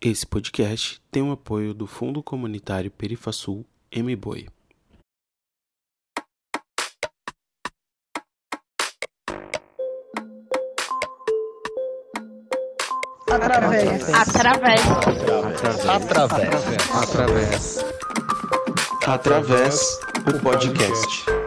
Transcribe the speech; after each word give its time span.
Esse 0.00 0.24
podcast 0.24 1.02
tem 1.10 1.24
o 1.24 1.32
apoio 1.32 1.74
do 1.74 1.84
Fundo 1.84 2.22
Comunitário 2.22 2.88
Perifasul 2.88 3.66
MBoi. 3.90 4.46
Através. 13.28 14.14
Através. 14.14 14.80
Através. 15.88 16.94
Através. 16.94 17.84
Através 19.04 20.00
o 20.32 20.40
podcast. 20.40 21.37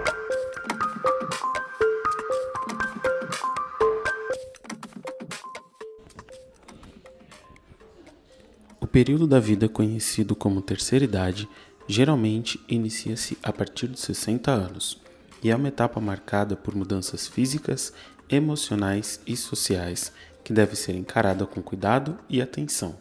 Período 8.92 9.26
da 9.26 9.40
vida 9.40 9.70
conhecido 9.70 10.36
como 10.36 10.62
terceira 10.62 11.06
idade 11.06 11.48
geralmente 11.88 12.60
inicia-se 12.68 13.38
a 13.42 13.52
partir 13.54 13.88
dos 13.88 14.02
60 14.02 14.52
anos 14.52 15.00
e 15.42 15.50
é 15.50 15.56
uma 15.56 15.70
etapa 15.70 16.00
marcada 16.00 16.56
por 16.56 16.76
mudanças 16.76 17.26
físicas, 17.28 17.94
emocionais 18.30 19.22
e 19.26 19.36
sociais 19.36 20.12
que 20.44 20.52
deve 20.52 20.76
ser 20.76 20.94
encarada 20.96 21.46
com 21.46 21.62
cuidado 21.62 22.18
e 22.30 22.42
atenção. 22.42 22.96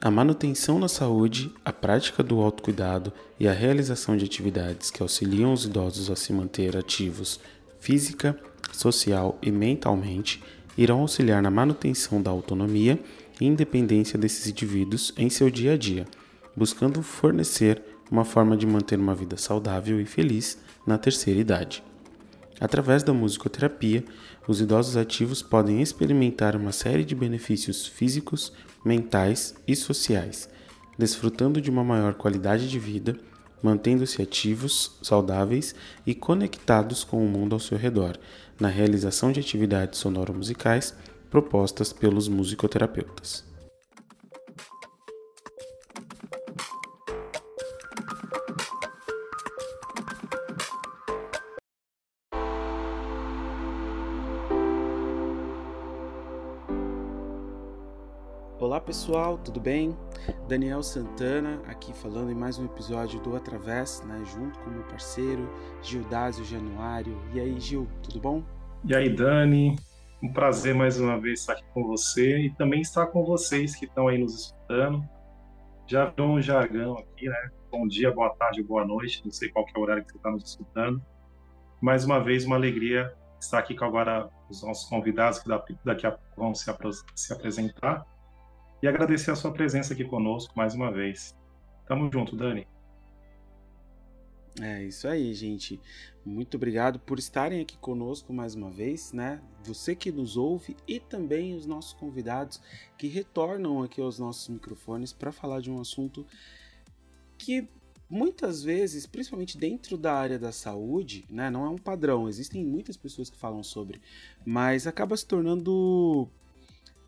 A 0.00 0.10
manutenção 0.10 0.78
na 0.78 0.88
saúde, 0.88 1.52
a 1.64 1.72
prática 1.72 2.22
do 2.22 2.40
autocuidado 2.40 3.12
e 3.40 3.48
a 3.48 3.52
realização 3.52 4.16
de 4.16 4.24
atividades 4.24 4.90
que 4.90 5.02
auxiliam 5.02 5.52
os 5.52 5.64
idosos 5.64 6.10
a 6.10 6.16
se 6.16 6.32
manter 6.32 6.76
ativos 6.76 7.40
física, 7.80 8.38
social 8.72 9.38
e 9.42 9.50
mentalmente 9.50 10.42
irão 10.76 11.00
auxiliar 11.00 11.42
na 11.42 11.50
manutenção 11.50 12.22
da 12.22 12.30
autonomia 12.30 12.98
e 13.40 13.46
independência 13.46 14.18
desses 14.18 14.46
indivíduos 14.46 15.12
em 15.16 15.30
seu 15.30 15.50
dia 15.50 15.74
a 15.74 15.76
dia, 15.76 16.06
buscando 16.56 17.02
fornecer 17.02 17.82
uma 18.10 18.24
forma 18.24 18.56
de 18.56 18.66
manter 18.66 18.98
uma 18.98 19.14
vida 19.14 19.36
saudável 19.36 20.00
e 20.00 20.04
feliz 20.04 20.58
na 20.86 20.98
terceira 20.98 21.40
idade. 21.40 21.82
Através 22.60 23.02
da 23.02 23.12
musicoterapia, 23.12 24.04
os 24.46 24.60
idosos 24.60 24.96
ativos 24.96 25.42
podem 25.42 25.80
experimentar 25.80 26.56
uma 26.56 26.72
série 26.72 27.04
de 27.04 27.14
benefícios 27.14 27.86
físicos, 27.86 28.52
mentais 28.84 29.54
e 29.66 29.76
sociais, 29.76 30.48
desfrutando 30.96 31.60
de 31.60 31.70
uma 31.70 31.84
maior 31.84 32.14
qualidade 32.14 32.68
de 32.68 32.78
vida, 32.78 33.16
mantendo-se 33.62 34.20
ativos, 34.20 34.98
saudáveis 35.02 35.74
e 36.06 36.14
conectados 36.14 37.04
com 37.04 37.24
o 37.24 37.28
mundo 37.28 37.54
ao 37.54 37.60
seu 37.60 37.78
redor, 37.78 38.18
na 38.58 38.68
realização 38.68 39.30
de 39.30 39.38
atividades 39.38 39.98
sonoro-musicais 40.00 40.94
propostas 41.30 41.92
pelos 41.92 42.28
musicoterapeutas. 42.28 43.46
Olá 58.58 58.80
pessoal, 58.80 59.38
tudo 59.38 59.60
bem? 59.60 59.96
Daniel 60.48 60.82
Santana 60.82 61.60
aqui 61.66 61.92
falando 61.92 62.30
em 62.30 62.34
mais 62.34 62.58
um 62.58 62.64
episódio 62.64 63.20
do 63.20 63.36
Através, 63.36 64.02
né, 64.06 64.22
junto 64.34 64.58
com 64.60 64.70
meu 64.70 64.82
parceiro 64.84 65.48
Gildásio 65.82 66.44
Januário. 66.44 67.16
E 67.32 67.40
aí, 67.40 67.58
Gil, 67.60 67.86
tudo 68.02 68.18
bom? 68.18 68.42
E 68.84 68.94
aí, 68.94 69.08
Dani? 69.08 69.76
Um 70.20 70.32
prazer 70.32 70.74
mais 70.74 70.98
uma 70.98 71.20
vez 71.20 71.40
estar 71.40 71.52
aqui 71.52 71.64
com 71.72 71.86
você 71.86 72.38
e 72.38 72.50
também 72.54 72.80
estar 72.80 73.06
com 73.06 73.24
vocês 73.24 73.76
que 73.76 73.84
estão 73.84 74.08
aí 74.08 74.18
nos 74.18 74.34
escutando. 74.34 75.08
Já 75.86 76.06
virou 76.06 76.30
um 76.30 76.42
jargão 76.42 76.98
aqui, 76.98 77.28
né? 77.28 77.50
Bom 77.70 77.86
dia, 77.86 78.10
boa 78.10 78.30
tarde, 78.30 78.60
boa 78.60 78.84
noite, 78.84 79.22
não 79.24 79.30
sei 79.30 79.48
qual 79.48 79.64
é 79.72 79.78
o 79.78 79.82
horário 79.82 80.04
que 80.04 80.10
você 80.10 80.16
está 80.16 80.30
nos 80.30 80.50
escutando. 80.50 81.00
Mais 81.80 82.04
uma 82.04 82.18
vez, 82.18 82.44
uma 82.44 82.56
alegria 82.56 83.14
estar 83.40 83.60
aqui 83.60 83.76
com 83.76 83.84
agora 83.84 84.28
os 84.50 84.60
nossos 84.60 84.88
convidados 84.88 85.38
que 85.38 85.48
daqui 85.84 86.04
a 86.04 86.10
pouco 86.10 86.34
vão 86.36 86.52
se, 86.52 86.68
se 87.14 87.32
apresentar 87.32 88.04
e 88.82 88.88
agradecer 88.88 89.30
a 89.30 89.36
sua 89.36 89.52
presença 89.52 89.94
aqui 89.94 90.04
conosco 90.04 90.52
mais 90.56 90.74
uma 90.74 90.90
vez. 90.90 91.32
Tamo 91.86 92.10
junto, 92.12 92.34
Dani. 92.34 92.66
É 94.60 94.82
isso 94.84 95.06
aí, 95.06 95.32
gente. 95.34 95.80
Muito 96.24 96.56
obrigado 96.56 96.98
por 96.98 97.18
estarem 97.18 97.60
aqui 97.60 97.76
conosco 97.78 98.32
mais 98.32 98.54
uma 98.54 98.70
vez, 98.70 99.12
né? 99.12 99.40
Você 99.64 99.94
que 99.94 100.10
nos 100.10 100.36
ouve 100.36 100.76
e 100.86 100.98
também 100.98 101.54
os 101.54 101.64
nossos 101.64 101.92
convidados 101.92 102.60
que 102.96 103.06
retornam 103.06 103.82
aqui 103.82 104.00
aos 104.00 104.18
nossos 104.18 104.48
microfones 104.48 105.12
para 105.12 105.30
falar 105.30 105.60
de 105.60 105.70
um 105.70 105.80
assunto 105.80 106.26
que 107.38 107.68
muitas 108.10 108.62
vezes, 108.62 109.06
principalmente 109.06 109.56
dentro 109.56 109.96
da 109.96 110.14
área 110.14 110.38
da 110.38 110.50
saúde, 110.50 111.24
né, 111.30 111.50
não 111.50 111.64
é 111.64 111.68
um 111.68 111.78
padrão. 111.78 112.28
Existem 112.28 112.64
muitas 112.64 112.96
pessoas 112.96 113.30
que 113.30 113.36
falam 113.36 113.62
sobre, 113.62 114.00
mas 114.44 114.86
acaba 114.88 115.16
se 115.16 115.26
tornando 115.26 116.28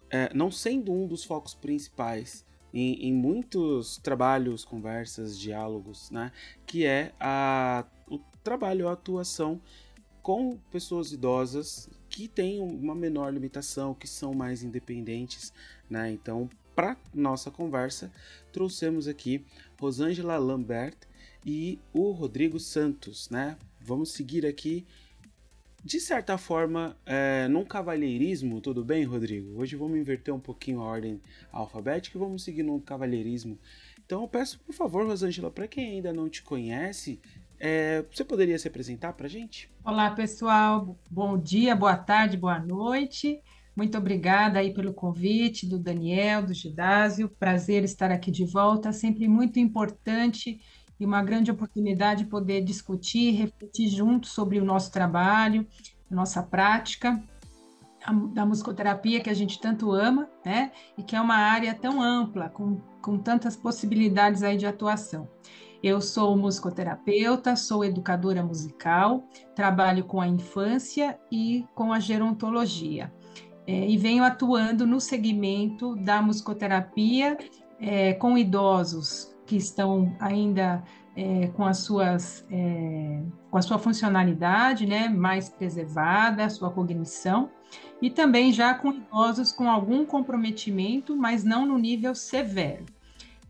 é, 0.09 0.32
não 0.34 0.53
sendo 0.53 0.93
um 0.93 1.06
dos 1.06 1.25
focos 1.25 1.55
principais 1.55 2.44
em, 2.72 3.08
em, 3.08 3.12
muitos 3.12 3.98
trabalhos, 3.98 4.64
conversas, 4.64 5.38
diálogos, 5.38 6.10
né? 6.10 6.32
Que 6.66 6.84
é 6.84 7.12
a, 7.19 7.84
o 8.08 8.19
trabalho, 8.42 8.88
a 8.88 8.92
atuação 8.92 9.60
com 10.22 10.58
pessoas 10.70 11.12
idosas 11.12 11.88
que 12.08 12.28
têm 12.28 12.60
uma 12.60 12.94
menor 12.94 13.32
limitação, 13.32 13.94
que 13.94 14.06
são 14.06 14.34
mais 14.34 14.62
independentes, 14.62 15.53
né? 15.88 16.10
Então, 16.10 16.48
para 16.75 16.97
nossa 17.14 17.50
conversa, 17.50 18.12
trouxemos 18.53 19.06
aqui 19.06 19.44
Rosângela 19.78 20.38
Lambert 20.38 20.97
e 21.44 21.78
o 21.92 22.10
Rodrigo 22.10 22.58
Santos, 22.58 23.28
né? 23.31 23.56
Vamos 23.81 24.12
seguir 24.12 24.44
aqui 24.47 24.87
de 25.84 25.98
certa 25.98 26.36
forma, 26.36 26.96
é, 27.06 27.48
num 27.48 27.64
cavalheirismo, 27.64 28.60
tudo 28.60 28.84
bem, 28.84 29.04
Rodrigo? 29.04 29.58
Hoje 29.60 29.76
vamos 29.76 29.98
inverter 29.98 30.34
um 30.34 30.41
pouquinho 30.41 30.80
a 30.80 30.84
ordem 30.84 31.20
alfabética 31.50 32.16
e 32.16 32.20
vamos 32.20 32.42
seguir 32.42 32.62
no 32.62 32.80
cavalheirismo. 32.80 33.58
Então 34.04 34.22
eu 34.22 34.28
peço, 34.28 34.60
por 34.60 34.74
favor, 34.74 35.06
Rosângela, 35.06 35.50
para 35.50 35.66
quem 35.66 35.92
ainda 35.92 36.12
não 36.12 36.28
te 36.28 36.42
conhece, 36.42 37.20
é, 37.58 38.04
você 38.10 38.24
poderia 38.24 38.58
se 38.58 38.69
apresentar 38.69 39.12
para 39.14 39.28
gente? 39.28 39.70
Olá, 39.84 40.10
pessoal. 40.10 40.98
Bom 41.10 41.38
dia, 41.38 41.74
boa 41.74 41.96
tarde, 41.96 42.36
boa 42.36 42.58
noite. 42.58 43.40
Muito 43.74 43.96
obrigada 43.96 44.58
aí 44.58 44.74
pelo 44.74 44.92
convite 44.92 45.66
do 45.66 45.78
Daniel, 45.78 46.44
do 46.44 46.52
Gidásio. 46.52 47.28
Prazer 47.28 47.84
estar 47.84 48.10
aqui 48.10 48.30
de 48.30 48.44
volta. 48.44 48.92
Sempre 48.92 49.28
muito 49.28 49.58
importante 49.58 50.60
e 51.00 51.06
uma 51.06 51.22
grande 51.22 51.50
oportunidade 51.50 52.25
de 52.25 52.31
poder 52.31 52.61
discutir, 52.61 53.33
refletir 53.33 53.88
juntos 53.88 54.33
sobre 54.33 54.61
o 54.61 54.65
nosso 54.65 54.93
trabalho, 54.93 55.66
nossa 56.11 56.43
prática 56.43 57.21
da 58.33 58.47
musicoterapia 58.47 59.21
que 59.21 59.31
a 59.31 59.34
gente 59.34 59.61
tanto 59.61 59.93
ama, 59.93 60.28
né? 60.44 60.72
E 60.97 61.03
que 61.03 61.15
é 61.15 61.21
uma 61.21 61.37
área 61.37 61.75
tão 61.75 62.00
ampla, 62.00 62.49
com, 62.49 62.81
com 63.03 63.19
tantas 63.19 63.56
possibilidades 63.56 64.43
aí 64.43 64.56
de 64.56 64.66
atuação. 64.66 65.28
Eu 65.83 66.00
sou 66.00 66.37
musicoterapeuta, 66.37 67.56
sou 67.56 67.84
educadora 67.84 68.43
musical, 68.43 69.25
trabalho 69.55 70.05
com 70.05 70.21
a 70.21 70.28
infância 70.28 71.19
e 71.31 71.67
com 71.75 71.93
a 71.93 71.99
gerontologia. 71.99 73.12
É, 73.67 73.88
e 73.88 73.97
venho 73.97 74.25
atuando 74.25 74.87
no 74.87 75.00
segmento 75.00 75.94
da 75.97 76.21
musicoterapia 76.21 77.38
é, 77.78 78.15
com 78.15 78.37
idosos 78.37 79.34
que 79.50 79.56
estão 79.56 80.16
ainda 80.21 80.81
é, 81.16 81.49
com 81.49 81.65
as 81.65 81.78
suas 81.78 82.47
é, 82.49 83.21
com 83.50 83.59
a 83.59 83.62
sua 83.62 83.81
funcionalidade 83.81 84.87
né, 84.87 85.09
mais 85.09 85.49
preservada, 85.49 86.44
a 86.44 86.49
sua 86.49 86.71
cognição, 86.71 87.50
e 88.00 88.09
também 88.09 88.53
já 88.53 88.75
com 88.75 88.93
idosos 88.93 89.50
com 89.50 89.69
algum 89.69 90.06
comprometimento, 90.06 91.16
mas 91.16 91.43
não 91.43 91.67
no 91.67 91.76
nível 91.76 92.14
severo. 92.14 92.87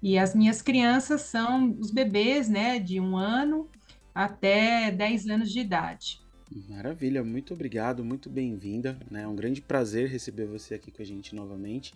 E 0.02 0.18
as 0.18 0.34
minhas 0.34 0.62
crianças 0.62 1.20
são 1.20 1.76
os 1.78 1.90
bebês 1.90 2.48
né, 2.48 2.78
de 2.78 2.98
um 2.98 3.14
ano 3.14 3.68
até 4.14 4.90
10 4.90 5.28
anos 5.28 5.52
de 5.52 5.60
idade. 5.60 6.18
Maravilha, 6.66 7.22
muito 7.22 7.52
obrigado, 7.52 8.02
muito 8.02 8.30
bem-vinda. 8.30 8.98
Né? 9.10 9.24
É 9.24 9.28
um 9.28 9.36
grande 9.36 9.60
prazer 9.60 10.08
receber 10.08 10.46
você 10.46 10.76
aqui 10.76 10.90
com 10.90 11.02
a 11.02 11.04
gente 11.04 11.34
novamente. 11.34 11.92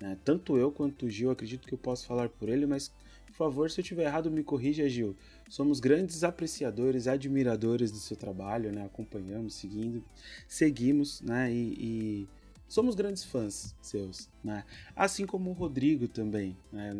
Né? 0.00 0.18
Tanto 0.24 0.56
eu 0.56 0.72
quanto 0.72 1.06
o 1.06 1.10
Gil, 1.10 1.30
acredito 1.30 1.68
que 1.68 1.72
eu 1.72 1.78
posso 1.78 2.04
falar 2.04 2.28
por 2.28 2.48
ele, 2.48 2.66
mas 2.66 2.92
por 3.36 3.46
favor, 3.48 3.68
se 3.68 3.80
eu 3.80 3.82
estiver 3.82 4.04
errado, 4.04 4.30
me 4.30 4.44
corrija, 4.44 4.88
Gil. 4.88 5.16
Somos 5.48 5.80
grandes 5.80 6.22
apreciadores, 6.22 7.08
admiradores 7.08 7.90
do 7.90 7.98
seu 7.98 8.16
trabalho, 8.16 8.70
né? 8.70 8.84
Acompanhamos, 8.84 9.54
seguindo, 9.54 10.04
seguimos, 10.46 11.20
né? 11.20 11.52
E, 11.52 11.74
e 11.78 12.28
somos 12.68 12.94
grandes 12.94 13.24
fãs 13.24 13.74
seus, 13.82 14.30
né? 14.42 14.64
Assim 14.94 15.26
como 15.26 15.50
o 15.50 15.52
Rodrigo 15.52 16.06
também, 16.06 16.56
né? 16.72 16.94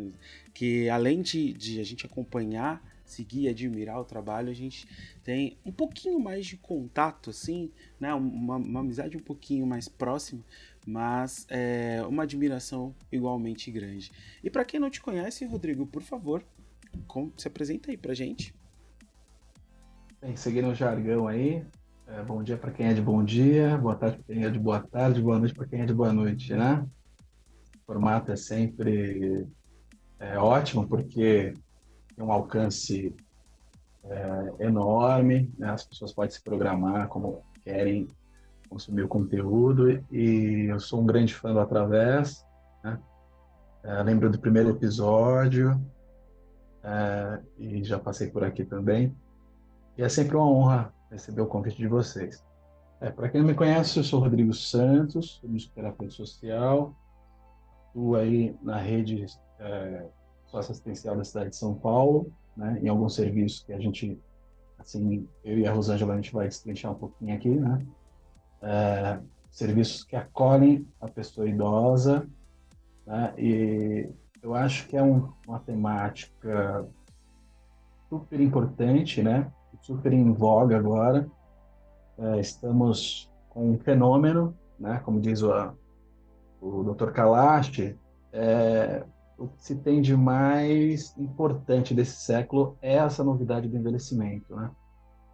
Que 0.53 0.89
além 0.89 1.23
de, 1.23 1.53
de 1.53 1.79
a 1.79 1.85
gente 1.85 2.05
acompanhar 2.05 2.83
seguir, 3.05 3.49
admirar 3.49 4.01
o 4.01 4.05
trabalho, 4.05 4.51
a 4.51 4.55
gente 4.55 4.89
tem 5.23 5.57
um 5.65 5.71
pouquinho 5.71 6.19
mais 6.19 6.47
de 6.47 6.57
contato, 6.57 7.31
assim, 7.31 7.71
né? 8.01 8.13
Uma, 8.15 8.57
uma, 8.57 8.81
amizade 8.81 9.17
um 9.17 9.21
pouquinho 9.21 9.67
mais 9.67 9.89
próxima, 9.89 10.43
mas 10.87 11.47
é 11.49 12.03
uma 12.07 12.25
admiração 12.25 12.95
igualmente 13.11 13.71
grande. 13.71 14.11
E 14.43 14.51
para 14.51 14.65
quem 14.65 14.79
não 14.79 14.91
te 14.91 15.01
conhece, 15.01 15.45
Rodrigo, 15.45 15.87
por 15.87 16.03
favor, 16.03 16.45
se 17.37 17.49
apresenta 17.49 17.91
aí 17.91 17.97
pra 17.97 18.15
gente. 18.15 18.55
Bem, 20.21 20.37
seguindo 20.37 20.69
o 20.69 20.75
jargão 20.75 21.27
aí, 21.27 21.65
é, 22.07 22.23
bom 22.23 22.43
dia 22.43 22.57
para 22.57 22.71
quem 22.71 22.87
é 22.87 22.95
de 22.95 23.01
bom 23.01 23.25
dia, 23.25 23.77
boa 23.79 23.95
tarde 23.95 24.19
para 24.19 24.35
quem 24.35 24.45
é 24.45 24.51
de 24.51 24.59
boa 24.59 24.81
tarde, 24.81 25.23
boa 25.23 25.39
noite 25.39 25.55
para 25.55 25.67
quem 25.67 25.81
é 25.81 25.87
de 25.87 25.95
boa 25.95 26.13
noite, 26.13 26.55
né? 26.55 26.87
O 27.77 27.87
formato 27.87 28.31
é 28.31 28.37
sempre 28.37 29.47
é, 30.19 30.39
ótimo 30.39 30.87
porque 30.87 31.55
tem 32.15 32.25
um 32.25 32.33
alcance 32.33 33.15
é, 34.05 34.67
enorme, 34.67 35.53
né? 35.59 35.71
as 35.71 35.85
pessoas 35.85 36.13
podem 36.13 36.31
se 36.31 36.43
programar 36.43 37.09
como 37.09 37.43
querem 37.65 38.07
consumir 38.75 39.03
o 39.03 39.09
conteúdo 39.09 40.05
e 40.11 40.67
eu 40.69 40.81
sou 40.81 41.00
um 41.00 41.06
grande 41.06 41.32
fã 41.32 41.53
do 41.53 41.61
Através, 41.61 42.44
né? 42.82 42.99
É, 43.85 44.03
lembro 44.03 44.29
do 44.29 44.38
primeiro 44.38 44.71
episódio 44.71 45.81
é, 46.82 47.41
e 47.56 47.85
já 47.85 48.00
passei 48.00 48.29
por 48.31 48.43
aqui 48.43 48.65
também. 48.65 49.15
E 49.97 50.03
é 50.03 50.09
sempre 50.09 50.37
uma 50.37 50.50
honra 50.50 50.93
receber 51.09 51.41
o 51.43 51.47
convite 51.47 51.76
de 51.76 51.87
vocês. 51.87 52.44
É, 53.00 53.11
Para 53.11 53.29
quem 53.29 53.41
não 53.41 53.47
me 53.47 53.55
conhece, 53.55 53.97
eu 53.97 54.03
sou 54.03 54.21
Rodrigo 54.21 54.53
Santos, 54.53 55.38
sou 55.41 55.49
musicoterapeuta 55.49 56.12
social, 56.12 56.97
atuo 57.91 58.17
aí 58.17 58.56
na 58.61 58.79
rede 58.79 59.25
é, 59.61 60.06
socioassistencial 60.47 61.17
da 61.17 61.25
cidade 61.25 61.50
de 61.50 61.56
São 61.56 61.75
Paulo, 61.75 62.32
né, 62.56 62.81
em 62.82 62.88
alguns 62.88 63.15
serviços 63.15 63.62
que 63.62 63.73
a 63.73 63.79
gente, 63.79 64.21
assim, 64.79 65.29
eu 65.44 65.59
e 65.59 65.67
a 65.67 65.73
Rosângela, 65.73 66.15
a 66.15 66.17
gente 66.17 66.32
vai 66.32 66.49
destrinchar 66.49 66.91
um 66.91 66.97
pouquinho 66.97 67.37
aqui, 67.37 67.50
né? 67.50 67.87
É, 68.64 69.20
serviços 69.50 70.02
que 70.02 70.16
acolhem 70.16 70.87
a 71.00 71.06
pessoa 71.06 71.49
idosa, 71.49 72.26
né, 73.06 73.32
e 73.38 74.11
eu 74.43 74.55
acho 74.55 74.88
que 74.88 74.96
é 74.96 75.02
um, 75.02 75.32
uma 75.46 75.61
temática 75.61 76.87
super 78.08 78.40
importante, 78.40 79.22
né? 79.22 79.50
super 79.81 80.12
em 80.12 80.32
voga 80.32 80.76
agora. 80.76 81.28
É, 82.19 82.40
estamos 82.40 83.31
com 83.49 83.72
um 83.72 83.78
fenômeno, 83.78 84.56
né, 84.78 85.00
como 85.05 85.20
diz 85.20 85.43
o, 85.43 85.50
o 86.61 86.82
Dr. 86.82 87.11
Kalash, 87.11 87.96
é, 88.32 89.05
o 89.38 89.49
que 89.49 89.62
se 89.62 89.76
tem 89.76 90.00
de 90.00 90.16
mais 90.16 91.16
importante 91.16 91.94
desse 91.94 92.16
século 92.16 92.76
é 92.81 92.94
essa 92.94 93.22
novidade 93.25 93.69
do 93.69 93.76
envelhecimento, 93.76 94.55
né? 94.55 94.70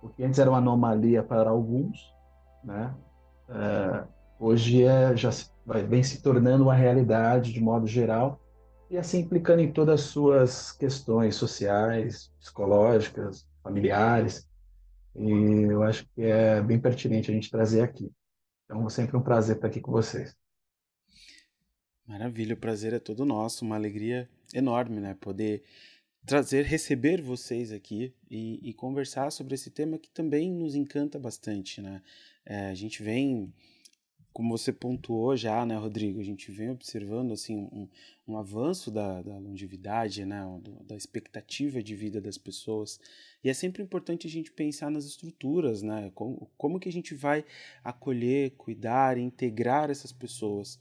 O 0.02 0.08
que 0.08 0.24
antes 0.24 0.38
era 0.38 0.48
uma 0.48 0.58
anomalia 0.58 1.22
para 1.22 1.50
alguns, 1.50 1.98
né? 2.64 2.94
É, 3.50 4.06
hoje 4.38 4.84
é, 4.84 5.16
já 5.16 5.30
vai, 5.66 5.82
vem 5.84 6.02
se 6.02 6.22
tornando 6.22 6.64
uma 6.64 6.74
realidade 6.74 7.52
de 7.52 7.60
modo 7.60 7.86
geral 7.86 8.40
e 8.88 8.96
assim 8.96 9.20
implicando 9.20 9.60
em 9.60 9.72
todas 9.72 10.00
as 10.00 10.06
suas 10.06 10.72
questões 10.72 11.36
sociais, 11.36 12.32
psicológicas, 12.40 13.46
familiares. 13.62 14.48
E 15.14 15.30
eu 15.70 15.82
acho 15.82 16.06
que 16.14 16.22
é 16.22 16.60
bem 16.62 16.78
pertinente 16.78 17.30
a 17.30 17.34
gente 17.34 17.50
trazer 17.50 17.82
aqui. 17.82 18.10
Então, 18.64 18.88
sempre 18.88 19.16
um 19.16 19.22
prazer 19.22 19.56
estar 19.56 19.68
aqui 19.68 19.80
com 19.80 19.90
vocês. 19.90 20.36
Maravilha, 22.06 22.54
o 22.54 22.58
prazer 22.58 22.92
é 22.92 22.98
todo 22.98 23.24
nosso, 23.24 23.64
uma 23.64 23.76
alegria 23.76 24.28
enorme, 24.52 25.00
né? 25.00 25.16
Poder 25.20 25.62
trazer, 26.26 26.64
receber 26.64 27.22
vocês 27.22 27.72
aqui 27.72 28.12
e, 28.28 28.58
e 28.68 28.74
conversar 28.74 29.30
sobre 29.30 29.54
esse 29.54 29.70
tema 29.70 29.98
que 29.98 30.10
também 30.10 30.52
nos 30.52 30.74
encanta 30.74 31.18
bastante, 31.18 31.80
né? 31.80 32.02
É, 32.50 32.68
a 32.68 32.74
gente 32.74 33.00
vem 33.00 33.54
como 34.32 34.58
você 34.58 34.72
pontuou 34.72 35.36
já, 35.36 35.64
né, 35.64 35.76
Rodrigo, 35.76 36.18
a 36.20 36.24
gente 36.24 36.50
vem 36.50 36.70
observando 36.70 37.32
assim 37.32 37.56
um, 37.56 37.88
um 38.26 38.36
avanço 38.36 38.90
da, 38.90 39.22
da 39.22 39.38
longevidade, 39.38 40.24
né, 40.24 40.42
da 40.84 40.96
expectativa 40.96 41.80
de 41.80 41.94
vida 41.94 42.20
das 42.20 42.36
pessoas, 42.36 42.98
e 43.44 43.48
é 43.48 43.54
sempre 43.54 43.82
importante 43.82 44.26
a 44.26 44.30
gente 44.30 44.50
pensar 44.50 44.90
nas 44.90 45.04
estruturas, 45.04 45.80
né, 45.82 46.10
como, 46.12 46.50
como 46.56 46.80
que 46.80 46.88
a 46.88 46.92
gente 46.92 47.14
vai 47.14 47.44
acolher, 47.84 48.50
cuidar, 48.56 49.16
integrar 49.16 49.88
essas 49.88 50.12
pessoas, 50.12 50.78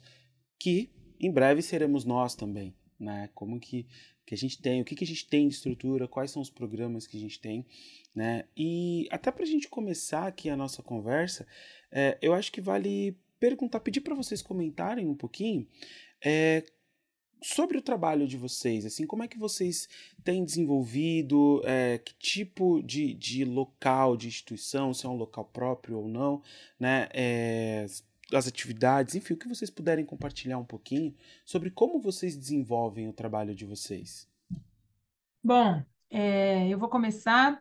que 0.57 0.89
em 1.19 1.31
breve 1.31 1.61
seremos 1.61 2.03
nós 2.03 2.33
também, 2.33 2.73
né, 2.99 3.29
como 3.35 3.59
que, 3.59 3.85
que 4.29 4.35
a 4.35 4.37
gente 4.37 4.61
tem, 4.61 4.79
o 4.79 4.85
que, 4.85 4.93
que 4.93 5.03
a 5.03 5.07
gente 5.07 5.25
tem 5.27 5.47
de 5.47 5.55
estrutura, 5.55 6.07
quais 6.07 6.29
são 6.29 6.39
os 6.39 6.51
programas 6.51 7.07
que 7.07 7.17
a 7.17 7.19
gente 7.19 7.39
tem, 7.39 7.65
né, 8.13 8.45
e 8.55 9.07
até 9.09 9.31
para 9.31 9.41
a 9.41 9.47
gente 9.47 9.67
começar 9.67 10.27
aqui 10.27 10.51
a 10.51 10.55
nossa 10.55 10.83
conversa, 10.83 11.47
é, 11.91 12.15
eu 12.21 12.31
acho 12.35 12.51
que 12.51 12.61
vale 12.61 13.17
perguntar, 13.39 13.79
pedir 13.79 14.01
para 14.01 14.13
vocês 14.13 14.43
comentarem 14.43 15.07
um 15.07 15.15
pouquinho 15.15 15.67
é, 16.23 16.63
sobre 17.41 17.79
o 17.79 17.81
trabalho 17.81 18.27
de 18.27 18.37
vocês, 18.37 18.85
assim, 18.85 19.07
como 19.07 19.23
é 19.23 19.27
que 19.27 19.39
vocês 19.39 19.89
têm 20.23 20.45
desenvolvido, 20.45 21.63
é, 21.65 21.97
que 21.97 22.13
tipo 22.13 22.83
de, 22.83 23.15
de 23.15 23.43
local, 23.43 24.15
de 24.15 24.27
instituição, 24.27 24.93
se 24.93 25.07
é 25.07 25.09
um 25.09 25.17
local 25.17 25.45
próprio 25.45 25.97
ou 25.97 26.07
não, 26.07 26.43
né, 26.79 27.09
é, 27.15 27.87
as 28.33 28.47
atividades, 28.47 29.15
enfim, 29.15 29.33
o 29.33 29.37
que 29.37 29.47
vocês 29.47 29.69
puderem 29.69 30.05
compartilhar 30.05 30.57
um 30.57 30.65
pouquinho 30.65 31.15
sobre 31.45 31.71
como 31.71 31.99
vocês 31.99 32.35
desenvolvem 32.35 33.07
o 33.07 33.13
trabalho 33.13 33.55
de 33.55 33.65
vocês. 33.65 34.27
Bom, 35.43 35.83
é, 36.09 36.67
eu 36.67 36.77
vou 36.77 36.89
começar 36.89 37.59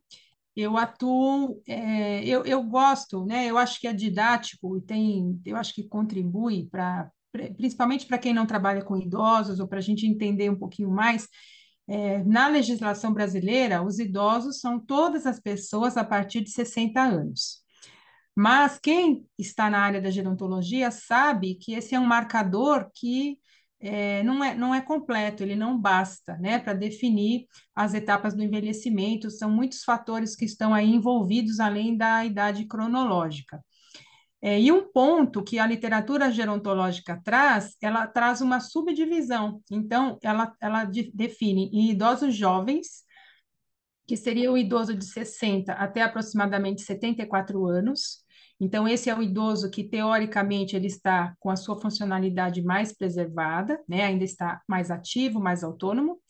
eu 0.61 0.76
atuo, 0.76 1.62
é, 1.69 2.25
eu, 2.25 2.44
eu 2.44 2.61
gosto, 2.65 3.25
né? 3.25 3.47
Eu 3.47 3.56
acho 3.56 3.81
que 3.81 3.87
é 3.87 3.93
didático 3.93 4.76
e 4.76 4.81
tem, 4.81 5.41
eu 5.47 5.56
acho 5.56 5.73
que 5.73 5.85
contribui 5.85 6.67
para, 6.67 7.09
principalmente 7.56 8.06
para 8.06 8.19
quem 8.19 8.35
não 8.35 8.44
trabalha 8.44 8.82
com 8.82 8.97
idosos 8.97 9.61
ou 9.61 9.69
para 9.69 9.79
a 9.79 9.82
gente 9.82 10.05
entender 10.05 10.50
um 10.50 10.59
pouquinho 10.59 10.91
mais. 10.91 11.29
É, 11.87 12.25
na 12.25 12.49
legislação 12.49 13.12
brasileira, 13.14 13.85
os 13.85 14.00
idosos 14.00 14.59
são 14.59 14.81
todas 14.81 15.26
as 15.26 15.38
pessoas 15.38 15.97
a 15.97 16.03
partir 16.03 16.41
de 16.41 16.50
60 16.50 17.00
anos. 17.00 17.62
Mas 18.40 18.79
quem 18.79 19.26
está 19.37 19.69
na 19.69 19.81
área 19.81 20.00
da 20.00 20.12
gerontologia 20.12 20.93
sabe 20.93 21.56
que 21.56 21.75
esse 21.75 21.96
é 21.96 21.99
um 21.99 22.06
marcador 22.06 22.88
que 22.94 23.37
é, 23.81 24.23
não, 24.23 24.44
é, 24.44 24.55
não 24.55 24.73
é 24.73 24.81
completo, 24.81 25.43
ele 25.43 25.56
não 25.56 25.76
basta 25.76 26.37
né, 26.37 26.61
para 26.61 26.73
definir 26.73 27.46
as 27.75 27.94
etapas 27.94 28.37
do 28.37 28.43
envelhecimento, 28.44 29.29
são 29.29 29.50
muitos 29.50 29.82
fatores 29.82 30.37
que 30.37 30.44
estão 30.44 30.73
aí 30.73 30.88
envolvidos 30.88 31.58
além 31.58 31.96
da 31.96 32.25
idade 32.25 32.64
cronológica. 32.64 33.61
É, 34.40 34.61
e 34.61 34.70
um 34.70 34.88
ponto 34.93 35.43
que 35.43 35.58
a 35.58 35.67
literatura 35.67 36.31
gerontológica 36.31 37.20
traz, 37.25 37.76
ela 37.82 38.06
traz 38.06 38.40
uma 38.40 38.61
subdivisão. 38.61 39.61
Então, 39.69 40.17
ela, 40.23 40.54
ela 40.61 40.85
de, 40.85 41.11
define 41.12 41.71
em 41.73 41.90
idosos 41.90 42.37
jovens, 42.37 43.02
que 44.07 44.16
seria 44.16 44.52
o 44.52 44.57
idoso 44.57 44.95
de 44.95 45.04
60 45.04 45.73
até 45.73 46.02
aproximadamente 46.02 46.83
74 46.83 47.66
anos, 47.66 48.26
então, 48.61 48.88
esse 48.88 49.09
é 49.09 49.17
o 49.17 49.23
idoso 49.23 49.71
que, 49.71 49.85
teoricamente, 49.85 50.75
ele 50.75 50.88
está 50.88 51.35
com 51.38 51.49
a 51.49 51.57
sua 51.57 51.81
funcionalidade 51.81 52.61
mais 52.62 52.93
preservada, 52.93 53.81
né? 53.88 54.05
ainda 54.05 54.25
está 54.25 54.61
mais 54.69 54.91
ativo, 54.91 55.41
mais 55.41 55.62
autônomo. 55.62 56.21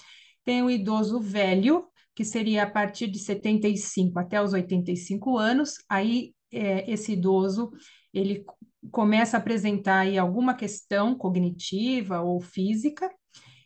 Tem 0.45 0.63
o 0.63 0.71
idoso 0.71 1.21
velho, 1.21 1.87
que 2.15 2.25
seria 2.25 2.65
a 2.65 2.71
partir 2.71 3.07
de 3.07 3.19
75 3.19 4.19
até 4.19 4.43
os 4.43 4.53
85 4.53 5.39
anos. 5.39 5.75
Aí, 5.89 6.35
é, 6.53 6.91
esse 6.91 7.13
idoso, 7.13 7.71
ele 8.13 8.45
começa 8.91 9.37
a 9.37 9.41
apresentar 9.41 10.01
aí 10.01 10.19
alguma 10.19 10.55
questão 10.55 11.15
cognitiva 11.15 12.21
ou 12.21 12.41
física, 12.41 13.11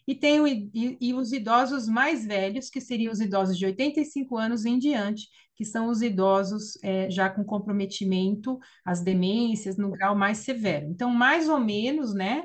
e 0.06 0.14
tem 0.14 0.40
o, 0.40 0.46
e, 0.46 0.98
e, 1.00 1.14
os 1.14 1.32
idosos 1.32 1.88
mais 1.88 2.24
velhos, 2.26 2.68
que 2.68 2.80
seriam 2.80 3.12
os 3.12 3.20
idosos 3.20 3.56
de 3.56 3.66
85 3.66 4.36
anos 4.36 4.64
em 4.64 4.78
diante, 4.78 5.28
que 5.54 5.64
são 5.64 5.88
os 5.88 6.02
idosos 6.02 6.78
é, 6.82 7.10
já 7.10 7.28
com 7.28 7.44
comprometimento, 7.44 8.58
as 8.84 9.00
demências 9.00 9.76
no 9.76 9.90
grau 9.90 10.16
mais 10.16 10.38
severo. 10.38 10.86
Então, 10.88 11.10
mais 11.10 11.48
ou 11.48 11.60
menos, 11.60 12.14
né? 12.14 12.44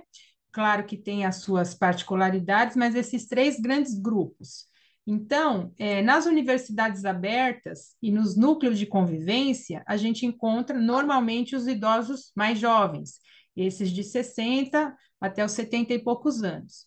Claro 0.51 0.85
que 0.85 0.97
tem 0.97 1.25
as 1.25 1.37
suas 1.37 1.73
particularidades, 1.73 2.75
mas 2.75 2.95
esses 2.95 3.27
três 3.27 3.59
grandes 3.59 3.93
grupos. 3.93 4.65
Então, 5.05 5.71
é, 5.77 6.01
nas 6.01 6.25
universidades 6.25 7.05
abertas 7.05 7.95
e 8.01 8.11
nos 8.11 8.35
núcleos 8.35 8.77
de 8.77 8.85
convivência, 8.85 9.81
a 9.87 9.95
gente 9.95 10.25
encontra 10.25 10.77
normalmente 10.77 11.55
os 11.55 11.65
idosos 11.65 12.31
mais 12.35 12.59
jovens, 12.59 13.19
esses 13.55 13.89
de 13.89 14.03
60 14.03 14.93
até 15.21 15.45
os 15.45 15.53
70 15.53 15.93
e 15.93 15.99
poucos 16.03 16.43
anos. 16.43 16.85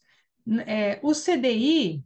É, 0.67 1.01
o 1.03 1.15
CDI, 1.15 2.05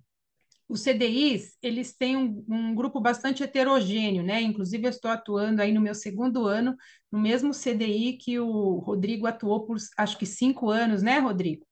os 0.68 0.83
CDIs, 0.83 1.56
eles 1.62 1.94
têm 1.94 2.16
um, 2.16 2.44
um, 2.49 2.75
grupo 2.75 3.00
bastante 3.00 3.42
heterogêneo, 3.42 4.23
né? 4.23 4.40
Inclusive, 4.40 4.87
eu 4.87 4.90
estou 4.90 5.11
atuando 5.11 5.61
aí 5.61 5.73
no 5.73 5.80
meu 5.80 5.94
segundo 5.94 6.47
ano, 6.47 6.75
no 7.12 7.18
mesmo 7.18 7.52
CDI 7.52 8.16
que 8.16 8.38
o 8.40 8.78
Rodrigo 8.78 9.26
atuou 9.26 9.66
por, 9.66 9.76
acho 9.99 10.18
que 10.18 10.26
cinco 10.26 10.71
anos, 10.71 11.02
né, 11.02 11.18
Rodrigo? 11.18 11.66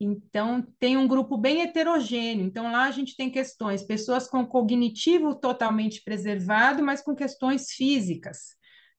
Então, 0.00 0.66
tem 0.78 0.96
um 0.96 1.08
grupo 1.08 1.38
bem 1.38 1.62
heterogêneo. 1.62 2.44
Então, 2.44 2.70
lá 2.70 2.84
a 2.84 2.90
gente 2.90 3.16
tem 3.16 3.30
questões, 3.30 3.82
pessoas 3.82 4.28
com 4.28 4.46
cognitivo 4.46 5.34
totalmente 5.34 6.02
preservado, 6.02 6.82
mas 6.82 7.02
com 7.02 7.14
questões 7.14 7.70
físicas, 7.70 8.56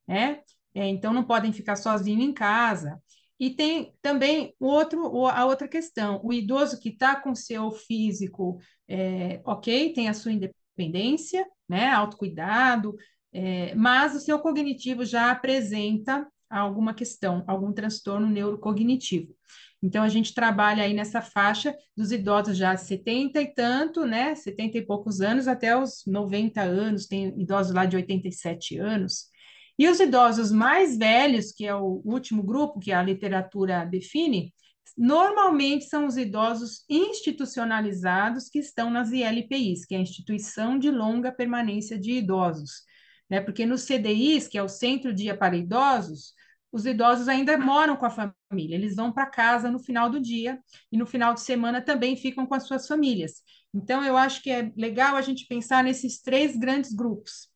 né? 0.08 0.42
É, 0.74 0.88
então, 0.88 1.14
não 1.14 1.24
podem 1.24 1.52
ficar 1.52 1.76
sozinhos 1.76 2.24
em 2.24 2.34
casa. 2.34 3.02
E 3.40 3.52
tem 3.52 3.94
também 4.02 4.56
outro, 4.60 5.28
a 5.28 5.46
outra 5.46 5.68
questão, 5.68 6.20
o 6.24 6.34
idoso 6.34 6.80
que 6.80 6.90
está 6.90 7.16
com 7.16 7.36
seu 7.36 7.70
físico 7.72 8.60
é, 8.88 9.42
ok, 9.46 9.94
tem 9.94 10.10
a 10.10 10.14
sua 10.14 10.32
independência, 10.32 11.46
né, 11.70 11.90
autocuidado, 11.90 12.96
é, 13.32 13.76
mas 13.76 14.16
o 14.16 14.20
seu 14.20 14.40
cognitivo 14.40 15.06
já 15.06 15.30
apresenta 15.30 16.28
alguma 16.50 16.94
questão, 16.94 17.44
algum 17.46 17.72
transtorno 17.74 18.28
neurocognitivo. 18.28 19.36
Então, 19.82 20.04
a 20.04 20.10
gente 20.10 20.34
trabalha 20.34 20.84
aí 20.84 20.94
nessa 20.94 21.22
faixa 21.22 21.76
dos 21.96 22.12
idosos 22.12 22.58
já 22.58 22.76
70 22.76 23.40
e 23.42 23.54
tanto, 23.54 24.06
né? 24.06 24.34
70 24.34 24.80
e 24.80 24.86
poucos 24.86 25.22
anos, 25.22 25.48
até 25.48 25.78
os 25.78 26.04
90 26.08 26.62
anos, 26.62 27.06
tem 27.06 27.28
idosos 27.40 27.74
lá 27.74 27.86
de 27.86 27.96
87 27.96 28.78
anos. 28.80 29.30
E 29.78 29.88
os 29.88 30.00
idosos 30.00 30.52
mais 30.52 30.98
velhos, 30.98 31.52
que 31.52 31.66
é 31.66 31.76
o 31.76 32.02
último 32.04 32.42
grupo 32.42 32.80
que 32.80 32.92
a 32.92 33.02
literatura 33.04 33.86
define, 33.86 34.54
normalmente 34.98 35.86
são 35.86 36.08
os 36.08 36.18
idosos 36.18 36.84
institucionalizados 36.90 38.50
que 38.50 38.58
estão 38.58 38.90
nas 38.90 39.12
ILPIs, 39.12 39.86
que 39.86 39.94
é 39.94 40.00
a 40.00 40.02
Instituição 40.02 40.80
de 40.80 40.90
Longa 40.90 41.32
Permanência 41.32 42.00
de 42.00 42.14
Idosos. 42.14 42.84
Né? 43.30 43.40
Porque 43.40 43.66
nos 43.66 43.84
CDIs, 43.84 44.48
que 44.48 44.58
é 44.58 44.64
o 44.64 44.70
Centro 44.70 45.14
Dia 45.14 45.38
para 45.38 45.56
Idosos, 45.56 46.34
os 46.72 46.86
idosos 46.86 47.28
ainda 47.28 47.58
moram 47.58 47.96
com 47.96 48.06
a 48.06 48.10
família, 48.10 48.76
eles 48.76 48.96
vão 48.96 49.12
para 49.12 49.26
casa 49.26 49.72
no 49.72 49.80
final 49.80 50.10
do 50.10 50.20
dia 50.20 50.60
e 50.92 50.98
no 50.98 51.06
final 51.06 51.34
de 51.34 51.42
semana 51.42 51.82
também 51.82 52.16
ficam 52.16 52.46
com 52.46 52.56
as 52.56 52.68
suas 52.68 52.88
famílias. 52.88 53.42
Então, 53.74 54.04
eu 54.04 54.18
acho 54.18 54.42
que 54.42 54.50
é 54.50 54.72
legal 54.76 55.16
a 55.16 55.22
gente 55.22 55.48
pensar 55.48 55.84
nesses 55.84 56.22
três 56.22 56.58
grandes 56.58 56.94
grupos. 56.94 57.50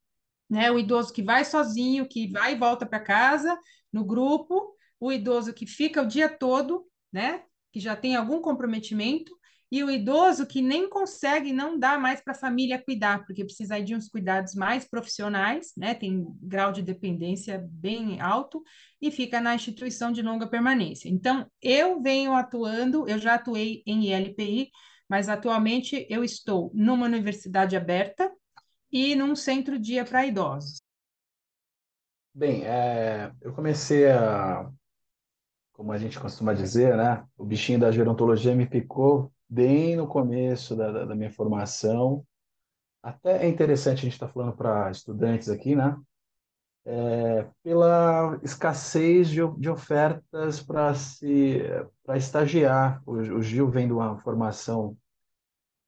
Né? 0.51 0.69
O 0.69 0.77
idoso 0.77 1.13
que 1.13 1.23
vai 1.23 1.45
sozinho, 1.45 2.05
que 2.05 2.29
vai 2.29 2.51
e 2.51 2.57
volta 2.57 2.85
para 2.85 2.99
casa 2.99 3.57
no 3.91 4.03
grupo, 4.03 4.75
o 4.99 5.09
idoso 5.09 5.53
que 5.53 5.65
fica 5.65 6.01
o 6.01 6.05
dia 6.05 6.27
todo, 6.27 6.85
né? 7.11 7.43
que 7.71 7.79
já 7.79 7.95
tem 7.95 8.17
algum 8.17 8.41
comprometimento, 8.41 9.31
e 9.71 9.81
o 9.81 9.89
idoso 9.89 10.45
que 10.45 10.61
nem 10.61 10.89
consegue, 10.89 11.53
não 11.53 11.79
dá 11.79 11.97
mais 11.97 12.19
para 12.19 12.33
a 12.33 12.37
família 12.37 12.83
cuidar, 12.83 13.25
porque 13.25 13.45
precisa 13.45 13.79
de 13.81 13.95
uns 13.95 14.09
cuidados 14.09 14.53
mais 14.53 14.83
profissionais, 14.83 15.71
né? 15.77 15.93
Tem 15.93 16.25
grau 16.41 16.73
de 16.73 16.81
dependência 16.81 17.65
bem 17.71 18.19
alto 18.19 18.61
e 19.01 19.09
fica 19.09 19.39
na 19.39 19.55
instituição 19.55 20.11
de 20.11 20.21
longa 20.21 20.45
permanência. 20.45 21.07
Então, 21.07 21.49
eu 21.61 22.01
venho 22.01 22.33
atuando, 22.33 23.07
eu 23.07 23.17
já 23.17 23.35
atuei 23.35 23.81
em 23.85 24.11
ILPI, 24.11 24.69
mas 25.07 25.29
atualmente 25.29 26.05
eu 26.09 26.21
estou 26.21 26.69
numa 26.73 27.05
universidade 27.05 27.77
aberta 27.77 28.29
e 28.91 29.15
num 29.15 29.35
centro 29.35 29.79
dia 29.79 30.03
para 30.03 30.25
idosos. 30.25 30.81
Bem, 32.33 32.65
é, 32.65 33.31
eu 33.41 33.53
comecei 33.53 34.09
a, 34.09 34.69
como 35.73 35.91
a 35.91 35.97
gente 35.97 36.19
costuma 36.19 36.53
dizer, 36.53 36.95
né? 36.95 37.25
O 37.37 37.43
bichinho 37.43 37.79
da 37.79 37.91
gerontologia 37.91 38.55
me 38.55 38.67
picou 38.67 39.31
bem 39.49 39.95
no 39.95 40.07
começo 40.07 40.75
da, 40.75 40.91
da, 40.91 41.05
da 41.05 41.15
minha 41.15 41.31
formação. 41.31 42.25
Até 43.01 43.43
é 43.43 43.49
interessante 43.49 43.99
a 43.99 44.01
gente 44.03 44.13
estar 44.13 44.27
tá 44.27 44.33
falando 44.33 44.55
para 44.55 44.91
estudantes 44.91 45.49
aqui, 45.49 45.75
né? 45.75 45.99
É, 46.85 47.47
pela 47.63 48.39
escassez 48.43 49.29
de, 49.29 49.39
de 49.57 49.69
ofertas 49.69 50.61
para 50.61 50.93
se 50.93 51.61
para 52.03 52.15
estagiar. 52.17 53.01
O, 53.05 53.13
o, 53.13 53.41
Gil 53.41 53.69
vem 53.69 53.87
de 53.87 53.93
uma 53.93 54.17
formação 54.19 54.95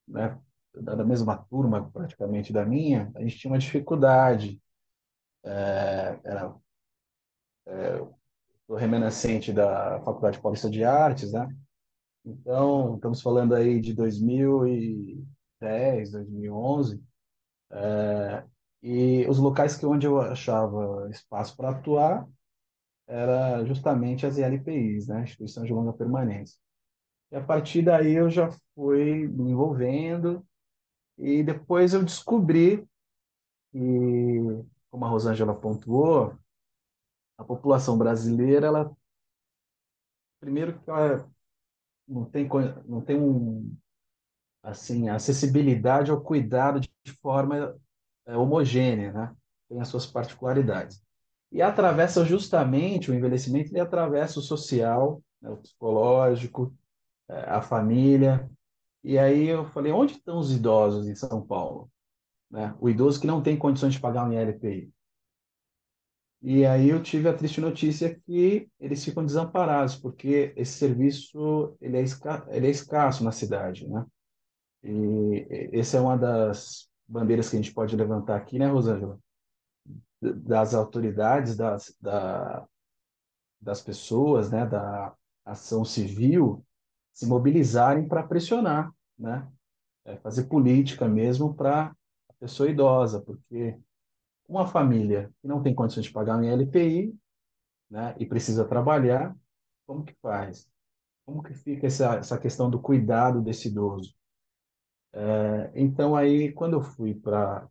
né, 0.08 0.38
da, 0.74 1.06
mesma 1.06 1.38
turma 1.38 1.90
praticamente 1.92 2.52
da 2.52 2.66
minha, 2.66 3.12
a 3.16 3.22
gente 3.22 3.38
tinha 3.38 3.52
uma 3.52 3.60
dificuldade. 3.60 4.60
É, 5.46 6.20
era 6.24 6.56
é, 7.68 8.02
o 8.68 8.76
remanescente 8.76 9.54
da 9.54 10.02
Faculdade 10.04 10.40
Paulista 10.42 10.70
de 10.70 10.84
Artes, 10.84 11.32
né? 11.34 11.48
Então, 12.26 12.96
estamos 12.96 13.22
falando 13.22 13.56
aí 13.56 13.82
de 13.82 13.94
2010, 13.94 16.12
2011, 16.12 17.04
é, 17.72 18.44
e 18.82 19.26
os 19.30 19.40
locais 19.40 19.76
que 19.76 19.86
onde 19.86 20.08
eu 20.08 20.20
achava 20.22 21.10
espaço 21.10 21.56
para 21.58 21.72
atuar 21.72 22.28
era 23.08 23.64
justamente 23.66 24.26
as 24.26 24.38
ILPIs, 24.38 25.08
né, 25.08 25.24
Instituição 25.24 25.64
de 25.64 25.74
Longa 25.74 25.94
Permanência. 25.94 26.58
E 27.32 27.36
a 27.36 27.44
partir 27.44 27.82
daí 27.82 28.14
eu 28.14 28.30
já 28.30 28.50
fui 28.76 29.28
me 29.28 29.52
envolvendo 29.52 30.46
e 31.18 31.44
depois 31.44 31.94
eu 31.94 32.04
descobri 32.04 32.88
que, 33.72 33.80
como 34.92 35.06
a 35.06 35.10
Rosângela 35.10 35.54
pontuou, 35.54 36.38
a 37.38 37.44
população 37.44 37.98
brasileira, 37.98 38.68
ela 38.68 38.96
primeiro 40.40 40.78
que 40.80 40.90
ela 40.90 41.30
não 42.08 42.26
tem, 42.26 42.50
não 42.86 43.02
tem 43.02 43.18
um, 43.18 43.76
assim, 44.62 45.10
acessibilidade 45.10 46.12
ao 46.12 46.22
cuidado 46.22 46.80
de 46.80 47.14
forma 47.22 47.76
é, 48.26 48.38
homogênea, 48.38 49.12
né? 49.12 49.36
Tem 49.70 49.80
as 49.80 49.88
suas 49.88 50.06
particularidades. 50.06 51.02
E 51.52 51.62
atravessa 51.62 52.26
justamente 52.26 53.10
o 53.10 53.14
envelhecimento, 53.14 53.72
ele 53.72 53.80
atravessa 53.80 54.40
o 54.40 54.42
social, 54.42 55.22
né, 55.42 55.50
o 55.50 55.58
psicológico, 55.58 56.76
é, 57.30 57.50
a 57.50 57.62
família. 57.62 58.50
E 59.04 59.20
aí 59.20 59.48
eu 59.48 59.66
falei, 59.66 59.92
onde 59.92 60.14
estão 60.14 60.40
os 60.40 60.52
idosos 60.52 61.08
em 61.08 61.16
São 61.16 61.46
Paulo? 61.46 61.92
Né? 62.50 62.76
O 62.80 62.90
idoso 62.90 63.20
que 63.20 63.28
não 63.28 63.42
tem 63.42 63.58
condições 63.58 63.94
de 63.94 64.00
pagar 64.00 64.26
um 64.26 64.34
ILPI. 64.34 64.94
E 66.42 66.66
aí 66.66 66.90
eu 66.90 67.02
tive 67.02 67.28
a 67.30 67.34
triste 67.34 67.62
notícia 67.62 68.20
que 68.26 68.70
eles 68.80 69.04
ficam 69.04 69.26
desamparados, 69.26 69.96
porque 69.96 70.54
esse 70.58 70.74
serviço 70.74 71.76
ele 71.80 71.98
é, 71.98 72.02
esca 72.02 72.46
ele 72.50 72.68
é 72.68 72.70
escasso 72.70 73.24
na 73.24 73.32
cidade, 73.32 73.88
né? 73.88 74.06
E 74.84 75.70
essa 75.72 75.98
é 75.98 76.02
uma 76.02 76.18
das 76.18 76.90
bandeiras 77.08 77.50
que 77.50 77.56
a 77.56 77.62
gente 77.62 77.74
pode 77.74 77.96
levantar 77.96 78.36
aqui, 78.36 78.60
né, 78.60 78.68
Rosângela? 78.68 79.18
Das 80.22 80.74
autoridades, 80.74 81.56
das, 81.56 81.96
da, 82.02 82.68
das 83.62 83.82
pessoas, 83.82 84.52
né, 84.52 84.66
da 84.66 85.16
ação 85.46 85.86
civil, 85.86 86.66
se 87.14 87.26
mobilizarem 87.26 88.08
para 88.08 88.24
pressionar, 88.24 88.92
né? 89.18 89.48
É 90.06 90.18
fazer 90.18 90.46
política 90.46 91.08
mesmo 91.08 91.54
para 91.54 91.96
a 92.30 92.34
pessoa 92.40 92.70
idosa, 92.70 93.22
porque 93.22 93.78
uma 94.48 94.68
família 94.68 95.32
que 95.42 95.48
não 95.48 95.62
tem 95.62 95.74
condições 95.74 96.06
de 96.06 96.12
pagar 96.12 96.38
um 96.38 96.44
LPI, 96.44 97.16
né, 97.90 98.16
e 98.20 98.26
precisa 98.26 98.66
trabalhar, 98.66 99.36
como 99.86 100.04
que 100.04 100.16
faz? 100.22 100.68
Como 101.26 101.44
que 101.44 101.54
fica 101.54 101.88
essa, 101.88 102.16
essa 102.16 102.38
questão 102.38 102.70
do 102.70 102.82
cuidado 102.82 103.42
desse 103.42 103.70
idoso? 103.70 104.14
É, 105.14 105.72
então, 105.76 106.16
aí, 106.16 106.52
quando 106.52 106.74
eu 106.74 106.82
fui 106.82 107.14
para 107.14 107.68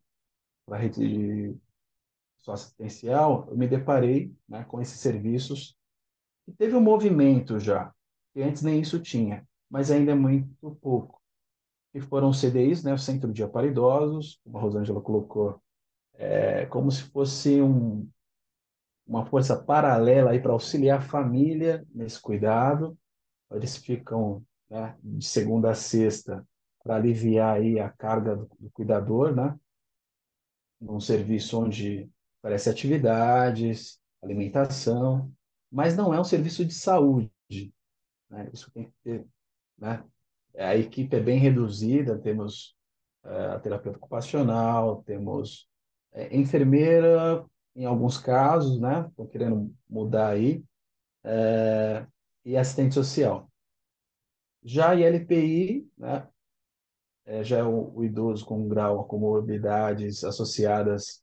a 0.70 0.76
rede 0.76 1.56
socioassistencial, 2.38 3.46
eu 3.50 3.56
me 3.56 3.66
deparei 3.66 4.32
né, 4.48 4.64
com 4.64 4.80
esses 4.80 5.00
serviços 5.00 5.76
e 6.46 6.52
teve 6.52 6.76
um 6.76 6.80
movimento 6.80 7.58
já, 7.58 7.92
que 8.32 8.42
antes 8.42 8.62
nem 8.62 8.80
isso 8.80 9.00
tinha, 9.00 9.46
mas 9.70 9.90
ainda 9.90 10.12
é 10.12 10.14
muito 10.14 10.74
pouco. 10.80 11.20
E 11.94 12.00
foram 12.00 12.32
CDIs, 12.32 12.82
né, 12.82 12.94
o 12.94 12.98
Centro 12.98 13.32
de 13.32 13.42
Aparidosos, 13.42 14.40
como 14.42 14.58
a 14.58 14.60
Rosângela 14.60 15.00
colocou 15.00 15.60
é, 16.14 16.66
como 16.66 16.90
se 16.90 17.02
fosse 17.04 17.60
um, 17.60 18.08
uma 19.06 19.26
força 19.26 19.56
paralela 19.56 20.38
para 20.40 20.52
auxiliar 20.52 20.98
a 20.98 21.02
família 21.02 21.84
nesse 21.94 22.20
cuidado. 22.20 22.96
Eles 23.50 23.76
ficam 23.76 24.44
né, 24.70 24.96
de 25.02 25.26
segunda 25.26 25.70
a 25.70 25.74
sexta 25.74 26.46
para 26.82 26.96
aliviar 26.96 27.56
aí 27.56 27.78
a 27.78 27.90
carga 27.90 28.36
do, 28.36 28.48
do 28.58 28.70
cuidador, 28.70 29.34
né? 29.34 29.58
Num 30.80 30.98
serviço 30.98 31.60
onde 31.60 32.10
oferece 32.38 32.68
atividades, 32.68 34.00
alimentação, 34.22 35.32
mas 35.70 35.96
não 35.96 36.12
é 36.12 36.20
um 36.20 36.24
serviço 36.24 36.64
de 36.64 36.74
saúde. 36.74 37.30
Né? 38.32 38.50
Isso 38.52 38.70
tem 38.72 38.86
que 38.86 38.94
ter. 39.04 39.26
Né? 39.78 40.02
A 40.56 40.76
equipe 40.76 41.14
é 41.14 41.20
bem 41.20 41.38
reduzida, 41.38 42.18
temos 42.18 42.74
é, 43.24 43.46
a 43.46 43.60
terapeuta 43.60 43.98
ocupacional, 43.98 45.02
temos 45.04 45.68
é, 46.12 46.34
enfermeira, 46.36 47.44
em 47.76 47.84
alguns 47.84 48.18
casos, 48.18 48.80
né? 48.80 49.06
Estou 49.08 49.26
querendo 49.26 49.74
mudar 49.88 50.30
aí, 50.30 50.64
é, 51.24 52.06
e 52.44 52.56
assistente 52.56 52.94
social. 52.94 53.50
Já 54.62 54.90
a 54.90 54.94
ILPI, 54.94 55.88
né? 55.96 56.28
É, 57.24 57.44
já 57.44 57.58
é 57.58 57.62
o, 57.62 57.92
o, 57.94 58.04
idoso 58.04 58.44
com 58.44 58.68
grau 58.68 59.00
a 59.00 59.04
comorbidades 59.04 60.24
associadas 60.24 61.22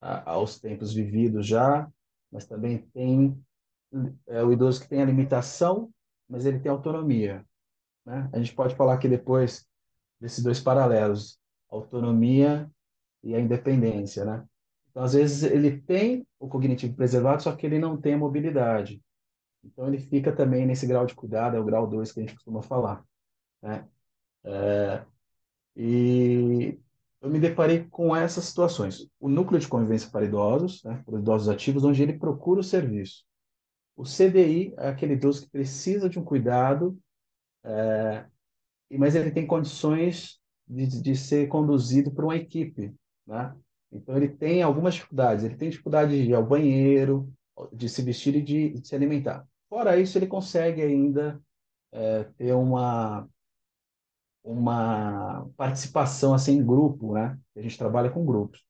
a, 0.00 0.30
aos 0.30 0.60
tempos 0.60 0.94
vividos 0.94 1.46
já, 1.46 1.90
mas 2.30 2.46
também 2.46 2.78
tem 2.94 3.36
é, 4.28 4.44
o 4.44 4.52
idoso 4.52 4.80
que 4.80 4.88
tem 4.88 5.02
a 5.02 5.04
limitação, 5.04 5.92
mas 6.30 6.46
ele 6.46 6.60
tem 6.60 6.70
autonomia. 6.70 7.44
Né? 8.06 8.30
A 8.32 8.38
gente 8.38 8.54
pode 8.54 8.74
falar 8.74 8.94
aqui 8.94 9.08
depois 9.08 9.66
desses 10.20 10.42
dois 10.42 10.60
paralelos, 10.60 11.38
autonomia 11.68 12.70
e 13.22 13.34
a 13.34 13.40
independência, 13.40 14.24
né? 14.24 14.44
Então, 14.90 15.02
às 15.02 15.12
vezes, 15.12 15.44
ele 15.44 15.80
tem 15.80 16.26
o 16.38 16.48
cognitivo 16.48 16.96
preservado, 16.96 17.42
só 17.42 17.54
que 17.54 17.64
ele 17.64 17.78
não 17.78 17.96
tem 18.00 18.14
a 18.14 18.18
mobilidade. 18.18 19.00
Então, 19.62 19.86
ele 19.86 19.98
fica 19.98 20.34
também 20.34 20.66
nesse 20.66 20.86
grau 20.86 21.06
de 21.06 21.14
cuidado, 21.14 21.56
é 21.56 21.60
o 21.60 21.64
grau 21.64 21.86
2 21.86 22.12
que 22.12 22.20
a 22.20 22.22
gente 22.22 22.34
costuma 22.34 22.62
falar. 22.62 23.04
Né? 23.62 23.86
É, 24.44 25.04
e 25.76 26.78
eu 27.20 27.30
me 27.30 27.38
deparei 27.38 27.84
com 27.84 28.16
essas 28.16 28.44
situações. 28.44 29.08
O 29.20 29.28
núcleo 29.28 29.60
de 29.60 29.68
convivência 29.68 30.10
para 30.10 30.24
idosos, 30.24 30.82
né, 30.82 31.02
para 31.04 31.18
idosos 31.18 31.48
ativos, 31.48 31.84
onde 31.84 32.02
ele 32.02 32.18
procura 32.18 32.60
o 32.60 32.64
serviço. 32.64 33.24
O 34.00 34.04
CDI 34.04 34.72
é 34.78 34.88
aquele 34.88 35.12
idoso 35.12 35.42
que 35.42 35.50
precisa 35.50 36.08
de 36.08 36.18
um 36.18 36.24
cuidado, 36.24 36.98
é, 37.62 38.24
mas 38.92 39.14
ele 39.14 39.30
tem 39.30 39.46
condições 39.46 40.40
de, 40.66 40.86
de 41.02 41.14
ser 41.14 41.48
conduzido 41.48 42.10
por 42.10 42.24
uma 42.24 42.34
equipe. 42.34 42.94
Né? 43.26 43.54
Então, 43.92 44.16
ele 44.16 44.28
tem 44.28 44.62
algumas 44.62 44.94
dificuldades. 44.94 45.44
Ele 45.44 45.54
tem 45.54 45.68
dificuldade 45.68 46.12
de 46.12 46.30
ir 46.30 46.34
ao 46.34 46.46
banheiro, 46.46 47.30
de 47.74 47.90
se 47.90 48.00
vestir 48.00 48.36
e 48.36 48.40
de, 48.40 48.70
de 48.70 48.88
se 48.88 48.94
alimentar. 48.94 49.46
Fora 49.68 50.00
isso, 50.00 50.16
ele 50.16 50.26
consegue 50.26 50.80
ainda 50.80 51.38
é, 51.92 52.24
ter 52.38 52.54
uma, 52.54 53.28
uma 54.42 55.46
participação 55.58 56.32
assim, 56.32 56.52
em 56.56 56.64
grupo, 56.64 57.12
né? 57.12 57.38
A 57.54 57.60
gente 57.60 57.76
trabalha 57.76 58.08
com 58.08 58.24
grupos. 58.24 58.64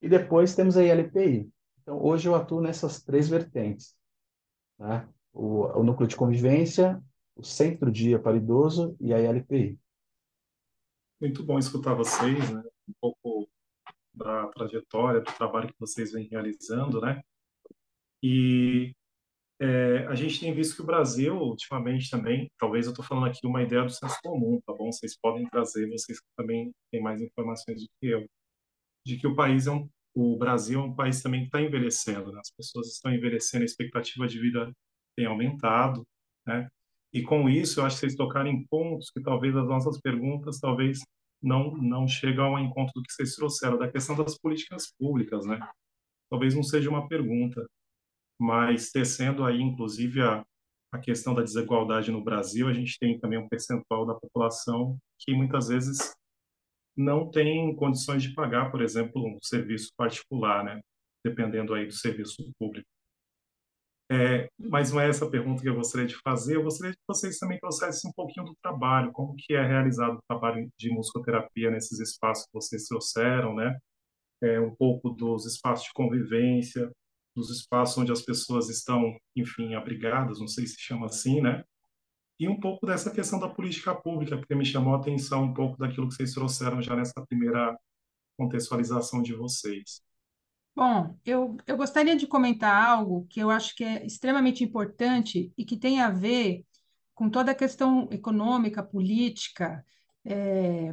E 0.00 0.08
depois 0.08 0.54
temos 0.54 0.78
a 0.78 0.82
LPI. 0.82 1.46
Então, 1.82 2.02
hoje 2.02 2.26
eu 2.26 2.34
atuo 2.34 2.62
nessas 2.62 3.02
três 3.02 3.28
vertentes. 3.28 3.94
Né? 4.78 5.08
O, 5.32 5.66
o 5.78 5.82
núcleo 5.82 6.08
de 6.08 6.16
convivência, 6.16 7.02
o 7.34 7.44
centro-dia 7.44 8.18
para 8.18 8.36
idoso 8.36 8.96
e 9.00 9.12
a 9.12 9.18
LPI. 9.18 9.78
Muito 11.20 11.42
bom 11.42 11.58
escutar 11.58 11.94
vocês, 11.94 12.50
né? 12.50 12.62
um 12.88 12.92
pouco 13.00 13.48
da 14.14 14.48
trajetória, 14.48 15.20
do 15.20 15.32
trabalho 15.32 15.68
que 15.68 15.78
vocês 15.78 16.12
vêm 16.12 16.28
realizando, 16.28 17.00
né? 17.00 17.22
E 18.22 18.94
é, 19.60 20.06
a 20.06 20.14
gente 20.14 20.40
tem 20.40 20.54
visto 20.54 20.76
que 20.76 20.82
o 20.82 20.86
Brasil, 20.86 21.34
ultimamente 21.34 22.10
também, 22.10 22.50
talvez 22.58 22.86
eu 22.86 22.90
estou 22.90 23.04
falando 23.04 23.26
aqui 23.26 23.46
uma 23.46 23.62
ideia 23.62 23.82
do 23.82 23.90
senso 23.90 24.18
comum, 24.22 24.60
tá 24.66 24.72
bom? 24.74 24.90
Vocês 24.90 25.16
podem 25.18 25.46
trazer, 25.48 25.88
vocês 25.88 26.18
também 26.36 26.72
têm 26.90 27.02
mais 27.02 27.20
informações 27.20 27.82
do 27.82 27.88
que 28.00 28.06
eu, 28.06 28.26
de 29.04 29.18
que 29.18 29.26
o 29.26 29.34
país 29.34 29.66
é 29.66 29.70
um, 29.70 29.88
o 30.16 30.34
Brasil 30.38 30.80
é 30.80 30.82
um 30.82 30.94
país 30.94 31.22
também 31.22 31.40
que 31.42 31.48
está 31.48 31.60
envelhecendo, 31.60 32.32
né? 32.32 32.40
As 32.40 32.50
pessoas 32.50 32.88
estão 32.88 33.12
envelhecendo, 33.12 33.62
a 33.62 33.66
expectativa 33.66 34.26
de 34.26 34.40
vida 34.40 34.72
tem 35.14 35.26
aumentado, 35.26 36.02
né? 36.46 36.66
E 37.12 37.22
com 37.22 37.50
isso, 37.50 37.80
eu 37.80 37.84
acho 37.84 37.96
que 37.96 38.00
vocês 38.00 38.16
tocaram 38.16 38.48
em 38.48 38.66
pontos 38.66 39.10
que 39.10 39.20
talvez 39.22 39.54
as 39.54 39.68
nossas 39.68 40.00
perguntas 40.00 40.58
talvez 40.58 41.00
não 41.42 41.76
não 41.76 42.08
chegam 42.08 42.56
ao 42.56 42.58
encontro 42.58 42.92
do 42.94 43.02
que 43.02 43.12
vocês 43.12 43.34
trouxeram, 43.34 43.76
da 43.76 43.90
questão 43.92 44.16
das 44.16 44.38
políticas 44.38 44.90
públicas, 44.98 45.44
né? 45.44 45.60
Talvez 46.30 46.54
não 46.54 46.62
seja 46.62 46.88
uma 46.88 47.06
pergunta, 47.06 47.66
mas 48.40 48.90
tecendo 48.90 49.44
aí, 49.44 49.60
inclusive, 49.60 50.22
a, 50.22 50.42
a 50.92 50.98
questão 50.98 51.34
da 51.34 51.42
desigualdade 51.42 52.10
no 52.10 52.24
Brasil, 52.24 52.68
a 52.68 52.72
gente 52.72 52.98
tem 52.98 53.18
também 53.18 53.38
um 53.38 53.48
percentual 53.48 54.06
da 54.06 54.14
população 54.14 54.96
que 55.18 55.34
muitas 55.34 55.68
vezes 55.68 56.14
não 56.96 57.30
tem 57.30 57.74
condições 57.76 58.22
de 58.22 58.34
pagar, 58.34 58.70
por 58.70 58.82
exemplo, 58.82 59.26
um 59.26 59.38
serviço 59.42 59.92
particular, 59.96 60.64
né? 60.64 60.80
dependendo 61.26 61.74
aí 61.74 61.86
do 61.86 61.92
serviço 61.92 62.36
público. 62.58 62.86
É, 64.10 64.48
mas 64.56 64.92
não 64.92 65.00
é 65.00 65.08
essa 65.08 65.28
pergunta 65.28 65.60
que 65.60 65.68
eu 65.68 65.74
gostaria 65.74 66.06
de 66.06 66.16
fazer. 66.22 66.56
Eu 66.56 66.62
gostaria 66.62 66.92
que 66.92 67.02
vocês 67.08 67.38
também 67.38 67.58
trouxessem 67.58 68.08
um 68.08 68.12
pouquinho 68.14 68.46
do 68.46 68.54
trabalho, 68.62 69.10
como 69.12 69.34
que 69.36 69.54
é 69.54 69.66
realizado 69.66 70.14
o 70.16 70.22
trabalho 70.28 70.68
de 70.78 70.90
musicoterapia 70.90 71.70
nesses 71.70 71.98
espaços 71.98 72.44
que 72.46 72.52
vocês 72.52 72.84
trouxeram, 72.84 73.54
né? 73.56 73.76
É, 74.42 74.60
um 74.60 74.74
pouco 74.76 75.10
dos 75.10 75.44
espaços 75.46 75.86
de 75.86 75.92
convivência, 75.92 76.90
dos 77.34 77.50
espaços 77.50 77.98
onde 77.98 78.12
as 78.12 78.22
pessoas 78.22 78.68
estão, 78.68 79.18
enfim, 79.34 79.74
abrigadas, 79.74 80.38
não 80.38 80.46
sei 80.46 80.66
se 80.66 80.76
chama 80.78 81.06
assim, 81.06 81.40
né? 81.40 81.64
E 82.38 82.48
um 82.48 82.60
pouco 82.60 82.86
dessa 82.86 83.10
questão 83.10 83.38
da 83.38 83.48
política 83.48 83.94
pública, 83.94 84.36
porque 84.36 84.54
me 84.54 84.64
chamou 84.64 84.94
a 84.94 84.98
atenção 84.98 85.44
um 85.44 85.54
pouco 85.54 85.78
daquilo 85.78 86.08
que 86.08 86.14
vocês 86.14 86.32
trouxeram 86.32 86.82
já 86.82 86.94
nessa 86.94 87.24
primeira 87.26 87.76
contextualização 88.36 89.22
de 89.22 89.34
vocês. 89.34 90.02
Bom, 90.74 91.18
eu, 91.24 91.56
eu 91.66 91.76
gostaria 91.76 92.14
de 92.14 92.26
comentar 92.26 92.86
algo 92.86 93.26
que 93.30 93.40
eu 93.40 93.50
acho 93.50 93.74
que 93.74 93.82
é 93.82 94.04
extremamente 94.04 94.62
importante 94.62 95.50
e 95.56 95.64
que 95.64 95.78
tem 95.78 96.02
a 96.02 96.10
ver 96.10 96.64
com 97.14 97.30
toda 97.30 97.52
a 97.52 97.54
questão 97.54 98.06
econômica, 98.12 98.82
política, 98.82 99.82
é, 100.22 100.92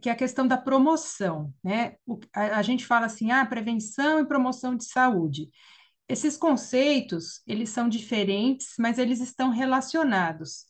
que 0.00 0.08
é 0.08 0.12
a 0.12 0.16
questão 0.16 0.48
da 0.48 0.56
promoção, 0.56 1.54
né? 1.62 1.96
O, 2.04 2.18
a, 2.34 2.58
a, 2.58 2.62
gente 2.62 2.84
fala 2.84 3.06
assim, 3.06 3.30
ah, 3.30 3.46
prevenção 3.46 4.18
e 4.18 4.26
promoção 4.26 4.74
de 4.74 4.84
saúde. 4.84 5.50
Esses 6.08 6.36
conceitos, 6.36 7.42
eles 7.46 7.70
são 7.70 7.88
diferentes, 7.88 8.74
mas 8.78 8.98
eles 8.98 9.20
estão 9.20 9.50
relacionados. 9.50 10.66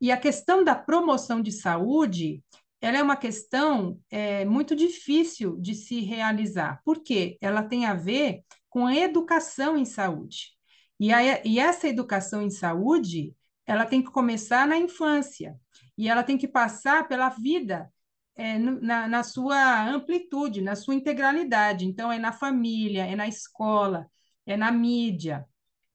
E 0.00 0.12
a 0.12 0.16
questão 0.16 0.62
da 0.62 0.74
promoção 0.74 1.40
de 1.40 1.50
saúde, 1.50 2.42
ela 2.80 2.98
é 2.98 3.02
uma 3.02 3.16
questão 3.16 3.98
é, 4.10 4.44
muito 4.44 4.76
difícil 4.76 5.56
de 5.58 5.74
se 5.74 6.00
realizar. 6.00 6.80
Por 6.84 7.02
quê? 7.02 7.36
Ela 7.40 7.62
tem 7.62 7.86
a 7.86 7.94
ver 7.94 8.42
com 8.68 8.86
a 8.86 8.94
educação 8.94 9.76
em 9.76 9.84
saúde. 9.84 10.52
E, 11.00 11.12
a, 11.12 11.44
e 11.44 11.58
essa 11.58 11.88
educação 11.88 12.42
em 12.42 12.50
saúde, 12.50 13.34
ela 13.66 13.84
tem 13.84 14.02
que 14.02 14.10
começar 14.10 14.66
na 14.66 14.76
infância 14.76 15.56
e 15.96 16.08
ela 16.08 16.22
tem 16.22 16.38
que 16.38 16.48
passar 16.48 17.08
pela 17.08 17.28
vida 17.28 17.92
é, 18.36 18.56
na, 18.58 19.08
na 19.08 19.22
sua 19.24 19.84
amplitude, 19.88 20.62
na 20.62 20.76
sua 20.76 20.94
integralidade. 20.94 21.84
Então, 21.84 22.10
é 22.10 22.18
na 22.18 22.32
família, 22.32 23.04
é 23.04 23.16
na 23.16 23.26
escola, 23.26 24.08
é 24.46 24.56
na 24.56 24.70
mídia, 24.70 25.44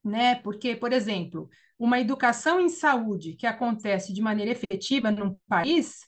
né? 0.04 0.36
Porque, 0.36 0.76
por 0.76 0.92
exemplo, 0.92 1.50
uma 1.78 2.00
educação 2.00 2.60
em 2.60 2.70
saúde 2.70 3.34
que 3.34 3.48
acontece 3.48 4.14
de 4.14 4.22
maneira 4.22 4.52
efetiva 4.52 5.12
num 5.12 5.36
país, 5.48 6.02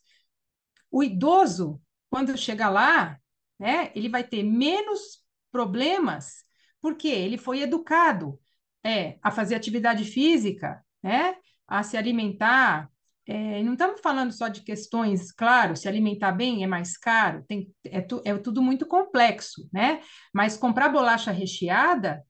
o 0.91 1.03
idoso, 1.03 1.81
quando 2.09 2.37
chega 2.37 2.69
lá, 2.69 3.19
né, 3.59 3.91
ele 3.95 4.09
vai 4.09 4.23
ter 4.23 4.43
menos 4.43 5.23
problemas, 5.51 6.43
porque 6.81 7.07
ele 7.07 7.37
foi 7.37 7.61
educado 7.61 8.39
é, 8.83 9.17
a 9.21 9.31
fazer 9.31 9.55
atividade 9.55 10.05
física, 10.05 10.83
né, 11.01 11.35
a 11.67 11.83
se 11.83 11.97
alimentar. 11.97 12.89
É, 13.27 13.63
não 13.63 13.73
estamos 13.73 14.01
falando 14.01 14.31
só 14.31 14.47
de 14.47 14.61
questões, 14.61 15.31
claro, 15.31 15.75
se 15.75 15.87
alimentar 15.87 16.31
bem 16.31 16.63
é 16.63 16.67
mais 16.67 16.95
caro, 16.95 17.43
tem, 17.47 17.73
é, 17.83 17.99
tu, 17.99 18.21
é 18.23 18.37
tudo 18.37 18.61
muito 18.61 18.85
complexo, 18.85 19.67
né? 19.73 20.01
Mas 20.31 20.55
comprar 20.55 20.89
bolacha 20.89 21.31
recheada 21.31 22.23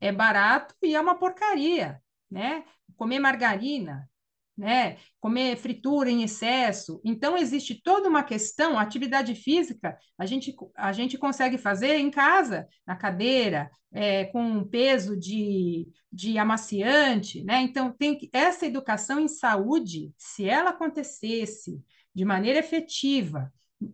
é 0.00 0.10
barato 0.10 0.74
e 0.82 0.94
é 0.94 1.00
uma 1.00 1.18
porcaria, 1.18 2.00
né? 2.30 2.64
Comer 2.98 3.20
margarina, 3.20 4.10
né? 4.56 4.98
Comer 5.20 5.56
fritura 5.56 6.10
em 6.10 6.24
excesso. 6.24 7.00
Então, 7.04 7.38
existe 7.38 7.80
toda 7.80 8.08
uma 8.08 8.24
questão, 8.24 8.76
atividade 8.76 9.36
física, 9.36 9.96
a 10.18 10.26
gente, 10.26 10.54
a 10.76 10.92
gente 10.92 11.16
consegue 11.16 11.56
fazer 11.56 11.96
em 11.96 12.10
casa, 12.10 12.66
na 12.84 12.96
cadeira, 12.96 13.70
é, 13.92 14.24
com 14.24 14.64
peso 14.64 15.16
de, 15.16 15.88
de 16.12 16.36
amaciante, 16.36 17.44
né? 17.44 17.62
Então, 17.62 17.92
tem 17.92 18.18
essa 18.32 18.66
educação 18.66 19.20
em 19.20 19.28
saúde, 19.28 20.12
se 20.18 20.48
ela 20.48 20.70
acontecesse 20.70 21.80
de 22.12 22.24
maneira 22.24 22.58
efetiva 22.58 23.52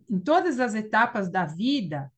em 0.09 0.19
todas 0.19 0.59
as 0.59 0.73
etapas 0.73 1.29
da 1.29 1.45
vida, 1.45 2.11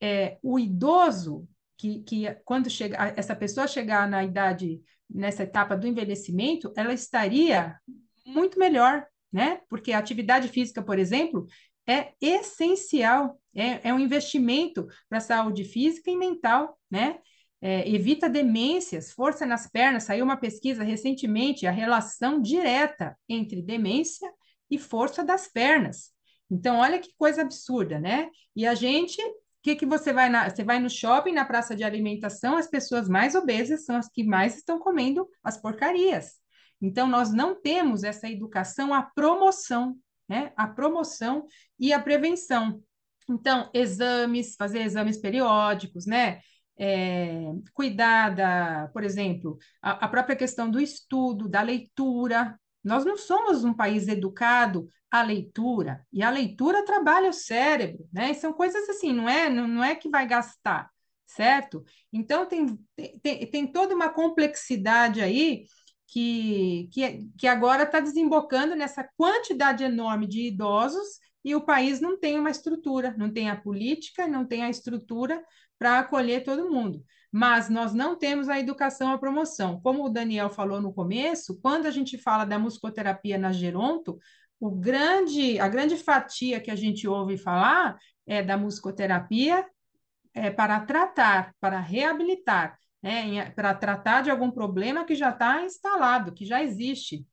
é, 0.00 0.36
o 0.42 0.58
idoso 0.58 1.48
que, 1.76 2.00
que 2.00 2.34
quando 2.44 2.68
chega, 2.68 3.14
essa 3.16 3.36
pessoa 3.36 3.68
chegar 3.68 4.08
na 4.08 4.24
idade 4.24 4.82
nessa 5.08 5.42
etapa 5.42 5.76
do 5.76 5.86
envelhecimento, 5.86 6.72
ela 6.76 6.92
estaria 6.92 7.78
muito 8.26 8.58
melhor, 8.58 9.06
né? 9.32 9.60
Porque 9.68 9.92
a 9.92 9.98
atividade 9.98 10.48
física, 10.48 10.82
por 10.82 10.98
exemplo, 10.98 11.46
é 11.86 12.12
essencial, 12.20 13.40
é, 13.54 13.88
é 13.88 13.94
um 13.94 13.98
investimento 13.98 14.86
para 15.08 15.18
a 15.18 15.20
saúde 15.20 15.64
física 15.64 16.10
e 16.10 16.16
mental, 16.16 16.78
né? 16.90 17.18
É, 17.60 17.88
evita 17.88 18.28
demências, 18.28 19.10
força 19.10 19.46
nas 19.46 19.66
pernas. 19.66 20.04
Saiu 20.04 20.24
uma 20.24 20.36
pesquisa 20.36 20.82
recentemente, 20.82 21.66
a 21.66 21.70
relação 21.70 22.40
direta 22.40 23.16
entre 23.28 23.62
demência 23.62 24.30
e 24.70 24.78
força 24.78 25.24
das 25.24 25.48
pernas. 25.48 26.12
Então, 26.50 26.76
olha 26.78 26.98
que 26.98 27.14
coisa 27.16 27.42
absurda, 27.42 27.98
né? 27.98 28.28
E 28.54 28.66
a 28.66 28.74
gente 28.74 29.20
que, 29.64 29.74
que 29.74 29.86
você 29.86 30.12
vai 30.12 30.28
na, 30.28 30.50
você 30.50 30.62
vai 30.62 30.78
no 30.78 30.90
shopping, 30.90 31.32
na 31.32 31.44
praça 31.46 31.74
de 31.74 31.82
alimentação, 31.82 32.58
as 32.58 32.68
pessoas 32.68 33.08
mais 33.08 33.34
obesas 33.34 33.86
são 33.86 33.96
as 33.96 34.10
que 34.10 34.22
mais 34.22 34.58
estão 34.58 34.78
comendo 34.78 35.26
as 35.42 35.56
porcarias. 35.56 36.34
Então, 36.82 37.06
nós 37.06 37.32
não 37.32 37.58
temos 37.58 38.04
essa 38.04 38.28
educação, 38.28 38.92
a 38.92 39.02
promoção, 39.02 39.96
né? 40.28 40.52
A 40.54 40.68
promoção 40.68 41.46
e 41.78 41.94
a 41.94 41.98
prevenção. 41.98 42.82
Então, 43.28 43.70
exames, 43.72 44.54
fazer 44.54 44.80
exames 44.80 45.16
periódicos, 45.16 46.04
né? 46.04 46.40
É, 46.76 47.50
cuidar 47.72 48.34
da, 48.34 48.90
por 48.92 49.02
exemplo, 49.02 49.56
a, 49.80 50.04
a 50.04 50.08
própria 50.08 50.36
questão 50.36 50.70
do 50.70 50.78
estudo, 50.78 51.48
da 51.48 51.62
leitura, 51.62 52.60
nós 52.84 53.04
não 53.04 53.16
somos 53.16 53.64
um 53.64 53.72
país 53.74 54.08
educado 54.08 54.88
à 55.10 55.22
leitura, 55.22 56.04
e 56.12 56.22
a 56.22 56.30
leitura 56.30 56.84
trabalha 56.84 57.30
o 57.30 57.32
cérebro, 57.32 58.06
né? 58.12 58.34
São 58.34 58.52
coisas 58.52 58.88
assim, 58.88 59.12
não 59.12 59.28
é, 59.28 59.48
não, 59.48 59.66
não 59.66 59.84
é 59.84 59.94
que 59.94 60.08
vai 60.08 60.26
gastar, 60.26 60.90
certo? 61.26 61.84
Então, 62.12 62.46
tem, 62.46 62.78
tem, 63.22 63.50
tem 63.50 63.66
toda 63.72 63.94
uma 63.94 64.08
complexidade 64.08 65.20
aí 65.20 65.64
que, 66.06 66.88
que, 66.92 67.28
que 67.38 67.46
agora 67.46 67.84
está 67.84 68.00
desembocando 68.00 68.76
nessa 68.76 69.08
quantidade 69.16 69.82
enorme 69.82 70.26
de 70.26 70.46
idosos 70.48 71.18
e 71.44 71.54
o 71.54 71.64
país 71.64 72.00
não 72.00 72.18
tem 72.18 72.38
uma 72.38 72.50
estrutura, 72.50 73.14
não 73.18 73.32
tem 73.32 73.50
a 73.50 73.56
política, 73.56 74.26
não 74.26 74.46
tem 74.46 74.64
a 74.64 74.70
estrutura 74.70 75.42
para 75.78 75.98
acolher 75.98 76.44
todo 76.44 76.70
mundo. 76.70 77.04
Mas 77.36 77.68
nós 77.68 77.92
não 77.92 78.14
temos 78.14 78.48
a 78.48 78.60
educação 78.60 79.10
à 79.10 79.18
promoção. 79.18 79.80
Como 79.80 80.04
o 80.04 80.08
Daniel 80.08 80.48
falou 80.48 80.80
no 80.80 80.92
começo, 80.94 81.58
quando 81.60 81.86
a 81.86 81.90
gente 81.90 82.16
fala 82.16 82.44
da 82.44 82.60
musicoterapia 82.60 83.36
na 83.36 83.50
Geronto, 83.50 84.20
o 84.60 84.70
grande, 84.70 85.58
a 85.58 85.66
grande 85.66 85.96
fatia 85.96 86.60
que 86.60 86.70
a 86.70 86.76
gente 86.76 87.08
ouve 87.08 87.36
falar 87.36 87.98
é 88.24 88.40
da 88.40 88.56
musicoterapia 88.56 89.66
é, 90.32 90.48
para 90.48 90.78
tratar, 90.78 91.52
para 91.58 91.80
reabilitar, 91.80 92.78
né, 93.02 93.50
para 93.50 93.74
tratar 93.74 94.22
de 94.22 94.30
algum 94.30 94.52
problema 94.52 95.04
que 95.04 95.16
já 95.16 95.30
está 95.30 95.60
instalado, 95.64 96.32
que 96.32 96.44
já 96.44 96.62
existe. 96.62 97.26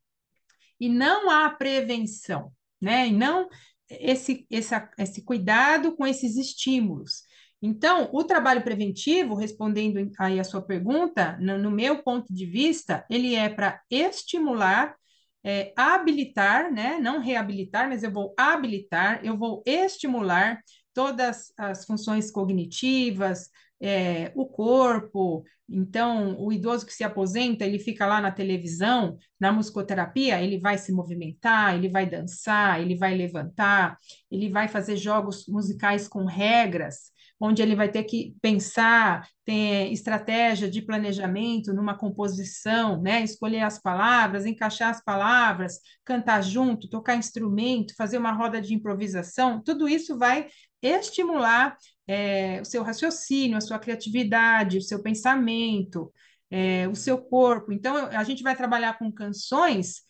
E 0.80 0.90
não 0.90 1.30
há 1.30 1.48
prevenção, 1.52 2.52
né? 2.82 3.08
E 3.08 3.12
não 3.12 3.48
esse, 3.88 4.48
esse, 4.50 4.74
esse 4.98 5.24
cuidado 5.24 5.96
com 5.96 6.08
esses 6.08 6.38
estímulos. 6.38 7.22
Então, 7.62 8.10
o 8.12 8.24
trabalho 8.24 8.64
preventivo, 8.64 9.36
respondendo 9.36 10.12
aí 10.20 10.40
a 10.40 10.44
sua 10.44 10.62
pergunta, 10.64 11.38
no, 11.40 11.60
no 11.60 11.70
meu 11.70 12.02
ponto 12.02 12.34
de 12.34 12.46
vista, 12.46 13.06
ele 13.08 13.36
é 13.36 13.50
para 13.50 13.80
estimular, 13.90 14.96
é, 15.44 15.72
habilitar, 15.76 16.72
né? 16.72 16.98
Não 17.00 17.20
reabilitar, 17.20 17.88
mas 17.88 18.02
eu 18.02 18.12
vou 18.12 18.34
habilitar, 18.36 19.24
eu 19.24 19.38
vou 19.38 19.62
estimular 19.66 20.60
todas 20.94 21.54
as 21.56 21.86
funções 21.86 22.32
cognitivas, 22.32 23.50
é, 23.80 24.32
o 24.36 24.46
corpo. 24.48 25.44
Então, 25.70 26.36
o 26.40 26.52
idoso 26.52 26.86
que 26.86 26.94
se 26.94 27.04
aposenta, 27.04 27.64
ele 27.64 27.80
fica 27.80 28.08
lá 28.08 28.20
na 28.20 28.32
televisão, 28.32 29.18
na 29.40 29.52
musicoterapia, 29.52 30.42
ele 30.42 30.60
vai 30.60 30.78
se 30.80 30.92
movimentar, 30.92 31.76
ele 31.76 31.90
vai 31.90 32.10
dançar, 32.10 32.82
ele 32.82 32.96
vai 32.96 33.16
levantar, 33.16 33.98
ele 34.32 34.50
vai 34.50 34.68
fazer 34.68 34.98
jogos 34.98 35.46
musicais 35.48 36.08
com 36.08 36.26
regras 36.26 37.12
onde 37.42 37.62
ele 37.62 37.76
vai 37.76 37.90
ter 37.90 38.04
que 38.04 38.36
pensar, 38.40 39.28
ter 39.44 39.92
estratégia 39.92 40.70
de 40.70 40.82
planejamento 40.82 41.74
numa 41.74 41.98
composição, 41.98 43.02
né? 43.02 43.24
escolher 43.24 43.62
as 43.62 43.82
palavras, 43.82 44.46
encaixar 44.46 44.92
as 44.92 45.04
palavras, 45.04 45.80
cantar 46.06 46.44
junto, 46.44 46.88
tocar 46.88 47.16
instrumento, 47.16 47.96
fazer 47.98 48.20
uma 48.20 48.32
roda 48.32 48.62
de 48.62 48.76
improvisação, 48.76 49.62
tudo 49.64 49.90
isso 49.90 50.18
vai 50.20 50.48
estimular 50.82 51.76
é, 52.08 52.62
o 52.62 52.66
seu 52.66 52.84
raciocínio, 52.84 53.58
a 53.58 53.62
sua 53.62 53.80
criatividade, 53.80 54.78
o 54.78 54.82
seu 54.82 55.02
pensamento, 55.02 56.14
é, 56.52 56.88
o 56.88 56.96
seu 56.96 57.18
corpo. 57.18 57.72
Então, 57.72 57.96
a 57.96 58.24
gente 58.24 58.44
vai 58.44 58.56
trabalhar 58.56 59.00
com 59.00 59.12
canções. 59.12 60.02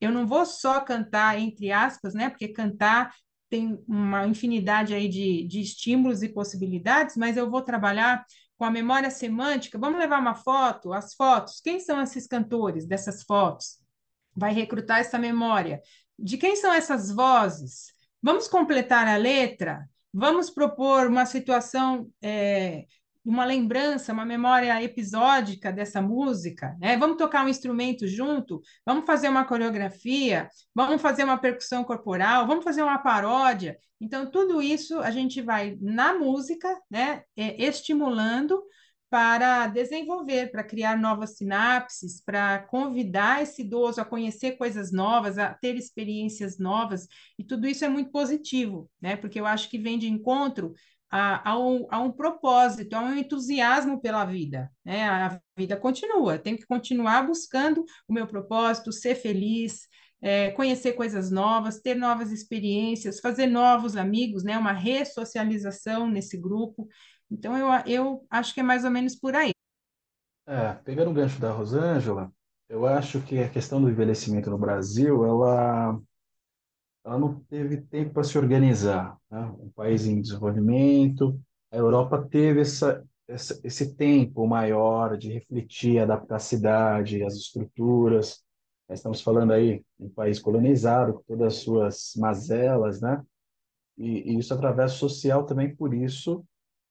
Eu 0.00 0.12
não 0.12 0.26
vou 0.26 0.46
só 0.46 0.80
cantar 0.80 1.38
entre 1.38 1.72
aspas, 1.72 2.14
né? 2.14 2.30
Porque 2.30 2.48
cantar 2.48 3.12
tem 3.48 3.82
uma 3.86 4.26
infinidade 4.26 4.94
aí 4.94 5.08
de, 5.08 5.44
de 5.44 5.60
estímulos 5.60 6.22
e 6.22 6.28
possibilidades, 6.28 7.16
mas 7.16 7.36
eu 7.36 7.50
vou 7.50 7.62
trabalhar 7.62 8.24
com 8.56 8.64
a 8.64 8.70
memória 8.70 9.10
semântica. 9.10 9.78
Vamos 9.78 9.98
levar 9.98 10.20
uma 10.20 10.34
foto, 10.34 10.92
as 10.92 11.14
fotos. 11.14 11.60
Quem 11.60 11.80
são 11.80 12.02
esses 12.02 12.26
cantores 12.26 12.86
dessas 12.86 13.22
fotos? 13.22 13.78
Vai 14.36 14.52
recrutar 14.52 14.98
essa 14.98 15.18
memória. 15.18 15.80
De 16.18 16.36
quem 16.36 16.56
são 16.56 16.72
essas 16.72 17.10
vozes? 17.10 17.92
Vamos 18.22 18.48
completar 18.48 19.06
a 19.06 19.16
letra? 19.16 19.88
Vamos 20.12 20.50
propor 20.50 21.06
uma 21.06 21.24
situação 21.24 22.10
é, 22.20 22.86
uma 23.28 23.44
lembrança, 23.44 24.12
uma 24.12 24.24
memória 24.24 24.82
episódica 24.82 25.70
dessa 25.70 26.00
música, 26.00 26.74
né? 26.80 26.96
Vamos 26.96 27.18
tocar 27.18 27.44
um 27.44 27.48
instrumento 27.48 28.06
junto, 28.06 28.62
vamos 28.86 29.04
fazer 29.04 29.28
uma 29.28 29.44
coreografia, 29.44 30.48
vamos 30.74 31.02
fazer 31.02 31.24
uma 31.24 31.36
percussão 31.36 31.84
corporal, 31.84 32.46
vamos 32.46 32.64
fazer 32.64 32.82
uma 32.82 32.98
paródia. 32.98 33.76
Então, 34.00 34.30
tudo 34.30 34.62
isso 34.62 34.98
a 35.00 35.10
gente 35.10 35.42
vai 35.42 35.76
na 35.78 36.14
música, 36.14 36.74
né, 36.90 37.22
é, 37.36 37.62
estimulando 37.62 38.62
para 39.10 39.66
desenvolver, 39.66 40.50
para 40.50 40.64
criar 40.64 40.98
novas 40.98 41.36
sinapses, 41.36 42.22
para 42.22 42.60
convidar 42.60 43.42
esse 43.42 43.62
idoso 43.62 44.00
a 44.00 44.04
conhecer 44.04 44.52
coisas 44.52 44.90
novas, 44.90 45.38
a 45.38 45.52
ter 45.52 45.76
experiências 45.76 46.58
novas, 46.58 47.06
e 47.38 47.44
tudo 47.44 47.66
isso 47.66 47.84
é 47.84 47.88
muito 47.88 48.10
positivo, 48.10 48.90
né? 49.00 49.16
Porque 49.16 49.40
eu 49.40 49.46
acho 49.46 49.68
que 49.70 49.78
vem 49.78 49.98
de 49.98 50.08
encontro 50.08 50.74
a, 51.10 51.50
a, 51.50 51.58
um, 51.58 51.86
a 51.90 52.00
um 52.00 52.12
propósito, 52.12 52.94
a 52.94 53.00
um 53.00 53.14
entusiasmo 53.16 54.00
pela 54.00 54.24
vida. 54.24 54.70
Né? 54.84 55.08
A 55.08 55.40
vida 55.56 55.76
continua, 55.76 56.38
tenho 56.38 56.58
que 56.58 56.66
continuar 56.66 57.26
buscando 57.26 57.84
o 58.06 58.12
meu 58.12 58.26
propósito, 58.26 58.92
ser 58.92 59.14
feliz, 59.14 59.88
é, 60.20 60.50
conhecer 60.50 60.92
coisas 60.92 61.30
novas, 61.30 61.80
ter 61.80 61.94
novas 61.94 62.32
experiências, 62.32 63.20
fazer 63.20 63.46
novos 63.46 63.96
amigos, 63.96 64.44
né? 64.44 64.58
uma 64.58 64.72
ressocialização 64.72 66.08
nesse 66.08 66.36
grupo. 66.36 66.88
Então, 67.30 67.56
eu, 67.56 67.68
eu 67.86 68.26
acho 68.30 68.54
que 68.54 68.60
é 68.60 68.62
mais 68.62 68.84
ou 68.84 68.90
menos 68.90 69.14
por 69.14 69.34
aí. 69.34 69.52
É, 70.46 70.72
pegando 70.84 71.10
o 71.10 71.14
gancho 71.14 71.38
da 71.40 71.52
Rosângela, 71.52 72.32
eu 72.68 72.86
acho 72.86 73.20
que 73.20 73.38
a 73.38 73.48
questão 73.48 73.80
do 73.80 73.90
envelhecimento 73.90 74.50
no 74.50 74.58
Brasil, 74.58 75.24
ela 75.24 75.98
ela 77.08 77.18
não 77.18 77.40
teve 77.48 77.78
tempo 77.78 78.12
para 78.12 78.22
se 78.22 78.36
organizar. 78.36 79.16
Né? 79.30 79.40
Um 79.58 79.70
país 79.70 80.06
em 80.06 80.20
desenvolvimento, 80.20 81.40
a 81.72 81.76
Europa 81.76 82.26
teve 82.30 82.60
essa, 82.60 83.02
essa, 83.26 83.58
esse 83.64 83.94
tempo 83.94 84.46
maior 84.46 85.16
de 85.16 85.32
refletir, 85.32 85.98
adaptar 85.98 86.36
a 86.36 86.40
cidade, 86.40 87.24
as 87.24 87.34
estruturas. 87.34 88.44
Nós 88.88 88.98
estamos 88.98 89.22
falando 89.22 89.52
aí 89.52 89.78
de 89.98 90.06
um 90.06 90.10
país 90.10 90.38
colonizado, 90.38 91.14
com 91.14 91.22
todas 91.26 91.54
as 91.54 91.62
suas 91.62 92.12
mazelas, 92.16 93.00
né? 93.00 93.22
E, 93.96 94.32
e 94.32 94.38
isso 94.38 94.52
através 94.52 94.92
social 94.92 95.44
também 95.44 95.74
por 95.74 95.94
isso, 95.94 96.44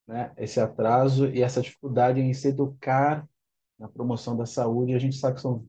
né? 0.06 0.32
Esse 0.36 0.60
atraso 0.60 1.26
e 1.28 1.42
essa 1.42 1.60
dificuldade 1.60 2.20
em 2.20 2.34
se 2.34 2.48
educar 2.48 3.28
na 3.78 3.88
promoção 3.88 4.36
da 4.36 4.46
saúde, 4.46 4.94
a 4.94 4.98
gente 4.98 5.16
sabe 5.16 5.36
que 5.36 5.42
são 5.42 5.64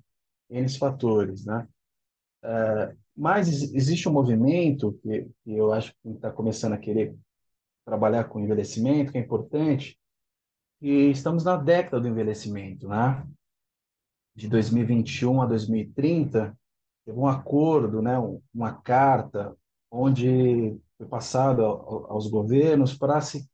N 0.50 0.68
fatores, 0.70 1.46
né? 1.46 1.68
Uh, 2.44 2.98
mas 3.16 3.50
existe 3.50 4.08
um 4.08 4.14
movimento 4.14 4.98
que, 5.04 5.28
que 5.44 5.58
eu 5.58 5.74
acho 5.74 5.94
que 6.02 6.10
está 6.10 6.32
começando 6.32 6.74
a 6.74 6.78
querer 6.78 7.14
trabalhar 7.86 8.24
com 8.26 8.40
envelhecimento, 8.40 9.12
que 9.12 9.18
é 9.18 9.22
importante, 9.22 10.00
e 10.82 11.10
estamos 11.10 11.44
na 11.44 11.58
década 11.58 12.00
do 12.00 12.08
envelhecimento, 12.08 12.88
né? 12.88 13.28
De 14.34 14.48
2021 14.48 15.42
a 15.42 15.46
2030, 15.46 16.58
teve 17.06 17.20
um 17.20 17.28
acordo, 17.28 18.02
né? 18.02 18.14
uma 18.54 18.74
carta, 18.74 19.54
onde 19.92 20.80
foi 20.98 21.08
passado 21.08 21.66
aos 21.66 22.28
governos 22.28 22.98
para 22.98 23.20
se 23.20 23.50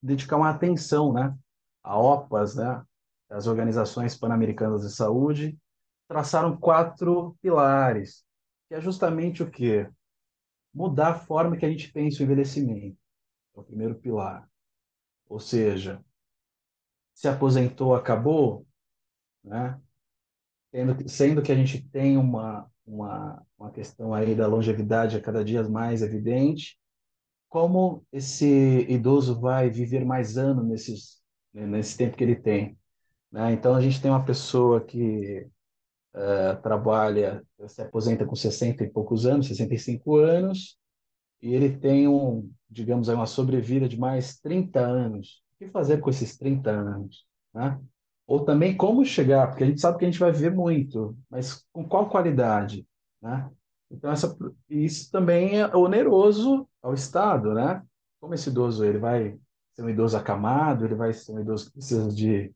dedicar 0.00 0.36
uma 0.36 0.50
atenção, 0.50 1.12
né? 1.12 1.36
A 1.82 1.98
OPAS, 1.98 2.54
né? 2.54 2.84
As 3.28 3.48
Organizações 3.48 4.16
Pan-Americanas 4.16 4.82
de 4.82 4.94
Saúde, 4.94 5.58
traçaram 6.06 6.56
quatro 6.56 7.36
pilares 7.42 8.27
que 8.68 8.74
é 8.74 8.80
justamente 8.80 9.42
o 9.42 9.50
quê? 9.50 9.88
Mudar 10.72 11.08
a 11.08 11.18
forma 11.18 11.56
que 11.56 11.64
a 11.64 11.70
gente 11.70 11.90
pensa 11.92 12.20
o 12.20 12.24
envelhecimento. 12.24 12.98
É 13.56 13.60
o 13.60 13.64
primeiro 13.64 13.94
pilar. 13.94 14.48
Ou 15.28 15.40
seja, 15.40 16.04
se 17.14 17.28
aposentou, 17.28 17.94
acabou, 17.94 18.66
né? 19.42 19.80
Sendo, 20.70 21.08
sendo 21.08 21.42
que 21.42 21.50
a 21.50 21.54
gente 21.54 21.82
tem 21.88 22.16
uma, 22.16 22.70
uma, 22.86 23.44
uma 23.58 23.70
questão 23.70 24.14
aí 24.14 24.34
da 24.34 24.46
longevidade 24.46 25.16
a 25.16 25.20
cada 25.20 25.44
dia 25.44 25.66
mais 25.68 26.02
evidente, 26.02 26.78
como 27.48 28.06
esse 28.12 28.46
idoso 28.88 29.40
vai 29.40 29.70
viver 29.70 30.04
mais 30.04 30.36
anos 30.36 30.66
nesses, 30.66 31.22
nesse 31.52 31.96
tempo 31.96 32.16
que 32.16 32.22
ele 32.22 32.36
tem. 32.36 32.78
Né? 33.32 33.52
Então, 33.52 33.74
a 33.74 33.80
gente 33.80 34.00
tem 34.00 34.10
uma 34.10 34.24
pessoa 34.24 34.84
que 34.84 35.48
uh, 36.18 36.60
trabalha, 36.60 37.44
se 37.68 37.80
aposenta 37.80 38.26
com 38.26 38.34
60 38.34 38.84
e 38.84 38.90
poucos 38.90 39.24
anos, 39.24 39.46
65 39.46 40.16
anos, 40.16 40.76
e 41.40 41.54
ele 41.54 41.76
tem 41.76 42.08
um, 42.08 42.50
digamos, 42.68 43.08
uma 43.08 43.26
sobrevida 43.26 43.88
de 43.88 43.98
mais 43.98 44.38
30 44.40 44.80
anos. 44.80 45.42
O 45.54 45.64
que 45.64 45.70
fazer 45.70 45.98
com 45.98 46.10
esses 46.10 46.36
30 46.36 46.70
anos? 46.70 47.24
Né? 47.54 47.78
Ou 48.26 48.44
também 48.44 48.76
como 48.76 49.04
chegar, 49.04 49.48
porque 49.48 49.64
a 49.64 49.66
gente 49.66 49.80
sabe 49.80 49.98
que 49.98 50.04
a 50.04 50.10
gente 50.10 50.20
vai 50.20 50.32
viver 50.32 50.54
muito, 50.54 51.16
mas 51.30 51.64
com 51.72 51.88
qual 51.88 52.10
qualidade? 52.10 52.86
Né? 53.22 53.48
Então, 53.90 54.10
essa, 54.10 54.36
isso 54.68 55.10
também 55.10 55.60
é 55.60 55.74
oneroso 55.74 56.68
ao 56.82 56.92
Estado, 56.92 57.54
né? 57.54 57.82
Como 58.20 58.34
esse 58.34 58.50
idoso, 58.50 58.84
ele 58.84 58.98
vai 58.98 59.38
ser 59.72 59.82
um 59.82 59.88
idoso 59.88 60.16
acamado, 60.16 60.84
ele 60.84 60.94
vai 60.94 61.12
ser 61.12 61.32
um 61.32 61.40
idoso 61.40 61.66
que 61.66 61.72
precisa 61.72 62.08
de, 62.08 62.52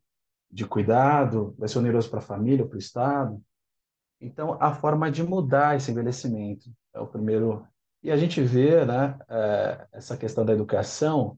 de 0.51 0.67
cuidado, 0.67 1.55
vai 1.59 1.69
ser 1.69 1.79
oneroso 1.79 2.11
para 2.11 2.19
a 2.19 2.23
família, 2.23 2.67
para 2.67 2.77
o 2.77 2.79
Estado. 2.79 3.43
Então, 4.23 4.57
a 4.61 4.73
forma 4.73 5.11
de 5.11 5.23
mudar 5.23 5.77
esse 5.77 5.91
envelhecimento 5.91 6.71
é 6.95 7.01
o 7.01 7.07
primeiro. 7.07 7.67
E 8.03 8.11
a 8.11 8.17
gente 8.17 8.41
vê 8.41 8.85
né, 8.85 9.19
é, 9.29 9.87
essa 9.93 10.17
questão 10.17 10.45
da 10.45 10.53
educação, 10.53 11.37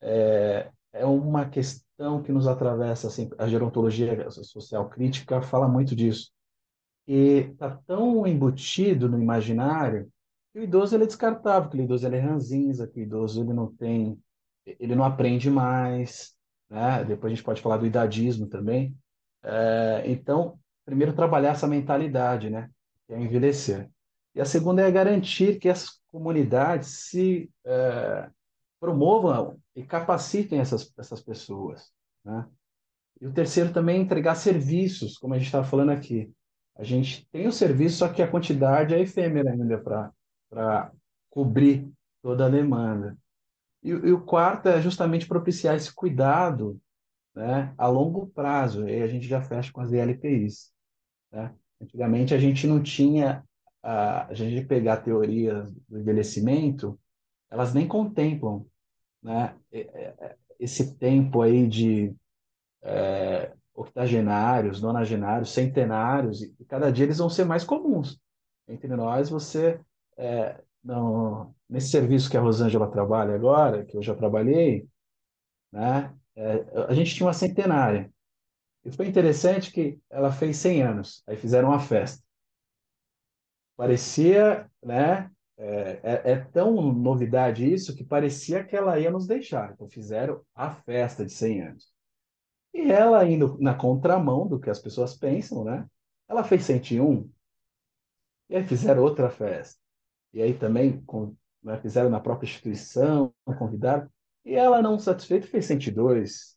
é, 0.00 0.70
é 0.94 1.04
uma 1.04 1.46
questão 1.46 2.22
que 2.22 2.32
nos 2.32 2.46
atravessa, 2.46 3.08
assim, 3.08 3.28
a 3.38 3.46
gerontologia 3.46 4.30
social 4.30 4.88
crítica 4.88 5.42
fala 5.42 5.68
muito 5.68 5.94
disso. 5.94 6.30
E 7.06 7.50
está 7.52 7.78
tão 7.86 8.26
embutido 8.26 9.08
no 9.08 9.20
imaginário 9.20 10.10
que 10.52 10.60
o 10.60 10.62
idoso 10.62 10.96
ele 10.96 11.04
é 11.04 11.06
descartável, 11.06 11.70
que 11.70 11.76
o 11.76 11.82
idoso 11.82 12.06
ele 12.06 12.16
é 12.16 12.20
ranzinza, 12.20 12.86
que 12.86 13.00
o 13.00 13.02
idoso 13.02 13.42
ele 13.42 13.52
não 13.52 13.70
tem, 13.70 14.18
ele 14.64 14.96
não 14.96 15.04
aprende 15.04 15.50
mais, 15.50 16.34
né? 16.70 17.04
Depois 17.04 17.30
a 17.32 17.36
gente 17.36 17.44
pode 17.44 17.60
falar 17.60 17.76
do 17.76 17.86
idadismo 17.86 18.46
também. 18.46 18.96
É, 19.42 20.02
então, 20.06 20.58
primeiro 20.86 21.12
trabalhar 21.12 21.50
essa 21.50 21.66
mentalidade, 21.66 22.48
né? 22.48 22.70
Que 23.06 23.12
é 23.12 23.20
envelhecer. 23.20 23.90
E 24.34 24.40
a 24.40 24.44
segunda 24.44 24.82
é 24.82 24.90
garantir 24.90 25.58
que 25.58 25.68
as 25.68 26.00
comunidades 26.10 27.08
se 27.10 27.50
é, 27.64 28.30
promovam 28.78 29.58
e 29.74 29.82
capacitem 29.82 30.60
essas, 30.60 30.92
essas 30.96 31.20
pessoas. 31.20 31.90
Né? 32.24 32.46
E 33.20 33.26
o 33.26 33.32
terceiro 33.32 33.72
também 33.72 33.98
é 33.98 34.02
entregar 34.02 34.34
serviços, 34.34 35.18
como 35.18 35.34
a 35.34 35.38
gente 35.38 35.46
estava 35.46 35.66
falando 35.66 35.90
aqui. 35.90 36.30
A 36.76 36.84
gente 36.84 37.26
tem 37.30 37.46
o 37.46 37.52
serviço, 37.52 37.98
só 37.98 38.08
que 38.08 38.22
a 38.22 38.30
quantidade 38.30 38.94
é 38.94 39.00
efêmera 39.00 39.50
ainda 39.50 39.78
para 39.78 40.92
cobrir 41.30 41.90
toda 42.22 42.46
a 42.46 42.50
demanda. 42.50 43.16
E, 43.82 43.88
e, 43.88 44.12
o 44.12 44.20
quarto 44.20 44.68
é 44.68 44.82
justamente 44.82 45.26
propiciar 45.26 45.76
esse 45.76 45.94
cuidado 45.94 46.78
né, 47.34 47.72
a 47.78 47.86
longo 47.86 48.26
prazo. 48.26 48.86
E 48.86 49.02
a 49.02 49.06
gente 49.06 49.26
já 49.26 49.40
fecha 49.40 49.72
com 49.72 49.80
as 49.80 49.90
DLPIs. 49.90 50.75
Né? 51.30 51.54
Antigamente 51.80 52.34
a 52.34 52.38
gente 52.38 52.66
não 52.66 52.82
tinha, 52.82 53.44
a, 53.82 54.26
a 54.26 54.34
gente 54.34 54.64
pegar 54.66 54.98
teorias 54.98 55.72
do 55.88 55.98
envelhecimento, 55.98 56.98
elas 57.50 57.72
nem 57.72 57.86
contemplam 57.86 58.66
né, 59.22 59.54
esse 60.58 60.94
tempo 60.96 61.42
aí 61.42 61.66
de 61.66 62.14
é, 62.82 63.52
octogenários, 63.74 64.80
nonagenários, 64.80 65.50
centenários, 65.52 66.42
e 66.42 66.64
cada 66.64 66.90
dia 66.90 67.04
eles 67.04 67.18
vão 67.18 67.28
ser 67.28 67.44
mais 67.44 67.64
comuns. 67.64 68.18
Entre 68.68 68.88
nós, 68.96 69.28
você, 69.28 69.80
é, 70.16 70.60
não, 70.82 71.54
nesse 71.68 71.90
serviço 71.90 72.30
que 72.30 72.36
a 72.36 72.40
Rosângela 72.40 72.90
trabalha 72.90 73.34
agora, 73.34 73.84
que 73.84 73.96
eu 73.96 74.02
já 74.02 74.14
trabalhei, 74.14 74.88
né, 75.72 76.14
é, 76.34 76.64
a 76.88 76.94
gente 76.94 77.14
tinha 77.14 77.26
uma 77.26 77.32
centenária. 77.32 78.10
E 78.86 78.92
foi 78.92 79.08
interessante 79.08 79.72
que 79.72 79.98
ela 80.08 80.30
fez 80.30 80.58
100 80.58 80.82
anos, 80.82 81.22
aí 81.26 81.36
fizeram 81.36 81.70
uma 81.70 81.80
festa. 81.80 82.22
Parecia, 83.76 84.70
né, 84.80 85.28
é, 85.58 86.00
é, 86.04 86.32
é, 86.32 86.36
tão 86.36 86.92
novidade 86.92 87.70
isso 87.70 87.96
que 87.96 88.04
parecia 88.04 88.62
que 88.62 88.76
ela 88.76 88.98
ia 89.00 89.10
nos 89.10 89.26
deixar. 89.26 89.72
Então 89.72 89.88
fizeram 89.88 90.40
a 90.54 90.70
festa 90.70 91.26
de 91.26 91.32
100 91.32 91.62
anos. 91.62 91.92
E 92.72 92.92
ela 92.92 93.28
indo 93.28 93.58
na 93.60 93.74
contramão 93.74 94.46
do 94.46 94.60
que 94.60 94.70
as 94.70 94.78
pessoas 94.78 95.16
pensam, 95.16 95.64
né? 95.64 95.84
Ela 96.28 96.44
fez 96.44 96.62
101. 96.64 97.28
E 98.48 98.56
aí 98.56 98.64
fizeram 98.64 99.02
outra 99.02 99.28
festa. 99.30 99.80
E 100.32 100.40
aí 100.40 100.54
também 100.56 101.00
com, 101.02 101.34
né, 101.60 101.76
fizeram 101.80 102.08
na 102.08 102.20
própria 102.20 102.46
instituição, 102.46 103.34
convidaram. 103.58 104.08
E 104.44 104.54
ela 104.54 104.80
não 104.80 104.96
satisfeita 104.96 105.48
fez 105.48 105.64
102. 105.64 106.55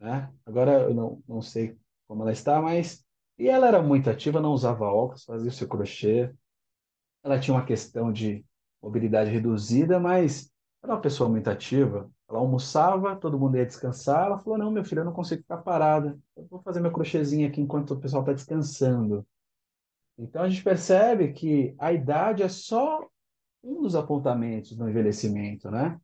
Né? 0.00 0.32
Agora 0.44 0.82
eu 0.82 0.94
não, 0.94 1.22
não 1.26 1.42
sei 1.42 1.76
como 2.06 2.22
ela 2.22 2.32
está, 2.32 2.60
mas... 2.60 3.04
E 3.38 3.48
ela 3.48 3.66
era 3.66 3.82
muito 3.82 4.08
ativa, 4.08 4.40
não 4.40 4.52
usava 4.52 4.84
óculos, 4.84 5.24
fazia 5.24 5.48
o 5.48 5.52
seu 5.52 5.66
crochê, 5.66 6.32
ela 7.24 7.40
tinha 7.40 7.56
uma 7.56 7.64
questão 7.64 8.12
de 8.12 8.44
mobilidade 8.82 9.30
reduzida, 9.30 9.98
mas 9.98 10.52
era 10.82 10.92
uma 10.92 11.00
pessoa 11.00 11.28
muito 11.28 11.48
ativa. 11.48 12.10
Ela 12.28 12.38
almoçava, 12.38 13.16
todo 13.16 13.38
mundo 13.38 13.56
ia 13.56 13.64
descansar. 13.64 14.26
Ela 14.26 14.38
falou: 14.38 14.58
Não, 14.58 14.70
meu 14.70 14.84
filho, 14.84 15.00
eu 15.00 15.04
não 15.04 15.12
consigo 15.12 15.42
ficar 15.42 15.58
parada. 15.58 16.18
Eu 16.36 16.46
vou 16.46 16.60
fazer 16.62 16.80
meu 16.80 16.92
crochêzinho 16.92 17.48
aqui 17.48 17.60
enquanto 17.60 17.92
o 17.92 18.00
pessoal 18.00 18.22
está 18.22 18.34
descansando. 18.34 19.26
Então 20.18 20.42
a 20.42 20.48
gente 20.48 20.62
percebe 20.62 21.32
que 21.32 21.74
a 21.78 21.92
idade 21.92 22.42
é 22.42 22.48
só 22.48 23.08
um 23.62 23.82
dos 23.82 23.96
apontamentos 23.96 24.76
do 24.76 24.88
envelhecimento, 24.88 25.70
né? 25.70 25.98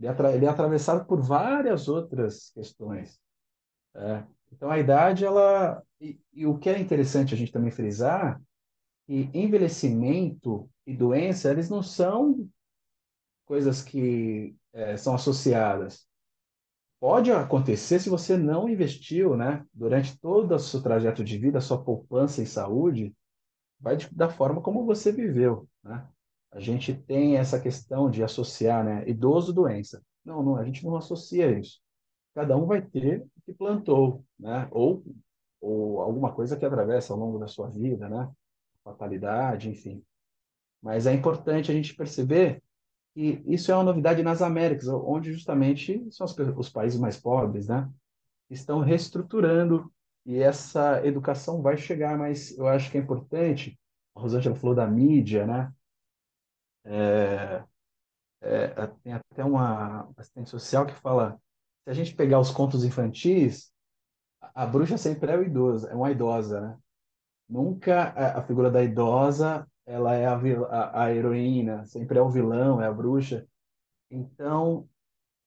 Ele 0.00 0.46
é, 0.46 0.48
atravessado 0.48 1.04
por 1.06 1.20
várias 1.20 1.88
outras 1.88 2.50
questões. 2.50 3.20
É. 3.94 4.24
Então 4.52 4.70
a 4.70 4.78
idade, 4.78 5.24
ela. 5.24 5.82
E, 6.00 6.18
e 6.32 6.46
o 6.46 6.58
que 6.58 6.70
é 6.70 6.78
interessante 6.78 7.34
a 7.34 7.36
gente 7.36 7.52
também 7.52 7.70
frisar 7.70 8.40
e 9.08 9.28
envelhecimento 9.34 10.70
e 10.86 10.96
doença, 10.96 11.50
eles 11.50 11.68
não 11.68 11.82
são 11.82 12.48
coisas 13.44 13.82
que 13.82 14.56
é, 14.72 14.96
são 14.96 15.14
associadas. 15.14 16.06
Pode 17.00 17.32
acontecer 17.32 17.98
se 17.98 18.10
você 18.10 18.36
não 18.36 18.68
investiu, 18.68 19.36
né? 19.36 19.66
Durante 19.72 20.18
todo 20.18 20.54
o 20.54 20.58
seu 20.58 20.82
trajeto 20.82 21.24
de 21.24 21.38
vida, 21.38 21.60
sua 21.60 21.82
poupança 21.82 22.42
em 22.42 22.46
saúde, 22.46 23.14
vai 23.80 23.96
de, 23.96 24.14
da 24.14 24.28
forma 24.28 24.60
como 24.60 24.84
você 24.84 25.10
viveu, 25.10 25.68
né? 25.82 26.06
A 26.52 26.60
gente 26.60 26.92
tem 26.94 27.36
essa 27.36 27.60
questão 27.60 28.10
de 28.10 28.22
associar, 28.22 28.84
né? 28.84 29.08
Idoso, 29.08 29.52
doença. 29.52 30.02
Não, 30.24 30.42
não, 30.42 30.56
a 30.56 30.64
gente 30.64 30.84
não 30.84 30.96
associa 30.96 31.58
isso. 31.58 31.80
Cada 32.34 32.56
um 32.56 32.66
vai 32.66 32.82
ter 32.82 33.22
o 33.22 33.42
que 33.44 33.52
plantou, 33.52 34.24
né? 34.38 34.68
Ou, 34.70 35.04
ou 35.60 36.00
alguma 36.00 36.32
coisa 36.32 36.56
que 36.56 36.64
atravessa 36.64 37.12
ao 37.12 37.18
longo 37.18 37.38
da 37.38 37.46
sua 37.46 37.68
vida, 37.68 38.08
né? 38.08 38.30
fatalidade, 38.84 39.68
enfim. 39.68 40.02
Mas 40.82 41.06
é 41.06 41.12
importante 41.12 41.70
a 41.70 41.74
gente 41.74 41.94
perceber 41.94 42.62
que 43.14 43.42
isso 43.46 43.70
é 43.70 43.74
uma 43.74 43.84
novidade 43.84 44.22
nas 44.22 44.40
Américas, 44.40 44.88
onde 44.88 45.32
justamente 45.32 46.06
são 46.10 46.26
os, 46.56 46.68
países 46.68 46.98
mais 46.98 47.18
pobres, 47.18 47.68
né? 47.68 47.88
Estão 48.48 48.80
reestruturando 48.80 49.92
e 50.24 50.38
essa 50.38 51.04
educação 51.04 51.60
vai 51.62 51.76
chegar, 51.76 52.16
mas 52.16 52.56
eu 52.56 52.66
acho 52.66 52.90
que 52.90 52.98
é 52.98 53.00
importante. 53.00 53.78
A 54.14 54.20
Rosângela 54.20 54.56
falou 54.56 54.74
da 54.74 54.86
mídia, 54.86 55.46
né? 55.46 55.72
É, 56.84 57.64
é, 58.42 58.86
tem 59.02 59.12
até 59.12 59.44
uma 59.44 60.08
assistente 60.16 60.50
social 60.50 60.86
que 60.86 60.94
fala: 60.94 61.40
se 61.84 61.90
a 61.90 61.94
gente 61.94 62.14
pegar 62.14 62.40
os 62.40 62.50
contos 62.50 62.84
infantis, 62.84 63.72
a, 64.40 64.64
a 64.64 64.66
bruxa 64.66 64.96
sempre 64.96 65.32
é 65.32 65.36
o 65.36 65.42
idoso, 65.42 65.86
é 65.88 65.94
uma 65.94 66.10
idosa, 66.10 66.60
né? 66.60 66.78
Nunca 67.48 68.12
a, 68.38 68.42
figura 68.42 68.70
da 68.70 68.82
idosa 68.82 69.66
ela 69.84 70.14
é 70.14 70.24
a, 70.24 70.34
a, 70.34 71.04
a 71.04 71.14
heroína, 71.14 71.84
sempre 71.84 72.16
é 72.16 72.22
o 72.22 72.30
vilão, 72.30 72.80
é 72.80 72.86
a 72.86 72.92
bruxa. 72.92 73.44
Então, 74.08 74.88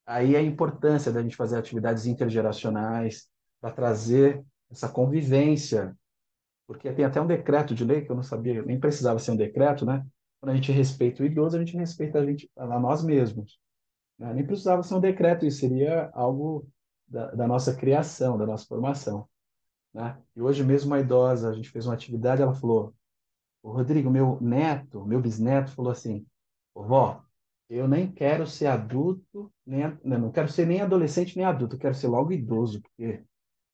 aí 0.06 0.36
a 0.36 0.42
importância 0.42 1.14
da 1.14 1.22
gente 1.22 1.36
fazer 1.36 1.58
atividades 1.58 2.06
intergeracionais 2.06 3.30
para 3.62 3.74
trazer 3.74 4.44
essa 4.70 4.90
convivência, 4.90 5.96
porque 6.68 6.92
tem 6.92 7.06
até 7.06 7.22
um 7.22 7.28
decreto 7.28 7.74
de 7.74 7.86
lei 7.86 8.02
que 8.02 8.12
eu 8.12 8.16
não 8.16 8.24
sabia, 8.24 8.62
nem 8.64 8.80
precisava 8.80 9.20
ser 9.20 9.32
um 9.32 9.38
decreto, 9.38 9.86
né? 9.86 10.06
Quando 10.44 10.52
a 10.52 10.56
gente 10.56 10.74
respeita 10.74 11.24
o 11.24 11.26
idoso, 11.26 11.56
a 11.56 11.60
gente 11.60 11.78
respeita 11.78 12.20
a 12.20 12.26
gente 12.26 12.52
a 12.58 12.78
nós 12.78 13.02
mesmos. 13.02 13.62
Né? 14.20 14.34
Nem 14.34 14.46
precisava 14.46 14.84
ser 14.84 14.94
um 14.94 15.00
decreto, 15.00 15.46
isso 15.46 15.62
seria 15.62 16.10
algo 16.14 16.68
da, 17.08 17.32
da 17.32 17.48
nossa 17.48 17.74
criação, 17.74 18.38
da 18.38 18.46
nossa 18.46 18.66
formação. 18.66 19.26
Né? 19.94 20.22
E 20.36 20.42
hoje 20.42 20.62
mesmo 20.62 20.92
uma 20.92 21.00
idosa, 21.00 21.50
a 21.50 21.54
gente 21.54 21.70
fez 21.70 21.86
uma 21.86 21.94
atividade, 21.94 22.42
ela 22.42 22.54
falou, 22.54 22.94
Rodrigo, 23.64 24.12
meu 24.12 24.38
neto, 24.42 25.06
meu 25.06 25.22
bisneto, 25.22 25.72
falou 25.72 25.94
assim, 25.94 26.26
vó, 26.76 27.24
eu 27.70 27.88
nem 27.88 28.12
quero 28.12 28.46
ser 28.46 28.66
adulto, 28.66 29.50
nem, 29.66 29.98
não 30.04 30.30
quero 30.30 30.50
ser 30.50 30.68
nem 30.68 30.82
adolescente 30.82 31.38
nem 31.38 31.46
adulto, 31.46 31.78
eu 31.78 31.80
quero 31.80 31.96
ser 31.96 32.10
logo 32.10 32.34
idoso, 32.34 32.82
porque 32.82 33.24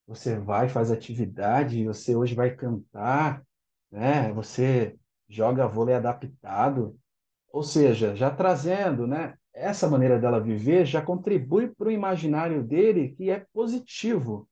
você 0.05 0.37
vai, 0.37 0.69
faz 0.69 0.91
atividade, 0.91 1.83
você 1.83 2.15
hoje 2.15 2.35
vai 2.35 2.55
cantar, 2.55 3.43
né? 3.91 4.31
Você 4.33 4.98
joga 5.29 5.67
vôlei 5.67 5.95
adaptado, 5.95 6.97
ou 7.51 7.63
seja, 7.63 8.15
já 8.15 8.29
trazendo, 8.29 9.07
né? 9.07 9.35
Essa 9.53 9.89
maneira 9.89 10.19
dela 10.19 10.39
viver 10.39 10.85
já 10.85 11.01
contribui 11.01 11.67
para 11.69 11.87
o 11.87 11.91
imaginário 11.91 12.63
dele 12.63 13.09
que 13.09 13.29
é 13.29 13.45
positivo, 13.53 14.47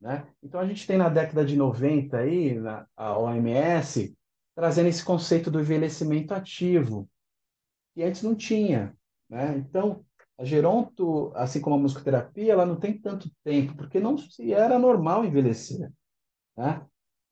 né? 0.00 0.26
Então, 0.42 0.60
a 0.60 0.66
gente 0.66 0.86
tem 0.86 0.98
na 0.98 1.08
década 1.08 1.44
de 1.44 1.56
90 1.56 2.18
aí, 2.18 2.54
na, 2.54 2.86
a 2.96 3.18
OMS, 3.18 4.14
trazendo 4.54 4.88
esse 4.88 5.04
conceito 5.04 5.50
do 5.50 5.60
envelhecimento 5.60 6.34
ativo, 6.34 7.08
que 7.94 8.02
antes 8.02 8.22
não 8.22 8.34
tinha. 8.34 8.94
Né? 9.28 9.56
Então, 9.56 10.04
a 10.38 10.44
geronto, 10.44 11.32
assim 11.34 11.60
como 11.60 11.76
a 11.76 11.78
musicoterapia, 11.78 12.52
ela 12.52 12.66
não 12.66 12.76
tem 12.76 12.98
tanto 12.98 13.30
tempo, 13.42 13.76
porque 13.76 13.98
não 13.98 14.18
se 14.18 14.52
era 14.52 14.78
normal 14.78 15.24
envelhecer. 15.24 15.90
Né? 16.56 16.84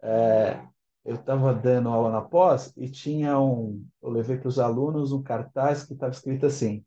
É, 0.03 0.67
eu 1.05 1.17
estava 1.17 1.55
dando 1.55 1.89
aula 1.89 2.11
na 2.11 2.23
pós 2.23 2.73
e 2.77 2.89
tinha 2.89 3.39
um, 3.39 3.85
eu 4.03 4.11
levei 4.11 4.39
para 4.39 4.49
os 4.49 4.59
alunos 4.59 5.13
um 5.13 5.23
cartaz 5.23 5.85
que 5.85 5.95
estava 5.95 6.13
escrito 6.13 6.47
assim, 6.47 6.85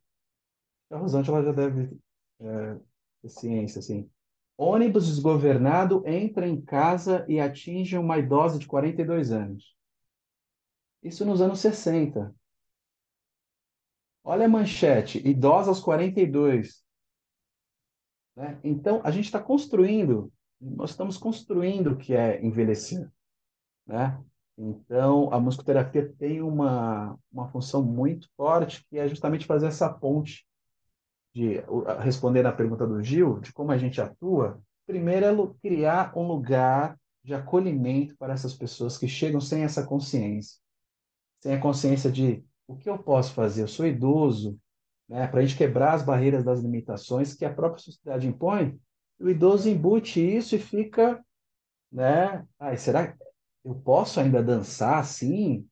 a 0.90 0.98
Rosângela 0.98 1.44
já 1.44 1.52
deve 1.52 1.98
é, 2.40 2.78
ter 3.22 3.30
ciência, 3.30 3.80
assim, 3.80 4.10
Ônibus 4.58 5.08
desgovernado 5.08 6.02
entra 6.06 6.48
em 6.48 6.62
casa 6.62 7.26
e 7.28 7.40
atinge 7.40 7.98
uma 7.98 8.18
idosa 8.18 8.58
de 8.58 8.68
42 8.68 9.32
anos. 9.32 9.76
Isso 11.04 11.26
nos 11.26 11.42
anos 11.42 11.60
60. 11.60 12.34
Olha 14.24 14.46
a 14.46 14.50
manchete, 14.50 15.22
idosa 15.28 15.70
aos 15.70 15.82
42. 15.82 16.84
Né? 18.36 18.60
Então, 18.64 19.02
a 19.04 19.12
gente 19.12 19.26
está 19.26 19.42
construindo, 19.42 20.32
nós 20.60 20.92
estamos 20.92 21.18
construindo 21.18 21.92
o 21.92 21.98
que 21.98 22.16
é 22.16 22.44
envelhecer. 22.44 23.12
Né? 23.86 24.18
Então, 24.58 25.32
a 25.34 25.40
musicoterapia 25.40 26.14
tem 26.18 26.42
uma, 26.42 27.18
uma 27.32 27.50
função 27.50 27.84
muito 27.84 28.30
forte, 28.38 28.86
que 28.90 28.98
é 28.98 29.08
justamente 29.08 29.46
fazer 29.46 29.68
essa 29.68 29.90
ponte, 29.90 30.46
de 31.34 31.62
responder 32.00 32.46
à 32.46 32.52
pergunta 32.52 32.88
do 32.88 33.04
Gil, 33.04 33.40
de 33.42 33.52
como 33.52 33.72
a 33.72 33.78
gente 33.78 34.00
atua. 34.00 34.62
Primeiro 34.88 35.26
é 35.26 35.60
criar 35.62 36.18
um 36.18 36.26
lugar 36.26 36.98
de 37.22 37.34
acolhimento 37.34 38.16
para 38.18 38.34
essas 38.34 38.54
pessoas 38.54 38.98
que 38.98 39.08
chegam 39.08 39.42
sem 39.42 39.64
essa 39.64 39.86
consciência, 39.86 40.60
sem 41.42 41.54
a 41.54 41.60
consciência 41.60 42.10
de 42.10 42.42
o 42.68 42.78
que 42.78 42.90
eu 42.90 42.98
posso 42.98 43.34
fazer, 43.34 43.64
eu 43.64 43.68
sou 43.68 43.86
idoso, 43.86 44.58
né? 45.10 45.28
para 45.28 45.42
a 45.42 45.46
gente 45.46 45.58
quebrar 45.58 45.94
as 45.94 46.04
barreiras 46.04 46.44
das 46.44 46.62
limitações 46.62 47.34
que 47.34 47.44
a 47.44 47.54
própria 47.54 47.84
sociedade 47.84 48.28
impõe, 48.28 48.80
o 49.20 49.30
idoso 49.30 49.70
embute 49.70 50.20
isso 50.20 50.56
e 50.56 50.60
fica, 50.60 51.24
né? 51.92 52.46
Ai, 52.60 52.78
será 52.78 53.16
eu 53.66 53.74
posso 53.74 54.20
ainda 54.20 54.44
dançar 54.44 55.00
assim, 55.00 55.68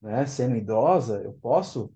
né? 0.00 0.24
Sendo 0.24 0.56
idosa, 0.56 1.22
eu 1.22 1.34
posso? 1.34 1.92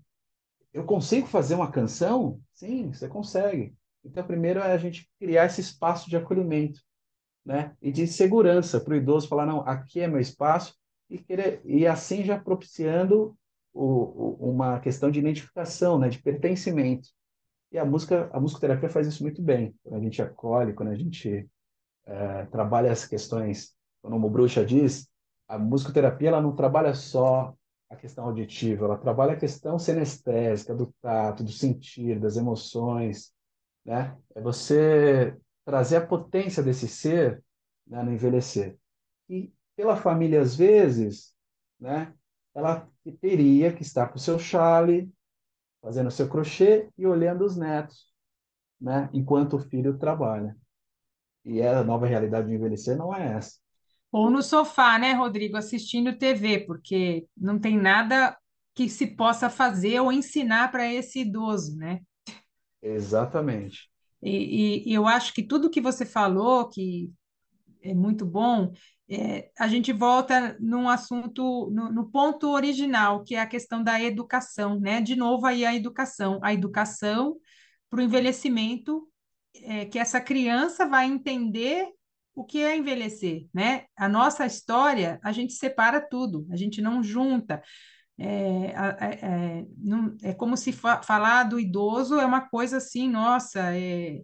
Eu 0.71 0.85
consigo 0.85 1.25
fazer 1.25 1.55
uma 1.55 1.71
canção? 1.71 2.39
Sim, 2.53 2.93
você 2.93 3.07
consegue. 3.07 3.75
Então, 4.05 4.25
primeiro 4.25 4.59
é 4.59 4.71
a 4.71 4.77
gente 4.77 5.09
criar 5.19 5.47
esse 5.47 5.61
espaço 5.61 6.09
de 6.09 6.15
acolhimento, 6.15 6.79
né? 7.43 7.75
E 7.81 7.91
de 7.91 8.05
segurança 8.05 8.79
para 8.79 8.93
o 8.93 8.97
idoso 8.97 9.27
falar, 9.27 9.47
não, 9.47 9.61
aqui 9.61 9.99
é 9.99 10.07
meu 10.07 10.19
espaço 10.19 10.75
e 11.09 11.17
querer 11.17 11.59
e 11.65 11.87
assim 11.87 12.23
já 12.23 12.39
propiciando 12.39 13.35
o, 13.73 13.83
o, 13.83 14.51
uma 14.51 14.79
questão 14.79 15.09
de 15.09 15.19
identificação, 15.19 15.97
né? 15.97 16.07
De 16.07 16.21
pertencimento. 16.21 17.09
E 17.71 17.79
a 17.79 17.85
música, 17.85 18.29
a 18.31 18.39
musicoterapia 18.39 18.89
faz 18.89 19.07
isso 19.07 19.23
muito 19.23 19.41
bem. 19.41 19.75
Quando 19.83 20.01
a 20.01 20.03
gente 20.03 20.21
acolhe, 20.21 20.73
quando 20.73 20.89
a 20.89 20.95
gente 20.95 21.49
é, 22.05 22.45
trabalha 22.45 22.91
as 22.91 23.05
questões, 23.05 23.75
como 24.01 24.27
o 24.27 24.29
Bruxa 24.29 24.65
diz, 24.65 25.07
a 25.47 25.57
musicoterapia 25.57 26.29
ela 26.29 26.41
não 26.41 26.55
trabalha 26.55 26.93
só 26.93 27.53
a 27.89 27.95
questão 27.95 28.25
auditiva, 28.25 28.85
ela 28.85 28.97
trabalha 28.97 29.33
a 29.33 29.39
questão 29.39 29.79
sinestésica, 29.79 30.75
do 30.75 30.93
tato, 31.01 31.43
do 31.43 31.51
sentir, 31.51 32.19
das 32.19 32.37
emoções, 32.37 33.33
né? 33.83 34.15
É 34.35 34.41
você 34.41 35.35
trazer 35.65 35.97
a 35.97 36.05
potência 36.05 36.61
desse 36.61 36.87
ser 36.87 37.43
né, 37.87 38.03
no 38.03 38.11
envelhecer. 38.13 38.77
E 39.27 39.51
pela 39.75 39.95
família, 39.95 40.41
às 40.41 40.55
vezes, 40.55 41.33
né, 41.79 42.13
ela 42.53 42.87
teria 43.21 43.73
que 43.73 43.81
estar 43.81 44.07
com 44.07 44.17
o 44.17 44.21
seu 44.21 44.37
chale, 44.37 45.11
fazendo 45.81 46.11
seu 46.11 46.27
crochê 46.29 46.89
e 46.97 47.07
olhando 47.07 47.45
os 47.45 47.55
netos, 47.55 48.11
né? 48.79 49.09
Enquanto 49.13 49.55
o 49.55 49.59
filho 49.59 49.97
trabalha. 49.97 50.55
E 51.43 51.61
a 51.61 51.83
nova 51.83 52.05
realidade 52.05 52.47
de 52.47 52.53
envelhecer 52.53 52.97
não 52.97 53.15
é 53.15 53.37
essa. 53.37 53.57
Ou 54.11 54.29
no 54.29 54.41
sofá, 54.41 54.97
né, 54.97 55.13
Rodrigo, 55.13 55.57
assistindo 55.57 56.17
TV, 56.17 56.61
porque 56.65 57.27
não 57.37 57.59
tem 57.59 57.77
nada 57.77 58.35
que 58.73 58.89
se 58.89 59.07
possa 59.07 59.49
fazer 59.49 59.99
ou 59.99 60.11
ensinar 60.11 60.71
para 60.71 60.91
esse 60.91 61.19
idoso, 61.19 61.75
né? 61.75 61.99
Exatamente. 62.81 63.89
E, 64.21 64.29
e, 64.31 64.89
e 64.89 64.93
eu 64.93 65.07
acho 65.07 65.33
que 65.33 65.43
tudo 65.43 65.69
que 65.69 65.81
você 65.81 66.05
falou, 66.05 66.69
que 66.69 67.11
é 67.81 67.93
muito 67.93 68.25
bom, 68.25 68.71
é, 69.09 69.49
a 69.57 69.67
gente 69.67 69.91
volta 69.91 70.57
num 70.59 70.87
assunto, 70.87 71.69
no, 71.71 71.91
no, 71.91 72.11
ponto 72.11 72.49
original, 72.51 73.23
que 73.23 73.35
é 73.35 73.41
a 73.41 73.47
questão 73.47 73.83
da 73.83 74.01
educação, 74.01 74.79
né? 74.79 75.01
De 75.01 75.15
novo 75.15 75.45
aí 75.45 75.65
a 75.65 75.75
educação, 75.75 76.39
a 76.43 76.53
educação 76.53 77.37
para 77.89 77.99
o 77.99 78.03
envelhecimento, 78.03 79.09
é, 79.55 79.85
que 79.85 79.97
essa 79.97 80.21
criança 80.21 80.85
vai 80.85 81.05
entender 81.05 81.87
o 82.39 82.45
que 82.45 82.63
é 82.63 82.77
envelhecer, 82.77 83.47
né? 83.53 83.85
A 83.97 84.07
nossa 84.07 84.45
história, 84.45 85.19
a 85.21 85.31
gente 85.33 85.53
separa 85.53 85.99
tudo, 85.99 86.47
a 86.49 86.55
gente 86.55 86.81
não 86.81 87.03
junta. 87.03 87.61
É, 88.17 88.73
é, 89.21 89.65
não, 89.77 90.15
é 90.23 90.33
como 90.33 90.55
se 90.55 90.71
fa 90.71 91.01
falar 91.03 91.43
do 91.43 91.59
idoso 91.59 92.19
é 92.19 92.25
uma 92.25 92.41
coisa 92.49 92.77
assim, 92.77 93.09
nossa, 93.09 93.75
é, 93.75 94.21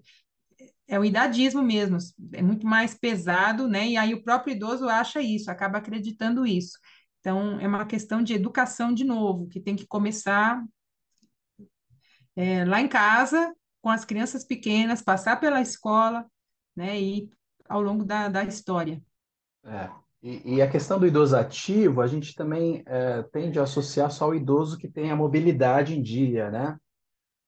é 0.87 0.99
o 0.99 1.03
idadismo 1.05 1.61
mesmo, 1.61 1.97
é 2.33 2.41
muito 2.41 2.65
mais 2.65 2.93
pesado, 2.95 3.67
né? 3.67 3.87
E 3.89 3.97
aí 3.97 4.13
o 4.13 4.23
próprio 4.23 4.53
idoso 4.55 4.87
acha 4.87 5.21
isso, 5.21 5.51
acaba 5.51 5.79
acreditando 5.79 6.45
isso. 6.45 6.77
Então, 7.19 7.59
é 7.59 7.67
uma 7.67 7.85
questão 7.85 8.21
de 8.23 8.33
educação 8.33 8.93
de 8.93 9.03
novo, 9.03 9.47
que 9.49 9.59
tem 9.59 9.75
que 9.75 9.87
começar 9.87 10.63
é, 12.35 12.63
lá 12.65 12.81
em 12.81 12.87
casa, 12.87 13.53
com 13.81 13.89
as 13.89 14.05
crianças 14.05 14.45
pequenas, 14.45 15.01
passar 15.01 15.39
pela 15.39 15.61
escola, 15.61 16.25
né? 16.75 16.99
E 16.99 17.29
ao 17.67 17.81
longo 17.81 18.03
da, 18.03 18.27
da 18.29 18.43
história. 18.43 19.01
É. 19.63 19.89
E, 20.21 20.55
e, 20.55 20.61
a 20.61 20.69
questão 20.69 20.99
do 20.99 21.05
idoso 21.05 21.35
ativo, 21.37 22.01
a 22.01 22.07
gente 22.07 22.33
também 22.33 22.81
é, 22.87 23.21
tende 23.23 23.59
a 23.59 23.63
associar 23.63 24.09
só 24.09 24.29
o 24.29 24.33
idoso 24.33 24.77
que 24.77 24.87
tem 24.87 25.11
a 25.11 25.15
mobilidade 25.15 25.95
em 25.95 26.01
dia, 26.01 26.49
né? 26.49 26.79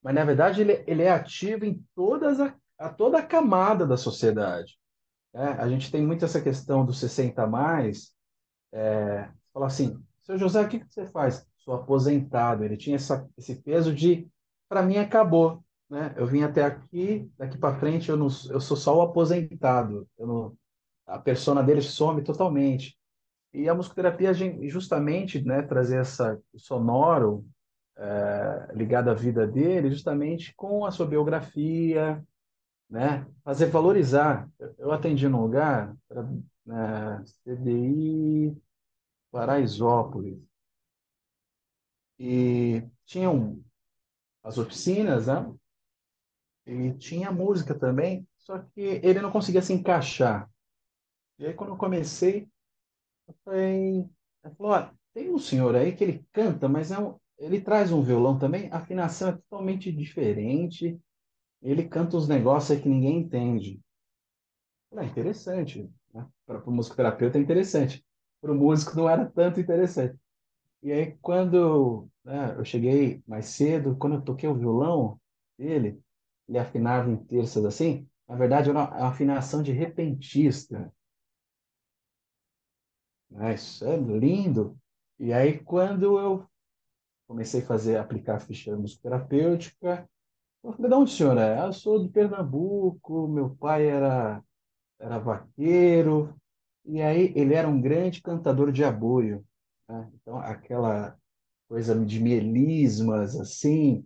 Mas, 0.04 0.14
na 0.14 0.24
verdade, 0.24 0.62
ele, 0.62 0.84
ele 0.86 1.02
é 1.02 1.10
ativo 1.10 1.66
em 1.66 1.84
todas 1.96 2.40
a, 2.40 2.54
a 2.78 2.90
toda 2.90 3.18
a 3.18 3.26
camada 3.26 3.86
da 3.86 3.98
sociedade. 3.98 4.78
Né? 5.34 5.56
A 5.60 5.68
gente 5.68 5.92
tem 5.92 6.06
muito 6.06 6.24
essa 6.24 6.40
questão 6.40 6.86
dos 6.86 7.00
60 7.00 7.44
a 7.44 7.48
mais, 7.48 8.14
é, 8.72 9.28
falar 9.52 9.68
assim, 9.68 10.00
seu 10.22 10.38
José, 10.38 10.62
o 10.62 10.68
que, 10.68 10.80
que 10.80 10.94
você 10.94 11.08
faz? 11.08 11.48
Sou 11.58 11.74
aposentado. 11.74 12.64
Ele 12.64 12.78
tinha 12.78 12.98
essa, 12.98 13.28
esse 13.38 13.56
peso 13.56 13.94
de, 13.94 14.28
para 14.70 14.84
mim, 14.84 14.98
acabou. 14.98 15.64
Né? 15.90 16.14
Eu 16.18 16.26
vim 16.28 16.44
até 16.44 16.64
aqui, 16.64 17.30
daqui 17.38 17.58
para 17.58 17.80
frente 17.80 18.10
eu, 18.10 18.18
não, 18.18 18.28
eu 18.50 18.60
sou 18.60 18.76
só 18.76 18.98
o 18.98 19.02
aposentado. 19.02 20.08
Não, 20.20 20.56
a 21.06 21.18
persona 21.18 21.64
dele 21.64 21.82
some 21.82 22.24
totalmente. 22.24 22.98
E 23.54 23.70
a 23.70 23.74
musicoterapia, 23.74 24.34
justamente, 24.70 25.42
né, 25.42 25.62
trazer 25.62 26.02
essa 26.02 26.40
sonoro 26.56 27.46
é, 27.98 28.68
ligado 28.74 29.10
à 29.10 29.14
vida 29.14 29.48
dele, 29.48 29.90
justamente 29.90 30.54
com 30.56 30.86
a 30.86 30.92
sua 30.92 31.08
biografia, 31.08 32.24
né? 32.90 33.26
Fazer 33.44 33.68
valorizar. 33.68 34.50
Eu 34.78 34.92
atendi 34.92 35.28
num 35.28 35.42
lugar, 35.42 35.96
né, 36.66 37.24
CDI 37.44 38.56
Paraisópolis, 39.32 40.40
e 42.20 42.84
tinham 43.06 43.60
as 44.44 44.58
oficinas, 44.58 45.28
né? 45.28 45.54
E 46.68 46.94
tinha 46.96 47.32
música 47.32 47.74
também, 47.74 48.28
só 48.38 48.60
que 48.60 48.82
ele 48.82 49.22
não 49.22 49.32
conseguia 49.32 49.62
se 49.62 49.72
encaixar. 49.72 50.50
E 51.40 51.46
aí, 51.46 51.54
quando 51.54 51.70
eu 51.70 51.78
comecei, 51.78 52.48
eu 53.28 53.34
falei, 53.46 54.06
ele 54.44 54.56
falou, 54.56 54.90
tem 55.14 55.34
um 55.34 55.40
senhor 55.40 55.76
aí 55.76 55.96
que 55.96 56.04
ele 56.04 56.26
canta, 56.34 56.68
mas 56.68 56.92
é 56.92 57.00
um, 57.00 57.18
ele 57.38 57.62
traz 57.62 57.92
um 57.92 58.02
violão 58.02 58.38
também, 58.38 58.70
a 58.72 58.78
afinação 58.78 59.30
é 59.30 59.32
totalmente 59.32 59.92
diferente, 59.92 61.00
ele 61.62 61.88
canta 61.88 62.18
uns 62.18 62.28
negócios 62.28 62.72
aí 62.72 62.82
que 62.84 62.90
ninguém 62.90 63.20
entende. 63.20 63.80
É 64.96 65.04
interessante. 65.06 65.90
Né? 66.14 66.28
Para 66.46 66.60
o 66.64 66.72
musicoterapeuta 66.72 67.38
é 67.38 67.42
interessante. 67.42 68.06
Para 68.42 68.52
o 68.52 68.56
músico 68.56 68.96
não 68.96 69.10
era 69.10 69.26
tanto 69.26 69.60
interessante. 69.60 70.18
E 70.84 70.92
aí, 70.92 71.18
quando 71.22 72.08
né, 72.24 72.56
eu 72.58 72.64
cheguei 72.64 73.22
mais 73.28 73.48
cedo, 73.48 73.96
quando 73.98 74.16
eu 74.16 74.22
toquei 74.22 74.48
o 74.48 74.56
violão 74.56 75.20
dele, 75.58 76.00
ele 76.48 76.58
afinava 76.58 77.10
em 77.10 77.18
terças 77.18 77.66
assim. 77.66 78.08
Na 78.28 78.36
verdade, 78.36 78.70
era 78.70 78.80
uma 78.80 79.08
afinação 79.08 79.62
de 79.62 79.72
repentista. 79.72 80.92
Né? 83.30 83.54
Isso 83.54 83.86
é 83.86 83.98
lindo. 83.98 84.78
E 85.20 85.34
aí, 85.34 85.60
quando 85.60 86.20
eu 86.20 86.46
comecei 87.28 87.62
a 87.62 87.66
fazer, 87.66 87.98
aplicar 87.98 88.40
ficha 88.40 88.76
musicoterapêutica, 88.76 90.10
eu 90.64 90.74
falei, 90.74 90.90
de 90.90 90.96
onde 90.96 91.12
o 91.12 91.16
senhor 91.16 91.38
é? 91.38 91.60
Ah, 91.60 91.68
eu 91.68 91.74
sou 91.74 92.02
de 92.02 92.10
Pernambuco, 92.10 93.28
meu 93.28 93.56
pai 93.56 93.88
era, 93.88 94.44
era 95.00 95.20
vaqueiro, 95.20 96.36
e 96.86 97.02
aí 97.02 97.34
ele 97.36 97.54
era 97.54 97.68
um 97.68 97.82
grande 97.82 98.22
cantador 98.22 98.72
de 98.72 98.84
aboio. 98.84 99.46
Né? 99.88 100.10
Então, 100.16 100.38
aquela 100.38 101.18
coisa 101.68 101.94
de 102.06 102.20
mielismas, 102.20 103.36
assim, 103.40 104.06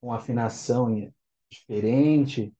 com 0.00 0.12
afinação 0.12 1.10
diferente. 1.50 2.52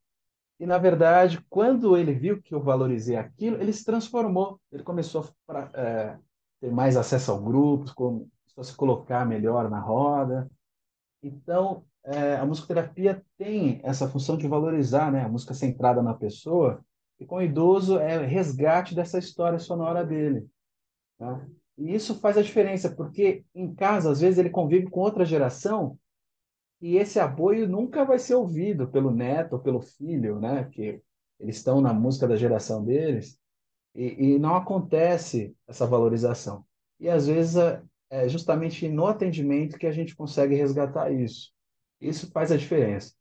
E, 0.61 0.67
na 0.67 0.79
verdade, 0.79 1.45
quando 1.49 1.97
ele 1.97 2.13
viu 2.13 2.43
que 2.43 2.55
eu 2.55 2.61
valorizei 2.61 3.17
aquilo, 3.17 3.61
ele 3.61 3.73
se 3.73 3.85
transformou. 3.85 4.61
Ele 4.73 4.83
começou 4.83 5.29
a 5.49 5.71
é, 5.75 6.19
ter 6.61 6.73
mais 6.73 6.97
acesso 6.97 7.31
ao 7.31 7.41
grupo, 7.41 7.95
começou 7.95 8.29
a 8.59 8.65
se 8.65 8.75
colocar 8.75 9.25
melhor 9.25 9.71
na 9.71 9.79
roda. 9.79 10.51
Então, 11.23 11.85
é, 12.05 12.37
a 12.37 12.45
musicoterapia 12.45 13.25
tem 13.37 13.81
essa 13.85 14.09
função 14.09 14.37
de 14.37 14.49
valorizar 14.49 15.13
né, 15.13 15.23
a 15.23 15.29
música 15.29 15.55
centrada 15.55 16.03
na 16.03 16.15
pessoa, 16.15 16.85
e 17.21 17.27
com 17.27 17.37
o 17.37 17.43
idoso 17.43 17.99
é 17.99 18.25
resgate 18.25 18.95
dessa 18.95 19.19
história 19.19 19.59
sonora 19.59 20.05
dele. 20.05 20.47
Tá? 21.19 21.45
E 21.77 21.95
isso 21.95 22.19
faz 22.21 22.37
a 22.37 22.43
diferença, 22.43 22.91
porque 22.91 23.45
em 23.55 23.75
casa, 23.75 24.11
às 24.11 24.21
vezes, 24.21 24.39
ele 24.39 24.51
convive 24.51 24.89
com 24.89 25.01
outra 25.01 25.25
geração 25.25 25.99
e 26.81 26.97
esse 26.97 27.19
apoio 27.19 27.69
nunca 27.69 28.05
vai 28.05 28.19
ser 28.19 28.35
ouvido 28.35 28.89
pelo 28.89 29.11
neto 29.11 29.55
ou 29.55 29.59
pelo 29.59 29.81
filho, 29.81 30.39
né? 30.39 30.65
Que 30.71 31.03
eles 31.41 31.57
estão 31.57 31.81
na 31.81 31.93
música 31.93 32.27
da 32.27 32.37
geração 32.37 32.85
deles 32.85 33.39
e, 33.95 34.35
e 34.35 34.39
não 34.39 34.55
acontece 34.55 35.57
essa 35.67 35.87
valorização. 35.87 36.65
E 37.01 37.09
às 37.09 37.27
vezes 37.27 37.57
é, 37.57 37.83
é 38.11 38.29
justamente 38.29 38.89
no 38.89 39.07
atendimento 39.07 39.79
que 39.79 39.87
a 39.87 39.93
gente 39.93 40.15
consegue 40.15 40.55
resgatar 40.55 41.11
isso. 41.13 41.53
Isso 42.01 42.31
faz 42.31 42.53
a 42.53 42.57
diferença. 42.57 43.13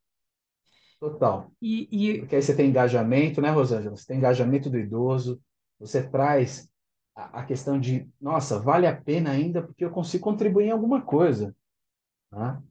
Total. 0.99 1.51
E, 1.61 1.87
e... 1.91 2.19
Porque 2.19 2.35
aí 2.35 2.41
você 2.41 2.55
tem 2.55 2.69
engajamento, 2.69 3.41
né, 3.41 3.49
Rosângela? 3.49 3.95
Você 3.95 4.07
tem 4.07 4.17
engajamento 4.17 4.69
do 4.69 4.77
idoso, 4.77 5.41
você 5.79 6.07
traz 6.07 6.69
a, 7.15 7.41
a 7.41 7.45
questão 7.45 7.79
de, 7.79 8.07
nossa, 8.21 8.59
vale 8.59 8.87
a 8.87 8.95
pena 8.95 9.31
ainda 9.31 9.61
porque 9.61 9.85
eu 9.85 9.91
consigo 9.91 10.23
contribuir 10.23 10.67
em 10.67 10.71
alguma 10.71 11.01
coisa. 11.01 11.55
Né? 12.31 12.61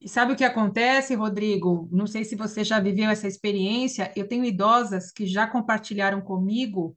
E 0.00 0.08
sabe 0.08 0.32
o 0.32 0.36
que 0.36 0.44
acontece, 0.44 1.14
Rodrigo? 1.14 1.88
Não 1.90 2.06
sei 2.06 2.24
se 2.24 2.36
você 2.36 2.62
já 2.62 2.78
viveu 2.78 3.10
essa 3.10 3.26
experiência. 3.26 4.12
Eu 4.14 4.28
tenho 4.28 4.44
idosas 4.44 5.10
que 5.10 5.26
já 5.26 5.46
compartilharam 5.46 6.20
comigo 6.20 6.94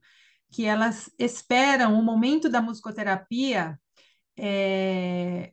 que 0.50 0.64
elas 0.66 1.10
esperam 1.18 1.98
o 1.98 2.02
momento 2.02 2.48
da 2.48 2.60
musicoterapia 2.60 3.78
é, 4.36 5.52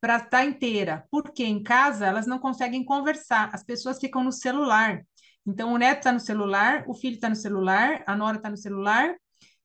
para 0.00 0.16
estar 0.16 0.30
tá 0.30 0.44
inteira, 0.44 1.04
porque 1.10 1.44
em 1.44 1.62
casa 1.62 2.06
elas 2.06 2.26
não 2.26 2.38
conseguem 2.38 2.84
conversar, 2.84 3.50
as 3.52 3.64
pessoas 3.64 3.98
ficam 3.98 4.22
no 4.22 4.32
celular. 4.32 5.02
Então, 5.46 5.72
o 5.72 5.78
neto 5.78 5.98
está 5.98 6.12
no 6.12 6.20
celular, 6.20 6.84
o 6.86 6.94
filho 6.94 7.14
está 7.14 7.28
no 7.28 7.36
celular, 7.36 8.04
a 8.06 8.14
nora 8.14 8.36
está 8.36 8.50
no 8.50 8.56
celular, 8.56 9.14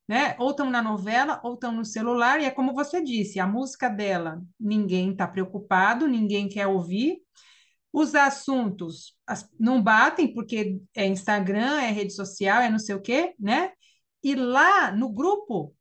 né? 0.08 0.36
Ou 0.40 0.52
estão 0.52 0.70
na 0.70 0.82
novela, 0.82 1.40
ou 1.44 1.54
estão 1.56 1.72
no 1.72 1.86
celular, 1.86 2.40
e 2.40 2.46
é 2.46 2.52
como 2.52 2.74
você 2.74 3.02
disse, 3.02 3.40
a 3.40 3.48
música 3.48 3.90
dela, 3.90 4.42
ninguém 4.60 5.12
está 5.12 5.28
preocupado, 5.28 6.08
ninguém 6.08 6.50
quer 6.50 6.68
ouvir. 6.68 7.20
Os 7.92 8.16
assuntos 8.16 9.16
as, 9.26 9.50
não 9.60 9.82
batem, 9.82 10.34
porque 10.34 10.82
é 10.96 11.06
Instagram, 11.06 11.80
é 11.82 11.92
rede 11.92 12.14
social, 12.14 12.62
é 12.62 12.70
não 12.70 12.80
sei 12.80 12.96
o 12.96 13.02
quê, 13.02 13.36
né? 13.40 13.72
E 14.24 14.36
lá 14.36 14.92
no 14.92 15.12
grupo, 15.12 15.76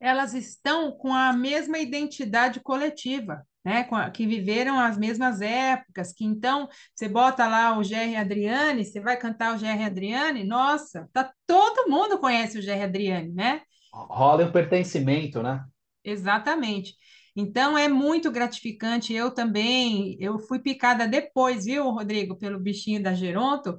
elas 0.00 0.34
estão 0.34 0.92
com 0.92 1.12
a 1.12 1.32
mesma 1.32 1.78
identidade 1.78 2.60
coletiva 2.60 3.46
né, 3.64 3.86
que 4.14 4.26
viveram 4.26 4.78
as 4.78 4.96
mesmas 4.96 5.40
épocas, 5.40 6.12
que 6.12 6.24
então 6.24 6.68
você 6.94 7.08
bota 7.08 7.46
lá 7.46 7.78
o 7.78 7.82
Gerry 7.82 8.16
Adriane, 8.16 8.84
você 8.84 9.00
vai 9.00 9.16
cantar 9.16 9.54
o 9.54 9.58
Gerry 9.58 9.84
Adriane, 9.84 10.44
nossa, 10.44 11.08
tá, 11.12 11.32
todo 11.46 11.90
mundo 11.90 12.18
conhece 12.18 12.58
o 12.58 12.62
Gerry 12.62 12.82
Adriane, 12.82 13.32
né? 13.32 13.62
Rola 13.92 14.46
o 14.46 14.52
pertencimento, 14.52 15.42
né? 15.42 15.64
Exatamente. 16.04 16.94
Então 17.34 17.78
é 17.78 17.88
muito 17.88 18.32
gratificante. 18.32 19.12
Eu 19.12 19.30
também, 19.30 20.16
eu 20.18 20.38
fui 20.38 20.58
picada 20.58 21.06
depois, 21.06 21.64
viu, 21.64 21.90
Rodrigo, 21.90 22.36
pelo 22.36 22.58
bichinho 22.58 23.02
da 23.02 23.14
Geronto. 23.14 23.76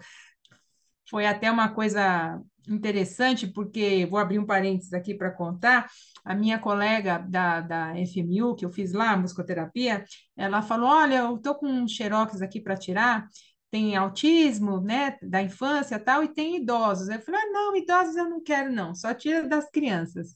Foi 1.10 1.26
até 1.26 1.52
uma 1.52 1.70
coisa 1.70 2.40
interessante, 2.70 3.48
porque 3.48 4.06
vou 4.06 4.20
abrir 4.20 4.40
um 4.40 4.46
parênteses 4.46 4.94
aqui 4.94 5.14
para 5.14 5.32
contar. 5.32 5.90
A 6.24 6.36
minha 6.36 6.60
colega 6.60 7.20
da, 7.20 7.62
da 7.62 7.94
FMU, 7.96 8.56
que 8.56 8.66
eu 8.66 8.70
fiz 8.72 8.94
lá, 8.94 9.16
musicoterapia, 9.18 10.04
ela 10.36 10.62
falou: 10.62 10.90
Olha, 10.90 11.20
eu 11.20 11.36
estou 11.36 11.56
com 11.56 11.68
um 11.68 11.88
xerox 11.88 12.42
aqui 12.42 12.60
para 12.62 12.78
tirar. 12.78 13.28
Tem 13.72 13.96
autismo, 13.96 14.82
né, 14.82 15.16
da 15.22 15.44
infância 15.44 16.00
tal, 16.00 16.24
e 16.24 16.28
tem 16.28 16.58
idosos. 16.58 17.10
Eu 17.10 17.22
falei: 17.22 17.42
ah, 17.42 17.52
Não, 17.52 17.76
idosos 17.76 18.16
eu 18.16 18.30
não 18.30 18.42
quero, 18.42 18.72
não, 18.72 18.96
só 18.96 19.14
tira 19.14 19.48
das 19.48 19.70
crianças. 19.70 20.36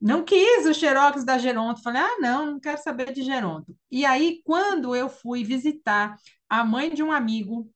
Não 0.00 0.24
quis 0.24 0.66
o 0.66 0.74
xerox 0.74 1.24
da 1.24 1.38
Geronto. 1.38 1.82
Falei: 1.82 2.02
Ah, 2.02 2.18
não, 2.20 2.46
não 2.52 2.60
quero 2.60 2.82
saber 2.82 3.12
de 3.12 3.22
Geronto. 3.22 3.76
E 3.90 4.04
aí, 4.04 4.40
quando 4.44 4.94
eu 4.96 5.08
fui 5.08 5.44
visitar 5.44 6.16
a 6.48 6.64
mãe 6.64 6.92
de 6.92 7.02
um 7.02 7.12
amigo 7.12 7.70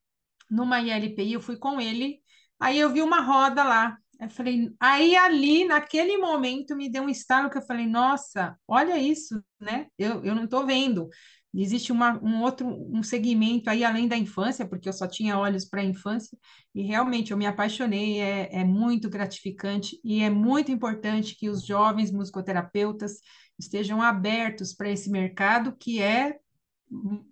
numa 0.51 0.81
ILPI, 0.81 1.33
eu 1.35 1.41
fui 1.41 1.57
com 1.57 1.81
ele 1.81 2.23
Aí 2.59 2.79
eu 2.79 2.91
vi 2.91 3.03
uma 3.03 3.21
roda 3.21 3.63
lá. 3.63 3.99
Eu 4.25 4.31
falei, 4.31 4.71
aí 4.81 5.17
ali, 5.17 5.65
naquele 5.65 6.17
momento, 6.19 6.77
me 6.77 6.89
deu 6.89 7.05
um 7.05 7.09
estalo 7.09 7.51
que 7.51 7.59
eu 7.59 7.63
falei, 7.63 7.87
nossa, 7.87 8.57
olha 8.67 8.99
isso, 8.99 9.43
né? 9.61 9.87
Eu, 9.99 10.25
eu 10.25 10.35
não 10.35 10.45
estou 10.45 10.67
vendo. 10.67 11.09
Existe 11.55 11.93
uma, 11.93 12.21
um 12.23 12.43
outro 12.43 12.67
um 12.67 13.03
segmento 13.03 13.71
aí 13.71 13.85
além 13.85 14.09
da 14.09 14.17
infância, 14.17 14.67
porque 14.67 14.89
eu 14.89 14.93
só 14.93 15.07
tinha 15.07 15.39
olhos 15.39 15.65
para 15.65 15.83
a 15.83 15.85
infância, 15.85 16.37
e 16.75 16.83
realmente 16.83 17.31
eu 17.31 17.37
me 17.37 17.47
apaixonei, 17.47 18.21
é, 18.21 18.61
é 18.61 18.65
muito 18.65 19.09
gratificante 19.09 20.01
e 20.03 20.23
é 20.23 20.31
muito 20.31 20.73
importante 20.73 21.37
que 21.37 21.49
os 21.49 21.65
jovens 21.65 22.11
musicoterapeutas 22.11 23.21
estejam 23.57 24.03
abertos 24.03 24.75
para 24.75 24.91
esse 24.91 25.09
mercado 25.11 25.77
que 25.79 26.03
é 26.03 26.39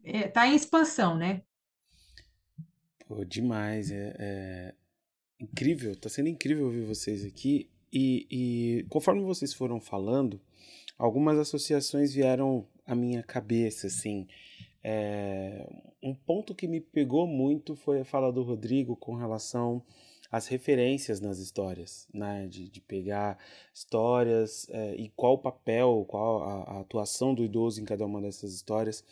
está 0.04 0.18
é, 0.18 0.28
tá 0.28 0.46
em 0.46 0.54
expansão, 0.54 1.16
né? 1.16 1.42
Pô, 3.06 3.24
demais. 3.24 3.90
É, 3.90 4.16
é, 4.18 4.74
incrível, 5.42 5.96
tá 5.96 6.08
sendo 6.08 6.28
incrível 6.28 6.66
ouvir 6.66 6.82
vocês 6.82 7.24
aqui. 7.24 7.68
E, 7.92 8.26
e 8.30 8.86
conforme 8.88 9.22
vocês 9.22 9.52
foram 9.52 9.80
falando, 9.80 10.40
algumas 10.96 11.38
associações 11.38 12.14
vieram 12.14 12.66
à 12.86 12.94
minha 12.94 13.22
cabeça, 13.22 13.88
assim. 13.88 14.26
É, 14.84 15.68
um 16.02 16.14
ponto 16.14 16.54
que 16.54 16.66
me 16.66 16.80
pegou 16.80 17.26
muito 17.26 17.76
foi 17.76 18.00
a 18.00 18.04
fala 18.04 18.32
do 18.32 18.42
Rodrigo 18.42 18.96
com 18.96 19.14
relação 19.14 19.84
às 20.30 20.46
referências 20.46 21.20
nas 21.20 21.38
histórias, 21.38 22.08
né? 22.12 22.46
De, 22.48 22.68
de 22.68 22.80
pegar 22.80 23.38
histórias 23.74 24.66
é, 24.70 24.94
e 24.96 25.10
qual 25.10 25.34
o 25.34 25.38
papel, 25.38 26.04
qual 26.08 26.42
a, 26.42 26.62
a 26.62 26.80
atuação 26.80 27.34
do 27.34 27.44
idoso 27.44 27.80
em 27.80 27.84
cada 27.84 28.06
uma 28.06 28.20
dessas 28.20 28.54
histórias. 28.54 29.04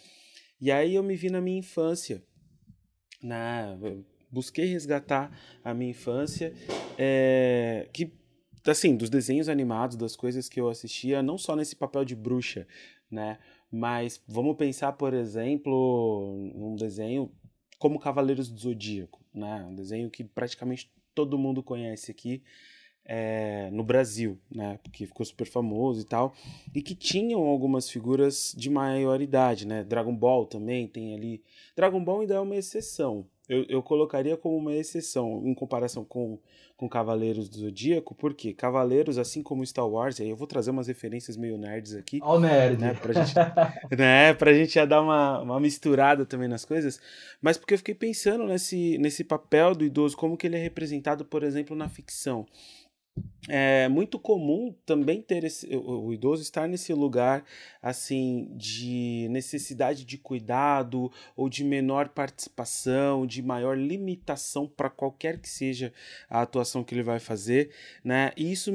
E 0.60 0.70
aí 0.70 0.94
eu 0.94 1.02
me 1.02 1.16
vi 1.16 1.30
na 1.30 1.40
minha 1.40 1.58
infância, 1.58 2.22
né? 3.22 3.78
Busquei 4.30 4.66
resgatar 4.66 5.30
a 5.64 5.74
minha 5.74 5.90
infância, 5.90 6.52
é, 6.98 7.88
que 7.92 8.12
assim, 8.68 8.96
dos 8.96 9.08
desenhos 9.08 9.48
animados, 9.48 9.96
das 9.96 10.14
coisas 10.14 10.48
que 10.48 10.60
eu 10.60 10.68
assistia, 10.68 11.22
não 11.22 11.38
só 11.38 11.56
nesse 11.56 11.74
papel 11.74 12.04
de 12.04 12.14
bruxa, 12.14 12.66
né? 13.10 13.38
Mas 13.70 14.22
vamos 14.26 14.56
pensar, 14.56 14.92
por 14.92 15.14
exemplo, 15.14 16.52
num 16.54 16.76
desenho 16.76 17.30
como 17.78 17.98
Cavaleiros 17.98 18.50
do 18.50 18.60
Zodíaco, 18.60 19.20
né? 19.32 19.64
Um 19.68 19.74
desenho 19.74 20.10
que 20.10 20.22
praticamente 20.22 20.92
todo 21.14 21.38
mundo 21.38 21.62
conhece 21.62 22.10
aqui 22.10 22.42
é, 23.04 23.70
no 23.70 23.82
Brasil, 23.82 24.38
né? 24.50 24.78
Porque 24.82 25.06
ficou 25.06 25.24
super 25.24 25.46
famoso 25.46 26.02
e 26.02 26.04
tal. 26.04 26.34
E 26.74 26.82
que 26.82 26.94
tinham 26.94 27.40
algumas 27.40 27.88
figuras 27.88 28.54
de 28.56 28.68
maior 28.68 29.20
idade, 29.22 29.66
né? 29.66 29.82
Dragon 29.82 30.14
Ball 30.14 30.46
também 30.46 30.86
tem 30.86 31.14
ali. 31.14 31.42
Dragon 31.74 32.02
Ball 32.04 32.20
ainda 32.20 32.34
é 32.34 32.40
uma 32.40 32.56
exceção, 32.56 33.26
eu, 33.50 33.66
eu 33.68 33.82
colocaria 33.82 34.36
como 34.36 34.56
uma 34.56 34.72
exceção 34.72 35.42
em 35.44 35.52
comparação 35.52 36.04
com, 36.04 36.38
com 36.76 36.88
Cavaleiros 36.88 37.48
do 37.48 37.58
Zodíaco, 37.58 38.14
porque 38.14 38.54
Cavaleiros, 38.54 39.18
assim 39.18 39.42
como 39.42 39.66
Star 39.66 39.88
Wars, 39.88 40.20
aí 40.20 40.30
eu 40.30 40.36
vou 40.36 40.46
trazer 40.46 40.70
umas 40.70 40.86
referências 40.86 41.36
meio 41.36 41.58
nerds 41.58 41.96
aqui. 41.96 42.20
Ó, 42.22 42.38
nerd. 42.38 42.80
Né, 42.80 42.94
pra 42.94 43.12
gente, 43.12 43.34
né, 43.98 44.34
pra 44.34 44.54
gente 44.54 44.74
já 44.74 44.84
dar 44.84 45.02
uma, 45.02 45.40
uma 45.40 45.58
misturada 45.58 46.24
também 46.24 46.46
nas 46.46 46.64
coisas, 46.64 47.00
mas 47.42 47.58
porque 47.58 47.74
eu 47.74 47.78
fiquei 47.78 47.94
pensando 47.94 48.46
nesse, 48.46 48.96
nesse 48.98 49.24
papel 49.24 49.74
do 49.74 49.84
idoso, 49.84 50.16
como 50.16 50.36
que 50.36 50.46
ele 50.46 50.56
é 50.56 50.62
representado, 50.62 51.24
por 51.24 51.42
exemplo, 51.42 51.74
na 51.74 51.88
ficção 51.88 52.46
é 53.48 53.88
muito 53.88 54.18
comum 54.18 54.74
também 54.86 55.20
ter 55.20 55.44
esse, 55.44 55.74
o, 55.74 56.06
o, 56.06 56.12
idoso 56.12 56.42
estar 56.42 56.68
nesse 56.68 56.92
lugar 56.92 57.44
assim 57.82 58.48
de 58.52 59.26
necessidade 59.30 60.04
de 60.04 60.18
cuidado 60.18 61.10
ou 61.36 61.48
de 61.48 61.64
menor 61.64 62.10
participação, 62.10 63.26
de 63.26 63.42
maior 63.42 63.76
limitação 63.76 64.68
para 64.68 64.90
qualquer 64.90 65.38
que 65.38 65.48
seja 65.48 65.92
a 66.28 66.42
atuação 66.42 66.84
que 66.84 66.94
ele 66.94 67.02
vai 67.02 67.18
fazer, 67.18 67.70
né? 68.04 68.30
E 68.36 68.52
isso 68.52 68.70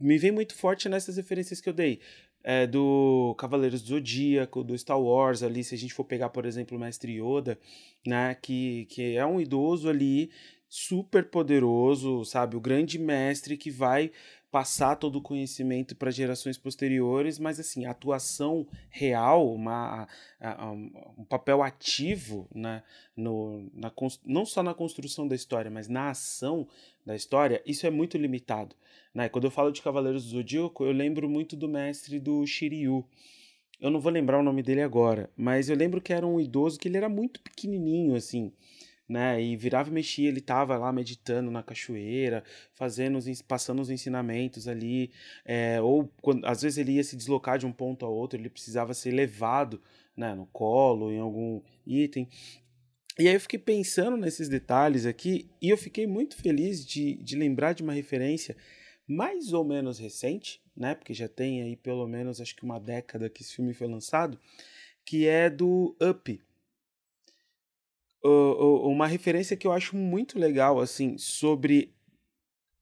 me 0.00 0.18
vem 0.18 0.30
muito 0.30 0.54
forte 0.54 0.88
nessas 0.88 1.16
referências 1.16 1.60
que 1.60 1.68
eu 1.68 1.74
dei. 1.74 2.00
É, 2.48 2.64
do 2.64 3.34
Cavaleiros 3.36 3.82
do 3.82 3.88
Zodíaco, 3.88 4.62
do 4.62 4.78
Star 4.78 5.00
Wars 5.00 5.42
ali, 5.42 5.64
se 5.64 5.74
a 5.74 5.78
gente 5.78 5.92
for 5.92 6.04
pegar, 6.04 6.28
por 6.28 6.46
exemplo, 6.46 6.76
o 6.76 6.80
Mestre 6.80 7.20
Yoda, 7.20 7.58
né, 8.06 8.36
que, 8.40 8.86
que 8.88 9.16
é 9.16 9.26
um 9.26 9.40
idoso 9.40 9.88
ali 9.88 10.30
super 10.68 11.28
poderoso, 11.30 12.24
sabe? 12.24 12.56
O 12.56 12.60
grande 12.60 12.98
mestre 12.98 13.56
que 13.56 13.70
vai 13.70 14.10
passar 14.50 14.96
todo 14.96 15.16
o 15.16 15.22
conhecimento 15.22 15.94
para 15.94 16.10
gerações 16.10 16.56
posteriores, 16.56 17.38
mas 17.38 17.60
assim, 17.60 17.84
a 17.84 17.90
atuação 17.90 18.66
real, 18.88 19.52
uma, 19.52 20.08
a, 20.40 20.64
a, 20.64 20.72
um 20.72 21.26
papel 21.28 21.62
ativo 21.62 22.48
né, 22.54 22.82
no, 23.14 23.70
na, 23.74 23.92
não 24.24 24.46
só 24.46 24.62
na 24.62 24.72
construção 24.72 25.28
da 25.28 25.34
história, 25.34 25.70
mas 25.70 25.88
na 25.88 26.10
ação 26.10 26.66
da 27.04 27.14
história, 27.14 27.62
isso 27.66 27.86
é 27.86 27.90
muito 27.90 28.16
limitado. 28.16 28.74
Né? 29.14 29.28
Quando 29.28 29.44
eu 29.44 29.50
falo 29.50 29.70
de 29.70 29.82
Cavaleiros 29.82 30.24
do 30.24 30.30
Zodíaco, 30.30 30.84
eu 30.84 30.92
lembro 30.92 31.28
muito 31.28 31.54
do 31.54 31.68
mestre 31.68 32.18
do 32.18 32.46
Shiryu. 32.46 33.04
Eu 33.78 33.90
não 33.90 34.00
vou 34.00 34.10
lembrar 34.10 34.38
o 34.38 34.42
nome 34.42 34.62
dele 34.62 34.80
agora, 34.80 35.28
mas 35.36 35.68
eu 35.68 35.76
lembro 35.76 36.00
que 36.00 36.14
era 36.14 36.26
um 36.26 36.40
idoso 36.40 36.78
que 36.78 36.88
ele 36.88 36.96
era 36.96 37.10
muito 37.10 37.42
pequenininho, 37.42 38.14
assim 38.14 38.52
né? 39.08 39.40
E 39.42 39.56
virava 39.56 39.88
e 39.88 39.92
mexia, 39.92 40.28
ele 40.28 40.40
tava 40.40 40.76
lá 40.76 40.92
meditando 40.92 41.50
na 41.50 41.62
cachoeira, 41.62 42.42
fazendo 42.72 43.16
os, 43.18 43.42
passando 43.42 43.80
os 43.80 43.90
ensinamentos 43.90 44.66
ali, 44.66 45.10
é, 45.44 45.80
ou 45.80 46.10
quando, 46.20 46.44
às 46.44 46.62
vezes 46.62 46.78
ele 46.78 46.92
ia 46.92 47.04
se 47.04 47.16
deslocar 47.16 47.58
de 47.58 47.66
um 47.66 47.72
ponto 47.72 48.04
a 48.04 48.08
outro, 48.08 48.38
ele 48.38 48.50
precisava 48.50 48.94
ser 48.94 49.12
levado 49.12 49.80
né, 50.16 50.34
no 50.34 50.46
colo, 50.46 51.12
em 51.12 51.18
algum 51.18 51.60
item. 51.86 52.28
E 53.18 53.28
aí 53.28 53.34
eu 53.34 53.40
fiquei 53.40 53.58
pensando 53.58 54.16
nesses 54.16 54.48
detalhes 54.48 55.06
aqui 55.06 55.48
e 55.60 55.70
eu 55.70 55.76
fiquei 55.78 56.06
muito 56.06 56.36
feliz 56.36 56.84
de, 56.84 57.14
de 57.14 57.36
lembrar 57.36 57.72
de 57.72 57.82
uma 57.82 57.94
referência 57.94 58.56
mais 59.06 59.52
ou 59.52 59.64
menos 59.64 59.98
recente, 59.98 60.60
né? 60.76 60.94
Porque 60.94 61.14
já 61.14 61.28
tem 61.28 61.62
aí 61.62 61.76
pelo 61.76 62.06
menos 62.06 62.40
acho 62.40 62.54
que 62.54 62.64
uma 62.64 62.78
década 62.78 63.30
que 63.30 63.42
esse 63.42 63.54
filme 63.54 63.72
foi 63.72 63.86
lançado, 63.86 64.38
que 65.04 65.26
é 65.26 65.48
do 65.48 65.96
Up. 66.02 66.40
Uma 68.26 69.06
referência 69.06 69.56
que 69.56 69.66
eu 69.66 69.72
acho 69.72 69.96
muito 69.96 70.38
legal, 70.38 70.80
assim, 70.80 71.16
sobre. 71.18 71.94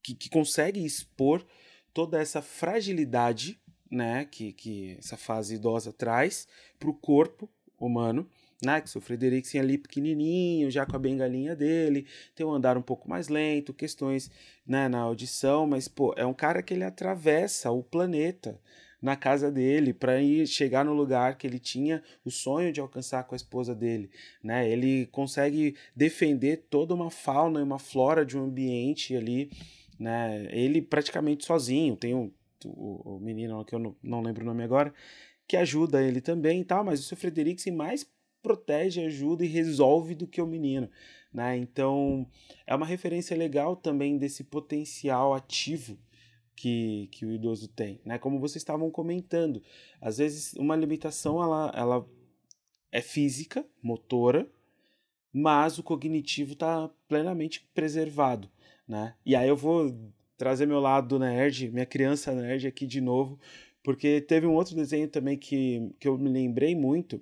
que, 0.02 0.14
que 0.14 0.28
consegue 0.28 0.84
expor 0.84 1.44
toda 1.92 2.20
essa 2.20 2.42
fragilidade, 2.42 3.60
né? 3.90 4.24
Que, 4.24 4.52
que 4.52 4.96
essa 4.98 5.16
fase 5.16 5.54
idosa 5.56 5.92
traz 5.92 6.46
para 6.78 6.90
o 6.90 6.94
corpo 6.94 7.48
humano 7.78 8.28
né? 8.64 8.80
Que 8.80 8.96
o 8.96 9.00
Frederiksen 9.00 9.60
ali 9.60 9.78
pequenininho, 9.78 10.70
já 10.70 10.86
com 10.86 10.96
a 10.96 10.98
bengalinha 10.98 11.54
dele, 11.54 12.06
tem 12.34 12.44
um 12.44 12.52
andar 12.52 12.76
um 12.76 12.82
pouco 12.82 13.08
mais 13.08 13.28
lento, 13.28 13.74
questões 13.74 14.30
né, 14.66 14.88
na 14.88 15.00
audição, 15.00 15.66
mas 15.66 15.86
pô, 15.88 16.14
é 16.16 16.24
um 16.24 16.34
cara 16.34 16.62
que 16.62 16.74
ele 16.74 16.84
atravessa 16.84 17.70
o 17.70 17.82
planeta 17.82 18.60
na 19.04 19.16
casa 19.16 19.52
dele 19.52 19.92
para 19.92 20.18
ir 20.22 20.46
chegar 20.46 20.82
no 20.82 20.94
lugar 20.94 21.36
que 21.36 21.46
ele 21.46 21.58
tinha 21.58 22.02
o 22.24 22.30
sonho 22.30 22.72
de 22.72 22.80
alcançar 22.80 23.24
com 23.24 23.34
a 23.34 23.36
esposa 23.36 23.74
dele, 23.74 24.10
né? 24.42 24.66
Ele 24.66 25.04
consegue 25.12 25.76
defender 25.94 26.64
toda 26.70 26.94
uma 26.94 27.10
fauna 27.10 27.60
e 27.60 27.62
uma 27.62 27.78
flora 27.78 28.24
de 28.24 28.38
um 28.38 28.44
ambiente 28.44 29.14
ali, 29.14 29.50
né? 30.00 30.48
Ele 30.50 30.80
praticamente 30.80 31.44
sozinho, 31.44 31.96
tem 31.96 32.14
o, 32.14 32.32
o, 32.64 33.18
menino 33.20 33.62
que 33.66 33.74
eu 33.74 33.78
não, 33.78 33.94
não 34.02 34.22
lembro 34.22 34.42
o 34.42 34.46
nome 34.46 34.62
agora, 34.62 34.90
que 35.46 35.58
ajuda 35.58 36.02
ele 36.02 36.22
também 36.22 36.62
e 36.62 36.82
mas 36.82 37.00
o 37.00 37.02
seu 37.02 37.16
Frederiksen 37.18 37.74
mais 37.74 38.10
protege, 38.42 39.04
ajuda 39.04 39.44
e 39.44 39.48
resolve 39.48 40.14
do 40.14 40.26
que 40.26 40.40
o 40.40 40.46
menino. 40.46 40.88
Né? 41.30 41.58
Então, 41.58 42.26
é 42.66 42.74
uma 42.74 42.86
referência 42.86 43.36
legal 43.36 43.76
também 43.76 44.16
desse 44.16 44.42
potencial 44.42 45.34
ativo 45.34 45.98
que, 46.54 47.08
que 47.10 47.26
o 47.26 47.32
idoso 47.32 47.68
tem. 47.68 48.00
Né? 48.04 48.18
Como 48.18 48.40
vocês 48.40 48.56
estavam 48.56 48.90
comentando, 48.90 49.62
às 50.00 50.18
vezes 50.18 50.52
uma 50.54 50.76
limitação 50.76 51.42
ela, 51.42 51.72
ela 51.74 52.06
é 52.92 53.00
física, 53.00 53.66
motora, 53.82 54.48
mas 55.32 55.78
o 55.78 55.82
cognitivo 55.82 56.52
está 56.52 56.88
plenamente 57.08 57.68
preservado. 57.74 58.48
Né? 58.86 59.14
E 59.26 59.34
aí 59.34 59.48
eu 59.48 59.56
vou 59.56 59.94
trazer 60.36 60.66
meu 60.66 60.80
lado 60.80 61.18
nerd, 61.18 61.70
minha 61.70 61.86
criança 61.86 62.32
nerd 62.32 62.66
aqui 62.66 62.86
de 62.86 63.00
novo, 63.00 63.38
porque 63.82 64.20
teve 64.20 64.46
um 64.46 64.54
outro 64.54 64.74
desenho 64.74 65.08
também 65.08 65.36
que, 65.36 65.90
que 65.98 66.08
eu 66.08 66.16
me 66.16 66.30
lembrei 66.30 66.74
muito, 66.74 67.20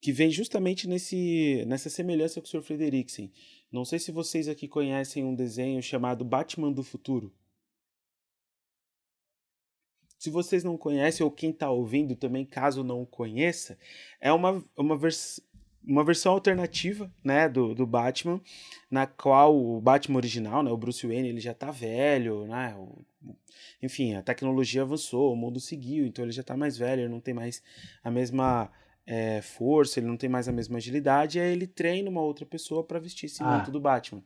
que 0.00 0.12
vem 0.12 0.30
justamente 0.30 0.88
nesse, 0.88 1.64
nessa 1.66 1.88
semelhança 1.88 2.40
com 2.40 2.46
o 2.46 2.50
Sr. 2.50 2.62
Frederiksen. 2.62 3.32
Não 3.72 3.84
sei 3.84 3.98
se 3.98 4.12
vocês 4.12 4.48
aqui 4.48 4.68
conhecem 4.68 5.24
um 5.24 5.34
desenho 5.34 5.82
chamado 5.82 6.24
Batman 6.24 6.72
do 6.72 6.82
Futuro. 6.82 7.32
Se 10.26 10.30
vocês 10.30 10.64
não 10.64 10.76
conhecem, 10.76 11.22
ou 11.22 11.30
quem 11.30 11.50
está 11.50 11.70
ouvindo 11.70 12.16
também, 12.16 12.44
caso 12.44 12.82
não 12.82 13.04
conheça, 13.04 13.78
é 14.20 14.32
uma, 14.32 14.60
uma, 14.76 14.96
vers 14.96 15.40
uma 15.84 16.02
versão 16.02 16.32
alternativa 16.32 17.08
né, 17.22 17.48
do, 17.48 17.76
do 17.76 17.86
Batman, 17.86 18.40
na 18.90 19.06
qual 19.06 19.56
o 19.56 19.80
Batman 19.80 20.16
original, 20.16 20.64
né, 20.64 20.70
o 20.72 20.76
Bruce 20.76 21.06
Wayne, 21.06 21.28
ele 21.28 21.38
já 21.38 21.52
está 21.52 21.70
velho, 21.70 22.44
né, 22.48 22.74
o, 22.76 23.04
enfim, 23.80 24.14
a 24.14 24.22
tecnologia 24.22 24.82
avançou, 24.82 25.32
o 25.32 25.36
mundo 25.36 25.60
seguiu, 25.60 26.04
então 26.04 26.24
ele 26.24 26.32
já 26.32 26.40
está 26.40 26.56
mais 26.56 26.76
velho, 26.76 27.02
ele 27.02 27.08
não 27.08 27.20
tem 27.20 27.32
mais 27.32 27.62
a 28.02 28.10
mesma 28.10 28.68
é, 29.06 29.40
força, 29.42 30.00
ele 30.00 30.08
não 30.08 30.16
tem 30.16 30.28
mais 30.28 30.48
a 30.48 30.52
mesma 30.52 30.78
agilidade, 30.78 31.38
e 31.38 31.40
aí 31.40 31.52
ele 31.52 31.68
treina 31.68 32.10
uma 32.10 32.20
outra 32.20 32.44
pessoa 32.44 32.82
para 32.82 32.98
vestir 32.98 33.26
esse 33.26 33.44
ah. 33.44 33.46
manto 33.46 33.70
do 33.70 33.80
Batman. 33.80 34.24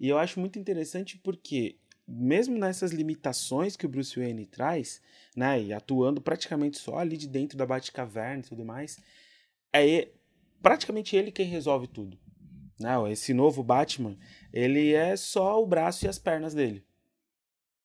E 0.00 0.08
eu 0.08 0.16
acho 0.16 0.40
muito 0.40 0.58
interessante 0.58 1.18
porque, 1.18 1.76
mesmo 2.08 2.56
nessas 2.58 2.90
limitações 2.90 3.76
que 3.76 3.84
o 3.84 3.88
Bruce 3.88 4.18
Wayne 4.18 4.46
traz, 4.46 5.02
né, 5.36 5.62
e 5.62 5.72
atuando 5.72 6.20
praticamente 6.20 6.78
só 6.78 6.98
ali 6.98 7.16
de 7.16 7.28
dentro 7.28 7.58
da 7.58 7.66
Batcaverna 7.66 8.40
e 8.40 8.48
tudo 8.48 8.64
mais, 8.64 8.98
é 9.72 10.08
praticamente 10.62 11.14
ele 11.14 11.30
quem 11.30 11.46
resolve 11.46 11.86
tudo. 11.86 12.18
Né? 12.80 12.90
Esse 13.12 13.34
novo 13.34 13.62
Batman, 13.62 14.16
ele 14.52 14.94
é 14.94 15.16
só 15.16 15.62
o 15.62 15.66
braço 15.66 16.06
e 16.06 16.08
as 16.08 16.18
pernas 16.18 16.54
dele. 16.54 16.84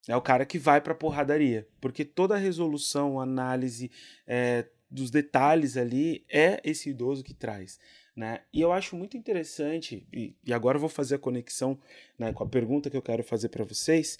É 0.07 0.15
o 0.15 0.21
cara 0.21 0.45
que 0.45 0.59
vai 0.59 0.81
pra 0.81 0.93
porradaria. 0.93 1.67
Porque 1.79 2.03
toda 2.03 2.35
a 2.35 2.37
resolução, 2.37 3.19
análise, 3.19 3.89
é, 4.27 4.67
dos 4.89 5.09
detalhes 5.09 5.77
ali 5.77 6.25
é 6.29 6.61
esse 6.63 6.89
idoso 6.89 7.23
que 7.23 7.33
traz. 7.33 7.79
Né? 8.15 8.41
E 8.53 8.61
eu 8.61 8.71
acho 8.71 8.95
muito 8.95 9.17
interessante, 9.17 10.07
e, 10.13 10.35
e 10.45 10.53
agora 10.53 10.77
eu 10.77 10.81
vou 10.81 10.89
fazer 10.89 11.15
a 11.15 11.19
conexão 11.19 11.79
né, 12.17 12.31
com 12.31 12.43
a 12.43 12.47
pergunta 12.47 12.89
que 12.89 12.97
eu 12.97 13.01
quero 13.01 13.23
fazer 13.23 13.49
para 13.49 13.63
vocês, 13.63 14.19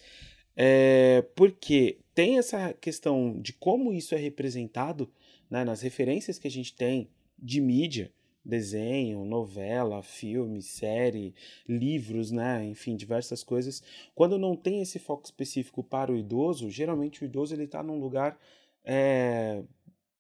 é, 0.56 1.24
porque 1.36 2.00
tem 2.14 2.38
essa 2.40 2.74
questão 2.74 3.40
de 3.40 3.54
como 3.54 3.94
isso 3.94 4.16
é 4.16 4.18
representado 4.18 5.12
né, 5.50 5.64
nas 5.64 5.82
referências 5.82 6.40
que 6.40 6.48
a 6.48 6.52
gente 6.52 6.76
tem 6.76 7.08
de 7.38 7.62
mídia, 7.62 8.12
desenho, 8.44 9.24
novela, 9.26 10.02
filme, 10.02 10.62
série, 10.62 11.34
livros, 11.68 12.32
né, 12.32 12.66
enfim, 12.66 12.96
diversas 12.96 13.44
coisas. 13.44 13.84
Quando 14.16 14.38
não 14.38 14.56
tem 14.56 14.82
esse 14.82 14.98
foco 14.98 15.26
específico 15.26 15.84
para 15.84 16.12
o 16.12 16.18
idoso, 16.18 16.70
geralmente 16.70 17.24
o 17.24 17.26
idoso 17.26 17.54
ele 17.54 17.66
está 17.66 17.84
num 17.84 18.00
lugar 18.00 18.40
é, 18.84 19.64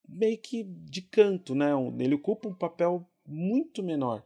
meio 0.07 0.37
que 0.37 0.63
de 0.63 1.01
canto, 1.01 1.55
né? 1.55 1.71
Ele 1.99 2.15
ocupa 2.15 2.47
um 2.47 2.53
papel 2.53 3.07
muito 3.25 3.83
menor 3.83 4.23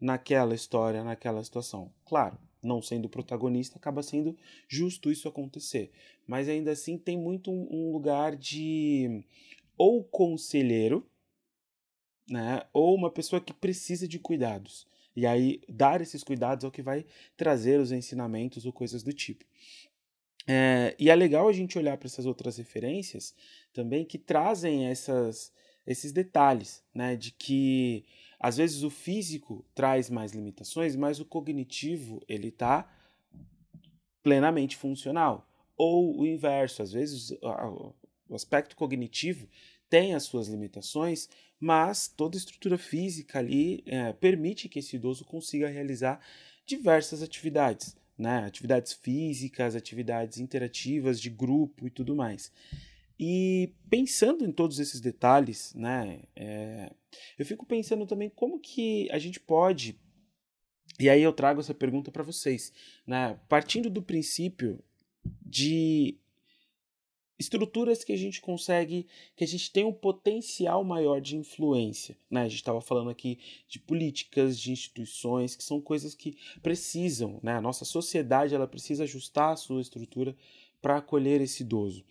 naquela 0.00 0.54
história, 0.54 1.02
naquela 1.02 1.42
situação. 1.42 1.92
Claro, 2.04 2.38
não 2.62 2.82
sendo 2.82 3.08
protagonista, 3.08 3.78
acaba 3.78 4.02
sendo 4.02 4.36
justo 4.68 5.10
isso 5.10 5.28
acontecer. 5.28 5.90
Mas 6.26 6.48
ainda 6.48 6.72
assim 6.72 6.98
tem 6.98 7.16
muito 7.16 7.50
um 7.50 7.90
lugar 7.92 8.36
de 8.36 9.24
ou 9.76 10.02
conselheiro, 10.02 11.08
né? 12.28 12.62
Ou 12.72 12.94
uma 12.94 13.10
pessoa 13.10 13.40
que 13.40 13.52
precisa 13.52 14.06
de 14.06 14.18
cuidados. 14.18 14.86
E 15.16 15.26
aí, 15.26 15.60
dar 15.68 16.00
esses 16.00 16.22
cuidados 16.22 16.64
é 16.64 16.68
o 16.68 16.70
que 16.70 16.82
vai 16.82 17.04
trazer 17.36 17.80
os 17.80 17.90
ensinamentos 17.90 18.66
ou 18.66 18.72
coisas 18.72 19.02
do 19.02 19.12
tipo. 19.12 19.44
É, 20.46 20.94
e 20.98 21.10
é 21.10 21.14
legal 21.14 21.48
a 21.48 21.52
gente 21.52 21.78
olhar 21.78 21.96
para 21.98 22.06
essas 22.06 22.24
outras 22.24 22.56
referências 22.56 23.34
também 23.72 24.04
que 24.04 24.16
trazem 24.16 24.86
essas, 24.86 25.52
esses 25.86 26.12
detalhes, 26.12 26.82
né? 26.94 27.16
De 27.16 27.32
que 27.32 28.04
às 28.38 28.56
vezes 28.56 28.82
o 28.82 28.90
físico 28.90 29.64
traz 29.74 30.08
mais 30.08 30.32
limitações, 30.32 30.94
mas 30.94 31.20
o 31.20 31.24
cognitivo 31.24 32.20
ele 32.28 32.48
está 32.48 32.88
plenamente 34.22 34.76
funcional. 34.76 35.48
Ou 35.76 36.20
o 36.20 36.26
inverso, 36.26 36.82
às 36.82 36.92
vezes 36.92 37.32
o 38.28 38.34
aspecto 38.34 38.76
cognitivo 38.76 39.48
tem 39.88 40.14
as 40.14 40.24
suas 40.24 40.48
limitações, 40.48 41.28
mas 41.58 42.08
toda 42.08 42.36
a 42.36 42.38
estrutura 42.38 42.76
física 42.76 43.38
ali 43.38 43.82
é, 43.86 44.12
permite 44.12 44.68
que 44.68 44.80
esse 44.80 44.96
idoso 44.96 45.24
consiga 45.24 45.68
realizar 45.68 46.20
diversas 46.66 47.22
atividades 47.22 47.96
né? 48.18 48.44
Atividades 48.44 48.92
físicas, 48.92 49.76
atividades 49.76 50.38
interativas 50.38 51.20
de 51.20 51.30
grupo 51.30 51.86
e 51.86 51.90
tudo 51.90 52.16
mais. 52.16 52.50
E 53.18 53.72
pensando 53.90 54.44
em 54.44 54.52
todos 54.52 54.78
esses 54.78 55.00
detalhes, 55.00 55.74
né? 55.74 56.22
É, 56.36 56.92
eu 57.38 57.44
fico 57.44 57.66
pensando 57.66 58.06
também 58.06 58.30
como 58.30 58.60
que 58.60 59.10
a 59.10 59.18
gente 59.18 59.40
pode. 59.40 59.98
E 61.00 61.08
aí 61.08 61.22
eu 61.22 61.32
trago 61.32 61.60
essa 61.60 61.74
pergunta 61.74 62.10
para 62.10 62.22
vocês, 62.22 62.72
né? 63.06 63.38
Partindo 63.48 63.90
do 63.90 64.02
princípio 64.02 64.78
de 65.42 66.16
estruturas 67.38 68.02
que 68.02 68.12
a 68.12 68.16
gente 68.16 68.40
consegue, 68.40 69.06
que 69.36 69.44
a 69.44 69.46
gente 69.46 69.70
tem 69.70 69.84
um 69.84 69.92
potencial 69.92 70.82
maior 70.82 71.20
de 71.20 71.36
influência. 71.36 72.16
Né? 72.28 72.42
A 72.42 72.48
gente 72.48 72.56
estava 72.56 72.80
falando 72.80 73.10
aqui 73.10 73.38
de 73.68 73.78
políticas, 73.78 74.58
de 74.58 74.72
instituições, 74.72 75.54
que 75.54 75.62
são 75.62 75.80
coisas 75.80 76.14
que 76.14 76.36
precisam, 76.62 77.38
né? 77.42 77.52
a 77.52 77.60
nossa 77.60 77.84
sociedade 77.84 78.54
ela 78.54 78.66
precisa 78.66 79.04
ajustar 79.04 79.52
a 79.52 79.56
sua 79.56 79.80
estrutura 79.80 80.36
para 80.82 80.96
acolher 80.96 81.40
esse 81.40 81.62
idoso. 81.62 82.04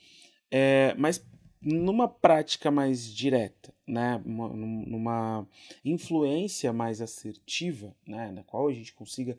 É, 0.51 0.93
mas 0.97 1.25
numa 1.61 2.07
prática 2.07 2.69
mais 2.71 3.13
direta, 3.13 3.73
né? 3.85 4.21
Uma, 4.25 4.49
numa 4.49 5.47
influência 5.83 6.71
mais 6.71 7.01
assertiva, 7.01 7.95
né? 8.05 8.31
na 8.31 8.43
qual 8.43 8.67
a 8.67 8.73
gente 8.73 8.93
consiga, 8.93 9.37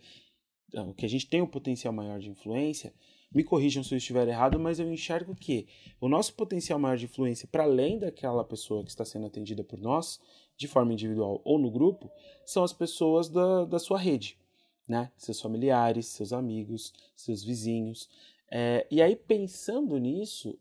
que 0.96 1.06
a 1.06 1.08
gente 1.08 1.26
tem 1.26 1.40
um 1.40 1.46
potencial 1.46 1.92
maior 1.92 2.18
de 2.18 2.28
influência, 2.28 2.92
me 3.32 3.44
corrijam 3.44 3.84
se 3.84 3.94
eu 3.94 3.98
estiver 3.98 4.26
errado, 4.26 4.58
mas 4.58 4.80
eu 4.80 4.90
enxergo 4.90 5.34
que 5.34 5.66
o 6.00 6.08
nosso 6.08 6.34
potencial 6.34 6.78
maior 6.78 6.96
de 6.96 7.04
influência, 7.04 7.46
para 7.50 7.64
além 7.64 7.98
daquela 7.98 8.42
pessoa 8.42 8.82
que 8.82 8.90
está 8.90 9.04
sendo 9.04 9.26
atendida 9.26 9.62
por 9.62 9.78
nós, 9.78 10.20
de 10.56 10.66
forma 10.66 10.92
individual 10.92 11.40
ou 11.44 11.58
no 11.58 11.70
grupo, 11.70 12.10
são 12.44 12.64
as 12.64 12.72
pessoas 12.72 13.28
da, 13.28 13.64
da 13.66 13.78
sua 13.78 13.98
rede, 13.98 14.38
né? 14.88 15.12
Seus 15.16 15.40
familiares, 15.40 16.06
seus 16.06 16.32
amigos, 16.32 16.92
seus 17.14 17.44
vizinhos. 17.44 18.08
É, 18.50 18.86
e 18.90 19.02
aí, 19.02 19.14
pensando 19.14 19.98
nisso, 19.98 20.58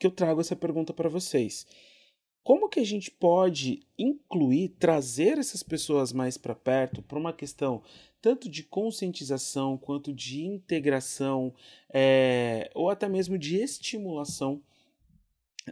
que 0.00 0.06
eu 0.06 0.10
trago 0.10 0.40
essa 0.40 0.56
pergunta 0.56 0.94
para 0.94 1.10
vocês. 1.10 1.66
como 2.42 2.70
que 2.70 2.80
a 2.80 2.84
gente 2.84 3.10
pode 3.10 3.86
incluir, 3.98 4.70
trazer 4.70 5.36
essas 5.36 5.62
pessoas 5.62 6.10
mais 6.10 6.38
para 6.38 6.54
perto 6.54 7.02
para 7.02 7.18
uma 7.18 7.34
questão 7.34 7.82
tanto 8.22 8.48
de 8.48 8.62
conscientização 8.62 9.76
quanto 9.76 10.12
de 10.12 10.42
integração 10.46 11.54
é, 11.92 12.70
ou 12.74 12.88
até 12.88 13.08
mesmo 13.08 13.36
de 13.38 13.56
estimulação 13.56 14.62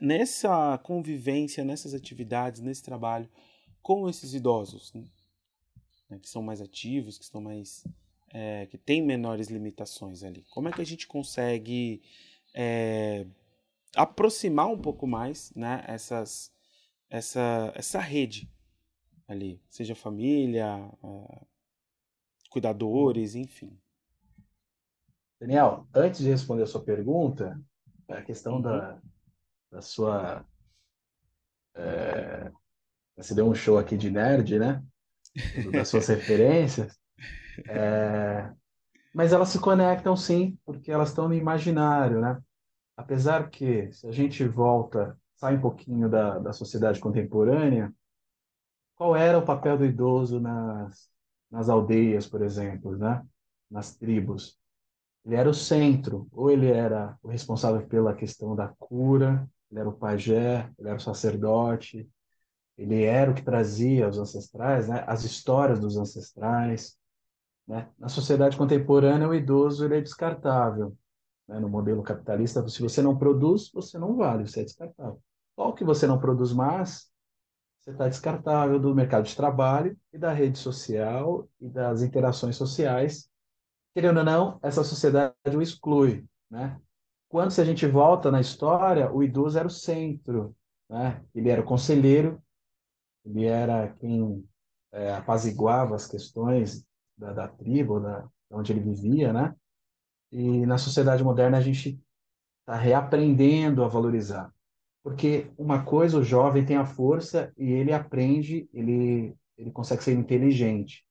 nessa 0.01 0.77
convivência, 0.79 1.65
nessas 1.65 1.95
atividades, 1.95 2.61
nesse 2.61 2.83
trabalho 2.83 3.29
com 3.83 4.09
esses 4.09 4.35
idosos, 4.35 4.93
né, 4.93 6.19
que 6.21 6.29
são 6.29 6.43
mais 6.43 6.61
ativos, 6.61 7.17
que 7.17 7.25
estão 7.25 7.41
mais 7.41 7.83
é, 8.31 8.67
que 8.67 8.77
têm 8.77 9.03
menores 9.03 9.49
limitações 9.49 10.23
ali. 10.23 10.45
Como 10.51 10.69
é 10.69 10.73
que 10.73 10.83
a 10.83 10.87
gente 10.87 11.07
consegue 11.07 12.03
é, 12.55 13.27
aproximar 13.97 14.69
um 14.69 14.81
pouco 14.81 15.07
mais, 15.07 15.53
né, 15.55 15.85
essas 15.87 16.53
essa, 17.11 17.73
essa 17.75 17.99
rede 18.01 18.51
ali, 19.27 19.63
seja 19.69 19.95
família, 19.95 20.77
uh, 21.03 21.47
cuidadores, 22.51 23.35
enfim. 23.35 23.79
Daniel, 25.41 25.87
antes 25.95 26.21
de 26.21 26.29
responder 26.29 26.63
a 26.63 26.67
sua 26.67 26.83
pergunta, 26.83 27.61
a 28.09 28.23
questão 28.23 28.57
uhum. 28.57 28.63
da, 28.63 29.01
da 29.71 29.83
sua. 29.83 30.45
É, 31.75 32.51
você 33.17 33.35
deu 33.35 33.49
um 33.49 33.55
show 33.55 33.79
aqui 33.79 33.97
de 33.97 34.11
nerd, 34.11 34.59
né? 34.59 34.83
Das 35.71 35.89
suas 35.89 36.09
referências. 36.09 36.99
É, 37.69 38.53
mas 39.15 39.33
elas 39.33 39.51
se 39.51 39.61
conectam 39.61 40.17
sim, 40.17 40.59
porque 40.65 40.91
elas 40.91 41.11
estão 41.11 41.29
no 41.29 41.35
imaginário, 41.35 42.21
né? 42.21 42.43
Apesar 42.99 43.49
que, 43.49 43.93
se 43.93 44.09
a 44.09 44.11
gente 44.11 44.45
volta 44.49 45.17
sai 45.37 45.55
um 45.55 45.61
pouquinho 45.61 46.09
da, 46.09 46.37
da 46.41 46.53
sociedade 46.53 46.99
contemporânea, 46.99 47.95
qual 48.97 49.15
era 49.15 49.39
o 49.39 49.45
papel 49.45 49.79
do 49.79 49.85
idoso 49.85 50.41
nas, 50.41 51.09
nas 51.49 51.69
aldeias, 51.69 52.27
por 52.27 52.43
exemplo, 52.43 52.97
né? 52.97 53.25
nas 53.71 53.95
tribos? 53.95 54.59
Ele 55.25 55.37
era 55.37 55.49
o 55.49 55.55
centro, 55.55 56.27
ou 56.33 56.51
ele 56.51 56.67
era 56.67 57.17
o 57.23 57.29
responsável 57.29 57.87
pela 57.87 58.17
questão 58.17 58.57
da 58.57 58.67
cura, 58.67 59.49
ele 59.71 59.79
era 59.79 59.89
o 59.89 59.97
pajé, 59.97 60.69
ele 60.77 60.89
era 60.89 60.97
o 60.97 61.01
sacerdote, 61.01 62.11
ele 62.77 63.05
era 63.05 63.31
o 63.31 63.35
que 63.35 63.43
trazia 63.43 64.09
os 64.09 64.19
ancestrais, 64.19 64.89
né? 64.89 65.05
as 65.07 65.23
histórias 65.23 65.79
dos 65.79 65.97
ancestrais. 65.97 66.99
Né? 67.65 67.89
Na 67.97 68.09
sociedade 68.09 68.57
contemporânea, 68.57 69.29
o 69.29 69.35
idoso 69.37 69.85
ele 69.85 69.99
é 69.99 70.01
descartável. 70.01 70.97
Né? 71.49 71.59
No 71.59 71.69
modelo 71.69 72.03
capitalista, 72.03 72.67
se 72.69 72.83
você 72.83 73.01
não 73.01 73.17
produz, 73.17 73.71
você 73.73 73.99
não 73.99 74.17
vale, 74.17 74.47
você 74.47 74.61
é 74.61 74.65
descartável. 74.65 75.21
Qual 75.57 75.75
que 75.75 75.85
você 75.85 76.07
não 76.07 76.21
produz 76.21 76.53
mais, 76.53 77.11
você 77.89 77.93
está 77.93 78.07
descartável 78.07 78.79
do 78.79 78.95
mercado 78.95 79.25
de 79.25 79.35
trabalho 79.35 79.97
e 80.13 80.19
da 80.19 80.31
rede 80.31 80.59
social 80.59 81.49
e 81.59 81.71
das 81.71 82.03
interações 82.03 82.55
sociais. 82.55 83.31
Querendo 83.95 84.19
ou 84.19 84.25
não, 84.25 84.59
essa 84.63 84.85
sociedade 84.85 85.35
o 85.55 85.63
exclui, 85.63 86.27
né? 86.51 86.79
Quando 87.31 87.51
se 87.51 87.61
a 87.63 87.65
gente 87.65 87.87
volta 87.87 88.31
na 88.31 88.43
história, 88.43 89.11
o 89.11 89.23
idoso 89.23 89.59
era 89.59 89.67
o 89.67 89.71
centro, 89.71 90.55
né? 90.89 91.25
Ele 91.35 91.49
era 91.49 91.63
o 91.63 91.65
conselheiro, 91.65 92.43
ele 93.25 93.47
era 93.47 93.89
quem 93.95 94.47
é, 94.93 95.15
apaziguava 95.15 95.95
as 95.95 96.07
questões 96.07 96.85
da, 97.17 97.33
da 97.33 97.49
tribo, 97.49 98.01
da, 98.01 98.29
onde 98.51 98.71
ele 98.71 98.81
vivia, 98.81 99.33
né? 99.33 99.57
E 100.31 100.67
na 100.67 100.79
sociedade 100.79 101.25
moderna 101.25 101.59
a 101.59 101.61
gente 101.61 102.01
está 102.61 102.77
reaprendendo 102.77 103.83
a 103.83 103.89
valorizar. 103.89 104.53
Porque 105.03 105.51
uma 105.57 105.85
coisa, 105.85 106.19
o 106.19 106.25
jovem 106.25 106.65
tem 106.65 106.77
a 106.77 106.85
força 106.85 107.53
e 107.57 107.71
ele 107.71 107.93
aprende, 107.93 108.69
ele, 108.75 109.35
ele 109.57 109.71
consegue 109.71 110.05
ser 110.05 110.13
inteligente. 110.13 111.05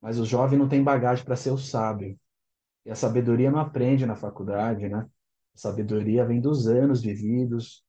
Mas 0.00 0.18
o 0.18 0.24
jovem 0.24 0.58
não 0.58 0.68
tem 0.68 0.82
bagagem 0.82 1.24
para 1.24 1.36
ser 1.36 1.50
o 1.50 1.58
sábio. 1.58 2.18
E 2.86 2.90
a 2.90 2.94
sabedoria 2.94 3.50
não 3.50 3.58
aprende 3.58 4.06
na 4.06 4.16
faculdade, 4.16 4.88
né? 4.88 5.06
A 5.54 5.58
sabedoria 5.58 6.24
vem 6.24 6.40
dos 6.40 6.66
anos 6.66 7.02
vividos, 7.02 7.84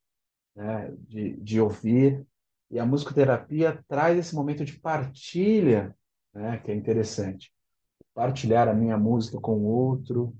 né? 0.56 0.93
de, 1.08 1.38
de 1.38 1.62
ouvir. 1.62 2.26
E 2.70 2.80
a 2.80 2.86
musicoterapia 2.86 3.84
traz 3.88 4.18
esse 4.18 4.36
momento 4.36 4.66
de 4.66 4.78
partilha, 4.80 5.95
né? 6.34 6.58
que 6.58 6.72
é 6.72 6.76
interessante. 6.76 7.54
Partilhar 8.14 8.68
a 8.68 8.74
minha 8.74 8.97
música 8.97 9.39
com 9.39 9.57
o 9.57 9.66
outro, 9.66 10.36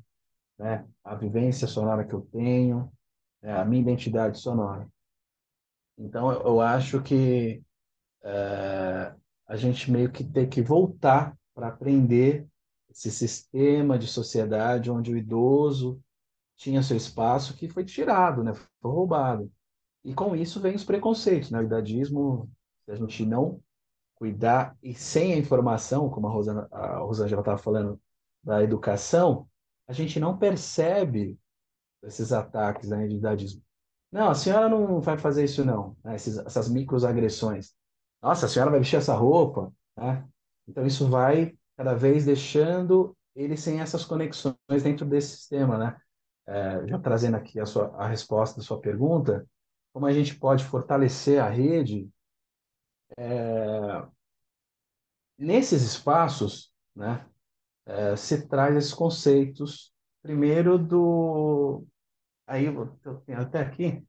né? 0.58 0.86
a 1.04 1.16
vivência 1.16 1.68
sonora 1.68 2.06
que 2.06 2.14
eu 2.14 2.22
tenho, 2.22 2.92
é 3.42 3.52
a 3.52 3.66
minha 3.66 3.82
identidade 3.82 4.40
sonora. 4.40 4.88
Então, 5.98 6.32
eu 6.32 6.62
acho 6.62 7.02
que 7.02 7.64
é, 8.24 9.14
a 9.48 9.56
gente 9.56 9.92
meio 9.92 10.12
que 10.12 10.24
tem 10.24 10.48
que 10.48 10.62
voltar 10.62 11.36
para 11.54 11.68
aprender 11.68 12.48
esse 12.90 13.10
sistema 13.10 13.98
de 13.98 14.08
sociedade 14.08 14.92
onde 14.92 15.12
o 15.12 15.18
idoso 15.18 16.02
tinha 16.58 16.84
seu 16.84 16.98
espaço 16.98 17.56
que 17.56 17.68
foi 17.68 17.84
tirado, 17.84 18.44
né? 18.44 18.54
foi 18.54 18.92
roubado. 18.92 19.52
E 20.04 20.14
com 20.14 20.36
isso 20.36 20.60
vem 20.60 20.76
os 20.76 20.84
preconceitos. 20.84 21.52
Né? 21.52 21.60
O 21.60 21.64
idadismo, 21.64 22.50
se 22.86 22.92
a 22.92 22.96
gente 22.96 23.26
não 23.26 23.62
cuidar 24.22 24.78
e 24.84 24.94
sem 24.94 25.34
a 25.34 25.38
informação, 25.38 26.08
como 26.08 26.28
a 26.28 26.30
Rosana, 26.30 26.68
a 26.72 27.00
Rosângela 27.00 27.42
estava 27.42 27.58
falando, 27.58 28.00
da 28.44 28.62
educação, 28.62 29.50
a 29.88 29.94
gente 29.94 30.20
não 30.20 30.38
percebe 30.38 31.40
esses 32.04 32.32
ataques 32.32 32.90
né, 32.90 33.08
de. 33.08 33.60
Não, 34.12 34.30
a 34.30 34.36
senhora 34.36 34.70
não 34.70 35.02
vai 35.02 35.18
fazer 35.18 35.44
isso 35.46 35.66
não, 35.66 35.98
né, 36.04 36.16
esses, 36.16 36.38
essas 36.38 36.70
microagressões. 36.70 37.74
Nossa, 38.22 38.46
a 38.46 38.50
senhora 38.50 38.70
vai 38.70 38.80
vestir 38.80 38.98
essa 38.98 39.16
roupa, 39.16 39.74
né? 39.98 40.24
Então 40.68 40.86
isso 40.86 41.10
vai 41.10 41.58
cada 41.76 41.96
vez 41.96 42.24
deixando 42.24 43.18
ele 43.36 43.58
sem 43.58 43.82
essas 43.82 44.06
conexões 44.06 44.84
dentro 44.84 45.04
desse 45.04 45.38
sistema, 45.38 45.80
né? 45.80 45.98
É, 46.48 46.88
já 46.88 47.00
trazendo 47.00 47.38
aqui 47.38 47.60
a, 47.60 47.66
sua, 47.66 47.88
a 47.96 48.08
resposta 48.08 48.58
da 48.58 48.64
sua 48.64 48.80
pergunta, 48.80 49.48
como 49.92 50.06
a 50.06 50.14
gente 50.14 50.36
pode 50.36 50.64
fortalecer 50.64 51.42
a 51.42 51.50
rede 51.50 52.08
é, 53.18 54.08
nesses 55.38 55.82
espaços, 55.82 56.74
né? 56.96 57.26
É, 57.86 58.16
se 58.16 58.48
traz 58.48 58.76
esses 58.76 58.94
conceitos 58.94 59.92
primeiro 60.22 60.78
do 60.78 61.84
aí 62.46 62.66
eu 62.66 62.88
tenho 63.26 63.42
até 63.42 63.60
aqui 63.60 64.06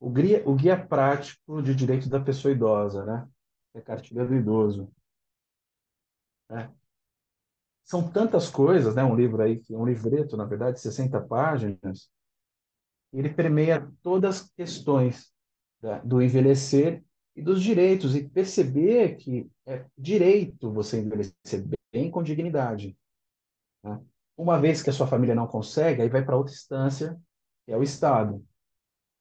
o 0.00 0.10
guia, 0.10 0.42
o 0.48 0.54
guia 0.54 0.86
prático 0.86 1.62
de 1.62 1.74
direito 1.74 2.08
da 2.08 2.20
pessoa 2.20 2.52
idosa, 2.52 3.04
né? 3.04 3.28
É 3.74 3.80
cartilha 3.80 4.24
do 4.24 4.34
idoso. 4.34 4.90
Né? 6.48 6.72
São 7.84 8.10
tantas 8.10 8.50
coisas, 8.50 8.94
né? 8.94 9.02
Um 9.02 9.16
livro 9.16 9.42
aí, 9.42 9.62
um 9.70 9.84
livreto, 9.84 10.36
na 10.36 10.44
verdade, 10.44 10.80
60 10.80 11.20
páginas, 11.22 12.10
ele 13.12 13.30
permeia 13.32 13.90
todas 14.02 14.42
as 14.42 14.50
questões 14.50 15.32
da, 15.80 15.98
do 16.00 16.22
envelhecer 16.22 17.02
e 17.38 17.42
dos 17.42 17.62
direitos, 17.62 18.16
e 18.16 18.28
perceber 18.28 19.14
que 19.14 19.48
é 19.64 19.84
direito 19.96 20.72
você 20.72 21.00
envelhecer 21.00 21.64
bem 21.92 22.10
com 22.10 22.20
dignidade. 22.20 22.98
Né? 23.84 24.00
Uma 24.36 24.60
vez 24.60 24.82
que 24.82 24.90
a 24.90 24.92
sua 24.92 25.06
família 25.06 25.36
não 25.36 25.46
consegue, 25.46 26.02
aí 26.02 26.08
vai 26.08 26.24
para 26.24 26.36
outra 26.36 26.52
instância, 26.52 27.16
que 27.64 27.72
é 27.72 27.76
o 27.76 27.82
Estado. 27.82 28.44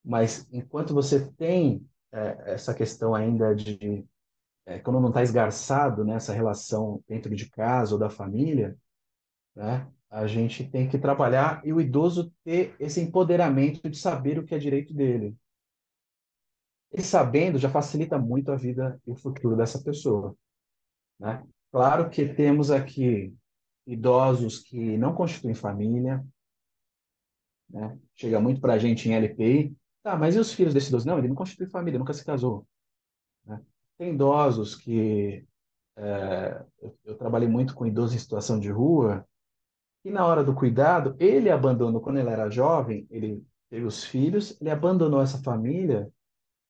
Mas 0.03 0.51
enquanto 0.51 0.95
você 0.95 1.31
tem 1.33 1.85
é, 2.11 2.53
essa 2.53 2.73
questão 2.73 3.13
ainda 3.13 3.53
de 3.53 4.03
é, 4.65 4.79
quando 4.79 4.99
não 4.99 5.09
está 5.09 5.21
esgarçado 5.21 6.03
nessa 6.03 6.33
relação 6.33 7.03
dentro 7.07 7.35
de 7.35 7.47
casa 7.51 7.93
ou 7.93 7.99
da 7.99 8.09
família, 8.09 8.75
né, 9.55 9.87
a 10.09 10.25
gente 10.25 10.67
tem 10.67 10.89
que 10.89 10.97
trabalhar 10.97 11.61
e 11.63 11.71
o 11.71 11.79
idoso 11.79 12.33
ter 12.43 12.75
esse 12.79 12.99
empoderamento 12.99 13.87
de 13.87 13.97
saber 13.97 14.39
o 14.39 14.43
que 14.43 14.55
é 14.55 14.57
direito 14.57 14.91
dele. 14.91 15.37
E 16.91 17.01
sabendo 17.01 17.57
já 17.57 17.69
facilita 17.69 18.17
muito 18.17 18.51
a 18.51 18.55
vida 18.55 18.99
e 19.05 19.11
o 19.11 19.15
futuro 19.15 19.55
dessa 19.55 19.81
pessoa. 19.83 20.35
Né? 21.19 21.45
Claro 21.71 22.09
que 22.09 22.33
temos 22.33 22.71
aqui 22.71 23.33
idosos 23.85 24.59
que 24.59 24.97
não 24.97 25.13
constituem 25.13 25.53
família, 25.53 26.25
né? 27.69 27.97
chega 28.15 28.39
muito 28.39 28.61
para 28.61 28.73
a 28.73 28.77
gente 28.77 29.09
em 29.09 29.13
LPI, 29.13 29.75
tá, 30.03 30.15
mas 30.15 30.35
e 30.35 30.39
os 30.39 30.53
filhos 30.53 30.73
desse 30.73 30.89
idoso? 30.89 31.07
Não, 31.07 31.17
ele 31.17 31.27
não 31.27 31.35
constitui 31.35 31.67
família, 31.67 31.99
nunca 31.99 32.13
se 32.13 32.25
casou. 32.25 32.67
Né? 33.45 33.61
Tem 33.97 34.13
idosos 34.13 34.75
que, 34.75 35.45
é, 35.97 36.65
eu, 36.79 36.97
eu, 37.05 37.15
trabalhei 37.15 37.47
muito 37.47 37.73
com 37.73 37.85
idosos 37.85 38.15
em 38.15 38.19
situação 38.19 38.59
de 38.59 38.69
rua, 38.69 39.25
e 40.05 40.11
na 40.11 40.25
hora 40.25 40.43
do 40.43 40.55
cuidado, 40.55 41.15
ele 41.19 41.49
abandonou, 41.49 41.99
quando 41.99 42.17
ele 42.17 42.29
era 42.29 42.49
jovem, 42.49 43.05
ele 43.09 43.45
teve 43.69 43.85
os 43.85 44.03
filhos, 44.05 44.59
ele 44.61 44.69
abandonou 44.69 45.21
essa 45.21 45.37
família, 45.39 46.09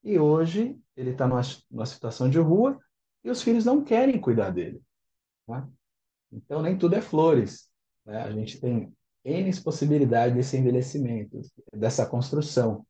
e 0.07 0.17
hoje 0.17 0.79
ele 0.95 1.11
está 1.11 1.27
numa, 1.27 1.41
numa 1.69 1.85
situação 1.85 2.29
de 2.29 2.39
rua, 2.39 2.79
e 3.23 3.29
os 3.29 3.41
filhos 3.41 3.65
não 3.65 3.83
querem 3.83 4.21
cuidar 4.21 4.51
dele. 4.51 4.81
Tá? 5.45 5.67
Então, 6.31 6.61
nem 6.61 6.77
tudo 6.77 6.95
é 6.95 7.01
flores. 7.01 7.69
Né? 8.05 8.21
A 8.21 8.31
gente 8.31 8.59
tem 8.61 8.93
N 9.25 9.61
possibilidades 9.61 10.33
desse 10.33 10.57
envelhimento, 10.57 11.41
dessa 11.73 12.05
construção. 12.05 12.87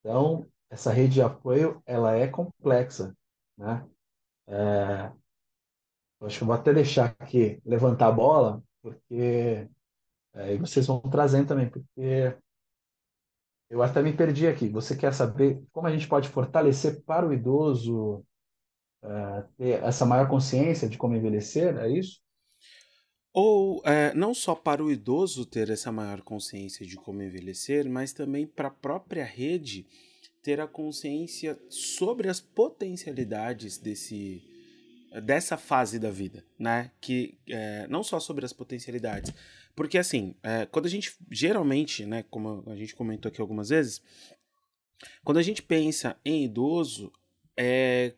Então, 0.00 0.46
essa 0.70 0.90
rede 0.90 1.14
de 1.14 1.22
apoio 1.22 1.82
ela 1.84 2.16
é 2.16 2.26
complexa, 2.26 3.14
né? 3.56 3.86
É, 4.46 5.12
acho 6.22 6.38
que 6.38 6.42
eu 6.42 6.46
vou 6.46 6.56
até 6.56 6.72
deixar 6.72 7.14
aqui 7.18 7.60
levantar 7.64 8.08
a 8.08 8.12
bola, 8.12 8.62
porque 8.82 9.68
é, 10.34 10.54
e 10.54 10.58
vocês 10.58 10.86
vão 10.86 11.00
trazendo 11.00 11.48
também, 11.48 11.68
porque 11.68 12.36
eu 13.74 13.82
até 13.82 14.00
me 14.00 14.12
perdi 14.12 14.46
aqui. 14.46 14.68
Você 14.68 14.94
quer 14.94 15.12
saber 15.12 15.60
como 15.72 15.88
a 15.88 15.90
gente 15.90 16.06
pode 16.06 16.28
fortalecer 16.28 17.02
para 17.02 17.26
o 17.26 17.32
idoso 17.32 18.24
é, 19.02 19.44
ter 19.58 19.82
essa 19.82 20.06
maior 20.06 20.28
consciência 20.28 20.88
de 20.88 20.96
como 20.96 21.16
envelhecer? 21.16 21.76
É 21.78 21.90
isso? 21.90 22.20
Ou 23.32 23.82
é, 23.84 24.14
não 24.14 24.32
só 24.32 24.54
para 24.54 24.82
o 24.82 24.92
idoso 24.92 25.44
ter 25.44 25.70
essa 25.70 25.90
maior 25.90 26.22
consciência 26.22 26.86
de 26.86 26.94
como 26.94 27.20
envelhecer, 27.20 27.88
mas 27.90 28.12
também 28.12 28.46
para 28.46 28.68
a 28.68 28.70
própria 28.70 29.24
rede 29.24 29.84
ter 30.40 30.60
a 30.60 30.68
consciência 30.68 31.58
sobre 31.68 32.28
as 32.28 32.38
potencialidades 32.38 33.76
desse, 33.76 34.40
dessa 35.24 35.56
fase 35.56 35.98
da 35.98 36.12
vida, 36.12 36.44
né? 36.56 36.92
Que 37.00 37.36
é, 37.48 37.88
não 37.88 38.04
só 38.04 38.20
sobre 38.20 38.44
as 38.44 38.52
potencialidades, 38.52 39.34
porque 39.74 39.98
assim, 39.98 40.34
é, 40.42 40.66
quando 40.66 40.86
a 40.86 40.90
gente 40.90 41.16
geralmente, 41.30 42.06
né, 42.06 42.24
como 42.30 42.62
a 42.66 42.76
gente 42.76 42.94
comentou 42.94 43.28
aqui 43.28 43.40
algumas 43.40 43.68
vezes, 43.68 44.00
quando 45.22 45.38
a 45.38 45.42
gente 45.42 45.62
pensa 45.62 46.16
em 46.24 46.44
idoso, 46.44 47.12
é 47.56 48.14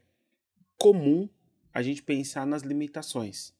comum 0.77 1.29
a 1.73 1.83
gente 1.83 2.03
pensar 2.03 2.47
nas 2.47 2.63
limitações. 2.63 3.55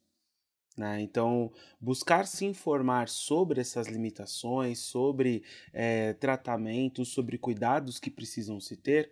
Né? 0.77 1.01
Então, 1.01 1.51
buscar 1.81 2.27
se 2.27 2.45
informar 2.45 3.09
sobre 3.09 3.59
essas 3.59 3.87
limitações, 3.87 4.79
sobre 4.79 5.43
é, 5.73 6.13
tratamentos, 6.13 7.09
sobre 7.09 7.37
cuidados 7.37 7.99
que 7.99 8.11
precisam 8.11 8.59
se 8.59 8.77
ter, 8.77 9.11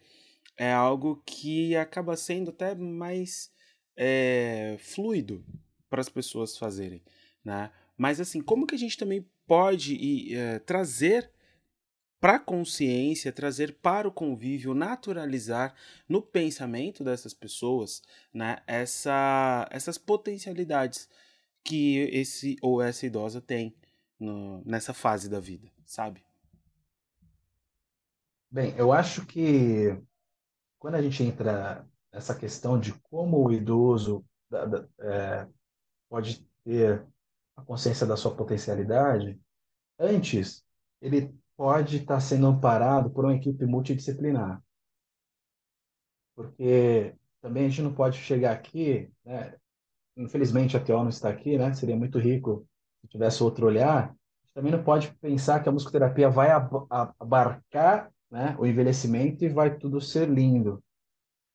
é 0.56 0.72
algo 0.72 1.24
que 1.26 1.76
acaba 1.76 2.16
sendo 2.16 2.52
até 2.52 2.76
mais 2.76 3.52
é, 3.98 4.78
fluido 4.80 5.44
para 5.90 6.02
as 6.02 6.10
pessoas 6.10 6.56
fazerem. 6.56 7.02
Né? 7.44 7.72
Mas, 7.98 8.20
assim, 8.20 8.42
como 8.42 8.68
que 8.68 8.76
a 8.76 8.78
gente 8.78 8.98
também 8.98 9.26
pode 9.48 10.36
é, 10.36 10.60
trazer 10.60 11.32
para 12.20 12.36
a 12.36 12.40
consciência, 12.40 13.32
trazer 13.32 13.76
para 13.82 14.08
o 14.08 14.12
convívio, 14.12 14.74
naturalizar 14.74 15.76
no 16.10 16.22
pensamento 16.22 17.04
dessas 17.04 17.34
pessoas 17.34 18.02
né, 18.34 18.58
essa, 18.66 19.68
essas 19.70 19.98
potencialidades 19.98 21.08
que 21.64 21.98
esse 22.12 22.58
ou 22.62 22.82
essa 22.82 23.06
idosa 23.06 23.42
tem 23.42 23.76
no, 24.20 24.64
nessa 24.66 24.94
fase 24.94 25.30
da 25.30 25.40
vida, 25.40 25.70
sabe? 25.86 26.24
Bem, 28.50 28.74
eu 28.78 28.92
acho 28.92 29.26
que 29.26 29.96
quando 30.80 30.96
a 30.96 31.02
gente 31.02 31.22
entra 31.24 31.86
nessa 32.12 32.34
questão 32.34 32.80
de 32.80 32.94
como 33.10 33.46
o 33.46 33.52
idoso 33.52 34.26
é, 35.00 35.48
pode 36.10 36.44
ter 36.64 37.06
a 37.56 37.62
consciência 37.62 38.06
da 38.06 38.18
sua 38.18 38.36
potencialidade, 38.36 39.40
antes 40.00 40.64
ele 41.02 41.34
pode 41.56 41.98
estar 41.98 42.20
sendo 42.20 42.48
amparado 42.48 43.10
por 43.10 43.26
uma 43.26 43.36
equipe 43.36 43.66
multidisciplinar. 43.66 44.62
Porque 46.36 47.16
também 47.42 47.66
a 47.66 47.70
gente 47.70 47.82
não 47.82 47.94
pode 47.94 48.18
chegar 48.18 48.52
aqui, 48.52 49.10
né, 49.24 49.56
infelizmente 50.18 50.76
a 50.76 50.80
TO 50.80 50.94
não 50.94 51.10
está 51.10 51.30
aqui, 51.30 51.58
né? 51.58 51.74
Seria 51.74 51.96
muito 51.96 52.20
rico 52.20 52.68
se 53.02 53.08
tivesse 53.08 53.44
outro 53.44 53.66
olhar. 53.66 54.10
A 54.10 54.46
gente 54.46 54.54
também 54.54 54.72
não 54.72 54.84
pode 54.84 55.14
pensar 55.16 55.62
que 55.62 55.70
a 55.70 55.72
musicoterapia 55.72 56.30
vai 56.30 56.50
abarcar 57.20 58.12
né, 58.30 58.56
o 58.60 58.66
envelhecimento 58.66 59.44
e 59.44 59.50
vai 59.50 59.78
tudo 59.78 60.02
ser 60.02 60.30
lindo. 60.30 60.84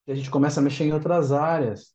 E 0.06 0.12
a 0.12 0.14
gente 0.14 0.30
começa 0.30 0.60
a 0.60 0.62
mexer 0.62 0.84
em 0.84 0.92
outras 0.92 1.32
áreas, 1.32 1.94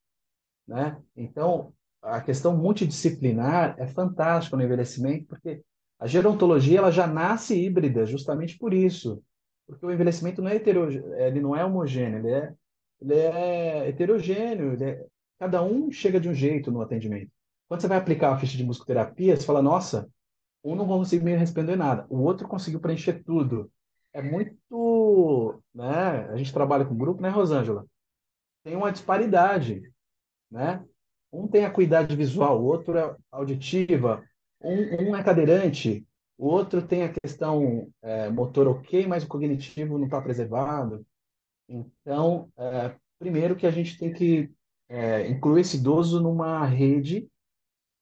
né? 0.67 1.01
Então, 1.15 1.73
a 2.05 2.21
questão 2.21 2.55
multidisciplinar 2.57 3.75
é 3.77 3.87
fantástica 3.87 4.55
no 4.55 4.63
envelhecimento, 4.63 5.25
porque 5.27 5.61
a 5.99 6.07
gerontologia 6.07 6.79
ela 6.79 6.91
já 6.91 7.07
nasce 7.07 7.55
híbrida 7.55 8.05
justamente 8.05 8.57
por 8.57 8.73
isso, 8.73 9.21
porque 9.67 9.85
o 9.85 9.91
envelhecimento 9.91 10.41
não 10.41 10.49
é 10.49 10.55
heterogêneo, 10.55 11.13
ele 11.15 11.41
não 11.41 11.55
é 11.55 11.65
homogêneo, 11.65 12.19
ele 12.19 12.31
é, 12.31 12.53
ele 13.01 13.13
é 13.13 13.89
heterogêneo, 13.89 14.73
ele 14.73 14.83
é, 14.83 15.05
Cada 15.39 15.61
um 15.61 15.91
chega 15.91 16.19
de 16.19 16.29
um 16.29 16.33
jeito 16.33 16.71
no 16.71 16.81
atendimento. 16.81 17.31
Quando 17.67 17.81
você 17.81 17.87
vai 17.87 17.97
aplicar 17.97 18.33
a 18.33 18.37
ficha 18.37 18.57
de 18.57 18.63
musicoterapia, 18.63 19.35
você 19.35 19.45
fala, 19.45 19.61
nossa, 19.61 20.09
um 20.63 20.75
não 20.75 20.87
conseguiu 20.87 21.25
me 21.25 21.35
responder 21.35 21.75
nada, 21.75 22.05
o 22.09 22.21
outro 22.21 22.47
conseguiu 22.47 22.79
preencher 22.79 23.23
tudo. 23.23 23.71
É 24.13 24.21
muito, 24.21 25.61
né? 25.73 26.29
A 26.29 26.37
gente 26.37 26.53
trabalha 26.53 26.85
com 26.85 26.95
grupo, 26.95 27.21
né, 27.21 27.29
Rosângela? 27.29 27.85
Tem 28.63 28.75
uma 28.75 28.91
disparidade, 28.91 29.81
né? 30.49 30.83
Um 31.35 31.47
tem 31.49 31.65
acuidade 31.65 32.15
visual, 32.15 32.61
o 32.61 32.65
outro 32.65 32.97
é 32.97 33.15
auditiva, 33.29 34.23
um, 34.63 35.09
um 35.09 35.15
é 35.15 35.21
cadeirante, 35.21 36.05
o 36.37 36.47
outro 36.47 36.81
tem 36.81 37.03
a 37.03 37.11
questão 37.11 37.89
é, 38.01 38.29
motor 38.29 38.67
ok, 38.67 39.05
mas 39.05 39.23
o 39.23 39.27
cognitivo 39.27 39.97
não 39.97 40.05
está 40.05 40.21
preservado. 40.21 41.05
Então, 41.67 42.49
é, 42.57 42.95
primeiro 43.19 43.55
que 43.55 43.67
a 43.67 43.71
gente 43.71 43.97
tem 43.97 44.13
que 44.13 44.49
é, 44.87 45.27
incluir 45.27 45.61
esse 45.61 45.75
idoso 45.77 46.21
numa 46.21 46.65
rede 46.65 47.27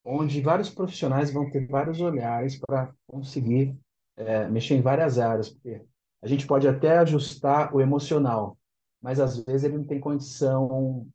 onde 0.04 0.40
vários 0.40 0.70
profissionais 0.70 1.32
vão 1.32 1.50
ter 1.50 1.66
vários 1.66 2.00
olhares 2.00 2.56
para 2.58 2.92
conseguir 3.06 3.76
é, 4.16 4.48
mexer 4.48 4.76
em 4.76 4.82
várias 4.82 5.18
áreas, 5.18 5.48
porque 5.48 5.82
a 6.22 6.28
gente 6.28 6.46
pode 6.46 6.68
até 6.68 6.98
ajustar 6.98 7.74
o 7.74 7.80
emocional, 7.80 8.56
mas 9.02 9.18
às 9.18 9.38
vezes 9.44 9.64
ele 9.64 9.78
não 9.78 9.84
tem 9.84 9.98
condição 9.98 11.08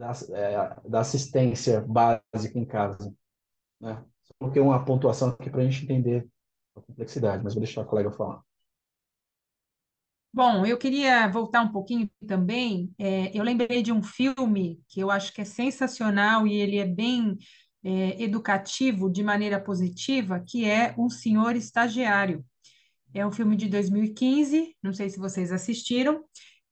da, 0.00 0.12
é, 0.30 0.88
da 0.88 1.00
assistência 1.00 1.82
básica 1.82 2.58
em 2.58 2.64
casa. 2.64 3.14
Né? 3.78 4.02
Só 4.22 4.34
coloquei 4.38 4.62
uma 4.62 4.82
pontuação 4.82 5.28
aqui 5.28 5.50
para 5.50 5.60
a 5.60 5.64
gente 5.64 5.84
entender 5.84 6.26
a 6.74 6.80
complexidade, 6.80 7.44
mas 7.44 7.52
vou 7.52 7.62
deixar 7.62 7.82
a 7.82 7.84
colega 7.84 8.10
falar. 8.10 8.42
Bom, 10.32 10.64
eu 10.64 10.78
queria 10.78 11.28
voltar 11.28 11.60
um 11.60 11.72
pouquinho 11.72 12.08
também. 12.26 12.94
É, 12.98 13.36
eu 13.36 13.42
lembrei 13.44 13.82
de 13.82 13.92
um 13.92 14.02
filme 14.02 14.80
que 14.88 15.00
eu 15.00 15.10
acho 15.10 15.34
que 15.34 15.42
é 15.42 15.44
sensacional 15.44 16.46
e 16.46 16.54
ele 16.54 16.78
é 16.78 16.86
bem 16.86 17.36
é, 17.84 18.22
educativo 18.22 19.10
de 19.10 19.22
maneira 19.22 19.60
positiva, 19.60 20.40
que 20.40 20.64
é 20.64 20.94
Um 20.96 21.10
Senhor 21.10 21.56
Estagiário. 21.56 22.44
É 23.12 23.26
um 23.26 23.32
filme 23.32 23.56
de 23.56 23.68
2015, 23.68 24.76
não 24.82 24.94
sei 24.94 25.10
se 25.10 25.18
vocês 25.18 25.50
assistiram. 25.52 26.24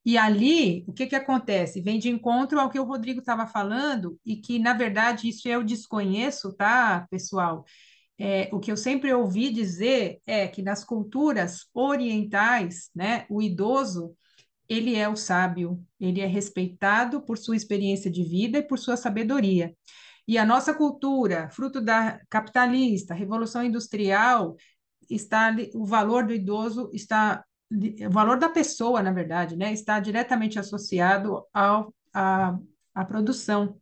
E 0.05 0.17
ali, 0.17 0.85
o 0.87 0.93
que 0.93 1.07
que 1.07 1.17
acontece? 1.17 1.83
Vem 1.83 1.99
de 1.99 2.09
encontro 2.09 2.59
ao 2.59 2.71
que 2.71 2.81
o 2.81 2.85
Rodrigo 2.85 3.21
estava 3.21 3.47
falando 3.47 4.19
e 4.25 4.37
que, 4.37 4.59
na 4.59 4.73
verdade, 4.73 5.29
isso 5.29 5.49
eu 5.49 5.63
desconheço, 5.63 6.55
tá, 6.55 7.07
pessoal? 7.11 7.65
é, 8.19 8.49
o 8.53 8.59
que 8.59 8.73
eu 8.73 8.77
sempre 8.77 9.13
ouvi 9.15 9.51
dizer 9.51 10.21
é 10.27 10.49
que 10.49 10.61
nas 10.61 10.85
culturas 10.85 11.67
orientais, 11.73 12.91
né, 12.95 13.25
o 13.31 13.41
idoso 13.41 14.15
ele 14.69 14.97
é 14.97 15.09
o 15.09 15.17
sábio, 15.17 15.83
ele 15.99 16.21
é 16.21 16.27
respeitado 16.27 17.23
por 17.23 17.39
sua 17.39 17.57
experiência 17.57 18.11
de 18.11 18.23
vida 18.23 18.59
e 18.59 18.63
por 18.63 18.79
sua 18.79 18.97
sabedoria. 18.97 19.75
E 20.27 20.37
a 20.37 20.45
nossa 20.45 20.75
cultura, 20.75 21.49
fruto 21.51 21.81
da 21.81 22.21
capitalista, 22.29 23.15
revolução 23.15 23.65
industrial, 23.65 24.57
está 25.09 25.57
o 25.75 25.87
valor 25.87 26.27
do 26.27 26.35
idoso 26.35 26.91
está 26.93 27.43
o 27.71 28.11
valor 28.11 28.39
da 28.39 28.49
pessoa, 28.49 29.03
na 29.03 29.13
verdade, 29.13 29.57
né, 29.57 29.73
está 29.73 30.01
diretamente 30.01 30.59
associado 30.59 31.45
ao, 31.53 31.95
à, 32.15 32.59
à 32.95 33.05
produção. 33.05 33.79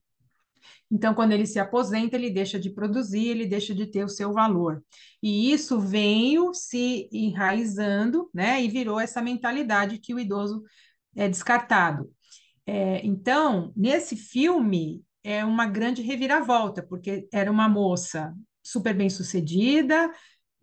Então, 0.91 1.14
quando 1.14 1.32
ele 1.32 1.47
se 1.47 1.59
aposenta, 1.59 2.16
ele 2.16 2.30
deixa 2.30 2.59
de 2.59 2.70
produzir, 2.70 3.28
ele 3.28 3.47
deixa 3.47 3.74
de 3.74 3.87
ter 3.87 4.05
o 4.05 4.09
seu 4.09 4.32
valor. 4.32 4.84
E 5.22 5.53
isso 5.53 5.80
veio 5.80 6.55
se 6.55 7.09
enraizando, 7.12 8.30
né? 8.32 8.62
E 8.62 8.68
virou 8.68 9.01
essa 9.01 9.20
mentalidade 9.20 9.99
que 9.99 10.14
o 10.14 10.18
idoso 10.18 10.62
é 11.14 11.28
descartado. 11.28 12.11
É, 12.64 13.05
então, 13.05 13.72
nesse 13.76 14.16
filme, 14.16 15.05
é 15.24 15.45
uma 15.45 15.66
grande 15.66 16.03
reviravolta, 16.03 16.82
porque 16.82 17.28
era 17.32 17.51
uma 17.51 17.68
moça 17.68 18.32
super 18.62 18.95
bem-sucedida, 18.95 20.11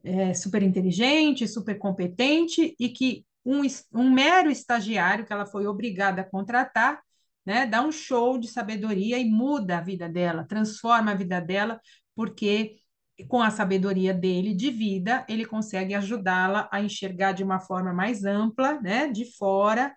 é, 0.03 0.33
super 0.33 0.61
inteligente, 0.63 1.47
super 1.47 1.77
competente, 1.77 2.75
e 2.79 2.89
que 2.89 3.25
um, 3.45 3.61
um 3.93 4.11
mero 4.11 4.49
estagiário 4.49 5.25
que 5.25 5.33
ela 5.33 5.45
foi 5.45 5.67
obrigada 5.67 6.21
a 6.21 6.29
contratar 6.29 7.01
né? 7.45 7.65
Dá 7.65 7.81
um 7.81 7.91
show 7.91 8.37
de 8.37 8.47
sabedoria 8.47 9.17
e 9.17 9.25
muda 9.25 9.77
a 9.77 9.81
vida 9.81 10.07
dela, 10.09 10.45
transforma 10.45 11.11
a 11.11 11.15
vida 11.15 11.39
dela, 11.41 11.79
porque 12.15 12.77
com 13.27 13.41
a 13.41 13.51
sabedoria 13.51 14.13
dele 14.13 14.53
de 14.55 14.71
vida, 14.71 15.25
ele 15.29 15.45
consegue 15.45 15.93
ajudá-la 15.93 16.67
a 16.71 16.81
enxergar 16.81 17.31
de 17.33 17.43
uma 17.43 17.59
forma 17.59 17.93
mais 17.93 18.25
ampla, 18.25 18.79
né? 18.81 19.07
De 19.07 19.25
fora, 19.37 19.95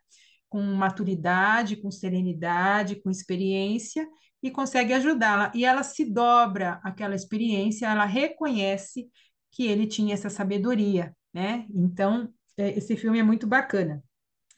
com 0.48 0.60
maturidade, 0.62 1.76
com 1.76 1.90
serenidade, 1.90 2.96
com 2.96 3.10
experiência 3.10 4.06
e 4.42 4.50
consegue 4.50 4.92
ajudá-la. 4.92 5.50
E 5.54 5.64
ela 5.64 5.82
se 5.82 6.04
dobra 6.04 6.80
aquela 6.84 7.14
experiência, 7.14 7.86
ela 7.86 8.04
reconhece 8.04 9.08
que 9.50 9.66
ele 9.66 9.86
tinha 9.86 10.14
essa 10.14 10.30
sabedoria, 10.30 11.14
né? 11.32 11.66
Então, 11.74 12.32
é, 12.56 12.76
esse 12.76 12.96
filme 12.96 13.18
é 13.18 13.22
muito 13.22 13.46
bacana. 13.46 14.02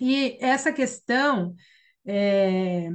E 0.01 0.37
essa 0.41 0.73
questão 0.73 1.55
é, 2.07 2.89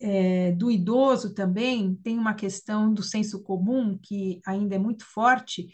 é, 0.00 0.52
do 0.52 0.70
idoso 0.70 1.34
também 1.34 1.94
tem 1.96 2.18
uma 2.18 2.34
questão 2.34 2.92
do 2.92 3.02
senso 3.02 3.42
comum 3.42 3.98
que 4.02 4.40
ainda 4.46 4.76
é 4.76 4.78
muito 4.78 5.04
forte. 5.04 5.68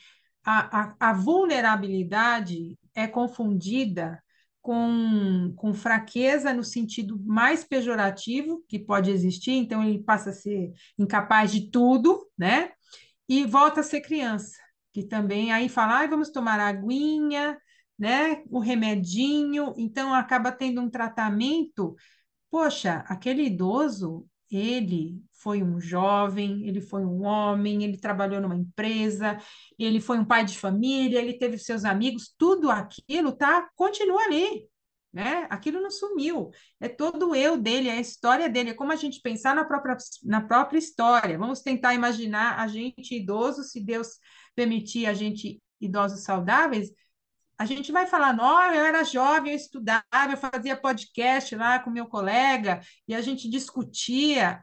A, 0.45 0.81
a, 0.83 1.11
a 1.11 1.13
vulnerabilidade 1.13 2.79
é 2.95 3.07
confundida 3.07 4.23
com, 4.67 5.53
com 5.57 5.73
fraqueza 5.73 6.53
no 6.53 6.65
sentido 6.65 7.21
mais 7.25 7.63
pejorativo 7.63 8.65
que 8.69 8.81
pode 8.81 9.13
existir, 9.13 9.53
então 9.53 9.83
ele 9.85 10.03
passa 10.03 10.31
a 10.31 10.33
ser 10.33 10.73
incapaz 10.99 11.53
de 11.53 11.71
tudo, 11.71 12.27
né? 12.37 12.73
E 13.29 13.45
volta 13.45 13.81
a 13.81 13.85
ser 13.85 14.01
criança, 14.01 14.57
que 14.97 15.05
também 15.05 15.53
aí 15.53 15.69
fala, 15.69 16.01
ah, 16.01 16.07
vamos 16.07 16.31
tomar 16.31 16.59
aguinha, 16.59 17.61
né? 17.99 18.43
O 18.49 18.59
remedinho, 18.59 19.75
então 19.77 20.15
acaba 20.15 20.51
tendo 20.51 20.81
um 20.81 20.89
tratamento. 20.89 21.95
Poxa, 22.51 23.05
aquele 23.07 23.43
idoso, 23.45 24.27
ele 24.51 25.23
foi 25.35 25.63
um 25.63 25.79
jovem, 25.79 26.67
ele 26.67 26.81
foi 26.81 27.05
um 27.05 27.27
homem, 27.27 27.85
ele 27.85 27.99
trabalhou 27.99 28.41
numa 28.41 28.57
empresa, 28.57 29.37
ele 29.79 30.01
foi 30.01 30.17
um 30.19 30.25
pai 30.25 30.47
de 30.47 30.59
família, 30.59 31.19
ele 31.21 31.35
teve 31.35 31.59
seus 31.59 31.85
amigos, 31.85 32.35
tudo 32.39 32.71
aquilo 32.71 33.33
tá 33.33 33.69
continua 33.77 34.23
ali, 34.23 34.67
né? 35.13 35.47
Aquilo 35.51 35.79
não 35.79 35.91
sumiu. 35.91 36.49
É 36.81 36.89
todo 36.89 37.35
eu 37.35 37.59
dele, 37.59 37.91
é 37.91 37.99
a 37.99 38.01
história 38.01 38.49
dele, 38.49 38.71
é 38.71 38.75
como 38.75 38.93
a 38.93 38.97
gente 38.97 39.21
pensar 39.21 39.55
na 39.55 39.67
própria, 39.67 39.95
na 40.25 40.41
própria 40.41 40.79
história. 40.79 41.37
Vamos 41.37 41.61
tentar 41.61 41.93
imaginar 41.93 42.59
a 42.59 42.67
gente 42.67 43.15
idoso, 43.15 43.63
se 43.63 43.79
Deus 43.79 44.19
permitir 44.57 45.07
a 45.07 45.15
gente 45.15 45.63
idosos 45.81 46.25
saudáveis, 46.25 46.91
a 47.59 47.65
gente 47.65 47.91
vai 47.93 48.07
falar, 48.07 48.33
não, 48.35 48.61
eu 48.73 48.85
era 48.85 49.05
jovem, 49.05 49.53
eu 49.53 49.57
estudava, 49.57 50.05
eu 50.31 50.37
fazia 50.37 50.77
podcast 50.77 51.55
lá 51.55 51.79
com 51.79 51.91
meu 51.91 52.07
colega, 52.07 52.81
e 53.09 53.15
a 53.15 53.21
gente 53.21 53.49
discutia. 53.49 54.63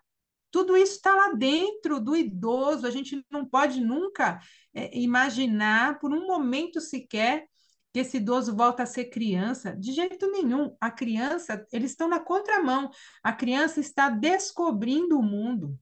Tudo 0.51 0.77
isso 0.77 0.93
está 0.93 1.15
lá 1.15 1.33
dentro 1.33 1.99
do 1.99 2.15
idoso, 2.15 2.85
a 2.85 2.91
gente 2.91 3.25
não 3.31 3.45
pode 3.45 3.81
nunca 3.81 4.39
é, 4.73 4.95
imaginar, 4.97 5.99
por 5.99 6.13
um 6.13 6.27
momento 6.27 6.79
sequer, 6.79 7.47
que 7.91 7.99
esse 7.99 8.17
idoso 8.17 8.55
volta 8.55 8.83
a 8.83 8.87
ser 8.87 9.05
criança. 9.05 9.75
De 9.75 9.91
jeito 9.91 10.29
nenhum. 10.31 10.75
A 10.81 10.89
criança, 10.89 11.65
eles 11.71 11.91
estão 11.91 12.07
na 12.07 12.19
contramão. 12.19 12.89
A 13.23 13.31
criança 13.31 13.79
está 13.79 14.09
descobrindo 14.09 15.17
o 15.17 15.23
mundo. 15.23 15.77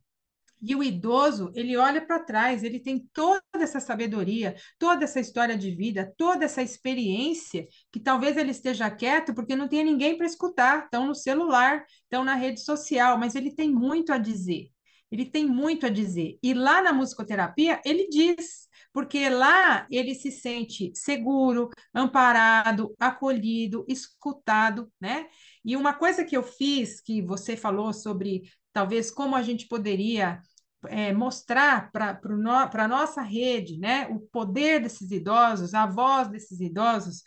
E 0.61 0.75
o 0.75 0.83
idoso, 0.83 1.51
ele 1.55 1.75
olha 1.75 2.05
para 2.05 2.19
trás, 2.19 2.63
ele 2.63 2.79
tem 2.79 3.09
toda 3.11 3.41
essa 3.55 3.79
sabedoria, 3.79 4.55
toda 4.77 5.03
essa 5.05 5.19
história 5.19 5.57
de 5.57 5.71
vida, 5.71 6.13
toda 6.15 6.45
essa 6.45 6.61
experiência, 6.61 7.67
que 7.91 7.99
talvez 7.99 8.37
ele 8.37 8.51
esteja 8.51 8.89
quieto 8.91 9.33
porque 9.33 9.55
não 9.55 9.67
tem 9.67 9.83
ninguém 9.83 10.15
para 10.15 10.25
escutar, 10.25 10.85
estão 10.85 11.07
no 11.07 11.15
celular, 11.15 11.83
estão 12.03 12.23
na 12.23 12.35
rede 12.35 12.61
social, 12.61 13.17
mas 13.17 13.33
ele 13.33 13.55
tem 13.55 13.71
muito 13.71 14.13
a 14.13 14.19
dizer. 14.19 14.69
Ele 15.11 15.25
tem 15.25 15.45
muito 15.45 15.85
a 15.85 15.89
dizer. 15.89 16.37
E 16.41 16.53
lá 16.53 16.81
na 16.81 16.93
musicoterapia, 16.93 17.81
ele 17.83 18.07
diz, 18.07 18.69
porque 18.93 19.27
lá 19.29 19.85
ele 19.91 20.15
se 20.15 20.31
sente 20.31 20.91
seguro, 20.95 21.69
amparado, 21.93 22.95
acolhido, 22.99 23.83
escutado, 23.89 24.89
né? 25.01 25.27
E 25.65 25.75
uma 25.75 25.93
coisa 25.93 26.23
que 26.23 26.37
eu 26.37 26.43
fiz, 26.43 27.01
que 27.01 27.21
você 27.21 27.57
falou 27.57 27.91
sobre 27.91 28.43
talvez 28.73 29.11
como 29.11 29.35
a 29.35 29.41
gente 29.41 29.67
poderia 29.67 30.41
é, 30.87 31.13
mostrar 31.13 31.91
para 31.91 32.19
no, 32.23 32.51
a 32.51 32.87
nossa 32.87 33.21
rede 33.21 33.77
né, 33.77 34.07
o 34.07 34.19
poder 34.19 34.81
desses 34.81 35.11
idosos, 35.11 35.73
a 35.73 35.85
voz 35.85 36.27
desses 36.27 36.59
idosos, 36.59 37.23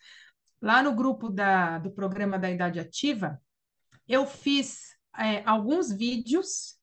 lá 0.60 0.82
no 0.82 0.94
grupo 0.94 1.28
da, 1.28 1.78
do 1.78 1.90
programa 1.90 2.38
da 2.38 2.50
Idade 2.50 2.80
Ativa, 2.80 3.40
eu 4.08 4.26
fiz 4.26 4.94
é, 5.16 5.42
alguns 5.44 5.92
vídeos, 5.92 6.76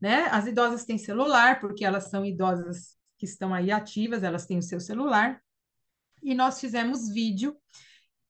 né? 0.00 0.24
As 0.30 0.46
idosas 0.46 0.84
têm 0.84 0.98
celular, 0.98 1.60
porque 1.60 1.84
elas 1.84 2.10
são 2.10 2.24
idosas 2.24 2.96
que 3.18 3.24
estão 3.24 3.52
aí 3.52 3.70
ativas, 3.70 4.22
elas 4.22 4.46
têm 4.46 4.58
o 4.58 4.62
seu 4.62 4.80
celular, 4.80 5.40
e 6.22 6.34
nós 6.34 6.60
fizemos 6.60 7.08
vídeo, 7.12 7.56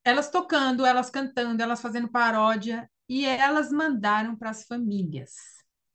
elas 0.05 0.31
tocando, 0.31 0.85
elas 0.85 1.11
cantando, 1.11 1.63
elas 1.63 1.81
fazendo 1.81 2.11
paródia, 2.11 2.91
e 3.09 3.25
elas 3.27 3.73
mandaram 3.73 4.37
para 4.37 4.51
as 4.51 4.65
famílias. 4.65 5.33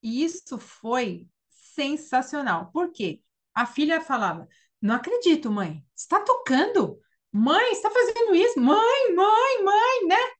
E 0.03 0.23
isso 0.23 0.57
foi 0.57 1.27
sensacional. 1.75 2.71
Por 2.71 2.91
quê? 2.91 3.21
A 3.53 3.65
filha 3.65 4.01
falava: 4.01 4.47
Não 4.81 4.95
acredito, 4.95 5.51
mãe. 5.51 5.83
Está 5.95 6.19
tocando? 6.21 6.99
Mãe, 7.31 7.71
está 7.71 7.89
fazendo 7.91 8.33
isso? 8.35 8.59
Mãe, 8.59 9.13
mãe, 9.15 9.63
mãe, 9.63 10.07
né? 10.07 10.35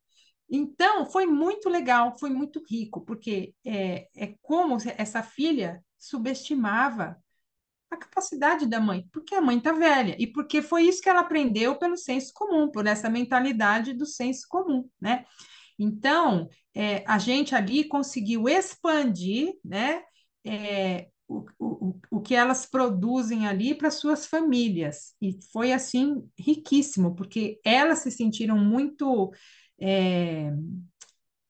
Então, 0.50 1.06
foi 1.06 1.26
muito 1.26 1.70
legal, 1.70 2.18
foi 2.18 2.30
muito 2.30 2.64
rico, 2.70 3.02
porque 3.02 3.54
é, 3.66 4.08
é 4.16 4.36
como 4.42 4.78
essa 4.98 5.22
filha 5.24 5.84
subestimava 5.98 7.18
a 7.90 7.98
capacidade 7.98 8.66
da 8.68 8.80
mãe, 8.80 9.08
porque 9.12 9.36
a 9.36 9.42
mãe 9.42 9.58
está 9.58 9.72
velha, 9.72 10.16
e 10.20 10.28
porque 10.28 10.62
foi 10.62 10.84
isso 10.84 11.02
que 11.02 11.10
ela 11.10 11.22
aprendeu 11.22 11.78
pelo 11.78 11.98
senso 11.98 12.32
comum, 12.34 12.70
por 12.70 12.86
essa 12.86 13.10
mentalidade 13.10 13.94
do 13.94 14.06
senso 14.06 14.46
comum, 14.48 14.88
né? 15.02 15.26
Então, 15.78 16.48
é, 16.74 17.04
a 17.08 17.18
gente 17.18 17.56
ali 17.56 17.84
conseguiu 17.84 18.48
expandir, 18.48 19.54
né, 19.64 20.04
é, 20.46 21.10
o, 21.28 21.46
o, 21.60 22.00
o 22.12 22.22
que 22.22 22.36
elas 22.36 22.66
produzem 22.66 23.48
ali 23.48 23.76
para 23.76 23.92
suas 23.92 24.26
famílias. 24.26 25.16
E 25.22 25.38
foi 25.52 25.74
assim 25.74 26.24
riquíssimo, 26.38 27.16
porque 27.16 27.60
elas 27.64 28.00
se 28.00 28.12
sentiram 28.12 28.58
muito 28.58 29.32
é, 29.80 30.52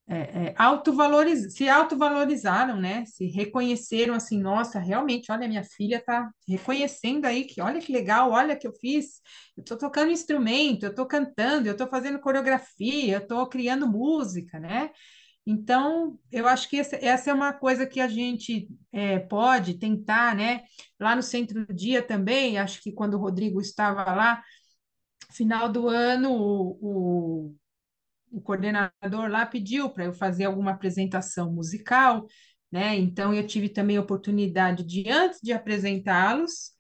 é, 0.08 0.18
é, 0.50 0.56
autovaloriz, 0.58 1.56
se 1.56 1.68
autovalorizaram, 1.68 2.80
né? 2.80 3.06
Se 3.06 3.26
reconheceram 3.26 4.14
assim, 4.14 4.40
nossa, 4.40 4.80
realmente, 4.80 5.32
olha, 5.32 5.48
minha 5.48 5.64
filha 5.64 5.98
está 5.98 6.30
reconhecendo 6.48 7.26
aí 7.26 7.46
que 7.46 7.60
olha 7.60 7.82
que 7.82 7.92
legal, 7.92 8.32
olha 8.32 8.56
que 8.56 8.68
eu 8.68 8.74
fiz, 8.74 9.20
eu 9.58 9.62
estou 9.62 9.78
tocando 9.78 10.12
instrumento, 10.12 10.84
eu 10.84 10.92
estou 10.92 11.08
cantando, 11.08 11.68
eu 11.68 11.72
estou 11.72 11.88
fazendo 11.88 12.20
coreografia, 12.20 13.16
eu 13.16 13.20
estou 13.20 13.48
criando 13.50 13.88
música, 13.88 14.60
né? 14.60 14.92
Então, 15.46 16.20
eu 16.32 16.48
acho 16.48 16.68
que 16.70 16.78
essa, 16.80 16.96
essa 16.96 17.30
é 17.30 17.34
uma 17.34 17.54
coisa 17.54 17.86
que 17.86 18.00
a 18.02 18.08
gente 18.08 18.68
é, 18.92 19.20
pode 19.20 19.76
tentar, 19.78 20.36
né? 20.36 20.64
Lá 21.00 21.16
no 21.16 21.22
Centro 21.22 21.66
do 21.66 21.74
Dia 21.74 22.02
também, 22.02 22.58
acho 22.58 22.82
que 22.82 22.92
quando 22.92 23.14
o 23.16 23.20
Rodrigo 23.20 23.62
estava 23.62 24.04
lá, 24.14 24.44
final 25.32 25.72
do 25.72 25.88
ano, 25.88 26.32
o, 26.34 27.48
o, 27.50 27.56
o 28.32 28.42
coordenador 28.42 29.30
lá 29.30 29.46
pediu 29.46 29.90
para 29.90 30.06
eu 30.06 30.14
fazer 30.14 30.46
alguma 30.46 30.72
apresentação 30.72 31.52
musical, 31.54 32.28
né? 32.72 32.96
Então, 32.98 33.34
eu 33.34 33.46
tive 33.48 33.70
também 33.70 33.98
a 33.98 34.02
oportunidade 34.02 34.84
de, 34.84 35.10
antes 35.10 35.40
de 35.42 35.54
apresentá-los, 35.54 36.72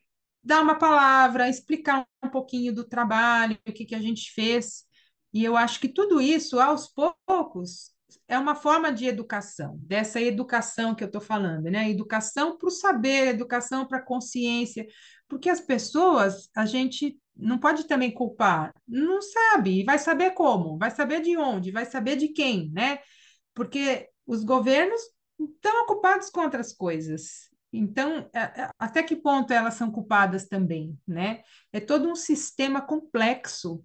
dar 0.43 0.61
uma 0.61 0.76
palavra, 0.78 1.49
explicar 1.49 2.07
um 2.24 2.30
pouquinho 2.30 2.74
do 2.74 2.84
trabalho, 2.84 3.57
o 3.68 3.72
que, 3.74 3.86
que 3.86 3.95
a 3.95 4.01
gente 4.01 4.32
fez. 4.34 4.86
E 5.34 5.43
eu 5.43 5.57
acho 5.57 5.80
que 5.80 5.88
tudo 5.89 6.22
isso, 6.22 6.59
aos 6.59 6.88
poucos, 6.88 7.95
é 8.28 8.38
uma 8.38 8.55
forma 8.55 8.91
de 8.91 9.05
educação, 9.05 9.78
dessa 9.82 10.22
educação 10.22 10.95
que 10.95 11.03
eu 11.03 11.07
estou 11.07 11.22
falando, 11.22 11.63
né? 11.66 11.89
Educação 11.89 12.57
para 12.57 12.68
o 12.68 12.72
saber, 12.72 13.30
educação 13.30 13.88
para 13.88 13.99
a 13.99 14.05
consciência, 14.05 14.86
porque 15.28 15.49
as 15.49 15.61
pessoas, 15.61 16.49
a 16.55 16.66
gente 16.66 17.20
não 17.36 17.57
pode 17.57 17.86
também 17.86 18.11
culpar, 18.11 18.74
não 18.88 19.22
sabe, 19.22 19.84
vai 19.84 19.99
saber 19.99 20.32
como, 20.32 20.78
vai 20.78 20.91
saber 20.91 21.22
de 21.22 21.38
onde, 21.38 21.72
vai 21.72 21.86
saber 21.86 22.16
de 22.16 22.30
quem, 22.30 22.72
né? 22.72 22.99
Porque 23.53 24.09
os 24.26 24.43
governos 24.43 25.01
estão 25.39 25.84
ocupados 25.84 26.30
com 26.30 26.41
outras 26.41 26.74
coisas. 26.74 27.49
Então, 27.72 28.30
até 28.80 29.03
que 29.03 29.16
ponto 29.16 29.51
elas 29.51 29.74
são 29.74 29.91
culpadas 29.91 30.47
também, 30.47 30.97
né? 31.05 31.43
É 31.74 31.80
todo 31.80 32.09
um 32.09 32.16
sistema 32.16 32.82
complexo 32.82 33.84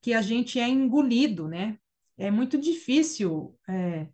que 0.00 0.14
a 0.14 0.22
gente 0.22 0.58
é 0.58 0.68
engolido, 0.68 1.48
né? 1.48 1.78
É 2.18 2.30
muito 2.30 2.58
difícil 2.58 3.56
é, 3.68 4.08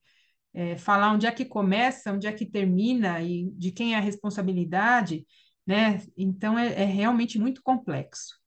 é, 0.54 0.76
falar 0.76 1.12
onde 1.12 1.26
é 1.26 1.32
que 1.32 1.44
começa, 1.44 2.12
onde 2.12 2.26
é 2.26 2.32
que 2.32 2.46
termina 2.46 3.20
e 3.22 3.50
de 3.52 3.70
quem 3.72 3.94
é 3.94 3.98
a 3.98 4.00
responsabilidade, 4.00 5.26
né? 5.66 6.02
Então 6.16 6.58
é, 6.58 6.82
é 6.82 6.84
realmente 6.84 7.38
muito 7.38 7.62
complexo. 7.62 8.40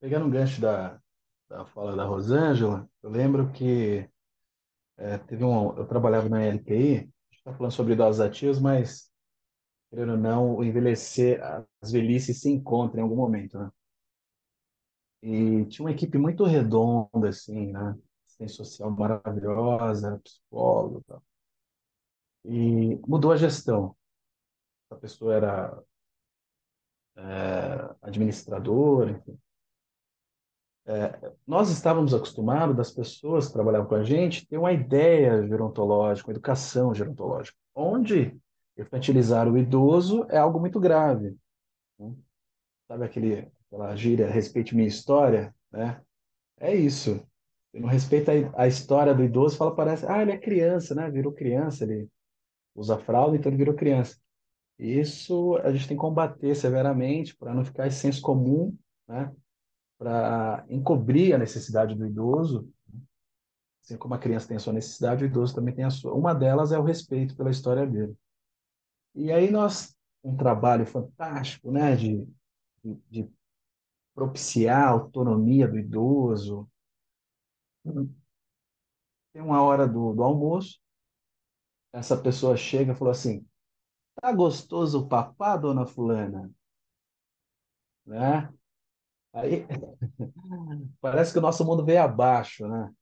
Pegando 0.00 0.26
um 0.26 0.30
gancho 0.30 0.60
da, 0.60 1.00
da 1.48 1.64
fala 1.66 1.96
da 1.96 2.04
Rosângela, 2.04 2.88
eu 3.02 3.10
lembro 3.10 3.50
que 3.52 4.08
é, 4.98 5.18
teve 5.18 5.44
um, 5.44 5.76
eu 5.76 5.86
trabalhava 5.86 6.28
na 6.28 6.42
LTI, 6.42 6.96
a 6.96 7.00
gente 7.00 7.10
está 7.38 7.52
falando 7.52 7.72
sobre 7.72 7.92
idosos 7.94 8.20
ativos, 8.20 8.60
mas 8.60 9.10
querendo 9.90 10.12
ou 10.12 10.18
não, 10.18 10.56
o 10.56 10.64
envelhecer, 10.64 11.40
as 11.80 11.92
velhices 11.92 12.40
se 12.40 12.50
encontram 12.50 13.00
em 13.00 13.02
algum 13.02 13.16
momento, 13.16 13.58
né? 13.58 13.70
E 15.22 15.64
tinha 15.66 15.84
uma 15.86 15.92
equipe 15.92 16.18
muito 16.18 16.44
redonda, 16.44 17.28
assim, 17.28 17.72
né? 17.72 17.96
Assistência 18.26 18.64
social 18.64 18.90
maravilhosa, 18.90 20.20
psicólogo 20.22 21.04
e. 22.44 22.94
E 22.94 22.96
mudou 23.06 23.32
a 23.32 23.36
gestão. 23.36 23.96
A 24.90 24.96
pessoa 24.96 25.34
era 25.34 25.82
é, 27.16 27.94
administradora, 28.02 29.10
enfim. 29.10 29.38
é, 30.86 31.32
nós 31.46 31.70
estávamos 31.70 32.14
acostumados 32.14 32.76
das 32.76 32.90
pessoas 32.92 33.46
que 33.48 33.52
trabalhavam 33.52 33.88
com 33.88 33.94
a 33.96 34.04
gente 34.04 34.46
ter 34.46 34.56
uma 34.58 34.72
ideia 34.72 35.46
gerontológica, 35.46 36.28
uma 36.28 36.34
educação 36.34 36.94
gerontológica, 36.94 37.56
onde 37.74 38.38
infantilizar 38.78 39.48
o 39.48 39.58
idoso 39.58 40.26
é 40.30 40.38
algo 40.38 40.60
muito 40.60 40.78
grave. 40.78 41.36
Né? 41.98 42.14
Sabe 42.88 43.04
aquele, 43.04 43.50
aquela 43.76 43.94
gíria, 43.94 44.30
respeite 44.30 44.74
minha 44.74 44.88
história? 44.88 45.54
Né? 45.70 46.00
É 46.58 46.74
isso. 46.74 47.22
Não 47.74 47.88
respeita 47.88 48.32
a, 48.56 48.66
história 48.66 49.14
do 49.14 49.22
idoso, 49.22 49.56
fala, 49.56 49.74
parece, 49.74 50.06
ah, 50.06 50.22
ele 50.22 50.32
é 50.32 50.38
criança, 50.38 50.94
né? 50.94 51.10
Virou 51.10 51.30
criança, 51.30 51.84
ele 51.84 52.08
usa 52.74 52.98
fralda, 52.98 53.36
então 53.36 53.50
ele 53.50 53.58
virou 53.58 53.74
criança. 53.74 54.18
Isso 54.78 55.56
a 55.58 55.70
gente 55.70 55.86
tem 55.86 55.96
que 55.96 56.00
combater 56.00 56.54
severamente 56.54 57.36
para 57.36 57.54
não 57.54 57.64
ficar 57.64 57.86
esse 57.86 57.98
senso 57.98 58.22
comum, 58.22 58.74
né? 59.06 59.30
Para 59.98 60.64
encobrir 60.70 61.34
a 61.34 61.38
necessidade 61.38 61.94
do 61.94 62.06
idoso, 62.06 62.70
assim 63.82 63.98
como 63.98 64.14
a 64.14 64.18
criança 64.18 64.48
tem 64.48 64.56
a 64.56 64.60
sua 64.60 64.72
necessidade, 64.72 65.24
o 65.24 65.26
idoso 65.26 65.54
também 65.54 65.74
tem 65.74 65.84
a 65.84 65.90
sua. 65.90 66.14
Uma 66.14 66.34
delas 66.34 66.72
é 66.72 66.78
o 66.78 66.82
respeito 66.82 67.36
pela 67.36 67.50
história 67.50 67.86
dele. 67.86 68.14
E 69.14 69.30
aí 69.30 69.50
nós 69.50 69.94
um 70.24 70.34
trabalho 70.34 70.86
fantástico, 70.86 71.70
né? 71.70 71.94
De, 71.94 72.26
de, 72.82 72.98
de 73.10 73.30
propiciar 74.16 74.88
a 74.88 74.90
autonomia 74.90 75.68
do 75.68 75.78
idoso. 75.78 76.68
Tem 79.32 79.42
uma 79.42 79.62
hora 79.62 79.86
do, 79.86 80.14
do 80.14 80.22
almoço, 80.24 80.80
essa 81.92 82.16
pessoa 82.16 82.56
chega 82.56 82.92
e 82.92 82.96
falou 82.96 83.12
assim: 83.12 83.46
Tá 84.20 84.32
gostoso 84.32 85.00
o 85.00 85.08
papá, 85.08 85.56
dona 85.58 85.86
Fulana? 85.86 86.50
Né? 88.06 88.52
Aí 89.34 89.66
parece 91.00 91.32
que 91.32 91.38
o 91.38 91.42
nosso 91.42 91.64
mundo 91.64 91.84
veio 91.84 92.02
abaixo, 92.02 92.66
né? 92.66 92.92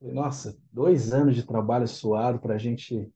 Nossa, 0.00 0.58
dois 0.72 1.12
anos 1.12 1.36
de 1.36 1.46
trabalho 1.46 1.86
suado 1.86 2.40
para 2.40 2.54
a 2.54 2.58
gente 2.58 3.12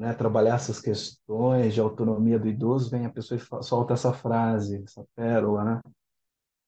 né, 0.00 0.14
trabalhar 0.14 0.54
essas 0.54 0.80
questões 0.80 1.74
de 1.74 1.80
autonomia 1.80 2.38
do 2.38 2.48
idoso, 2.48 2.88
vem 2.90 3.04
a 3.04 3.10
pessoa 3.10 3.38
e 3.38 3.62
solta 3.62 3.92
essa 3.92 4.14
frase, 4.14 4.82
essa 4.82 5.04
pérola, 5.14 5.62
né? 5.62 5.80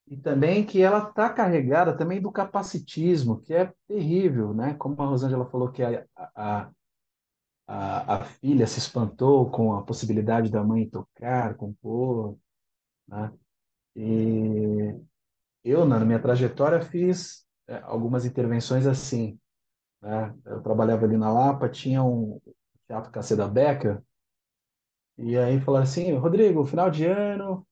E 0.07 0.19
também 0.19 0.67
que 0.67 0.83
ela 0.83 1.09
está 1.09 1.31
carregada 1.31 1.97
também 1.97 2.21
do 2.21 2.31
capacitismo, 2.31 3.41
que 3.41 3.55
é 3.55 3.73
terrível, 3.89 4.53
né? 4.53 4.75
Como 4.75 5.01
a 5.01 5.07
Rosângela 5.07 5.47
falou 5.47 5.71
que 5.71 5.83
a, 5.83 6.05
a, 6.15 6.71
a, 7.67 8.17
a 8.17 8.25
filha 8.25 8.67
se 8.67 8.79
espantou 8.79 9.51
com 9.51 9.73
a 9.73 9.83
possibilidade 9.83 10.51
da 10.51 10.63
mãe 10.63 10.87
tocar, 10.87 11.55
compor, 11.55 12.37
né? 13.09 13.33
E 13.97 14.95
eu, 15.65 15.87
na 15.87 15.99
minha 16.01 16.21
trajetória, 16.21 16.83
fiz 16.83 17.47
é, 17.67 17.79
algumas 17.79 18.27
intervenções 18.27 18.87
assim, 18.87 19.39
né? 20.03 20.35
Eu 20.45 20.61
trabalhava 20.61 21.07
ali 21.07 21.17
na 21.17 21.33
Lapa, 21.33 21.67
tinha 21.67 22.03
um 22.03 22.39
Teatro 22.93 23.11
Caceda 23.11 23.49
Becker, 23.49 24.03
e 25.17 25.35
aí 25.39 25.59
falaram 25.61 25.85
assim, 25.85 26.13
Rodrigo, 26.13 26.63
final 26.67 26.91
de 26.91 27.07
ano, 27.07 27.67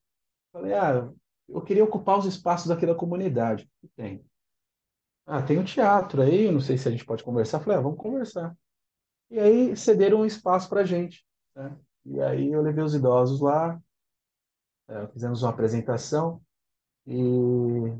falei, 0.51 0.73
ah, 0.73 1.07
eu 1.47 1.61
queria 1.61 1.83
ocupar 1.83 2.17
os 2.17 2.25
espaços 2.25 2.71
aqui 2.71 2.87
da 2.87 2.95
comunidade. 2.95 3.69
E 3.83 3.87
tem. 3.89 4.25
Ah, 5.27 5.43
tem 5.43 5.59
um 5.59 5.63
teatro 5.63 6.23
aí, 6.23 6.51
não 6.51 6.59
sei 6.59 6.75
se 6.75 6.87
a 6.87 6.91
gente 6.91 7.05
pode 7.05 7.23
conversar. 7.23 7.59
Falei, 7.59 7.77
ah, 7.77 7.81
vamos 7.81 7.99
conversar. 7.99 8.57
E 9.29 9.39
aí 9.39 9.77
cederam 9.77 10.21
um 10.21 10.25
espaço 10.25 10.67
para 10.67 10.81
a 10.81 10.85
gente. 10.85 11.23
Né? 11.55 11.77
E 12.05 12.19
aí 12.19 12.51
eu 12.51 12.61
levei 12.63 12.83
os 12.83 12.95
idosos 12.95 13.41
lá, 13.41 13.79
é, 14.87 15.07
fizemos 15.09 15.43
uma 15.43 15.51
apresentação 15.51 16.41
e 17.05 17.93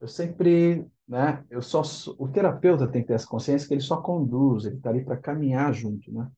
eu 0.00 0.06
sempre, 0.06 0.86
né? 1.08 1.44
Eu 1.50 1.60
só 1.60 1.82
o 2.18 2.28
terapeuta 2.28 2.86
tem 2.86 3.02
que 3.02 3.08
ter 3.08 3.14
essa 3.14 3.26
consciência 3.26 3.66
que 3.66 3.74
ele 3.74 3.80
só 3.80 4.00
conduz, 4.00 4.64
ele 4.64 4.76
está 4.76 4.90
ali 4.90 5.04
para 5.04 5.16
caminhar 5.16 5.74
junto, 5.74 6.12
né? 6.12 6.30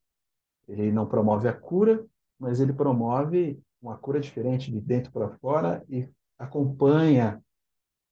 Ele 0.71 0.93
não 0.93 1.07
promove 1.07 1.49
a 1.49 1.53
cura, 1.53 2.07
mas 2.39 2.61
ele 2.61 2.73
promove 2.73 3.61
uma 3.83 3.97
cura 3.97 4.21
diferente 4.21 4.71
de 4.71 4.81
dentro 4.81 5.11
para 5.11 5.37
fora 5.39 5.85
e 5.89 6.09
acompanha 6.39 7.43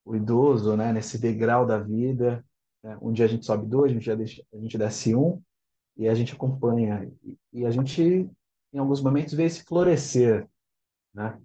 o 0.05 0.17
idoso, 0.17 0.77
né? 0.77 0.93
Nesse 0.93 1.19
degrau 1.19 1.65
da 1.65 1.79
vida. 1.79 2.45
Né? 2.83 2.99
Um 3.01 3.13
dia 3.13 3.27
a 3.27 3.29
gente 3.29 3.47
sobe 3.47 3.65
dois, 3.67 3.93
um 3.93 3.99
dia 3.99 4.15
a 4.15 4.59
gente 4.59 4.79
desce 4.79 5.15
um 5.15 5.41
e 5.97 6.09
a 6.09 6.15
gente 6.15 6.35
acompanha 6.35 7.11
e, 7.53 7.65
a 7.65 7.71
gente 7.71 8.29
em 8.73 8.79
alguns 8.79 9.01
momentos 9.01 9.35
vê 9.35 9.45
esse 9.45 9.65
florescer, 9.65 10.47
né? 11.15 11.41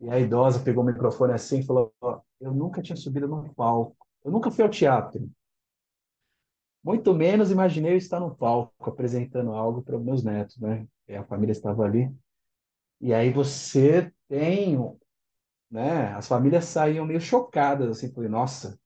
E 0.00 0.10
a 0.10 0.18
idosa 0.18 0.60
pegou 0.60 0.82
o 0.82 0.86
microfone 0.86 1.32
assim 1.32 1.60
e 1.60 1.64
falou: 1.64 1.92
"Eu 2.40 2.52
nunca 2.52 2.82
tinha 2.82 2.96
subido 2.96 3.26
num 3.26 3.48
palco, 3.54 3.96
eu 4.24 4.30
nunca 4.30 4.50
fui 4.50 4.64
ao 4.64 4.70
teatro, 4.70 5.28
muito 6.84 7.14
menos 7.14 7.50
imaginei 7.50 7.94
eu 7.94 7.96
estar 7.96 8.20
no 8.20 8.36
palco 8.36 8.90
apresentando 8.90 9.52
algo 9.52 9.82
para 9.82 9.98
meus 9.98 10.22
netos, 10.22 10.58
né? 10.58 10.86
E 11.08 11.14
a 11.14 11.24
família 11.24 11.52
estava 11.52 11.82
ali. 11.82 12.14
E 13.00 13.14
aí 13.14 13.32
você 13.32 14.12
tem, 14.28 14.78
né? 15.70 16.12
As 16.14 16.28
famílias 16.28 16.66
saíam 16.66 17.06
meio 17.06 17.20
chocadas 17.20 17.88
assim, 17.90 18.12
falei, 18.12 18.28
nossa, 18.28 18.78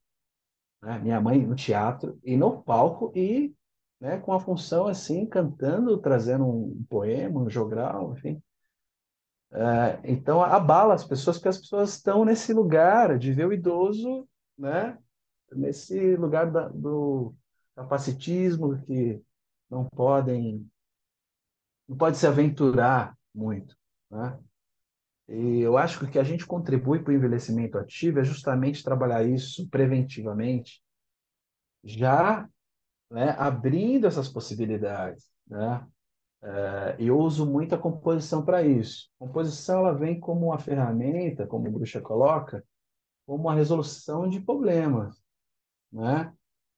né? 0.81 0.99
minha 1.01 1.21
mãe 1.21 1.45
no 1.45 1.57
teatro 1.57 2.19
e 2.23 2.37
no 2.37 2.63
palco 2.63 3.13
e 3.17 3.53
né, 4.01 4.19
com 4.19 4.33
a 4.33 4.39
função 4.39 4.87
assim, 4.87 5.27
cantando, 5.27 5.99
trazendo 5.99 6.47
um 6.47 6.85
poema, 6.89 7.41
um 7.41 7.51
jogral, 7.51 8.15
enfim. 8.17 8.41
É, 9.51 10.01
então 10.05 10.43
abala 10.43 10.95
as 10.95 11.05
pessoas, 11.05 11.37
porque 11.37 11.49
as 11.49 11.59
pessoas 11.59 11.95
estão 11.95 12.25
nesse 12.25 12.53
lugar 12.53 13.19
de 13.19 13.33
ver 13.33 13.49
o 13.49 13.53
idoso, 13.53 14.29
né, 14.57 14.97
nesse 15.51 16.17
lugar 16.17 16.51
da, 16.51 16.69
do 16.69 17.35
capacitismo, 17.79 18.83
que 18.83 19.23
não 19.71 19.85
podem, 19.85 20.69
não 21.89 21.97
pode 21.97 22.17
se 22.19 22.27
aventurar 22.27 23.17
muito, 23.33 23.77
né? 24.11 24.39
E 25.29 25.61
eu 25.61 25.77
acho 25.77 25.99
que 25.99 26.05
o 26.07 26.11
que 26.11 26.19
a 26.19 26.25
gente 26.25 26.47
contribui 26.47 27.03
para 27.03 27.13
o 27.13 27.15
envelhecimento 27.15 27.79
ativo 27.79 28.19
é 28.19 28.25
justamente 28.25 28.83
trabalhar 28.83 29.23
isso 29.23 29.69
preventivamente, 29.69 30.83
já 31.85 32.49
né, 33.11 33.31
abrindo 33.39 34.07
essas 34.07 34.29
possibilidades, 34.29 35.31
né? 35.47 35.87
É, 36.41 36.97
eu 36.99 37.19
uso 37.19 37.45
muito 37.45 37.75
a 37.75 37.79
composição 37.79 38.45
para 38.45 38.63
isso. 38.63 39.11
A 39.21 39.27
composição 39.27 39.81
ela 39.81 39.93
vem 39.93 40.19
como 40.19 40.47
uma 40.47 40.59
ferramenta, 40.59 41.47
como 41.47 41.69
o 41.69 41.73
Bruxa 41.73 42.01
coloca, 42.01 42.65
como 43.27 43.45
uma 43.45 43.55
resolução 43.55 44.29
de 44.29 44.41
problemas, 44.41 45.21
né? 45.93 46.33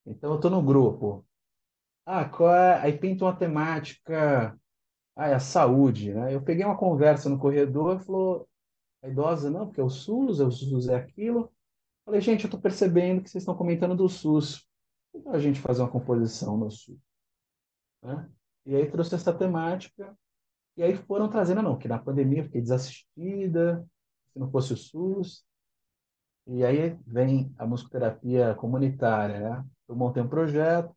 Então 0.06 0.30
eu 0.30 0.36
estou 0.36 0.50
no 0.50 0.62
grupo. 0.62 1.24
Ah, 2.06 2.24
qual 2.24 2.54
é? 2.54 2.80
Aí 2.80 2.98
pinta 2.98 3.24
uma 3.24 3.36
temática. 3.36 4.58
Ah, 5.16 5.28
é 5.28 5.34
a 5.34 5.40
saúde, 5.40 6.12
né? 6.14 6.34
Eu 6.34 6.42
peguei 6.42 6.64
uma 6.64 6.76
conversa 6.76 7.28
no 7.28 7.38
corredor 7.38 8.00
e 8.00 8.04
falou, 8.04 8.48
a 9.02 9.08
idosa, 9.08 9.50
não, 9.50 9.66
porque 9.66 9.80
é 9.80 9.84
o 9.84 9.90
SUS, 9.90 10.40
é 10.40 10.44
o 10.44 10.50
SUS 10.50 10.88
é 10.88 10.96
aquilo. 10.96 11.52
Falei, 12.04 12.20
gente, 12.20 12.44
eu 12.44 12.48
estou 12.48 12.60
percebendo 12.60 13.22
que 13.22 13.30
vocês 13.30 13.42
estão 13.42 13.56
comentando 13.56 13.96
do 13.96 14.08
SUS 14.08 14.66
a 15.26 15.38
gente 15.38 15.60
fazer 15.60 15.82
uma 15.82 15.90
composição 15.90 16.56
no 16.56 16.70
sul? 16.70 16.98
Né? 18.02 18.28
E 18.66 18.76
aí 18.76 18.90
trouxe 18.90 19.14
essa 19.14 19.32
temática, 19.32 20.16
e 20.76 20.82
aí 20.82 20.96
foram 20.96 21.28
trazendo, 21.28 21.62
não, 21.62 21.78
que 21.78 21.88
na 21.88 21.98
pandemia 21.98 22.40
eu 22.40 22.44
fiquei 22.44 22.60
desassistida, 22.60 23.86
se 24.32 24.38
não 24.38 24.50
fosse 24.50 24.72
o 24.72 24.76
SUS, 24.76 25.44
e 26.46 26.64
aí 26.64 26.98
vem 27.06 27.52
a 27.58 27.66
musicoterapia 27.66 28.54
comunitária, 28.54 29.40
né? 29.40 29.64
Eu 29.90 29.96
montei 29.96 30.22
um 30.22 30.28
projeto 30.28 30.96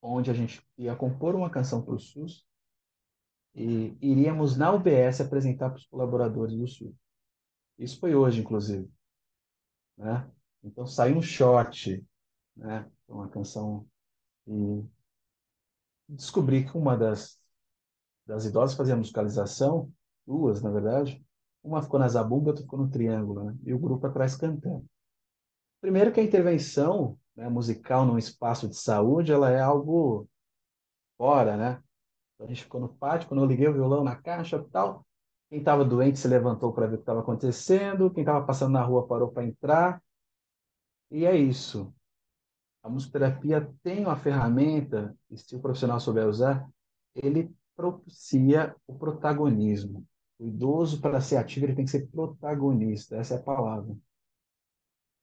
onde 0.00 0.30
a 0.30 0.34
gente 0.34 0.66
ia 0.78 0.96
compor 0.96 1.34
uma 1.34 1.50
canção 1.50 1.84
para 1.84 1.92
o 1.92 1.98
SUS 1.98 2.46
e 3.54 3.94
iríamos 4.00 4.56
na 4.56 4.72
UBS 4.72 5.20
apresentar 5.20 5.68
para 5.68 5.76
os 5.76 5.86
colaboradores 5.86 6.56
do 6.56 6.66
SUS. 6.66 6.96
Isso 7.78 8.00
foi 8.00 8.14
hoje, 8.14 8.40
inclusive. 8.40 8.90
Né? 9.98 10.26
Então 10.64 10.86
saiu 10.86 11.18
um 11.18 11.22
shot 11.22 12.02
né? 12.56 12.90
Uma 13.06 13.28
canção 13.28 13.86
e 14.46 14.82
descobri 16.08 16.64
que 16.64 16.78
uma 16.78 16.96
das 16.96 17.38
das 18.26 18.46
idosas 18.46 18.74
fazia 18.74 18.96
musicalização, 18.96 19.92
duas 20.26 20.62
na 20.62 20.70
verdade, 20.70 21.22
uma 21.62 21.82
ficou 21.82 22.00
na 22.00 22.08
zabumba, 22.08 22.50
outra 22.50 22.62
ficou 22.62 22.78
no 22.78 22.88
triângulo, 22.88 23.44
né? 23.44 23.58
E 23.64 23.74
o 23.74 23.78
grupo 23.78 24.06
atrás 24.06 24.34
cantando. 24.34 24.86
Primeiro 25.78 26.10
que 26.10 26.20
a 26.20 26.22
intervenção 26.22 27.19
né, 27.40 27.48
musical 27.48 28.04
num 28.04 28.18
espaço 28.18 28.68
de 28.68 28.76
saúde, 28.76 29.32
ela 29.32 29.50
é 29.50 29.58
algo 29.58 30.28
fora, 31.16 31.56
né? 31.56 31.82
Então, 32.34 32.46
a 32.46 32.48
gente 32.48 32.64
ficou 32.64 32.80
no 32.82 32.88
pátio, 32.90 33.26
quando 33.28 33.42
eu 33.42 33.46
liguei 33.46 33.66
o 33.66 33.72
violão 33.72 34.04
na 34.04 34.14
caixa 34.14 34.62
tal, 34.70 35.06
quem 35.48 35.60
estava 35.60 35.82
doente 35.82 36.18
se 36.18 36.28
levantou 36.28 36.70
para 36.70 36.86
ver 36.86 36.94
o 36.94 36.98
que 36.98 37.02
estava 37.02 37.20
acontecendo, 37.20 38.10
quem 38.10 38.22
estava 38.22 38.44
passando 38.44 38.72
na 38.72 38.82
rua 38.82 39.06
parou 39.06 39.32
para 39.32 39.46
entrar, 39.46 40.02
e 41.10 41.24
é 41.24 41.34
isso. 41.34 41.92
A 42.82 42.90
musicoterapia 42.90 43.72
tem 43.82 44.04
uma 44.04 44.16
ferramenta, 44.16 45.16
e 45.30 45.38
se 45.38 45.56
o 45.56 45.60
profissional 45.60 45.98
souber 45.98 46.28
usar, 46.28 46.68
ele 47.14 47.50
propicia 47.74 48.76
o 48.86 48.94
protagonismo. 48.94 50.06
O 50.38 50.44
idoso, 50.44 51.00
para 51.00 51.22
ser 51.22 51.38
ativo, 51.38 51.64
ele 51.64 51.74
tem 51.74 51.86
que 51.86 51.90
ser 51.90 52.06
protagonista, 52.08 53.16
essa 53.16 53.34
é 53.34 53.38
a 53.38 53.42
palavra. 53.42 53.96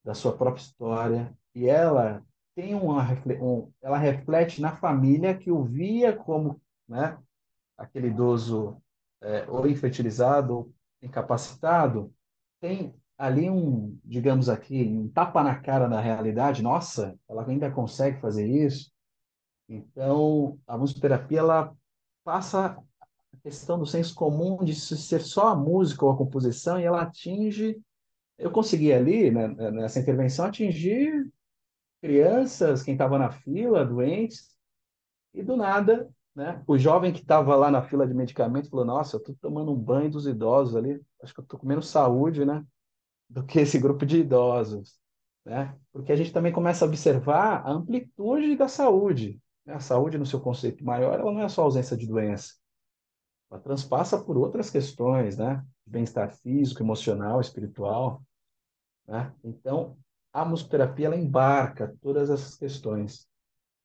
da 0.03 0.15
sua 0.15 0.35
própria 0.35 0.61
história 0.61 1.37
e 1.57 1.67
ela 1.67 2.23
tem 2.53 2.75
uma 2.75 3.03
um, 3.41 3.71
ela 3.81 3.97
reflete 3.97 4.61
na 4.61 4.75
família 4.75 5.35
que 5.35 5.51
o 5.51 5.63
via 5.63 6.15
como 6.15 6.61
né 6.87 7.17
aquele 7.75 8.09
idoso 8.09 8.79
é, 9.21 9.49
ou 9.49 9.67
infertilizado 9.67 10.53
ou 10.53 10.73
incapacitado 11.01 12.13
tem 12.61 12.93
ali 13.17 13.49
um 13.49 13.97
digamos 14.05 14.49
aqui 14.49 14.83
um 14.83 15.09
tapa 15.09 15.41
na 15.41 15.55
cara 15.55 15.87
da 15.87 15.99
realidade 15.99 16.61
nossa 16.61 17.17
ela 17.27 17.43
ainda 17.47 17.71
consegue 17.71 18.21
fazer 18.21 18.47
isso? 18.47 18.91
Então 19.67 20.59
a 20.67 20.77
musicoterapia 20.77 21.39
ela 21.39 21.75
passa 22.23 22.77
a 23.33 23.37
questão 23.41 23.79
do 23.79 23.85
senso 23.87 24.13
comum 24.13 24.63
de 24.63 24.75
ser 24.75 25.21
só 25.21 25.47
a 25.47 25.55
música 25.55 26.05
ou 26.05 26.11
a 26.11 26.17
composição 26.17 26.79
e 26.79 26.83
ela 26.83 27.01
atinge 27.01 27.81
eu 28.37 28.51
consegui 28.51 28.93
ali, 28.93 29.31
né, 29.31 29.47
nessa 29.71 29.99
intervenção, 29.99 30.45
atingir 30.45 31.27
crianças, 32.07 32.83
quem 32.83 32.93
estava 32.93 33.19
na 33.19 33.29
fila, 33.29 33.85
doentes, 33.85 34.55
e 35.33 35.43
do 35.43 35.57
nada, 35.57 36.09
né, 36.33 36.63
o 36.65 36.77
jovem 36.77 37.11
que 37.11 37.19
estava 37.19 37.53
lá 37.53 37.69
na 37.69 37.81
fila 37.81 38.07
de 38.07 38.13
medicamento 38.13 38.69
falou: 38.69 38.85
Nossa, 38.85 39.17
eu 39.17 39.19
estou 39.19 39.35
tomando 39.41 39.73
um 39.73 39.75
banho 39.75 40.09
dos 40.09 40.25
idosos 40.25 40.77
ali, 40.77 41.01
acho 41.21 41.33
que 41.33 41.41
eu 41.41 41.43
estou 41.43 41.59
com 41.59 41.67
menos 41.67 41.89
saúde, 41.89 42.45
né, 42.45 42.65
do 43.29 43.43
que 43.43 43.59
esse 43.59 43.77
grupo 43.77 44.05
de 44.05 44.19
idosos, 44.19 44.97
né? 45.43 45.77
Porque 45.91 46.13
a 46.13 46.15
gente 46.15 46.31
também 46.31 46.53
começa 46.53 46.85
a 46.85 46.87
observar 46.87 47.65
a 47.65 47.71
amplitude 47.71 48.55
da 48.55 48.69
saúde. 48.69 49.41
Né? 49.65 49.73
A 49.73 49.79
saúde, 49.81 50.17
no 50.17 50.25
seu 50.25 50.39
conceito 50.39 50.85
maior, 50.85 51.19
ela 51.19 51.31
não 51.31 51.41
é 51.41 51.49
só 51.49 51.63
ausência 51.63 51.97
de 51.97 52.07
doença, 52.07 52.53
ela 53.51 53.59
transpassa 53.59 54.17
por 54.17 54.37
outras 54.37 54.69
questões, 54.69 55.37
né? 55.37 55.61
Bem-estar 55.85 56.31
físico, 56.37 56.81
emocional, 56.81 57.41
espiritual. 57.41 58.23
Né? 59.05 59.33
Então, 59.43 59.97
a 60.33 60.45
musicoterapia 60.45 61.07
ela 61.07 61.15
embarca 61.15 61.95
todas 62.01 62.29
essas 62.29 62.55
questões. 62.55 63.27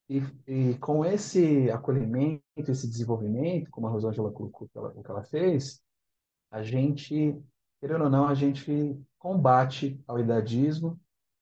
E, 0.08 0.22
e 0.46 0.74
com 0.78 1.04
esse 1.04 1.70
acolhimento, 1.70 2.42
esse 2.56 2.88
desenvolvimento, 2.88 3.70
como 3.70 3.86
a 3.86 3.90
Rosângela 3.90 4.30
colocou 4.30 4.68
o 4.74 5.02
que 5.02 5.10
ela 5.10 5.24
fez, 5.24 5.80
a 6.50 6.62
gente, 6.62 7.40
querendo 7.80 8.04
ou 8.04 8.10
não, 8.10 8.28
a 8.28 8.34
gente 8.34 9.00
combate 9.18 9.98
ao 10.06 10.18
idadismo 10.18 11.00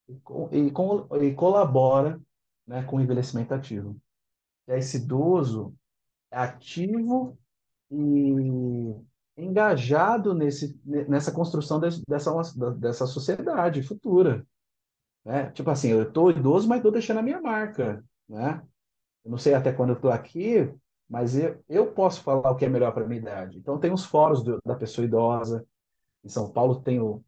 e, 0.09 0.15
e, 0.53 1.27
e 1.27 1.35
colabora 1.35 2.21
né, 2.67 2.83
com 2.85 2.97
o 2.97 3.01
envelhecimento 3.01 3.53
ativo. 3.53 3.97
é 4.69 4.79
esse 4.79 4.99
idoso 4.99 5.75
ativo 6.31 7.37
e 7.91 8.95
engajado 9.37 10.35
nesse, 10.35 10.79
nessa 10.85 11.33
construção 11.33 11.81
dessa, 11.81 12.03
dessa 12.77 13.07
sociedade 13.07 13.83
futura. 13.83 14.47
Né? 15.25 15.51
Tipo 15.51 15.71
assim, 15.71 15.91
eu 15.91 16.03
estou 16.03 16.31
idoso, 16.31 16.69
mas 16.69 16.79
estou 16.79 16.93
deixando 16.93 17.19
a 17.19 17.23
minha 17.23 17.41
marca. 17.41 18.05
Né? 18.29 18.63
Eu 19.25 19.31
não 19.31 19.39
sei 19.39 19.55
até 19.55 19.73
quando 19.73 19.91
eu 19.91 19.97
estou 19.97 20.11
aqui, 20.11 20.73
mas 21.09 21.37
eu, 21.37 21.63
eu 21.69 21.93
posso 21.93 22.23
falar 22.23 22.51
o 22.51 22.57
que 22.57 22.65
é 22.65 22.69
melhor 22.69 22.93
para 22.93 23.05
a 23.05 23.07
minha 23.07 23.21
idade. 23.21 23.59
Então, 23.59 23.79
tem 23.79 23.93
os 23.93 24.05
fóruns 24.05 24.43
do, 24.43 24.61
da 24.65 24.75
pessoa 24.75 25.05
idosa. 25.05 25.67
Em 26.25 26.29
São 26.29 26.51
Paulo 26.51 26.81
tem 26.81 27.01
o 27.01 27.23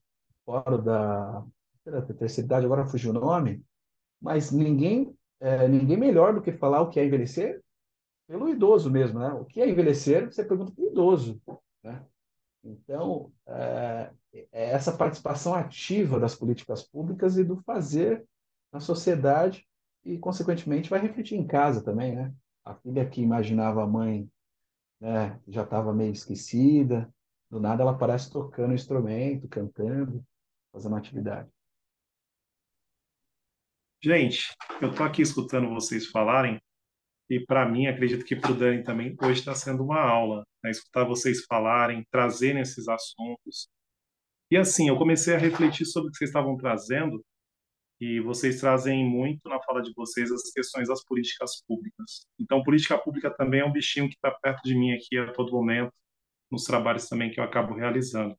fórum 0.45 0.83
da, 0.83 1.45
da 1.85 2.03
terceira 2.03 2.47
idade, 2.47 2.67
agora 2.67 2.87
fugiu 2.87 3.11
o 3.11 3.15
nome, 3.15 3.65
mas 4.21 4.53
ninguém, 4.53 5.15
é, 5.41 5.67
ninguém 5.67 5.97
melhor 5.97 6.35
do 6.35 6.43
que 6.43 6.53
falar 6.53 6.81
o 6.83 6.89
que 6.89 7.01
é 7.01 7.05
envelhecer 7.05 7.63
pelo 8.27 8.49
idoso 8.49 8.91
mesmo, 8.91 9.19
né? 9.19 9.33
O 9.33 9.45
que 9.45 9.61
é 9.61 9.69
envelhecer, 9.69 10.33
você 10.33 10.45
pergunta 10.45 10.73
para 10.73 10.85
o 10.85 10.89
idoso, 10.89 11.41
né? 11.83 12.05
Então, 12.65 13.33
é, 13.47 14.11
é 14.53 14.71
essa 14.71 14.97
participação 14.97 15.55
ativa 15.55 16.21
das 16.21 16.35
políticas 16.35 16.83
públicas 16.83 17.37
e 17.37 17.45
do 17.45 17.57
fazer 17.57 18.25
na 18.73 18.81
sociedade 18.81 19.67
e, 20.05 20.19
consequentemente, 20.19 20.91
vai 20.91 21.01
refletir 21.01 21.37
em 21.37 21.47
casa 21.47 21.83
também, 21.83 22.15
né? 22.15 22.33
A 22.65 22.75
filha 22.75 23.09
que 23.09 23.21
imaginava 23.21 23.83
a 23.83 23.87
mãe 23.87 24.29
né, 25.01 25.41
já 25.49 25.63
estava 25.65 25.93
meio 25.93 26.13
esquecida, 26.13 27.13
do 27.51 27.61
nada 27.61 27.83
ela 27.83 27.91
aparece 27.91 28.31
tocando 28.31 28.71
um 28.71 28.75
instrumento, 28.75 29.49
cantando, 29.49 30.25
fazendo 30.73 30.97
atividade. 30.97 31.51
Gente, 34.01 34.57
eu 34.81 34.91
estou 34.91 35.05
aqui 35.05 35.23
escutando 35.23 35.69
vocês 35.69 36.07
falarem 36.07 36.61
e 37.33 37.41
para 37.47 37.67
mim, 37.67 37.87
acredito 37.87 38.27
que 38.27 38.37
para 38.37 38.53
o 38.53 38.55
Dani 38.55 38.85
também, 38.85 39.17
hoje 39.23 39.39
está 39.41 39.55
sendo 39.55 39.83
uma 39.83 39.99
aula, 39.99 40.45
né? 40.63 40.71
escutar 40.71 41.05
vocês 41.05 41.47
falarem, 41.47 42.07
trazerem 42.11 42.61
esses 42.61 42.87
assuntos. 42.87 43.71
E 44.51 44.57
assim, 44.59 44.91
eu 44.91 44.99
comecei 44.99 45.35
a 45.35 45.39
refletir 45.39 45.87
sobre 45.87 46.11
o 46.11 46.13
que 46.13 46.19
vocês 46.19 46.29
estavam 46.29 46.59
trazendo, 46.59 47.25
e 47.99 48.21
vocês 48.21 48.61
trazem 48.61 49.03
muito 49.09 49.49
na 49.49 49.59
fala 49.63 49.81
de 49.81 49.95
vocês 49.95 50.31
as 50.31 50.51
questões 50.53 50.89
das 50.89 51.03
políticas 51.07 51.63
públicas. 51.67 52.27
Então, 52.39 52.63
política 52.63 52.99
pública 52.99 53.31
também 53.35 53.61
é 53.61 53.65
um 53.65 53.73
bichinho 53.73 54.11
que 54.11 54.15
está 54.15 54.31
perto 54.31 54.61
de 54.65 54.75
mim 54.75 54.93
aqui 54.93 55.17
a 55.17 55.33
todo 55.33 55.53
momento, 55.53 55.91
nos 56.51 56.65
trabalhos 56.65 57.09
também 57.09 57.31
que 57.31 57.41
eu 57.41 57.45
acabo 57.45 57.75
realizando. 57.75 58.37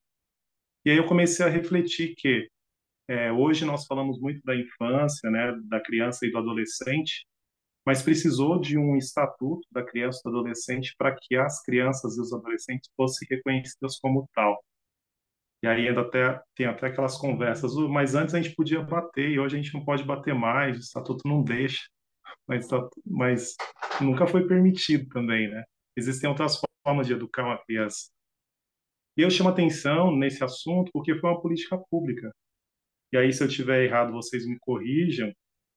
E 0.85 0.91
aí 0.91 0.97
eu 0.97 1.07
comecei 1.07 1.43
a 1.43 1.49
refletir 1.49 2.13
que 2.15 2.47
é, 3.09 3.31
hoje 3.31 3.65
nós 3.65 3.87
falamos 3.87 4.19
muito 4.19 4.39
da 4.43 4.55
infância, 4.55 5.31
né, 5.31 5.51
da 5.63 5.81
criança 5.81 6.27
e 6.27 6.31
do 6.31 6.37
adolescente, 6.37 7.25
mas 7.85 8.01
precisou 8.01 8.59
de 8.59 8.77
um 8.77 8.95
estatuto 8.95 9.67
da 9.71 9.83
criança 9.83 10.19
e 10.19 10.31
do 10.31 10.37
adolescente 10.37 10.95
para 10.97 11.15
que 11.15 11.35
as 11.35 11.61
crianças 11.63 12.17
e 12.17 12.21
os 12.21 12.33
adolescentes 12.33 12.89
fossem 12.95 13.27
reconhecidas 13.29 13.99
como 13.99 14.27
tal. 14.33 14.63
E 15.63 15.67
aí 15.67 15.87
ainda 15.87 16.01
até, 16.01 16.41
tem 16.55 16.65
até 16.65 16.87
aquelas 16.87 17.17
conversas, 17.17 17.73
mas 17.89 18.15
antes 18.15 18.35
a 18.35 18.41
gente 18.41 18.55
podia 18.55 18.81
bater 18.81 19.29
e 19.29 19.39
hoje 19.39 19.57
a 19.57 19.61
gente 19.61 19.73
não 19.73 19.83
pode 19.83 20.03
bater 20.03 20.35
mais, 20.35 20.77
o 20.77 20.81
estatuto 20.81 21.27
não 21.27 21.41
deixa, 21.43 21.87
mas, 22.47 22.67
mas 23.05 23.55
nunca 24.01 24.27
foi 24.27 24.47
permitido 24.47 25.07
também, 25.09 25.49
né? 25.49 25.63
Existem 25.95 26.29
outras 26.29 26.59
formas 26.85 27.07
de 27.07 27.13
educar 27.13 27.45
uma 27.45 27.63
criança. 27.63 28.09
E 29.17 29.21
eu 29.21 29.29
chamo 29.29 29.49
atenção 29.49 30.15
nesse 30.15 30.43
assunto 30.43 30.91
porque 30.91 31.17
foi 31.17 31.29
uma 31.29 31.41
política 31.41 31.77
pública. 31.89 32.31
E 33.13 33.17
aí, 33.17 33.31
se 33.31 33.43
eu 33.43 33.47
tiver 33.47 33.83
errado, 33.85 34.11
vocês 34.11 34.45
me 34.45 34.57
corrijam, 34.59 35.31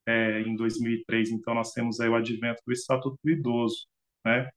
é, 0.07 0.40
em 0.42 0.57
2003. 0.57 1.30
Então, 1.30 1.54
nós 1.54 1.72
temos 1.72 2.00
aí 2.00 2.09
o 2.09 2.14
advento 2.14 2.62
do 2.66 2.72
Estatuto 2.72 3.18
do 3.22 3.30
Idoso, 3.30 3.86
né? 4.24 4.48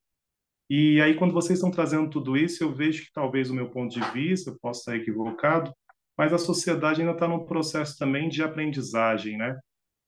E 0.69 1.01
aí, 1.01 1.15
quando 1.15 1.33
vocês 1.33 1.57
estão 1.57 1.71
trazendo 1.71 2.09
tudo 2.09 2.37
isso, 2.37 2.63
eu 2.63 2.73
vejo 2.73 3.03
que 3.03 3.11
talvez 3.11 3.49
o 3.49 3.55
meu 3.55 3.69
ponto 3.71 3.91
de 3.91 4.01
vista, 4.11 4.51
eu 4.51 4.57
posso 4.61 4.81
estar 4.81 4.95
equivocado, 4.95 5.73
mas 6.17 6.31
a 6.31 6.37
sociedade 6.37 7.01
ainda 7.01 7.13
está 7.13 7.27
num 7.27 7.45
processo 7.45 7.97
também 7.97 8.29
de 8.29 8.43
aprendizagem, 8.43 9.37
né? 9.37 9.57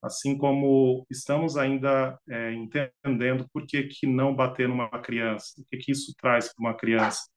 Assim 0.04 0.38
como 0.38 1.06
estamos 1.10 1.58
ainda 1.58 2.20
é, 2.30 2.54
entendendo 2.54 3.48
por 3.54 3.66
que, 3.66 3.84
que 3.84 4.08
não 4.08 4.36
bater 4.36 4.68
numa 4.68 4.90
criança, 4.90 5.54
o 5.60 5.66
que, 5.70 5.78
que 5.78 5.92
isso 5.92 6.14
traz 6.20 6.54
para 6.54 6.62
uma 6.62 6.76
criança. 6.76 7.28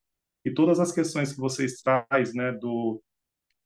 E 0.45 0.51
todas 0.53 0.81
as 0.81 0.93
questões 0.93 1.33
que 1.33 1.41
vocês 1.41 1.81
trazem, 1.83 2.35
né, 2.35 2.53
do 2.53 3.03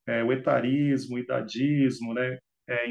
é, 0.07 0.23
o 0.23 0.31
etarismo, 0.31 1.15
o 1.15 1.19
idadismo, 1.19 2.13
né, 2.13 2.39
é, 2.67 2.89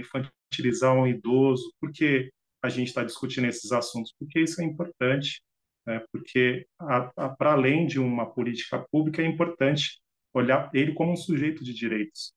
utilizar 0.53 0.95
um 0.95 1.07
idoso, 1.07 1.73
por 1.81 1.93
que 1.93 2.31
a 2.63 2.69
gente 2.69 2.89
está 2.89 3.05
discutindo 3.05 3.47
esses 3.47 3.71
assuntos? 3.73 4.13
Porque 4.19 4.41
isso 4.41 4.61
é 4.61 4.65
importante, 4.65 5.43
né? 5.87 6.05
porque 6.13 6.67
para 6.79 7.53
além 7.53 7.87
de 7.87 8.01
uma 8.01 8.27
política 8.27 8.85
pública, 8.91 9.23
é 9.23 9.27
importante 9.27 10.01
olhar 10.35 10.71
ele 10.75 10.93
como 10.95 11.13
um 11.13 11.17
sujeito 11.17 11.63
de 11.65 11.73
direitos. 11.73 12.33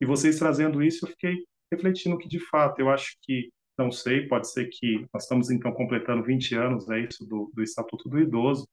E 0.00 0.06
vocês 0.06 0.38
trazendo 0.38 0.82
isso, 0.82 1.06
eu 1.06 1.10
fiquei 1.10 1.44
refletindo 1.72 2.18
que, 2.18 2.28
de 2.28 2.40
fato, 2.40 2.80
eu 2.80 2.90
acho 2.90 3.16
que, 3.22 3.50
não 3.78 3.90
sei, 3.90 4.26
pode 4.26 4.50
ser 4.50 4.68
que 4.68 5.06
nós 5.12 5.22
estamos, 5.22 5.50
então, 5.50 5.72
completando 5.72 6.22
20 6.22 6.54
anos, 6.54 6.90
é 6.90 7.00
isso, 7.00 7.26
do, 7.26 7.50
do 7.54 7.62
Estatuto 7.62 8.08
do 8.08 8.18
Idoso, 8.18 8.66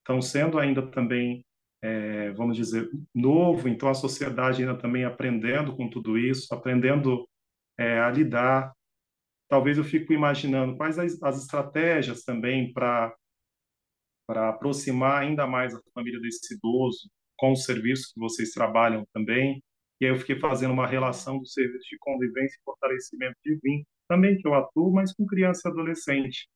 estão 0.00 0.20
sendo 0.20 0.58
ainda 0.58 0.82
também 0.90 1.44
é, 1.82 2.30
vamos 2.30 2.56
dizer, 2.56 2.88
novo, 3.12 3.68
então 3.68 3.88
a 3.88 3.94
sociedade 3.94 4.62
ainda 4.62 4.78
também 4.78 5.04
aprendendo 5.04 5.74
com 5.76 5.90
tudo 5.90 6.16
isso, 6.16 6.54
aprendendo 6.54 7.28
é, 7.78 7.98
a 8.00 8.10
lidar. 8.10 8.72
Talvez 9.48 9.78
eu 9.78 9.84
fico 9.84 10.12
imaginando 10.12 10.76
quais 10.76 10.98
as, 10.98 11.22
as 11.22 11.42
estratégias 11.42 12.22
também 12.24 12.72
para 12.72 13.14
para 14.24 14.48
aproximar 14.48 15.22
ainda 15.22 15.46
mais 15.46 15.74
a 15.74 15.80
família 15.92 16.20
desse 16.20 16.54
idoso 16.54 17.10
com 17.36 17.52
os 17.52 17.64
serviços 17.64 18.12
que 18.12 18.20
vocês 18.20 18.50
trabalham 18.52 19.04
também. 19.12 19.62
E 20.00 20.06
aí 20.06 20.12
eu 20.12 20.16
fiquei 20.16 20.38
fazendo 20.38 20.72
uma 20.72 20.86
relação 20.86 21.38
do 21.38 21.46
serviço 21.46 21.88
de 21.90 21.98
convivência 21.98 22.56
e 22.56 22.64
fortalecimento 22.64 23.36
de 23.44 23.58
vínculo, 23.62 23.86
também 24.08 24.38
que 24.38 24.46
eu 24.46 24.54
atuo, 24.54 24.92
mas 24.92 25.12
com 25.12 25.26
criança 25.26 25.68
e 25.68 25.70
adolescente. 25.70 26.48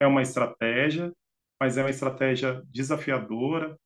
É 0.00 0.06
uma 0.06 0.22
estratégia, 0.22 1.12
mas 1.60 1.76
é 1.76 1.82
uma 1.82 1.90
estratégia 1.90 2.62
desafiadora, 2.66 3.76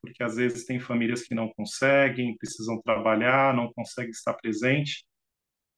porque 0.00 0.22
às 0.22 0.36
vezes 0.36 0.64
tem 0.64 0.78
famílias 0.78 1.22
que 1.22 1.34
não 1.34 1.48
conseguem, 1.54 2.36
precisam 2.36 2.80
trabalhar, 2.82 3.54
não 3.54 3.72
conseguem 3.72 4.10
estar 4.10 4.34
presente 4.34 5.04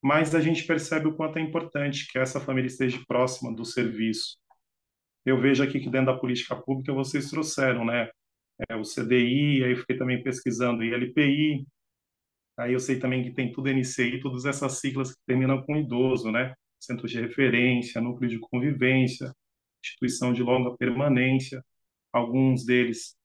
mas 0.02 0.34
a 0.34 0.40
gente 0.40 0.64
percebe 0.66 1.08
o 1.08 1.14
quanto 1.14 1.38
é 1.38 1.42
importante 1.42 2.10
que 2.10 2.18
essa 2.18 2.40
família 2.40 2.68
esteja 2.68 3.02
próxima 3.06 3.54
do 3.54 3.64
serviço. 3.64 4.36
Eu 5.24 5.40
vejo 5.40 5.62
aqui 5.62 5.80
que 5.80 5.90
dentro 5.90 6.06
da 6.06 6.18
política 6.18 6.56
pública 6.56 6.92
vocês 6.92 7.30
trouxeram, 7.30 7.84
né, 7.84 8.08
é, 8.68 8.76
o 8.76 8.82
CDI, 8.82 9.64
aí 9.64 9.72
eu 9.72 9.76
fiquei 9.76 9.96
também 9.96 10.22
pesquisando 10.22 10.84
ILPI, 10.84 11.66
Aí 12.58 12.72
eu 12.72 12.80
sei 12.80 12.98
também 12.98 13.22
que 13.22 13.30
tem 13.30 13.52
tudo 13.52 13.68
NCI, 13.70 14.20
todas 14.20 14.44
essas 14.44 14.80
siglas 14.80 15.12
que 15.14 15.20
terminam 15.24 15.62
com 15.62 15.76
idoso, 15.76 16.30
né? 16.32 16.54
Centro 16.80 17.06
de 17.06 17.20
referência, 17.20 18.00
núcleo 18.00 18.28
de 18.28 18.38
convivência, 18.40 19.32
instituição 19.82 20.32
de 20.32 20.42
longa 20.42 20.76
permanência, 20.76 21.64
alguns 22.12 22.64
deles 22.64 23.16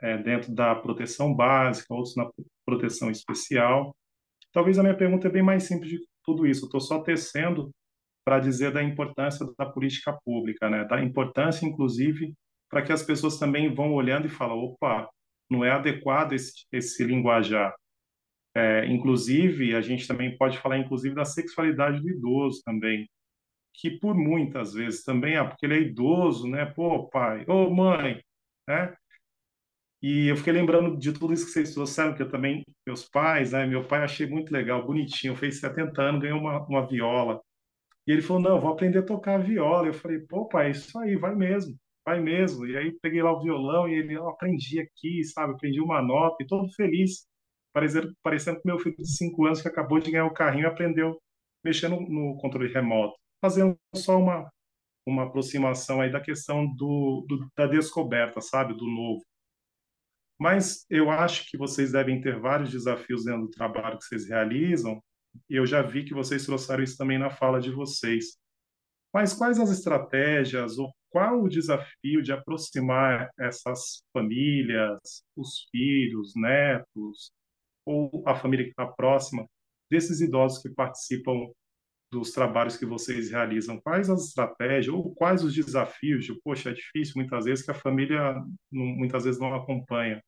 é, 0.00 0.18
dentro 0.18 0.52
da 0.52 0.74
proteção 0.74 1.32
básica, 1.34 1.94
outros 1.94 2.16
na 2.16 2.28
proteção 2.66 3.10
especial. 3.12 3.96
Talvez 4.54 4.78
a 4.78 4.82
minha 4.82 4.96
pergunta 4.96 5.26
é 5.26 5.30
bem 5.30 5.42
mais 5.42 5.64
simples 5.64 5.90
de 5.90 5.98
tudo 6.22 6.46
isso. 6.46 6.66
Estou 6.66 6.80
só 6.80 7.02
tecendo 7.02 7.70
para 8.24 8.38
dizer 8.38 8.72
da 8.72 8.82
importância 8.82 9.44
da 9.58 9.66
política 9.66 10.16
pública, 10.24 10.70
né? 10.70 10.84
Da 10.84 11.02
importância, 11.02 11.66
inclusive, 11.66 12.32
para 12.70 12.80
que 12.80 12.92
as 12.92 13.02
pessoas 13.02 13.36
também 13.36 13.74
vão 13.74 13.92
olhando 13.92 14.26
e 14.26 14.30
falam, 14.30 14.56
opa, 14.56 15.10
não 15.50 15.64
é 15.64 15.72
adequado 15.72 16.32
esse, 16.32 16.52
esse 16.72 17.04
linguajar. 17.04 17.74
É, 18.56 18.86
inclusive, 18.86 19.74
a 19.74 19.80
gente 19.80 20.06
também 20.06 20.38
pode 20.38 20.56
falar, 20.58 20.78
inclusive, 20.78 21.16
da 21.16 21.24
sexualidade 21.24 22.00
do 22.00 22.08
idoso 22.08 22.62
também, 22.64 23.10
que 23.74 23.90
por 23.90 24.14
muitas 24.14 24.72
vezes 24.72 25.02
também, 25.02 25.36
ah, 25.36 25.44
porque 25.44 25.66
ele 25.66 25.74
é 25.74 25.80
idoso, 25.80 26.48
né? 26.48 26.64
Pô, 26.64 27.08
pai, 27.08 27.44
ô 27.48 27.68
mãe, 27.70 28.22
né? 28.68 28.94
E 30.06 30.28
eu 30.28 30.36
fiquei 30.36 30.52
lembrando 30.52 30.98
de 30.98 31.14
tudo 31.14 31.32
isso 31.32 31.46
que 31.46 31.52
vocês 31.52 31.72
trouxeram, 31.72 32.14
que 32.14 32.20
eu 32.20 32.28
também, 32.28 32.62
meus 32.86 33.08
pais, 33.08 33.52
né? 33.52 33.66
Meu 33.66 33.88
pai 33.88 34.04
achei 34.04 34.26
muito 34.26 34.52
legal, 34.52 34.84
bonitinho, 34.86 35.34
fez 35.34 35.60
70 35.60 36.02
anos, 36.02 36.20
ganhou 36.20 36.38
uma, 36.38 36.62
uma 36.66 36.86
viola. 36.86 37.40
E 38.06 38.12
ele 38.12 38.20
falou, 38.20 38.42
não, 38.42 38.60
vou 38.60 38.70
aprender 38.70 38.98
a 38.98 39.02
tocar 39.02 39.38
viola. 39.38 39.86
Eu 39.86 39.94
falei, 39.94 40.18
pô, 40.20 40.46
pai, 40.46 40.72
isso 40.72 40.98
aí, 40.98 41.16
vai 41.16 41.34
mesmo, 41.34 41.74
vai 42.04 42.20
mesmo. 42.20 42.66
E 42.66 42.76
aí 42.76 42.92
peguei 43.00 43.22
lá 43.22 43.32
o 43.32 43.42
violão 43.42 43.88
e 43.88 43.94
ele, 43.94 44.12
eu 44.12 44.28
aprendi 44.28 44.78
aqui, 44.78 45.24
sabe? 45.24 45.54
Aprendi 45.54 45.80
uma 45.80 46.02
nota 46.02 46.36
e 46.42 46.46
todo 46.46 46.70
feliz, 46.74 47.26
parecendo, 47.72 48.14
parecendo 48.22 48.60
com 48.60 48.68
meu 48.68 48.78
filho 48.78 48.96
de 48.98 49.08
5 49.08 49.46
anos 49.46 49.62
que 49.62 49.68
acabou 49.68 50.00
de 50.00 50.10
ganhar 50.10 50.26
o 50.26 50.34
carrinho 50.34 50.68
aprendeu 50.68 51.18
mexendo 51.64 51.98
no 51.98 52.36
controle 52.36 52.70
remoto. 52.70 53.16
Fazendo 53.42 53.74
só 53.96 54.18
uma, 54.18 54.50
uma 55.06 55.24
aproximação 55.24 56.02
aí 56.02 56.12
da 56.12 56.20
questão 56.20 56.66
do, 56.76 57.24
do, 57.26 57.48
da 57.56 57.66
descoberta, 57.66 58.42
sabe? 58.42 58.74
Do 58.74 58.86
novo. 58.86 59.24
Mas 60.38 60.84
eu 60.90 61.10
acho 61.10 61.48
que 61.48 61.56
vocês 61.56 61.92
devem 61.92 62.20
ter 62.20 62.38
vários 62.38 62.70
desafios 62.70 63.24
dentro 63.24 63.42
do 63.42 63.50
trabalho 63.50 63.98
que 63.98 64.04
vocês 64.04 64.28
realizam, 64.28 65.02
e 65.48 65.56
eu 65.56 65.66
já 65.66 65.82
vi 65.82 66.04
que 66.04 66.14
vocês 66.14 66.44
trouxeram 66.44 66.82
isso 66.82 66.96
também 66.96 67.18
na 67.18 67.30
fala 67.30 67.60
de 67.60 67.70
vocês. 67.70 68.36
Mas 69.12 69.32
quais 69.32 69.60
as 69.60 69.70
estratégias 69.70 70.78
ou 70.78 70.92
qual 71.08 71.42
o 71.42 71.48
desafio 71.48 72.20
de 72.20 72.32
aproximar 72.32 73.30
essas 73.38 74.02
famílias, 74.12 75.24
os 75.36 75.68
filhos, 75.70 76.32
netos, 76.34 77.30
ou 77.86 78.24
a 78.26 78.34
família 78.34 78.64
que 78.64 78.72
está 78.72 78.86
próxima, 78.86 79.46
desses 79.88 80.20
idosos 80.20 80.60
que 80.60 80.70
participam 80.70 81.48
dos 82.14 82.30
trabalhos 82.30 82.76
que 82.76 82.86
vocês 82.86 83.30
realizam? 83.30 83.80
Quais 83.80 84.08
as 84.08 84.28
estratégias 84.28 84.94
ou 84.94 85.14
quais 85.14 85.42
os 85.42 85.54
desafios? 85.54 86.24
De, 86.24 86.34
Poxa, 86.42 86.70
é 86.70 86.72
difícil 86.72 87.14
muitas 87.16 87.44
vezes 87.44 87.64
que 87.64 87.70
a 87.70 87.74
família 87.74 88.42
muitas 88.70 89.24
vezes 89.24 89.40
não 89.40 89.54
acompanha. 89.54 90.22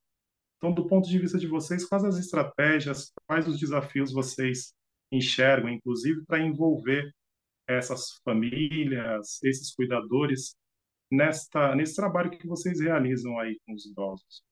Então, 0.57 0.73
do 0.73 0.87
ponto 0.87 1.09
de 1.09 1.19
vista 1.19 1.39
de 1.39 1.47
vocês, 1.47 1.85
quais 1.85 2.05
as 2.05 2.19
estratégias, 2.19 3.13
quais 3.27 3.47
os 3.47 3.59
desafios 3.59 4.13
vocês 4.13 4.75
enxergam, 5.13 5.71
inclusive 5.71 6.25
para 6.27 6.41
envolver 6.41 7.11
essas 7.69 8.21
famílias, 8.25 9.43
esses 9.43 9.75
cuidadores 9.75 10.57
nesta 11.11 11.75
nesse 11.75 11.95
trabalho 11.95 12.31
que 12.31 12.47
vocês 12.47 12.81
realizam 12.81 13.39
aí 13.39 13.59
com 13.65 13.75
os 13.75 13.87
idosos? 13.87 14.45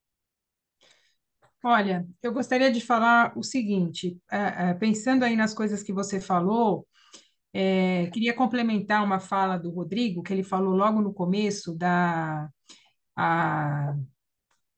Olha, 1.67 2.07
eu 2.23 2.31
gostaria 2.31 2.71
de 2.71 2.81
falar 2.81 3.33
o 3.39 3.43
seguinte, 3.43 4.21
é, 4.31 4.71
é, 4.71 4.75
pensando 4.75 5.25
aí 5.25 5.35
nas 5.35 5.55
coisas 5.55 5.83
que 5.83 5.95
você 5.95 6.21
falou, 6.21 6.87
é, 7.57 8.09
queria 8.13 8.35
complementar 8.35 9.05
uma 9.05 9.21
fala 9.21 9.57
do 9.57 9.71
Rodrigo, 9.71 10.25
que 10.25 10.33
ele 10.33 10.43
falou 10.43 10.75
logo 10.75 11.01
no 11.01 11.15
começo 11.15 11.73
da, 11.73 12.49
a, 13.17 13.95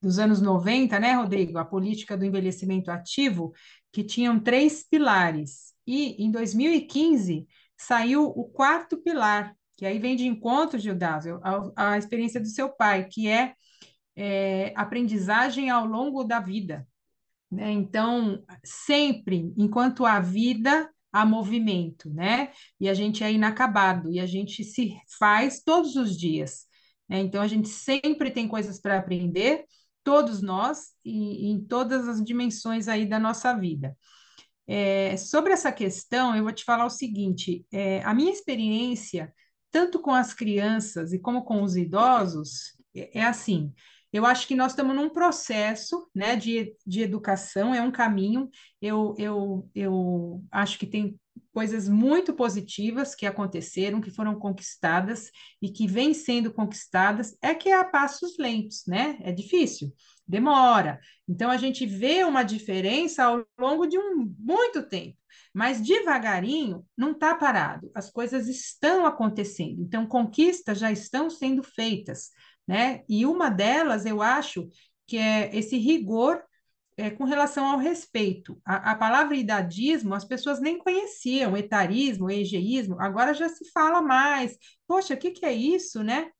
dos 0.00 0.18
anos 0.18 0.42
90, 0.42 1.00
né, 1.00 1.14
Rodrigo? 1.14 1.56
A 1.56 1.64
política 1.64 2.18
do 2.18 2.24
envelhecimento 2.26 2.90
ativo, 2.90 3.52
que 3.90 4.04
tinham 4.04 4.38
três 4.38 4.86
pilares. 4.86 5.72
E 5.86 6.22
em 6.22 6.30
2015 6.30 7.46
saiu 7.78 8.24
o 8.26 8.44
quarto 8.44 8.98
pilar, 8.98 9.56
que 9.74 9.86
aí 9.86 9.98
vem 9.98 10.14
de 10.14 10.26
encontro, 10.26 10.78
Gildásio, 10.78 11.40
a, 11.42 11.92
a 11.92 11.98
experiência 11.98 12.40
do 12.40 12.48
seu 12.48 12.68
pai, 12.68 13.06
que 13.10 13.26
é, 13.26 13.54
é 14.14 14.74
aprendizagem 14.76 15.70
ao 15.70 15.86
longo 15.86 16.24
da 16.24 16.40
vida. 16.40 16.86
Né? 17.50 17.70
Então, 17.70 18.44
sempre, 18.62 19.50
enquanto 19.56 20.04
há 20.04 20.20
vida, 20.20 20.90
há 21.20 21.24
movimento, 21.24 22.10
né? 22.10 22.50
E 22.78 22.88
a 22.88 22.94
gente 22.94 23.24
é 23.24 23.32
inacabado, 23.32 24.10
e 24.10 24.20
a 24.20 24.26
gente 24.26 24.62
se 24.62 24.94
faz 25.18 25.62
todos 25.62 25.96
os 25.96 26.16
dias. 26.16 26.66
Né? 27.08 27.20
Então, 27.20 27.40
a 27.40 27.46
gente 27.48 27.68
sempre 27.68 28.30
tem 28.30 28.46
coisas 28.46 28.80
para 28.80 28.98
aprender, 28.98 29.64
todos 30.04 30.42
nós, 30.42 30.92
e, 31.04 31.50
em 31.50 31.64
todas 31.64 32.06
as 32.06 32.22
dimensões 32.22 32.86
aí 32.86 33.06
da 33.06 33.18
nossa 33.18 33.54
vida. 33.54 33.96
É, 34.66 35.16
sobre 35.16 35.52
essa 35.52 35.72
questão, 35.72 36.34
eu 36.36 36.42
vou 36.42 36.52
te 36.52 36.64
falar 36.64 36.84
o 36.86 36.90
seguinte: 36.90 37.64
é, 37.72 38.02
a 38.02 38.12
minha 38.14 38.32
experiência, 38.32 39.32
tanto 39.70 40.00
com 40.00 40.12
as 40.12 40.34
crianças 40.34 41.12
e 41.12 41.18
como 41.18 41.44
com 41.44 41.62
os 41.62 41.76
idosos, 41.76 42.76
é, 42.94 43.20
é 43.20 43.24
assim. 43.24 43.72
Eu 44.16 44.24
acho 44.26 44.48
que 44.48 44.56
nós 44.56 44.72
estamos 44.72 44.94
num 44.94 45.10
processo 45.10 46.08
né, 46.14 46.36
de, 46.36 46.74
de 46.86 47.02
educação, 47.02 47.74
é 47.74 47.82
um 47.82 47.90
caminho. 47.90 48.48
Eu, 48.80 49.14
eu, 49.18 49.70
eu 49.74 50.44
acho 50.50 50.78
que 50.78 50.86
tem 50.86 51.18
coisas 51.52 51.88
muito 51.88 52.32
positivas 52.32 53.14
que 53.14 53.26
aconteceram, 53.26 54.00
que 54.00 54.10
foram 54.10 54.38
conquistadas 54.38 55.30
e 55.60 55.70
que 55.70 55.86
vêm 55.86 56.14
sendo 56.14 56.52
conquistadas, 56.52 57.36
é 57.42 57.54
que 57.54 57.68
é 57.68 57.78
a 57.78 57.84
passos 57.84 58.36
lentos, 58.38 58.84
né? 58.86 59.18
É 59.22 59.32
difícil 59.32 59.92
demora. 60.26 60.98
Então 61.28 61.50
a 61.50 61.56
gente 61.56 61.86
vê 61.86 62.24
uma 62.24 62.42
diferença 62.42 63.24
ao 63.24 63.44
longo 63.58 63.86
de 63.86 63.98
um 63.98 64.34
muito 64.38 64.82
tempo, 64.82 65.16
mas 65.54 65.80
devagarinho 65.80 66.84
não 66.96 67.12
está 67.12 67.34
parado. 67.34 67.90
As 67.94 68.10
coisas 68.10 68.48
estão 68.48 69.06
acontecendo. 69.06 69.80
Então 69.82 70.06
conquistas 70.06 70.78
já 70.78 70.90
estão 70.90 71.30
sendo 71.30 71.62
feitas, 71.62 72.30
né? 72.66 73.02
E 73.08 73.26
uma 73.26 73.48
delas 73.50 74.06
eu 74.06 74.22
acho 74.22 74.68
que 75.06 75.16
é 75.16 75.54
esse 75.56 75.76
rigor 75.78 76.42
é, 76.96 77.10
com 77.10 77.24
relação 77.24 77.66
ao 77.66 77.78
respeito. 77.78 78.60
A, 78.64 78.92
a, 78.92 78.94
palavra 78.94 79.36
idadismo 79.36 80.14
as 80.14 80.24
pessoas 80.24 80.60
nem 80.60 80.78
conheciam, 80.78 81.56
etarismo, 81.56 82.30
egeísmo, 82.30 83.00
agora 83.00 83.34
já 83.34 83.48
se 83.48 83.70
fala 83.70 84.00
mais. 84.00 84.56
Poxa, 84.86 85.14
o 85.14 85.16
que, 85.16 85.30
que 85.30 85.44
é 85.44 85.52
isso, 85.52 86.02
né? 86.02 86.30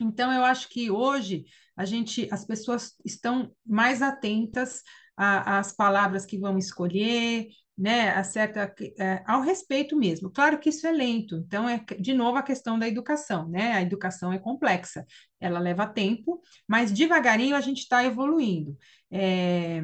Então, 0.00 0.32
eu 0.32 0.44
acho 0.44 0.68
que 0.68 0.90
hoje 0.90 1.44
a 1.76 1.84
gente, 1.84 2.28
as 2.32 2.44
pessoas 2.44 2.94
estão 3.04 3.52
mais 3.66 4.00
atentas 4.02 4.82
às 5.16 5.72
palavras 5.72 6.24
que 6.24 6.38
vão 6.38 6.56
escolher, 6.56 7.48
né, 7.78 8.10
a 8.10 8.24
certa, 8.24 8.74
é, 8.98 9.22
ao 9.24 9.40
respeito 9.40 9.96
mesmo. 9.96 10.30
Claro 10.30 10.58
que 10.58 10.70
isso 10.70 10.84
é 10.84 10.90
lento, 10.90 11.36
então 11.36 11.68
é 11.68 11.78
de 12.00 12.12
novo 12.12 12.36
a 12.36 12.42
questão 12.42 12.76
da 12.76 12.88
educação, 12.88 13.48
né? 13.48 13.74
A 13.74 13.82
educação 13.82 14.32
é 14.32 14.38
complexa, 14.38 15.06
ela 15.38 15.60
leva 15.60 15.86
tempo, 15.86 16.42
mas 16.66 16.90
devagarinho 16.90 17.54
a 17.54 17.60
gente 17.60 17.78
está 17.78 18.04
evoluindo. 18.04 18.76
É, 19.10 19.80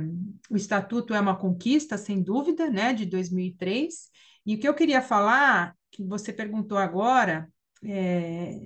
o 0.51 0.57
estatuto 0.57 1.15
é 1.15 1.21
uma 1.21 1.37
conquista, 1.39 1.97
sem 1.97 2.21
dúvida, 2.21 2.69
né, 2.69 2.93
de 2.93 3.07
2003. 3.07 4.11
E 4.45 4.57
o 4.57 4.59
que 4.59 4.67
eu 4.67 4.75
queria 4.75 5.01
falar, 5.01 5.77
que 5.93 6.03
você 6.03 6.33
perguntou 6.33 6.77
agora, 6.77 7.49
é, 7.85 8.61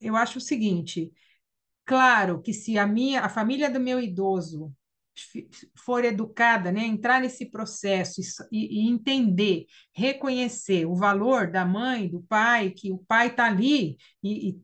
eu 0.00 0.16
acho 0.16 0.38
o 0.38 0.40
seguinte: 0.40 1.12
claro 1.84 2.40
que 2.40 2.52
se 2.54 2.78
a 2.78 2.86
minha, 2.86 3.22
a 3.22 3.28
família 3.28 3.70
do 3.70 3.80
meu 3.80 4.00
idoso 4.00 4.72
for 5.76 6.04
educada, 6.04 6.72
né, 6.72 6.84
entrar 6.84 7.20
nesse 7.20 7.46
processo 7.50 8.20
e, 8.50 8.80
e, 8.80 8.88
entender, 8.88 9.66
reconhecer 9.92 10.86
o 10.86 10.94
valor 10.94 11.50
da 11.50 11.64
mãe, 11.64 12.08
do 12.08 12.22
pai, 12.22 12.70
que 12.70 12.90
o 12.90 12.98
pai 12.98 13.28
está 13.28 13.46
ali 13.46 13.96
e, 14.22 14.50
e 14.50 14.60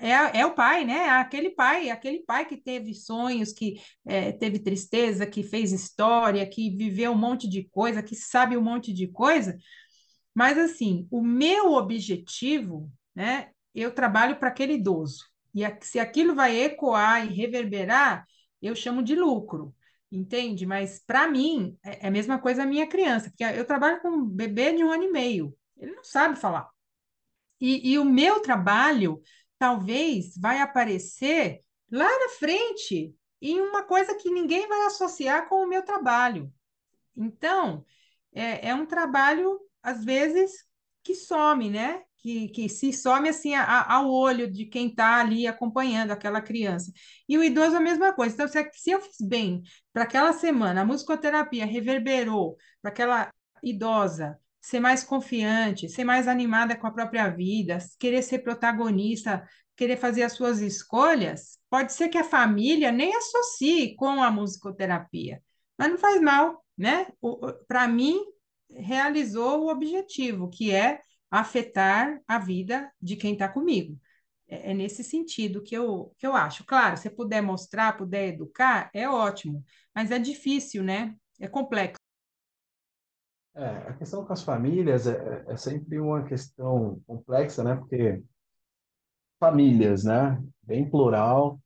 é, 0.00 0.40
é, 0.40 0.46
o 0.46 0.54
pai, 0.54 0.84
né? 0.84 0.94
É 0.94 1.10
aquele 1.10 1.50
pai, 1.50 1.90
aquele 1.90 2.20
pai 2.20 2.46
que 2.46 2.56
teve 2.56 2.94
sonhos, 2.94 3.52
que 3.52 3.78
é, 4.06 4.32
teve 4.32 4.58
tristeza, 4.58 5.26
que 5.26 5.42
fez 5.42 5.72
história, 5.72 6.48
que 6.48 6.74
viveu 6.74 7.12
um 7.12 7.18
monte 7.18 7.46
de 7.46 7.64
coisa, 7.64 8.02
que 8.02 8.16
sabe 8.16 8.56
um 8.56 8.62
monte 8.62 8.94
de 8.94 9.06
coisa. 9.08 9.58
Mas 10.34 10.56
assim, 10.56 11.06
o 11.10 11.22
meu 11.22 11.72
objetivo, 11.72 12.90
né, 13.14 13.50
eu 13.74 13.94
trabalho 13.94 14.38
para 14.38 14.48
aquele 14.48 14.74
idoso. 14.74 15.24
E 15.54 15.60
se 15.82 15.98
aquilo 15.98 16.34
vai 16.34 16.56
ecoar 16.56 17.26
e 17.26 17.34
reverberar, 17.34 18.24
eu 18.62 18.74
chamo 18.74 19.02
de 19.02 19.14
lucro, 19.14 19.74
entende? 20.10 20.66
Mas 20.66 21.02
para 21.06 21.28
mim 21.28 21.78
é, 21.82 22.06
é 22.06 22.08
a 22.08 22.10
mesma 22.10 22.38
coisa 22.38 22.62
a 22.62 22.66
minha 22.66 22.86
criança, 22.86 23.30
porque 23.30 23.44
eu 23.44 23.64
trabalho 23.64 24.00
com 24.00 24.08
um 24.08 24.24
bebê 24.24 24.72
de 24.72 24.84
um 24.84 24.90
ano 24.90 25.04
e 25.04 25.12
meio, 25.12 25.56
ele 25.76 25.92
não 25.92 26.04
sabe 26.04 26.36
falar. 26.36 26.68
E, 27.60 27.92
e 27.92 27.98
o 27.98 28.04
meu 28.04 28.40
trabalho 28.40 29.20
talvez 29.58 30.36
vai 30.36 30.60
aparecer 30.60 31.60
lá 31.90 32.08
na 32.08 32.28
frente 32.30 33.14
em 33.42 33.60
uma 33.60 33.82
coisa 33.82 34.14
que 34.14 34.30
ninguém 34.30 34.66
vai 34.68 34.86
associar 34.86 35.48
com 35.48 35.64
o 35.64 35.68
meu 35.68 35.82
trabalho. 35.82 36.52
Então, 37.16 37.84
é, 38.32 38.68
é 38.68 38.74
um 38.74 38.86
trabalho, 38.86 39.60
às 39.82 40.04
vezes, 40.04 40.64
que 41.02 41.14
some, 41.14 41.70
né? 41.70 42.02
Que, 42.22 42.48
que 42.48 42.68
se 42.68 42.92
some 42.92 43.28
assim 43.28 43.54
a, 43.54 43.94
ao 43.94 44.10
olho 44.10 44.50
de 44.50 44.66
quem 44.66 44.88
está 44.88 45.20
ali 45.20 45.46
acompanhando 45.46 46.10
aquela 46.10 46.40
criança. 46.40 46.92
E 47.28 47.38
o 47.38 47.42
idoso 47.42 47.76
a 47.76 47.80
mesma 47.80 48.12
coisa. 48.12 48.34
Então, 48.34 48.48
se, 48.48 48.70
se 48.74 48.90
eu 48.90 49.00
fiz 49.00 49.16
bem 49.26 49.62
para 49.92 50.02
aquela 50.02 50.32
semana, 50.32 50.82
a 50.82 50.84
musicoterapia 50.84 51.64
reverberou 51.64 52.56
para 52.82 52.90
aquela 52.90 53.32
idosa 53.62 54.38
ser 54.60 54.80
mais 54.80 55.02
confiante, 55.02 55.88
ser 55.88 56.04
mais 56.04 56.28
animada 56.28 56.76
com 56.76 56.86
a 56.86 56.92
própria 56.92 57.28
vida, 57.30 57.78
querer 57.98 58.22
ser 58.22 58.40
protagonista, 58.40 59.42
querer 59.74 59.96
fazer 59.96 60.22
as 60.22 60.34
suas 60.34 60.60
escolhas, 60.60 61.58
pode 61.70 61.94
ser 61.94 62.10
que 62.10 62.18
a 62.18 62.24
família 62.24 62.92
nem 62.92 63.16
associe 63.16 63.96
com 63.96 64.22
a 64.22 64.30
musicoterapia, 64.30 65.42
mas 65.78 65.88
não 65.90 65.96
faz 65.96 66.20
mal, 66.20 66.62
né? 66.76 67.06
Para 67.66 67.88
mim, 67.88 68.20
realizou 68.70 69.62
o 69.62 69.70
objetivo, 69.70 70.50
que 70.50 70.70
é 70.70 71.00
afetar 71.30 72.20
a 72.26 72.38
vida 72.38 72.90
de 73.00 73.16
quem 73.16 73.34
está 73.34 73.48
comigo. 73.48 73.98
É, 74.48 74.72
é, 74.72 74.74
nesse 74.74 75.04
sentido 75.04 75.62
que 75.62 75.74
eu, 75.74 76.12
que 76.18 76.26
eu 76.26 76.34
acho. 76.34 76.64
Claro, 76.64 76.96
se 76.96 77.08
puder 77.08 77.40
mostrar, 77.40 77.96
puder 77.96 78.28
educar, 78.28 78.90
é 78.92 79.08
ótimo, 79.08 79.64
mas 79.94 80.10
é 80.10 80.18
difícil, 80.18 80.82
né? 80.82 81.14
É 81.38 81.46
complexo. 81.46 82.00
É, 83.54 83.66
a 83.66 83.92
questão 83.94 84.24
com 84.24 84.32
as 84.32 84.42
famílias 84.42 85.06
é, 85.06 85.44
é 85.48 85.56
sempre 85.56 85.98
uma 86.00 86.24
questão 86.24 87.00
complexa, 87.06 87.62
né? 87.62 87.76
Porque 87.76 88.22
famílias, 89.38 90.04
né? 90.04 90.42
Bem 90.62 90.88
plural, 90.88 91.60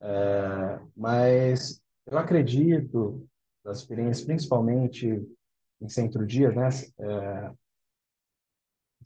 é, 0.00 0.80
mas 0.96 1.80
eu 2.06 2.18
acredito, 2.18 3.26
das 3.64 3.78
experiências, 3.78 4.24
principalmente 4.24 5.06
em 5.80 5.88
centro-dia, 5.88 6.50
né? 6.52 6.68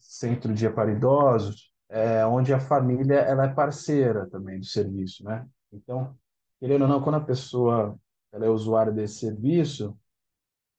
É, 0.04 0.26
centro-dia 0.26 0.72
para 0.72 0.92
idosos, 0.92 1.72
é, 1.88 2.24
onde 2.26 2.52
a 2.52 2.60
família 2.60 3.16
ela 3.16 3.44
é 3.46 3.54
parceira 3.54 4.28
também 4.28 4.58
do 4.58 4.66
serviço, 4.66 5.24
né? 5.24 5.46
Então, 5.72 6.16
querendo 6.60 6.82
ou 6.82 6.88
não, 6.88 7.02
quando 7.02 7.16
a 7.16 7.20
pessoa 7.20 7.98
ela 8.32 8.46
é 8.46 8.48
usuária 8.48 8.92
desse 8.92 9.20
serviço, 9.20 9.96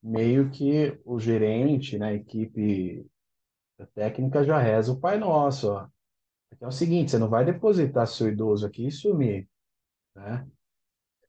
meio 0.01 0.49
que 0.49 0.99
o 1.05 1.19
gerente, 1.19 1.97
né, 1.97 2.09
a 2.09 2.13
equipe 2.13 3.05
técnica 3.93 4.43
já 4.43 4.59
reza 4.59 4.91
o 4.91 4.99
Pai 4.99 5.17
Nosso, 5.17 5.71
ó. 5.71 5.87
Então 6.53 6.67
é 6.67 6.69
o 6.69 6.71
seguinte, 6.71 7.11
você 7.11 7.17
não 7.17 7.29
vai 7.29 7.43
depositar 7.45 8.07
seu 8.07 8.29
idoso 8.29 8.65
aqui 8.65 8.87
e 8.87 8.91
sumir, 8.91 9.49
né? 10.15 10.47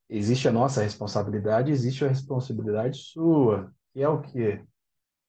Existe 0.08 0.48
a 0.48 0.52
nossa 0.52 0.82
responsabilidade, 0.82 1.72
existe 1.72 2.04
a 2.04 2.08
responsabilidade 2.08 2.98
sua, 2.98 3.74
que 3.92 4.02
é 4.02 4.08
o 4.08 4.20
quê? 4.22 4.64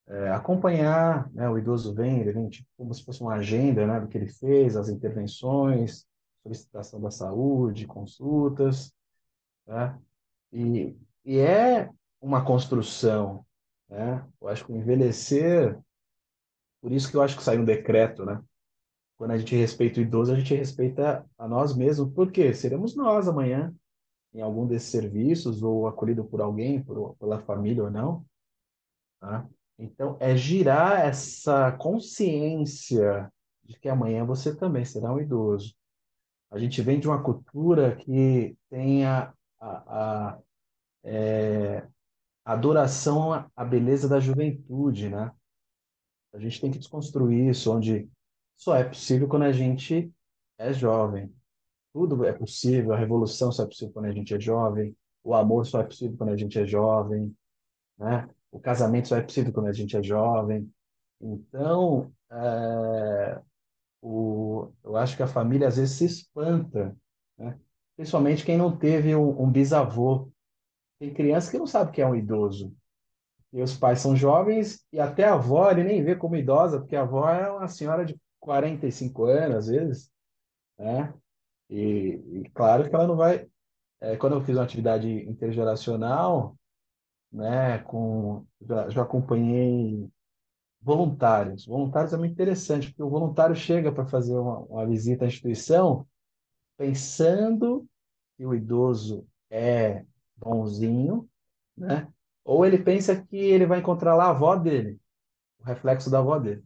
É, 0.08 0.30
acompanhar, 0.32 1.30
né, 1.34 1.50
o 1.50 1.58
idoso 1.58 1.94
vem, 1.94 2.22
ele 2.22 2.32
vem 2.32 2.48
tipo, 2.50 2.68
como 2.78 2.94
se 2.94 3.04
fosse 3.04 3.22
uma 3.22 3.34
agenda, 3.34 3.86
né, 3.86 4.00
do 4.00 4.08
que 4.08 4.18
ele 4.18 4.30
fez, 4.30 4.78
as 4.78 4.88
intervenções, 4.88 6.08
solicitação 6.44 7.02
da 7.02 7.12
saúde, 7.12 7.86
consultas, 7.86 8.94
né? 9.66 10.00
E, 10.52 10.96
e 11.26 11.38
é 11.40 11.90
uma 12.22 12.44
construção, 12.44 13.46
né? 13.90 14.26
Eu 14.40 14.48
acho 14.48 14.66
que 14.66 14.72
o 14.72 14.78
envelhecer, 14.78 15.78
por 16.82 16.92
isso 16.92 17.12
que 17.12 17.18
eu 17.18 17.22
acho 17.22 17.36
que 17.36 17.44
sai 17.44 17.58
um 17.58 17.66
decreto, 17.66 18.26
né? 18.26 18.42
Quando 19.18 19.32
a 19.32 19.38
gente 19.38 19.56
respeita 19.56 20.00
o 20.00 20.04
idoso, 20.04 20.32
a 20.32 20.36
gente 20.36 20.56
respeita 20.56 21.26
a 21.38 21.48
nós 21.48 21.76
mesmos, 21.76 22.14
porque 22.14 22.54
seremos 22.54 22.96
nós 22.96 23.28
amanhã 23.28 23.76
em 24.34 24.42
algum 24.42 24.68
desses 24.68 24.90
serviços 24.90 25.64
ou 25.64 25.88
acolhido 25.88 26.24
por 26.24 26.40
alguém, 26.40 26.82
por, 26.82 27.16
pela 27.18 27.40
família 27.40 27.84
ou 27.84 27.90
não. 27.90 28.26
Tá? 29.20 29.48
Então, 29.80 30.18
é 30.20 30.36
girar 30.36 31.02
essa 31.02 31.72
consciência 31.74 33.32
de 33.64 33.80
que 33.80 33.90
amanhã 33.90 34.26
você 34.26 34.56
também 34.56 34.84
será 34.84 35.14
um 35.14 35.20
idoso. 35.20 35.76
A 36.50 36.58
gente 36.58 36.82
vem 36.82 37.00
de 37.00 37.08
uma 37.08 37.22
cultura 37.22 37.96
que 37.96 38.58
tem 38.70 39.06
a, 39.06 39.34
a, 39.60 40.30
a 40.32 40.40
é, 41.04 41.88
adoração 42.44 43.50
à 43.56 43.66
beleza 43.66 44.08
da 44.08 44.20
juventude, 44.20 45.10
né? 45.10 45.32
A 46.34 46.40
gente 46.40 46.62
tem 46.62 46.72
que 46.72 46.80
desconstruir 46.80 47.50
isso, 47.50 47.72
onde 47.74 48.10
só 48.56 48.76
é 48.76 48.84
possível 48.84 49.28
quando 49.28 49.44
a 49.44 49.52
gente 49.52 50.12
é 50.58 50.74
jovem. 50.74 51.34
Tudo 51.94 52.26
é 52.26 52.34
possível, 52.34 52.94
a 52.94 52.98
revolução 52.98 53.52
só 53.52 53.64
é 53.64 53.68
possível 53.68 53.94
quando 53.94 54.06
a 54.06 54.12
gente 54.12 54.34
é 54.34 54.40
jovem, 54.40 54.96
o 55.24 55.34
amor 55.34 55.66
só 55.66 55.82
é 55.82 55.84
possível 55.84 56.18
quando 56.18 56.32
a 56.32 56.38
gente 56.38 56.58
é 56.58 56.66
jovem, 56.66 57.36
né? 57.98 58.30
O 58.52 58.60
casamento 58.60 59.10
só 59.10 59.18
é 59.18 59.22
possível 59.22 59.54
quando 59.54 59.68
a 59.68 59.74
gente 59.74 59.96
é 59.96 60.04
jovem. 60.04 60.72
Então, 61.22 62.12
é, 62.32 63.42
o, 64.02 64.72
eu 64.84 64.96
acho 64.98 65.16
que 65.16 65.24
a 65.24 65.28
família 65.28 65.68
às 65.68 65.78
vezes 65.78 65.98
se 65.98 66.06
espanta, 66.06 66.96
né? 67.38 67.60
Principalmente 67.96 68.46
quem 68.46 68.58
não 68.58 68.78
teve 68.78 69.16
um, 69.16 69.42
um 69.42 69.52
bisavô 69.52 70.32
tem 71.00 71.14
criança 71.14 71.52
que 71.52 71.58
não 71.58 71.68
sabe 71.68 71.92
que 71.92 72.02
é 72.02 72.08
um 72.08 72.16
idoso. 72.16 72.76
E 73.54 73.62
os 73.62 73.78
pais 73.78 74.00
são 74.00 74.16
jovens 74.16 74.86
e 74.92 75.00
até 75.00 75.24
a 75.26 75.34
avó 75.34 75.72
ele 75.72 75.84
nem 75.84 76.04
vê 76.04 76.16
como 76.16 76.36
idosa, 76.36 76.80
porque 76.80 76.96
a 76.96 77.02
avó 77.02 77.30
é 77.30 77.50
uma 77.50 77.68
senhora 77.68 78.06
de 78.06 78.20
45 78.40 79.26
anos, 79.26 79.58
às 79.58 79.68
vezes, 79.68 80.12
né? 80.78 81.14
E, 81.70 82.22
e 82.44 82.50
claro 82.54 82.90
que 82.90 82.96
ela 82.96 83.08
não 83.08 83.16
vai. 83.16 83.48
É, 84.00 84.16
quando 84.18 84.34
eu 84.34 84.42
fiz 84.42 84.56
uma 84.56 84.64
atividade 84.64 85.10
intergeracional, 85.28 86.56
né, 87.32 87.80
com, 87.80 88.46
já, 88.62 88.90
já 88.90 89.02
acompanhei 89.04 90.10
voluntários. 90.82 91.66
Voluntários 91.66 92.14
é 92.14 92.18
muito 92.18 92.32
interessante, 92.32 92.90
porque 92.90 93.04
o 93.04 93.10
voluntário 93.10 93.56
chega 93.56 93.92
para 93.92 94.06
fazer 94.06 94.38
uma, 94.38 94.60
uma 94.60 94.86
visita 94.86 95.26
à 95.26 95.28
instituição 95.28 96.08
pensando 96.78 97.88
que 98.38 98.46
o 98.46 98.54
idoso 98.54 99.28
é 99.50 100.06
bonzinho, 100.36 101.28
né? 101.76 102.08
Ou 102.46 102.66
ele 102.66 102.78
pensa 102.78 103.22
que 103.22 103.36
ele 103.36 103.66
vai 103.66 103.80
encontrar 103.80 104.16
lá 104.16 104.26
a 104.26 104.30
avó 104.30 104.56
dele, 104.56 105.00
o 105.60 105.64
reflexo 105.64 106.10
da 106.10 106.20
avó 106.20 106.40
dele. 106.40 106.64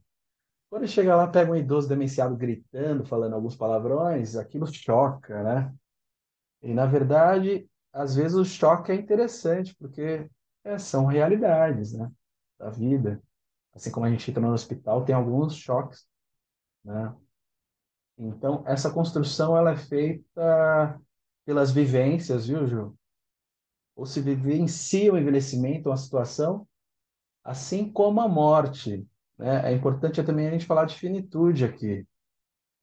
Quando 0.70 0.84
ele 0.84 0.92
chega 0.92 1.16
lá, 1.16 1.28
pega 1.28 1.52
um 1.52 1.56
idoso 1.56 1.90
demenciado 1.90 2.36
gritando, 2.36 3.06
falando 3.06 3.34
alguns 3.34 3.56
palavrões, 3.56 4.36
aquilo 4.36 4.68
choca, 4.68 5.42
né? 5.44 5.74
E 6.62 6.74
na 6.74 6.86
verdade, 6.86 7.68
às 7.92 8.16
vezes 8.16 8.38
o 8.38 8.46
choque 8.46 8.92
é 8.92 8.96
interessante, 8.96 9.76
porque 9.76 10.30
é, 10.64 10.78
são 10.78 11.06
realidades, 11.06 11.94
né? 11.94 12.12
Da 12.60 12.70
vida. 12.70 13.22
Assim 13.74 13.92
como 13.92 14.06
a 14.06 14.10
gente 14.10 14.30
entra 14.30 14.42
no 14.42 14.54
hospital, 14.54 15.06
tem 15.06 15.16
alguns 15.16 15.56
choques, 15.56 16.06
né? 16.84 17.16
Então, 18.18 18.64
essa 18.68 18.92
construção 18.92 19.58
ela 19.58 19.72
é 19.72 19.78
feita 19.78 21.02
pelas 21.46 21.72
vivências, 21.72 22.48
viu, 22.48 22.68
Ju? 22.68 22.96
ou 23.96 24.06
se 24.06 24.22
vivencia 24.22 25.14
o 25.14 25.18
envelhecimento, 25.18 25.90
uma 25.90 25.98
situação, 25.98 26.68
assim 27.44 27.92
como 27.92 28.22
a 28.22 28.28
morte. 28.28 29.06
Né? 29.38 29.72
É 29.72 29.74
importante 29.74 30.24
também 30.24 30.48
a 30.48 30.52
gente 30.52 30.66
falar 30.66 30.86
de 30.86 30.98
finitude 30.98 31.66
aqui. 31.66 32.06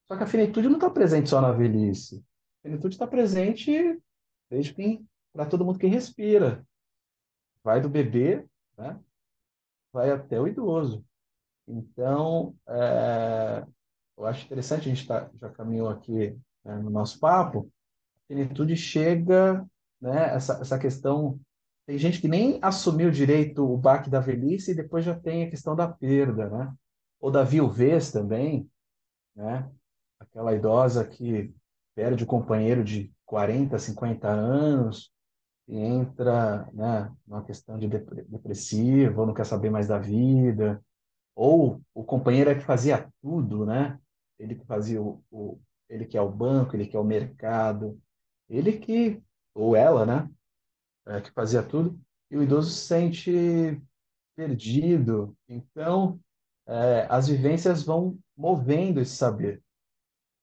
Só 0.07 0.17
que 0.17 0.23
a 0.23 0.29
finitude 0.29 0.69
não 0.69 0.77
está 0.77 0.89
presente 0.89 1.29
só 1.29 1.41
na 1.41 1.53
velhice. 1.53 2.25
A 2.61 2.69
finitude 2.69 2.95
está 2.95 3.07
presente 3.07 4.01
desde 4.51 5.05
para 5.33 5.47
todo 5.47 5.65
mundo 5.65 5.79
que 5.79 5.87
respira. 5.87 6.65
Vai 7.69 7.81
do 7.82 7.89
bebê, 7.89 8.47
né? 8.78 8.99
vai 9.93 10.11
até 10.11 10.40
o 10.40 10.49
idoso. 10.49 11.05
Então, 11.66 12.55
é, 12.66 13.66
eu 14.16 14.27
acho 14.27 14.47
interessante, 14.47 14.89
a 14.89 14.95
gente 14.95 15.07
tá, 15.07 15.28
já 15.39 15.51
caminhou 15.51 15.90
aqui 15.90 16.35
né, 16.65 16.77
no 16.77 16.89
nosso 16.89 17.20
papo, 17.20 17.70
a 18.24 18.27
finitude 18.28 18.74
chega 18.74 19.66
né? 20.01 20.35
Essa, 20.35 20.55
essa 20.61 20.78
questão. 20.78 21.39
Tem 21.86 21.99
gente 21.99 22.20
que 22.20 22.28
nem 22.28 22.59
assumiu 22.62 23.11
direito 23.11 23.65
o 23.65 23.77
baque 23.77 24.11
da 24.11 24.20
velhice 24.20 24.73
e 24.73 24.74
depois 24.74 25.05
já 25.05 25.19
tem 25.19 25.45
a 25.45 25.51
questão 25.51 25.74
da 25.74 25.89
perda, 25.89 26.49
né? 26.49 26.73
Ou 27.20 27.31
da 27.31 27.43
viuvez 27.43 28.12
também, 28.12 28.70
né? 29.35 29.70
Aquela 30.19 30.55
idosa 30.55 31.05
que 31.05 31.55
perde 31.95 32.24
o 32.24 32.27
companheiro 32.27 32.85
de 32.85 33.12
40, 33.24 33.78
50 33.78 34.28
anos 34.28 35.11
entra, 35.69 36.69
né, 36.73 37.12
numa 37.27 37.45
questão 37.45 37.78
de 37.78 37.86
depressiva, 37.89 39.27
não 39.27 39.35
quer 39.35 39.45
saber 39.45 39.70
mais 39.70 39.89
da 39.89 39.99
vida, 39.99 40.82
ou 41.35 41.81
o 41.95 42.03
companheiro 42.03 42.51
é 42.51 42.55
que 42.55 42.65
fazia 42.65 43.09
tudo, 43.20 43.66
né? 43.66 43.99
Ele 44.39 44.55
que 44.55 44.65
fazia 44.66 45.01
o, 45.01 45.23
o 45.31 45.59
ele 45.89 46.05
que 46.05 46.16
é 46.16 46.20
o 46.20 46.31
banco, 46.31 46.74
ele 46.77 46.86
que 46.86 46.97
é 46.97 47.01
o 47.01 47.05
mercado, 47.05 48.01
ele 48.49 48.78
que 48.78 49.23
ou 49.55 49.74
ela, 49.74 50.07
né, 50.07 50.31
é, 51.07 51.20
que 51.20 51.31
fazia 51.32 51.62
tudo, 51.62 51.99
e 52.31 52.36
o 52.36 52.43
idoso 52.43 52.70
se 52.70 52.86
sente 52.86 53.82
perdido. 54.36 55.36
Então, 55.49 56.20
é, 56.66 57.07
as 57.11 57.28
vivências 57.28 57.82
vão 57.82 58.19
movendo 58.36 59.01
esse 59.01 59.16
saber. 59.16 59.62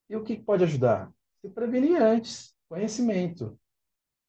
E 0.10 0.16
o 0.16 0.24
que 0.24 0.36
pode 0.36 0.64
ajudar? 0.64 1.12
Se 1.42 1.50
prevenir 1.50 2.02
antes, 2.02 2.56
conhecimento. 2.68 3.58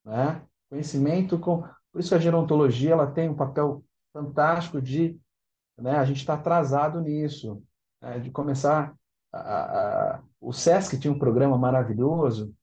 Né? 0.04 0.46
Conhecimento 0.68 1.38
com. 1.38 1.62
Por 1.92 2.00
isso 2.00 2.14
a 2.14 2.18
gerontologia 2.18 2.92
ela 2.92 3.10
tem 3.10 3.28
um 3.28 3.36
papel 3.36 3.84
fantástico 4.12 4.80
de, 4.80 5.18
né, 5.78 5.96
a 5.96 6.04
gente 6.04 6.18
está 6.18 6.34
atrasado 6.34 7.00
nisso, 7.00 7.62
né, 8.02 8.18
de 8.18 8.30
começar 8.30 8.94
a, 9.32 10.16
a, 10.16 10.22
o 10.40 10.52
SESC 10.52 10.98
tinha 10.98 11.12
um 11.12 11.18
programa 11.18 11.56
maravilhoso, 11.56 12.54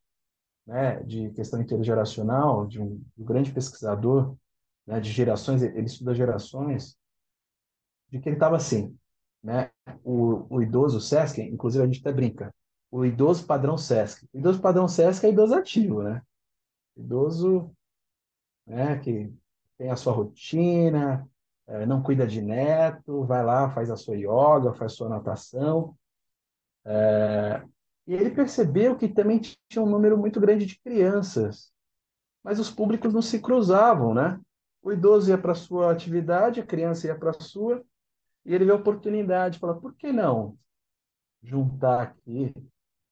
né, 0.65 1.01
de 1.03 1.30
questão 1.31 1.61
intergeracional, 1.61 2.65
de 2.65 2.81
um, 2.81 2.97
de 3.15 3.21
um 3.21 3.25
grande 3.25 3.51
pesquisador 3.51 4.35
né, 4.85 4.99
de 4.99 5.11
gerações, 5.11 5.61
ele 5.61 5.85
estuda 5.85 6.13
gerações, 6.13 6.97
de 8.09 8.19
que 8.19 8.30
ele 8.30 8.35
estava 8.35 8.55
assim, 8.55 8.95
né, 9.43 9.71
o, 10.03 10.45
o 10.55 10.61
idoso 10.61 11.01
SESC, 11.01 11.41
inclusive 11.41 11.84
a 11.84 11.88
gente 11.88 11.99
até 11.99 12.11
brinca, 12.11 12.53
o 12.91 13.03
idoso 13.05 13.45
padrão 13.45 13.77
SESC. 13.77 14.27
O 14.31 14.38
idoso 14.38 14.61
padrão 14.61 14.88
SESC 14.88 15.25
é 15.25 15.30
idoso 15.30 15.55
ativo, 15.55 16.03
né? 16.03 16.21
Idoso 16.95 17.71
né, 18.65 18.98
que 18.99 19.34
tem 19.77 19.90
a 19.90 19.95
sua 19.95 20.14
rotina, 20.14 21.27
é, 21.68 21.85
não 21.85 22.02
cuida 22.02 22.27
de 22.27 22.41
neto, 22.41 23.23
vai 23.26 23.44
lá, 23.44 23.69
faz 23.69 23.90
a 23.90 23.95
sua 23.95 24.15
yoga, 24.15 24.73
faz 24.73 24.94
a 24.94 24.95
sua 24.95 25.10
natação. 25.10 25.95
É, 26.85 27.64
e 28.06 28.14
ele 28.14 28.31
percebeu 28.31 28.98
que 28.98 29.07
também 29.07 29.40
tinha 29.40 29.84
um 29.84 29.90
número 29.90 30.18
muito 30.18 30.40
grande 30.40 30.65
de 30.65 30.80
crianças, 30.80 31.72
mas 32.44 32.60
os 32.60 32.69
públicos 32.69 33.14
não 33.14 33.22
se 33.22 33.40
cruzavam, 33.40 34.14
né? 34.14 34.40
O 34.81 34.91
idoso 34.91 35.30
ia 35.30 35.38
para 35.38 35.56
sua 35.56 35.91
atividade, 35.91 36.60
a 36.60 36.65
criança 36.65 37.07
ia 37.07 37.18
para 37.18 37.30
a 37.30 37.40
sua, 37.40 37.84
e 38.45 38.53
ele 38.53 38.65
vê 38.65 38.72
a 38.72 38.76
oportunidade, 38.76 39.60
fala, 39.60 39.80
por 39.80 39.94
que 39.95 40.11
não 40.11 40.57
juntar 41.44 42.02
aqui 42.02 42.53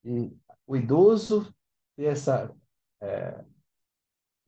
e 0.03 0.32
o 0.65 0.76
idoso 0.76 1.53
ter 1.95 2.06
essa, 2.06 2.53
é, 3.02 3.44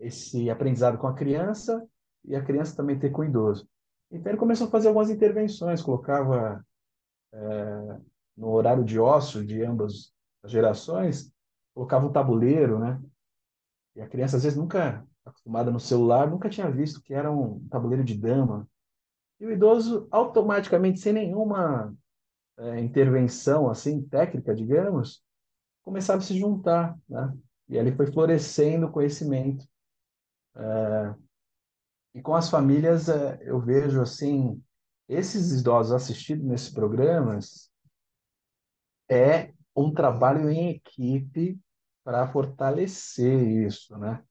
esse 0.04 0.50
aprendizado 0.50 0.98
com 0.98 1.08
a 1.08 1.14
criança 1.14 1.86
e 2.26 2.36
a 2.36 2.44
criança 2.44 2.76
também 2.76 3.00
ter 3.00 3.10
com 3.10 3.22
o 3.22 3.26
idoso. 3.26 3.68
Então 4.12 4.32
ele 4.32 4.40
começou 4.40 4.68
a 4.68 4.70
fazer 4.70 4.90
algumas 4.90 5.10
intervenções, 5.10 5.82
colocava 5.82 6.64
é, 7.34 8.00
no 8.38 8.50
horário 8.50 8.84
de 8.84 9.00
ócio 9.00 9.46
de 9.46 9.64
ambas 9.64 10.14
as 10.44 10.52
gerações, 10.52 11.32
colocava 11.74 12.06
um 12.06 12.12
tabuleiro, 12.12 12.80
né? 12.80 13.02
E 13.96 14.02
a 14.02 14.08
criança 14.08 14.38
às 14.38 14.44
vezes 14.44 14.58
nunca 14.58 15.06
acostumada 15.26 15.72
no 15.72 15.80
celular, 15.80 16.30
nunca 16.30 16.50
tinha 16.50 16.70
visto 16.70 17.02
que 17.02 17.14
era 17.14 17.32
um 17.32 17.66
tabuleiro 17.70 18.04
de 18.04 18.18
dama. 18.18 18.68
E 19.40 19.46
o 19.46 19.52
idoso 19.52 20.08
automaticamente, 20.12 21.00
sem 21.00 21.14
nenhuma 21.14 21.94
é, 22.58 22.80
intervenção 22.80 23.70
assim 23.70 24.02
técnica, 24.02 24.54
digamos, 24.54 25.24
começaram 25.82 26.20
a 26.20 26.24
se 26.24 26.38
juntar, 26.38 26.98
né? 27.08 27.34
E 27.70 27.80
ali 27.80 27.92
foi 27.96 28.12
florescendo 28.12 28.88
o 28.88 28.92
conhecimento. 28.92 29.66
É, 30.56 31.16
e 32.16 32.22
com 32.22 32.36
as 32.36 32.50
famílias, 32.50 33.10
é, 33.10 33.40
eu 33.44 33.60
vejo 33.60 34.02
assim, 34.02 34.62
esses 35.08 35.60
idosos 35.60 35.92
assistidos 35.92 36.46
nesses 36.46 36.70
programas 36.70 37.72
é 39.10 39.54
um 39.76 39.94
trabalho 39.94 40.50
em 40.50 40.70
equipe 40.70 41.60
para 42.04 42.28
fortalecer 42.28 43.42
isso, 43.66 43.98
né? 43.98 44.24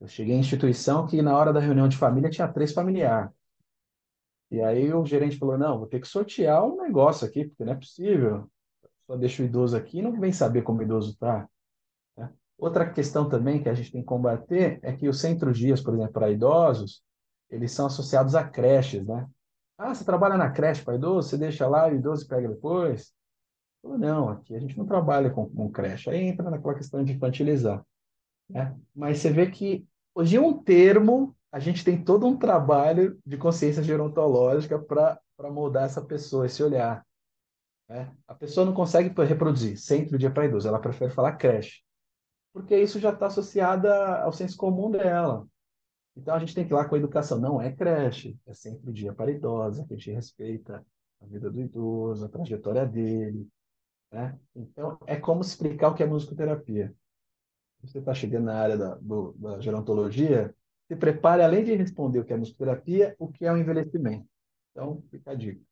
Eu 0.00 0.08
cheguei 0.08 0.34
em 0.34 0.40
instituição 0.40 1.06
que 1.06 1.20
na 1.22 1.36
hora 1.36 1.52
da 1.52 1.60
reunião 1.60 1.88
de 1.88 1.96
família 1.96 2.30
tinha 2.30 2.48
três 2.48 2.72
familiares. 2.72 3.30
E 4.50 4.60
aí 4.60 4.92
o 4.92 5.04
gerente 5.04 5.38
falou, 5.38 5.56
não, 5.56 5.78
vou 5.78 5.86
ter 5.86 6.00
que 6.00 6.08
sortear 6.08 6.64
um 6.64 6.82
negócio 6.82 7.26
aqui, 7.26 7.44
porque 7.44 7.64
não 7.64 7.72
é 7.72 7.76
possível. 7.76 8.50
Só 9.06 9.16
deixa 9.16 9.42
o 9.42 9.46
idoso 9.46 9.76
aqui 9.76 9.98
e 9.98 10.02
não 10.02 10.18
vem 10.18 10.32
saber 10.32 10.62
como 10.62 10.80
o 10.80 10.82
idoso 10.82 11.12
está. 11.12 11.48
Outra 12.60 12.88
questão 12.90 13.26
também 13.26 13.62
que 13.62 13.70
a 13.70 13.74
gente 13.74 13.90
tem 13.90 14.02
que 14.02 14.06
combater 14.06 14.78
é 14.82 14.92
que 14.92 15.08
os 15.08 15.18
centros 15.18 15.58
dias, 15.58 15.80
por 15.80 15.94
exemplo, 15.94 16.12
para 16.12 16.30
idosos, 16.30 17.02
eles 17.48 17.72
são 17.72 17.86
associados 17.86 18.34
a 18.34 18.44
creches, 18.44 19.06
né? 19.06 19.26
Ah, 19.78 19.94
você 19.94 20.04
trabalha 20.04 20.36
na 20.36 20.50
creche 20.50 20.84
para 20.84 20.94
idoso, 20.94 21.30
você 21.30 21.38
deixa 21.38 21.66
lá 21.66 21.88
o 21.88 21.94
idoso 21.94 22.28
pega 22.28 22.46
depois? 22.46 23.14
Não, 23.82 24.28
aqui 24.28 24.54
a 24.54 24.60
gente 24.60 24.76
não 24.76 24.84
trabalha 24.84 25.30
com, 25.30 25.48
com 25.48 25.70
creche. 25.70 26.10
Aí 26.10 26.20
entra 26.20 26.50
naquela 26.50 26.74
questão 26.74 27.02
de 27.02 27.14
infantilizar. 27.14 27.82
Né? 28.46 28.76
Mas 28.94 29.18
você 29.18 29.30
vê 29.30 29.50
que 29.50 29.86
hoje 30.14 30.38
um 30.38 30.62
termo, 30.62 31.34
a 31.50 31.58
gente 31.58 31.82
tem 31.82 32.04
todo 32.04 32.26
um 32.26 32.36
trabalho 32.36 33.18
de 33.24 33.38
consciência 33.38 33.82
gerontológica 33.82 34.78
para 34.78 35.50
moldar 35.50 35.84
essa 35.84 36.02
pessoa, 36.02 36.44
esse 36.44 36.62
olhar. 36.62 37.06
Né? 37.88 38.12
A 38.28 38.34
pessoa 38.34 38.66
não 38.66 38.74
consegue 38.74 39.14
reproduzir 39.24 39.78
centro 39.78 40.18
dia 40.18 40.30
para 40.30 40.44
idoso, 40.44 40.68
ela 40.68 40.78
prefere 40.78 41.10
falar 41.10 41.32
creche, 41.36 41.80
porque 42.52 42.76
isso 42.76 42.98
já 42.98 43.10
está 43.10 43.26
associado 43.26 43.88
ao 43.88 44.32
senso 44.32 44.56
comum 44.56 44.90
dela. 44.90 45.46
Então 46.16 46.34
a 46.34 46.38
gente 46.38 46.54
tem 46.54 46.66
que 46.66 46.72
ir 46.72 46.76
lá 46.76 46.84
com 46.84 46.94
a 46.94 46.98
educação. 46.98 47.38
Não 47.38 47.60
é 47.60 47.72
creche, 47.72 48.38
é 48.46 48.54
sempre 48.54 48.92
dia 48.92 49.12
para 49.12 49.30
idosa, 49.30 49.84
que 49.86 49.94
a 49.94 49.96
gente 49.96 50.10
respeita 50.10 50.84
a 51.20 51.26
vida 51.26 51.50
do 51.50 51.60
idoso, 51.60 52.24
a 52.24 52.28
trajetória 52.28 52.86
dele. 52.86 53.48
Né? 54.12 54.38
Então 54.54 54.98
é 55.06 55.16
como 55.16 55.40
explicar 55.40 55.88
o 55.88 55.94
que 55.94 56.02
é 56.02 56.06
musicoterapia. 56.06 56.94
Você 57.82 57.98
está 57.98 58.12
chegando 58.12 58.44
na 58.44 58.54
área 58.54 58.76
da, 58.76 58.94
do, 58.96 59.32
da 59.38 59.60
gerontologia, 59.60 60.54
se 60.86 60.96
prepare, 60.96 61.42
além 61.42 61.64
de 61.64 61.74
responder 61.74 62.18
o 62.18 62.24
que 62.24 62.32
é 62.32 62.36
musicoterapia, 62.36 63.14
o 63.18 63.28
que 63.28 63.46
é 63.46 63.52
o 63.52 63.56
envelhecimento. 63.56 64.26
Então, 64.70 65.02
fica 65.10 65.30
a 65.30 65.34
dica. 65.34 65.62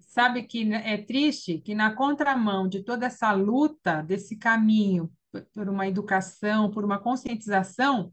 Sabe 0.00 0.42
que 0.42 0.70
é 0.74 0.98
triste 0.98 1.58
que 1.58 1.74
na 1.74 1.94
contramão 1.94 2.68
de 2.68 2.82
toda 2.82 3.06
essa 3.06 3.32
luta, 3.32 4.02
desse 4.02 4.36
caminho 4.36 5.10
por 5.54 5.68
uma 5.68 5.86
educação, 5.86 6.70
por 6.70 6.84
uma 6.84 6.98
conscientização, 6.98 8.12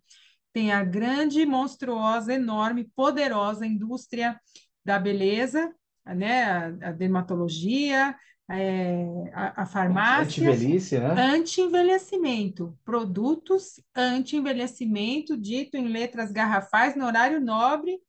tem 0.53 0.71
a 0.71 0.83
grande, 0.83 1.45
monstruosa, 1.45 2.33
enorme, 2.33 2.89
poderosa 2.95 3.65
indústria 3.65 4.39
da 4.85 4.99
beleza, 4.99 5.73
né? 6.05 6.43
a, 6.43 6.65
a 6.89 6.91
dermatologia, 6.91 8.15
é, 8.49 9.05
a, 9.33 9.63
a 9.63 9.65
farmácia. 9.65 10.49
Anti-velhice, 10.49 10.99
né? 10.99 11.13
Anti-envelhecimento. 11.17 12.77
Produtos 12.83 13.81
anti-envelhecimento, 13.95 15.35
dito 15.35 15.75
em 15.75 15.87
letras 15.87 16.31
garrafais 16.31 16.95
no 16.95 17.05
horário 17.05 17.41
nobre, 17.41 17.99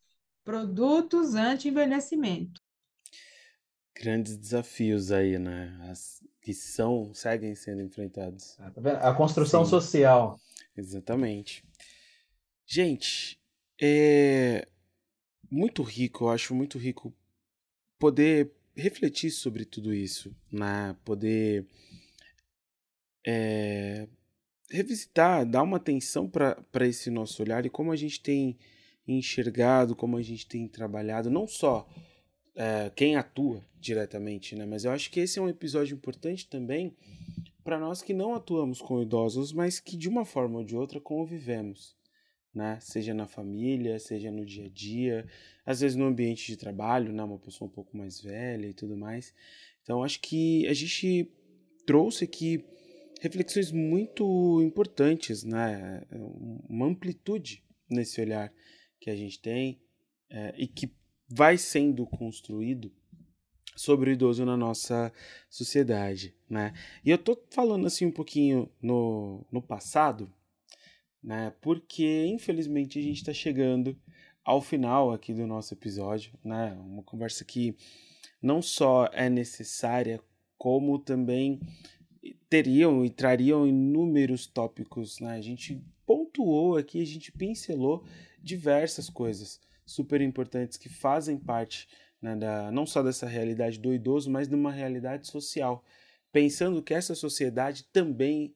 produtos 0.45 1.35
anti-envelhecimento. 1.35 2.61
Grandes 3.97 4.37
desafios 4.37 5.11
aí, 5.13 5.39
né? 5.39 5.79
As, 5.89 6.21
que 6.45 6.53
são, 6.53 7.15
seguem 7.15 7.55
sendo 7.55 7.81
enfrentados. 7.81 8.55
Ah, 8.61 8.71
tá 8.71 9.09
a 9.09 9.15
construção 9.15 9.65
Sim. 9.65 9.71
social. 9.71 10.39
Exatamente. 10.77 11.65
Gente, 12.67 13.41
é 13.81 14.69
muito 15.51 15.83
rico, 15.83 16.25
eu 16.25 16.29
acho 16.29 16.55
muito 16.55 16.77
rico 16.77 17.15
poder 17.99 18.53
refletir 18.77 19.31
sobre 19.31 19.65
tudo 19.65 19.95
isso, 19.95 20.37
né? 20.53 20.95
Poder 21.03 21.67
é, 23.27 24.07
revisitar, 24.71 25.47
dar 25.47 25.63
uma 25.63 25.79
atenção 25.79 26.29
para 26.29 26.87
esse 26.87 27.09
nosso 27.09 27.43
olhar 27.43 27.65
e 27.65 27.71
como 27.71 27.91
a 27.91 27.97
gente 27.97 28.21
tem 28.21 28.59
enxergado, 29.09 29.97
como 29.97 30.19
a 30.19 30.23
gente 30.23 30.47
tem 30.47 30.69
trabalhado, 30.69 31.31
não 31.31 31.47
só 31.47 31.89
é, 32.55 32.91
quem 32.95 33.17
atua 33.17 33.65
diretamente, 33.81 34.55
né? 34.55 34.65
Mas 34.67 34.85
eu 34.85 34.93
acho 34.93 35.11
que 35.11 35.21
esse 35.21 35.39
é 35.39 35.43
um 35.43 35.49
episódio 35.49 35.95
importante 35.95 36.49
também 36.49 36.97
para 37.63 37.79
nós 37.79 38.03
que 38.03 38.13
não 38.13 38.35
atuamos 38.35 38.81
com 38.81 39.03
idosos, 39.03 39.53
mas 39.53 39.81
que 39.81 39.97
de 39.97 40.09
uma 40.09 40.25
forma 40.25 40.59
ou 40.59 40.65
de 40.65 40.77
outra 40.77 41.01
convivemos 41.01 41.97
né? 42.55 42.79
Seja 42.81 43.13
na 43.13 43.27
família, 43.27 43.99
seja 43.99 44.31
no 44.31 44.47
dia 44.47 44.67
a 44.67 44.69
dia, 44.69 45.27
às 45.67 45.81
vezes 45.81 45.97
no 45.97 46.05
ambiente 46.05 46.47
de 46.47 46.57
trabalho, 46.57 47.13
né? 47.13 47.23
Uma 47.25 47.39
pessoa 47.39 47.69
um 47.69 47.73
pouco 47.73 47.97
mais 47.97 48.21
velha 48.21 48.67
e 48.67 48.73
tudo 48.73 48.97
mais. 48.97 49.35
Então, 49.83 50.05
acho 50.05 50.21
que 50.21 50.67
a 50.69 50.73
gente 50.73 51.31
trouxe 51.85 52.25
aqui 52.25 52.65
reflexões 53.21 53.73
muito 53.73 54.63
importantes, 54.63 55.43
né? 55.43 56.03
Uma 56.69 56.87
amplitude 56.87 57.63
nesse 57.91 58.21
olhar 58.21 58.53
que 59.01 59.11
a 59.11 59.17
gente 59.17 59.41
tem 59.41 59.81
é, 60.31 60.55
e 60.57 60.67
que 60.67 60.91
vai 61.29 61.57
sendo 61.59 62.07
construído 62.07 62.93
sobre 63.77 64.11
o 64.11 64.13
idoso 64.13 64.45
na 64.45 64.57
nossa 64.57 65.13
sociedade, 65.51 66.35
né? 66.49 66.73
E 67.05 67.11
eu 67.11 67.19
tô 67.19 67.37
falando 67.51 67.87
assim 67.87 68.07
um 68.07 68.13
pouquinho 68.13 68.71
no, 68.81 69.45
no 69.51 69.61
passado, 69.61 70.33
né? 71.23 71.53
Porque 71.61 72.27
infelizmente 72.27 72.99
a 72.99 73.03
gente 73.03 73.17
está 73.17 73.33
chegando 73.33 73.99
ao 74.45 74.61
final 74.61 75.13
aqui 75.13 75.33
do 75.33 75.47
nosso 75.47 75.75
episódio, 75.75 76.33
né? 76.45 76.77
Uma 76.79 77.03
conversa 77.03 77.45
que 77.45 77.77
não 78.41 78.61
só 78.61 79.09
é 79.13 79.29
necessária, 79.29 80.21
como 80.57 80.99
também 80.99 81.61
teriam 82.49 83.05
e 83.05 83.11
trariam 83.11 83.67
inúmeros 83.67 84.47
tópicos, 84.47 85.19
né? 85.19 85.37
A 85.37 85.41
gente 85.41 85.83
pontuou 86.07 86.77
aqui, 86.77 87.01
a 87.01 87.07
gente 87.07 87.33
pincelou 87.33 88.05
diversas 88.43 89.09
coisas 89.09 89.61
super 89.87 90.21
importantes 90.21 90.77
que 90.77 90.89
fazem 90.89 91.39
parte 91.39 91.89
né, 92.21 92.37
da, 92.37 92.71
não 92.71 92.87
só 92.87 93.03
dessa 93.03 93.27
realidade 93.27 93.79
do 93.79 93.93
idoso, 93.93 94.31
mas 94.31 94.49
de 94.49 94.55
uma 94.55 94.73
realidade 94.73 95.27
social, 95.27 95.85
pensando 96.33 96.83
que 96.83 96.95
essa 96.95 97.15
sociedade 97.15 97.85
também 97.93 98.55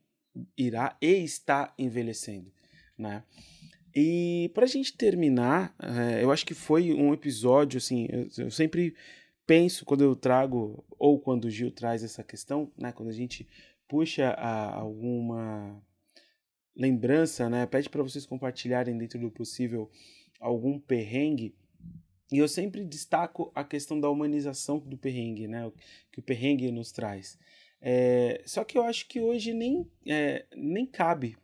irá 0.57 0.97
e 1.01 1.25
está 1.25 1.75
envelhecendo 1.79 2.53
né? 2.99 3.23
E 3.95 4.51
para 4.53 4.65
a 4.65 4.69
gente 4.69 4.97
terminar, 4.97 5.75
é, 5.81 6.23
eu 6.23 6.31
acho 6.31 6.45
que 6.45 6.55
foi 6.55 6.93
um 6.93 7.15
episódio, 7.15 7.79
assim, 7.79 8.07
eu, 8.11 8.29
eu, 8.45 8.51
sempre 8.51 8.95
penso 9.47 9.85
quando 9.85 10.03
eu 10.03 10.15
trago, 10.15 10.85
ou 10.99 11.19
quando 11.19 11.47
o 11.47 11.51
Gil 11.51 11.71
traz 11.71 12.03
essa 12.03 12.23
questão, 12.23 12.71
né, 12.77 12.93
quando 12.93 13.09
a 13.09 13.15
gente 13.15 13.49
puxa 13.89 14.31
a, 14.31 14.75
alguma 14.75 15.81
lembrança, 16.77 17.49
né, 17.49 17.67
pede 17.67 17.89
para 17.89 18.03
vocês 18.03 18.27
compartilharem 18.27 18.97
dentro 18.97 19.19
do 19.19 19.31
possível 19.31 19.91
algum 20.39 20.79
perrengue, 20.79 21.55
e 22.31 22.39
eu 22.39 22.49
sempre 22.49 22.85
destaco 22.85 23.51
a 23.55 23.65
questão 23.65 23.99
da 23.99 24.11
humanização 24.11 24.79
do 24.79 24.97
perrengue, 24.97 25.49
né, 25.49 25.71
que 26.13 26.21
o 26.21 26.23
perrengue 26.23 26.71
nos 26.71 26.93
traz. 26.93 27.39
É, 27.81 28.43
só 28.45 28.65
que 28.65 28.77
eu 28.77 28.83
acho 28.83 29.07
que 29.07 29.21
hoje 29.21 29.55
nem, 29.55 29.87
é, 30.07 30.45
nem 30.55 30.85
cabe 30.85 31.37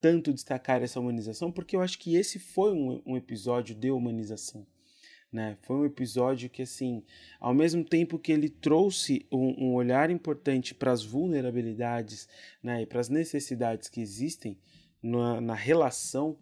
tanto 0.00 0.32
destacar 0.32 0.82
essa 0.82 0.98
humanização, 0.98 1.52
porque 1.52 1.76
eu 1.76 1.82
acho 1.82 1.98
que 1.98 2.16
esse 2.16 2.38
foi 2.38 2.72
um, 2.72 3.02
um 3.04 3.16
episódio 3.16 3.74
de 3.74 3.90
humanização. 3.90 4.66
Né? 5.30 5.56
Foi 5.62 5.76
um 5.76 5.84
episódio 5.84 6.50
que, 6.50 6.62
assim, 6.62 7.04
ao 7.38 7.54
mesmo 7.54 7.84
tempo 7.84 8.18
que 8.18 8.32
ele 8.32 8.48
trouxe 8.48 9.26
um, 9.30 9.66
um 9.66 9.74
olhar 9.74 10.10
importante 10.10 10.74
para 10.74 10.90
as 10.90 11.04
vulnerabilidades 11.04 12.28
né, 12.62 12.82
e 12.82 12.86
para 12.86 13.00
as 13.00 13.08
necessidades 13.08 13.88
que 13.88 14.00
existem 14.00 14.58
na, 15.02 15.40
na 15.40 15.54
relação 15.54 16.36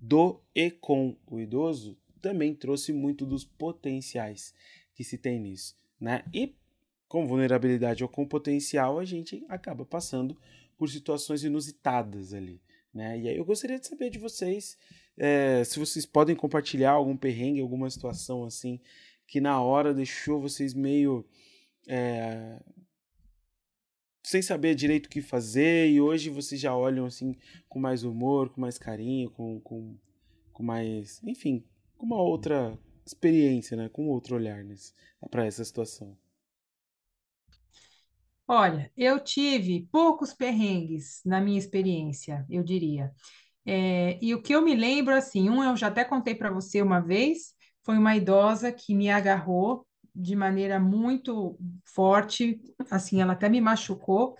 do 0.00 0.40
e 0.54 0.70
com 0.70 1.16
o 1.26 1.40
idoso, 1.40 1.98
também 2.20 2.54
trouxe 2.54 2.92
muito 2.92 3.24
dos 3.24 3.44
potenciais 3.44 4.54
que 4.94 5.04
se 5.04 5.18
tem 5.18 5.38
nisso. 5.38 5.76
Né? 6.00 6.24
E 6.32 6.54
com 7.08 7.26
vulnerabilidade 7.26 8.02
ou 8.02 8.08
com 8.08 8.26
potencial, 8.26 8.98
a 8.98 9.04
gente 9.04 9.44
acaba 9.48 9.84
passando 9.84 10.36
por 10.76 10.88
situações 10.88 11.44
inusitadas 11.44 12.34
ali. 12.34 12.60
Né? 12.92 13.20
E 13.20 13.28
aí 13.28 13.36
eu 13.36 13.44
gostaria 13.44 13.78
de 13.78 13.86
saber 13.86 14.10
de 14.10 14.18
vocês 14.18 14.76
é, 15.16 15.64
se 15.64 15.78
vocês 15.78 16.04
podem 16.04 16.36
compartilhar 16.36 16.92
algum 16.92 17.16
perrengue, 17.16 17.60
alguma 17.60 17.88
situação 17.88 18.44
assim 18.44 18.80
que 19.26 19.40
na 19.40 19.60
hora 19.60 19.94
deixou 19.94 20.40
vocês 20.40 20.74
meio 20.74 21.26
é, 21.88 22.60
sem 24.26 24.42
saber 24.42 24.74
direito 24.74 25.06
o 25.06 25.08
que 25.08 25.22
fazer 25.22 25.88
e 25.88 26.00
hoje 26.00 26.30
vocês 26.30 26.60
já 26.60 26.76
olham 26.76 27.06
assim 27.06 27.36
com 27.68 27.78
mais 27.78 28.02
humor, 28.02 28.50
com 28.50 28.60
mais 28.60 28.76
carinho, 28.76 29.30
com, 29.30 29.60
com, 29.60 29.96
com 30.52 30.62
mais, 30.64 31.22
enfim, 31.22 31.64
com 31.96 32.06
uma 32.06 32.20
outra 32.20 32.76
experiência, 33.06 33.76
né? 33.76 33.88
Com 33.88 34.08
outro 34.08 34.34
olhar 34.34 34.64
para 35.30 35.46
essa 35.46 35.64
situação. 35.64 36.18
Olha, 38.48 38.90
eu 38.96 39.20
tive 39.20 39.86
poucos 39.92 40.34
perrengues 40.34 41.20
na 41.24 41.40
minha 41.40 41.58
experiência, 41.58 42.44
eu 42.50 42.64
diria. 42.64 43.12
É, 43.64 44.18
e 44.20 44.34
o 44.34 44.42
que 44.42 44.52
eu 44.52 44.60
me 44.60 44.74
lembro, 44.74 45.14
assim, 45.14 45.48
um 45.48 45.62
eu 45.62 45.76
já 45.76 45.86
até 45.86 46.04
contei 46.04 46.34
para 46.34 46.50
você 46.50 46.82
uma 46.82 46.98
vez, 46.98 47.54
foi 47.84 47.96
uma 47.96 48.16
idosa 48.16 48.72
que 48.72 48.92
me 48.92 49.08
agarrou 49.08 49.85
de 50.16 50.36
maneira 50.36 50.80
muito 50.80 51.58
forte, 51.84 52.60
assim, 52.90 53.20
ela 53.20 53.34
até 53.34 53.48
me 53.48 53.60
machucou, 53.60 54.36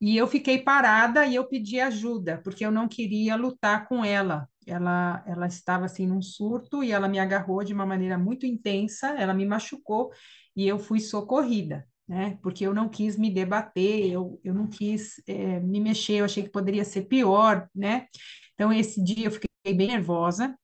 e 0.00 0.16
eu 0.16 0.26
fiquei 0.26 0.58
parada 0.62 1.26
e 1.26 1.34
eu 1.34 1.46
pedi 1.48 1.80
ajuda, 1.80 2.40
porque 2.44 2.64
eu 2.66 2.70
não 2.70 2.88
queria 2.88 3.36
lutar 3.36 3.88
com 3.88 4.04
ela. 4.04 4.48
Ela, 4.66 5.22
ela 5.26 5.46
estava 5.46 5.84
assim 5.86 6.06
num 6.06 6.22
surto 6.22 6.82
e 6.84 6.92
ela 6.92 7.08
me 7.08 7.18
agarrou 7.18 7.62
de 7.64 7.72
uma 7.74 7.86
maneira 7.86 8.18
muito 8.18 8.46
intensa, 8.46 9.08
ela 9.18 9.34
me 9.34 9.46
machucou 9.46 10.10
e 10.56 10.66
eu 10.66 10.78
fui 10.78 11.00
socorrida 11.00 11.86
né? 12.06 12.38
Porque 12.42 12.66
eu 12.66 12.74
não 12.74 12.88
quis 12.88 13.16
me 13.18 13.30
debater, 13.30 14.10
eu, 14.10 14.40
eu 14.44 14.54
não 14.54 14.68
quis 14.68 15.22
é, 15.26 15.60
me 15.60 15.80
mexer, 15.80 16.14
eu 16.20 16.24
achei 16.24 16.42
que 16.42 16.50
poderia 16.50 16.84
ser 16.84 17.02
pior, 17.02 17.68
né? 17.74 18.06
Então, 18.54 18.72
esse 18.72 19.02
dia 19.02 19.26
eu 19.26 19.30
fiquei 19.30 19.48
bem 19.74 19.88
nervosa. 19.88 20.54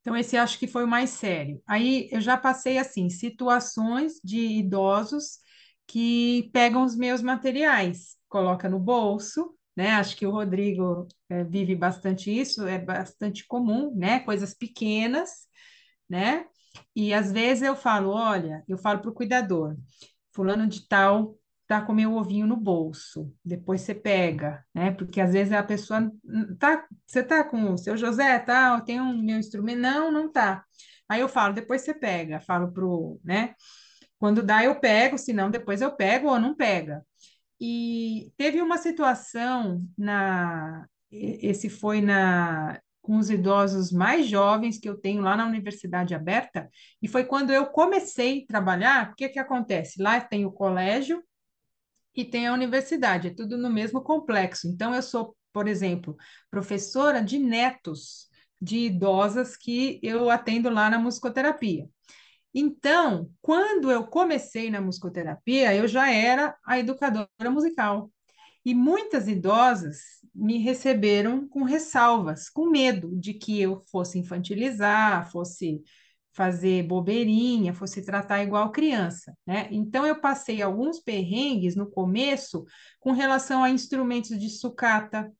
Então, 0.00 0.16
esse 0.16 0.36
acho 0.36 0.58
que 0.58 0.66
foi 0.66 0.84
o 0.84 0.88
mais 0.88 1.10
sério. 1.10 1.62
Aí, 1.66 2.08
eu 2.10 2.20
já 2.20 2.36
passei, 2.36 2.78
assim, 2.78 3.10
situações 3.10 4.14
de 4.24 4.38
idosos 4.38 5.38
que 5.86 6.50
pegam 6.52 6.84
os 6.84 6.96
meus 6.96 7.20
materiais, 7.22 8.16
coloca 8.28 8.68
no 8.68 8.78
bolso, 8.78 9.54
né? 9.76 9.92
Acho 9.92 10.16
que 10.16 10.26
o 10.26 10.30
Rodrigo 10.30 11.06
é, 11.28 11.44
vive 11.44 11.74
bastante 11.74 12.30
isso, 12.30 12.66
é 12.66 12.78
bastante 12.78 13.46
comum, 13.46 13.94
né? 13.96 14.20
Coisas 14.20 14.54
pequenas, 14.54 15.30
né? 16.08 16.46
E 16.94 17.12
às 17.14 17.32
vezes 17.32 17.62
eu 17.62 17.76
falo, 17.76 18.10
olha, 18.10 18.64
eu 18.68 18.78
falo 18.78 19.00
para 19.00 19.10
o 19.10 19.14
cuidador, 19.14 19.76
fulano 20.34 20.66
de 20.68 20.86
tal 20.88 21.36
tá 21.70 21.80
com 21.80 21.92
meu 21.92 22.14
ovinho 22.14 22.48
no 22.48 22.56
bolso, 22.56 23.32
depois 23.44 23.82
você 23.82 23.94
pega, 23.94 24.64
né? 24.74 24.90
Porque 24.90 25.20
às 25.20 25.32
vezes 25.32 25.52
a 25.52 25.62
pessoa 25.62 26.10
tá, 26.58 26.84
você 27.06 27.22
tá 27.22 27.44
com 27.44 27.74
o 27.74 27.78
seu 27.78 27.96
José, 27.96 28.40
tá? 28.40 28.80
Tem 28.80 29.00
um 29.00 29.22
meu 29.22 29.38
instrumento, 29.38 29.78
não, 29.78 30.10
não 30.10 30.32
tá. 30.32 30.64
Aí 31.08 31.20
eu 31.20 31.28
falo, 31.28 31.54
depois 31.54 31.82
você 31.82 31.94
pega, 31.94 32.40
falo 32.40 32.72
pro, 32.72 33.20
né? 33.22 33.54
Quando 34.18 34.42
dá 34.42 34.64
eu 34.64 34.80
pego, 34.80 35.16
se 35.16 35.32
não 35.32 35.48
depois 35.48 35.80
eu 35.80 35.94
pego 35.94 36.28
ou 36.28 36.40
não 36.40 36.56
pega. 36.56 37.06
E 37.60 38.32
teve 38.36 38.60
uma 38.60 38.76
situação 38.76 39.80
na 39.96 40.86
esse 41.12 41.68
foi 41.68 42.00
na 42.00 42.80
com 43.00 43.16
os 43.16 43.30
idosos 43.30 43.92
mais 43.92 44.26
jovens 44.26 44.78
que 44.78 44.88
eu 44.88 44.96
tenho 44.96 45.22
lá 45.22 45.36
na 45.36 45.46
Universidade 45.46 46.14
Aberta, 46.14 46.68
e 47.00 47.08
foi 47.08 47.24
quando 47.24 47.52
eu 47.52 47.66
comecei 47.66 48.42
a 48.42 48.46
trabalhar, 48.46 49.10
o 49.12 49.14
que 49.14 49.28
que 49.28 49.38
acontece? 49.38 50.02
Lá 50.02 50.20
tem 50.20 50.44
o 50.44 50.52
colégio 50.52 51.22
e 52.14 52.24
tem 52.24 52.46
a 52.46 52.52
universidade, 52.52 53.28
é 53.28 53.34
tudo 53.34 53.56
no 53.56 53.70
mesmo 53.70 54.02
complexo. 54.02 54.66
Então, 54.68 54.94
eu 54.94 55.02
sou, 55.02 55.36
por 55.52 55.68
exemplo, 55.68 56.16
professora 56.50 57.22
de 57.22 57.38
netos 57.38 58.28
de 58.60 58.78
idosas 58.86 59.56
que 59.56 59.98
eu 60.02 60.28
atendo 60.30 60.68
lá 60.68 60.90
na 60.90 60.98
musicoterapia. 60.98 61.88
Então, 62.52 63.30
quando 63.40 63.90
eu 63.90 64.06
comecei 64.06 64.70
na 64.70 64.80
musicoterapia, 64.80 65.74
eu 65.74 65.86
já 65.86 66.10
era 66.10 66.56
a 66.66 66.78
educadora 66.78 67.28
musical. 67.50 68.10
E 68.64 68.74
muitas 68.74 69.28
idosas 69.28 69.98
me 70.34 70.58
receberam 70.58 71.48
com 71.48 71.62
ressalvas, 71.62 72.48
com 72.50 72.68
medo 72.68 73.16
de 73.18 73.34
que 73.34 73.60
eu 73.60 73.82
fosse 73.90 74.18
infantilizar, 74.18 75.30
fosse 75.30 75.82
fazer 76.32 76.84
bobeirinha, 76.84 77.74
fosse 77.74 78.04
tratar 78.04 78.42
igual 78.42 78.70
criança, 78.70 79.34
né? 79.46 79.68
Então 79.70 80.06
eu 80.06 80.20
passei 80.20 80.62
alguns 80.62 81.00
perrengues 81.00 81.74
no 81.76 81.90
começo 81.90 82.64
com 82.98 83.12
relação 83.12 83.64
a 83.64 83.70
instrumentos 83.70 84.38
de 84.38 84.48
sucata, 84.48 85.32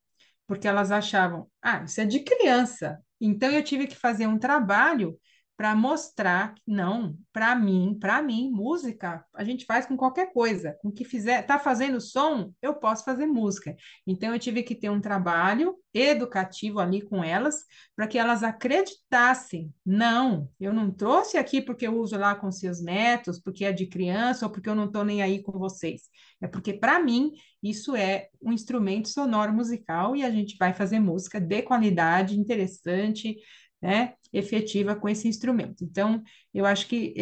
porque 0.47 0.67
elas 0.67 0.91
achavam, 0.91 1.49
ah, 1.63 1.85
isso 1.85 2.01
é 2.01 2.05
de 2.05 2.21
criança. 2.21 2.99
Então 3.21 3.51
eu 3.51 3.63
tive 3.63 3.87
que 3.87 3.97
fazer 3.97 4.27
um 4.27 4.39
trabalho 4.39 5.17
para 5.61 5.77
mostrar 5.77 6.55
que 6.55 6.63
não, 6.67 7.19
para 7.35 7.55
mim, 7.55 7.95
para 8.01 8.23
mim, 8.23 8.51
música 8.51 9.23
a 9.35 9.45
gente 9.45 9.67
faz 9.67 9.85
com 9.85 9.95
qualquer 9.95 10.33
coisa, 10.33 10.75
com 10.81 10.91
que 10.91 11.05
fizer, 11.05 11.43
tá 11.43 11.59
fazendo 11.59 12.01
som, 12.01 12.51
eu 12.63 12.77
posso 12.77 13.05
fazer 13.05 13.27
música. 13.27 13.77
Então 14.07 14.33
eu 14.33 14.39
tive 14.39 14.63
que 14.63 14.75
ter 14.75 14.89
um 14.89 15.03
trabalho 15.03 15.77
educativo 15.93 16.81
ali 16.81 17.03
com 17.03 17.23
elas, 17.23 17.57
para 17.95 18.07
que 18.07 18.17
elas 18.17 18.43
acreditassem. 18.43 19.71
Não, 19.85 20.49
eu 20.59 20.73
não 20.73 20.91
trouxe 20.91 21.37
aqui 21.37 21.61
porque 21.61 21.87
eu 21.87 21.95
uso 21.95 22.17
lá 22.17 22.35
com 22.35 22.51
seus 22.51 22.83
netos, 22.83 23.39
porque 23.39 23.67
é 23.67 23.71
de 23.71 23.85
criança 23.87 24.47
ou 24.47 24.53
porque 24.53 24.71
eu 24.71 24.75
não 24.75 24.87
estou 24.87 25.05
nem 25.05 25.21
aí 25.21 25.43
com 25.43 25.53
vocês. 25.59 26.05
É 26.41 26.49
porque 26.49 26.73
para 26.73 26.99
mim 26.99 27.33
isso 27.63 27.95
é 27.95 28.29
um 28.41 28.51
instrumento 28.51 29.11
sonoro 29.11 29.53
musical 29.53 30.17
e 30.17 30.25
a 30.25 30.31
gente 30.31 30.57
vai 30.59 30.73
fazer 30.73 31.01
música 31.01 31.39
de 31.39 31.61
qualidade, 31.61 32.41
interessante, 32.41 33.37
né, 33.83 34.15
efetiva 34.33 34.95
com 34.95 35.09
esse 35.09 35.29
instrumento. 35.29 35.85
Então, 35.85 36.23
eu 36.53 36.67
acho 36.67 36.87
que 36.87 37.15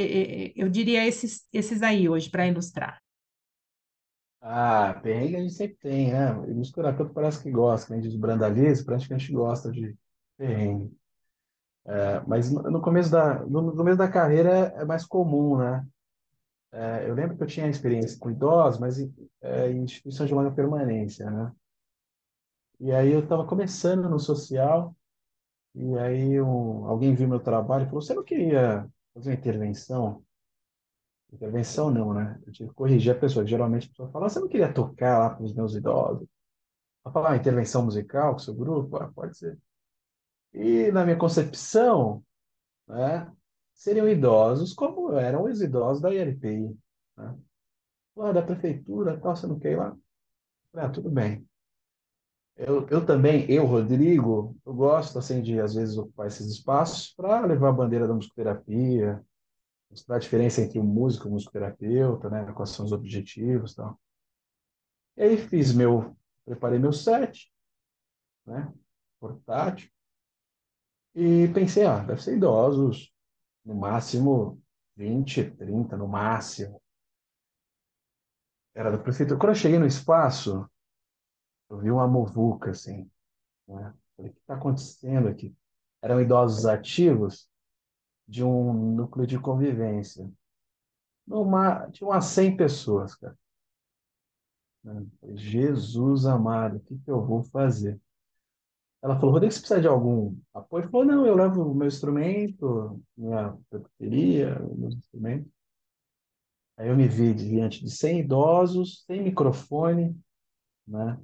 eu 0.57 0.69
diria 0.69 1.07
esses, 1.07 1.47
esses 1.53 1.83
aí 1.83 2.09
hoje 2.09 2.31
para 2.31 2.47
ilustrar. 2.47 3.01
Ah, 4.41 4.99
perrengue 5.03 5.37
a 5.37 5.41
gente 5.41 5.55
sempre 5.55 5.77
tem, 5.77 6.13
né? 6.13 6.31
E 6.49 6.55
misturar 6.55 6.97
tanto 6.97 7.13
parece 7.13 7.43
que 7.43 7.51
gosta, 7.51 7.95
né? 7.95 8.01
Diz 8.01 8.15
Brandalize, 8.15 8.85
parece 8.85 9.09
que 9.09 9.15
a 9.15 9.19
gente 9.19 9.33
gosta 9.33 9.71
de 9.71 9.97
perrengue. 10.37 10.97
É, 11.85 12.21
mas 12.27 12.51
no 12.51 12.81
começo 12.83 13.11
da, 13.11 13.45
no, 13.47 13.75
começo 13.75 13.97
da 13.97 14.11
carreira 14.11 14.51
é 14.77 14.85
mais 14.85 15.07
comum, 15.07 15.57
né? 15.57 15.87
É, 16.71 17.09
eu 17.09 17.15
lembro 17.15 17.37
que 17.37 17.43
eu 17.43 17.47
tinha 17.47 17.67
experiência 17.67 18.19
com 18.19 18.31
idosos, 18.31 18.79
mas 18.79 18.99
é, 19.41 19.71
em 19.71 19.85
instituições 19.85 20.29
de 20.29 20.35
longa 20.35 20.51
permanência, 20.51 21.31
né? 21.31 21.51
E 22.79 22.93
aí 22.93 23.11
eu 23.11 23.21
estava 23.21 23.47
começando 23.47 24.09
no 24.09 24.21
social, 24.21 24.95
e 25.79 25.99
aí 25.99 26.41
um, 26.43 26.87
alguém 26.87 27.15
viu 27.15 27.29
meu 27.29 27.41
trabalho 27.41 27.85
e 27.85 27.87
falou: 27.89 28.03
Você 28.03 28.15
não 28.15 28.25
queria 28.25 28.89
fazer 29.15 29.31
uma 29.31 29.37
intervenção? 29.37 30.25
Intervenção 31.33 31.91
não, 31.91 32.15
né? 32.15 32.41
Eu 32.47 32.53
tive 32.53 32.69
que 32.71 32.75
corrigir 32.75 33.15
a 33.15 33.19
pessoa. 33.19 33.47
Geralmente 33.47 33.87
a 33.87 33.91
pessoa 33.91 34.11
fala: 34.11 34.29
Você 34.29 34.41
não 34.41 34.49
queria 34.49 34.73
tocar 34.73 35.19
lá 35.19 35.31
para 35.31 35.45
os 35.45 35.55
meus 35.55 35.75
idosos? 35.75 36.27
Ela 37.05 37.13
fala: 37.13 37.33
ah, 37.33 37.37
intervenção 37.37 37.85
musical 37.85 38.33
com 38.35 38.39
seu 38.41 38.55
grupo? 38.55 38.97
Ah, 38.97 39.11
pode 39.13 39.37
ser. 39.37 39.59
E 40.55 40.91
na 40.93 41.05
minha 41.05 41.17
concepção, 41.19 42.25
né, 42.89 43.31
seriam 43.75 44.09
idosos 44.09 44.75
como 44.75 45.13
eram 45.15 45.45
os 45.45 45.63
idosos 45.63 46.03
da 46.03 46.13
ILPI. 46.15 46.79
Né? 47.17 47.39
Ah, 48.19 48.33
da 48.33 48.43
prefeitura, 48.43 49.19
tal, 49.21 49.37
você 49.37 49.47
não 49.47 49.59
quer 49.59 49.73
ir 49.73 49.77
lá? 49.79 49.97
Ah, 50.75 50.91
tudo 50.91 51.11
bem. 51.11 51.48
Eu, 52.59 52.85
eu 52.89 53.07
também, 53.07 53.49
eu, 53.49 53.65
Rodrigo, 53.65 54.57
eu 54.67 54.75
gosto 54.75 55.17
assim 55.17 55.41
de 55.41 55.61
às 55.61 55.77
vezes 55.77 55.97
ocupar 55.97 56.27
esses 56.27 56.45
espaços 56.49 57.15
para 57.15 57.47
levar 57.47 57.69
a 57.69 57.73
bandeira 57.73 58.09
da 58.09 58.13
musicoterapia, 58.13 59.25
mostrar 59.89 60.17
a 60.17 60.19
diferença 60.19 60.61
entre 60.61 60.81
o 60.81 60.83
músico 60.83 61.27
e 61.27 61.31
o 61.31 61.33
musicoterapeuta, 61.35 62.29
né, 62.29 62.53
quais 62.53 62.71
são 62.71 62.85
os 62.85 62.91
objetivos, 62.91 63.77
tal. 63.77 63.97
E 65.17 65.23
aí 65.23 65.37
fiz 65.37 65.73
meu, 65.73 66.17
preparei 66.45 66.81
meu 66.81 66.93
set, 66.93 67.49
né, 68.45 68.73
portátil, 69.21 69.89
e 71.15 71.47
pensei, 71.55 71.87
ah, 71.87 72.01
deve 72.01 72.21
ser 72.21 72.37
idosos, 72.37 73.13
no 73.65 73.77
máximo 73.77 74.61
20, 74.97 75.49
30, 75.53 75.97
no 75.97 76.09
máximo. 76.09 76.83
Era 78.75 78.91
da 78.91 78.99
prefeitura. 78.99 79.39
Quando 79.39 79.51
eu 79.51 79.57
cheguei 79.57 79.79
no 79.79 79.87
espaço, 79.87 80.69
eu 81.71 81.79
vi 81.79 81.91
uma 81.91 82.07
muvuca, 82.07 82.71
assim, 82.71 83.11
né? 83.67 83.95
Falei, 84.17 84.31
o 84.31 84.35
que 84.35 84.41
está 84.41 84.55
acontecendo 84.55 85.29
aqui? 85.29 85.55
Eram 86.03 86.21
idosos 86.21 86.67
ativos 86.67 87.49
de 88.27 88.43
um 88.45 88.73
núcleo 88.73 89.27
de 89.27 89.39
convivência. 89.39 90.31
Numa, 91.27 91.91
tinha 91.91 92.09
umas 92.09 92.25
100 92.27 92.57
pessoas, 92.57 93.15
cara. 93.15 93.37
Jesus 95.35 96.25
amado, 96.25 96.77
o 96.77 96.81
que, 96.81 96.99
que 96.99 97.11
eu 97.11 97.25
vou 97.25 97.43
fazer? 97.45 98.01
Ela 99.03 99.15
falou, 99.17 99.33
Rodrigo, 99.33 99.53
você 99.53 99.61
precisa 99.61 99.81
de 99.81 99.87
algum 99.87 100.37
apoio? 100.53 100.89
Falou, 100.89 101.07
não, 101.07 101.27
eu 101.27 101.37
levo 101.37 101.71
o 101.71 101.75
meu 101.75 101.87
instrumento, 101.87 103.01
minha 103.17 103.57
bateria, 103.71 104.59
meus 104.77 104.95
instrumentos. 104.95 105.53
Aí 106.77 106.89
eu 106.89 106.97
me 106.97 107.07
vi 107.07 107.35
diante 107.35 107.85
de 107.85 107.91
100 107.91 108.21
idosos, 108.21 109.05
sem 109.05 109.23
microfone, 109.23 110.19
né? 110.87 111.19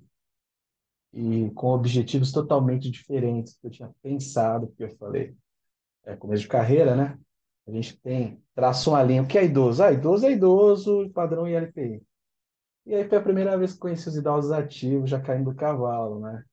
E 1.15 1.51
com 1.53 1.69
objetivos 1.69 2.33
totalmente 2.33 2.91
diferentes 2.91 3.55
do 3.55 3.61
que 3.61 3.67
eu 3.69 3.71
tinha 3.71 3.95
pensado, 4.03 4.67
porque 4.67 4.85
eu 4.85 4.97
falei, 4.97 5.37
é 6.05 6.17
começo 6.17 6.43
de 6.43 6.49
carreira, 6.49 6.97
né? 6.97 7.19
A 7.67 7.71
gente 7.71 7.97
tem, 8.01 8.43
traça 8.55 8.91
uma 8.91 9.03
linha. 9.03 9.23
O 9.23 9.27
que 9.27 9.39
é 9.39 9.45
idoso? 9.45 9.83
Ah, 9.83 9.93
idoso 9.93 10.27
é 10.27 10.33
idoso, 10.33 11.09
padrão 11.11 11.49
ILPI. 11.49 12.03
E 12.87 12.95
aí 12.95 13.09
foi 13.09 13.17
a 13.17 13.23
primeira 13.23 13.57
vez 13.57 13.73
que 13.73 13.79
conheci 13.79 14.09
os 14.09 14.17
idosos 14.17 14.53
ativos 14.53 15.09
já 15.09 15.21
caindo 15.21 15.51
do 15.51 15.57
cavalo, 15.57 16.21
né? 16.21 16.45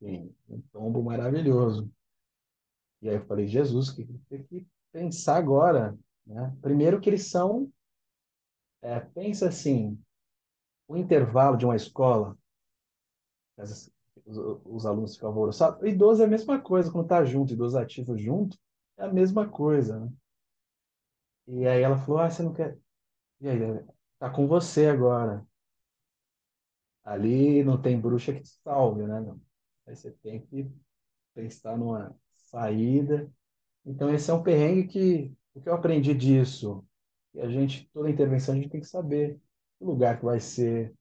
Um 0.00 0.60
tombo 0.72 1.02
maravilhoso. 1.02 1.90
E 3.02 3.08
aí 3.08 3.16
eu 3.16 3.26
falei, 3.26 3.48
Jesus, 3.48 3.90
que 3.90 4.04
tem 4.28 4.44
que 4.44 4.66
pensar 4.92 5.36
agora, 5.36 5.98
né? 6.24 6.54
Primeiro 6.60 7.00
que 7.00 7.10
eles 7.10 7.28
são, 7.28 7.68
é, 8.82 9.00
pensa 9.00 9.48
assim, 9.48 9.98
o 10.86 10.96
intervalo 10.96 11.56
de 11.56 11.64
uma 11.64 11.74
escola, 11.74 12.36
os, 13.58 13.90
os 14.64 14.86
alunos 14.86 15.14
ficam 15.14 15.28
alvoroçados, 15.28 15.82
idoso 15.86 16.22
é 16.22 16.26
a 16.26 16.28
mesma 16.28 16.60
coisa, 16.60 16.90
quando 16.90 17.08
tá 17.08 17.24
junto, 17.24 17.52
idoso 17.52 17.78
ativo 17.78 18.16
junto, 18.16 18.58
é 18.98 19.04
a 19.04 19.12
mesma 19.12 19.48
coisa, 19.48 20.00
né? 20.00 20.12
E 21.48 21.66
aí 21.66 21.82
ela 21.82 21.96
falou, 21.98 22.20
ah, 22.20 22.30
você 22.30 22.42
não 22.42 22.52
quer... 22.52 22.76
E 23.40 23.48
aí, 23.48 23.58
tá 24.18 24.30
com 24.30 24.46
você 24.46 24.86
agora. 24.86 25.46
Ali 27.04 27.62
não 27.62 27.80
tem 27.80 28.00
bruxa 28.00 28.32
que 28.32 28.40
te 28.40 28.48
salve, 28.48 29.04
né? 29.06 29.20
Não. 29.20 29.40
Aí 29.86 29.94
você 29.94 30.10
tem 30.10 30.40
que 30.40 30.68
pensar 31.34 31.76
numa 31.78 32.14
saída. 32.32 33.30
Então, 33.84 34.12
esse 34.12 34.30
é 34.30 34.34
um 34.34 34.42
perrengue 34.42 34.88
que 34.88 35.36
o 35.54 35.60
que 35.60 35.68
eu 35.68 35.74
aprendi 35.74 36.12
disso, 36.14 36.84
que 37.32 37.40
a 37.40 37.48
gente, 37.48 37.88
toda 37.92 38.10
intervenção, 38.10 38.54
a 38.54 38.58
gente 38.58 38.70
tem 38.70 38.80
que 38.80 38.86
saber 38.86 39.40
o 39.78 39.86
lugar 39.86 40.18
que 40.18 40.24
vai 40.24 40.40
ser, 40.40 40.92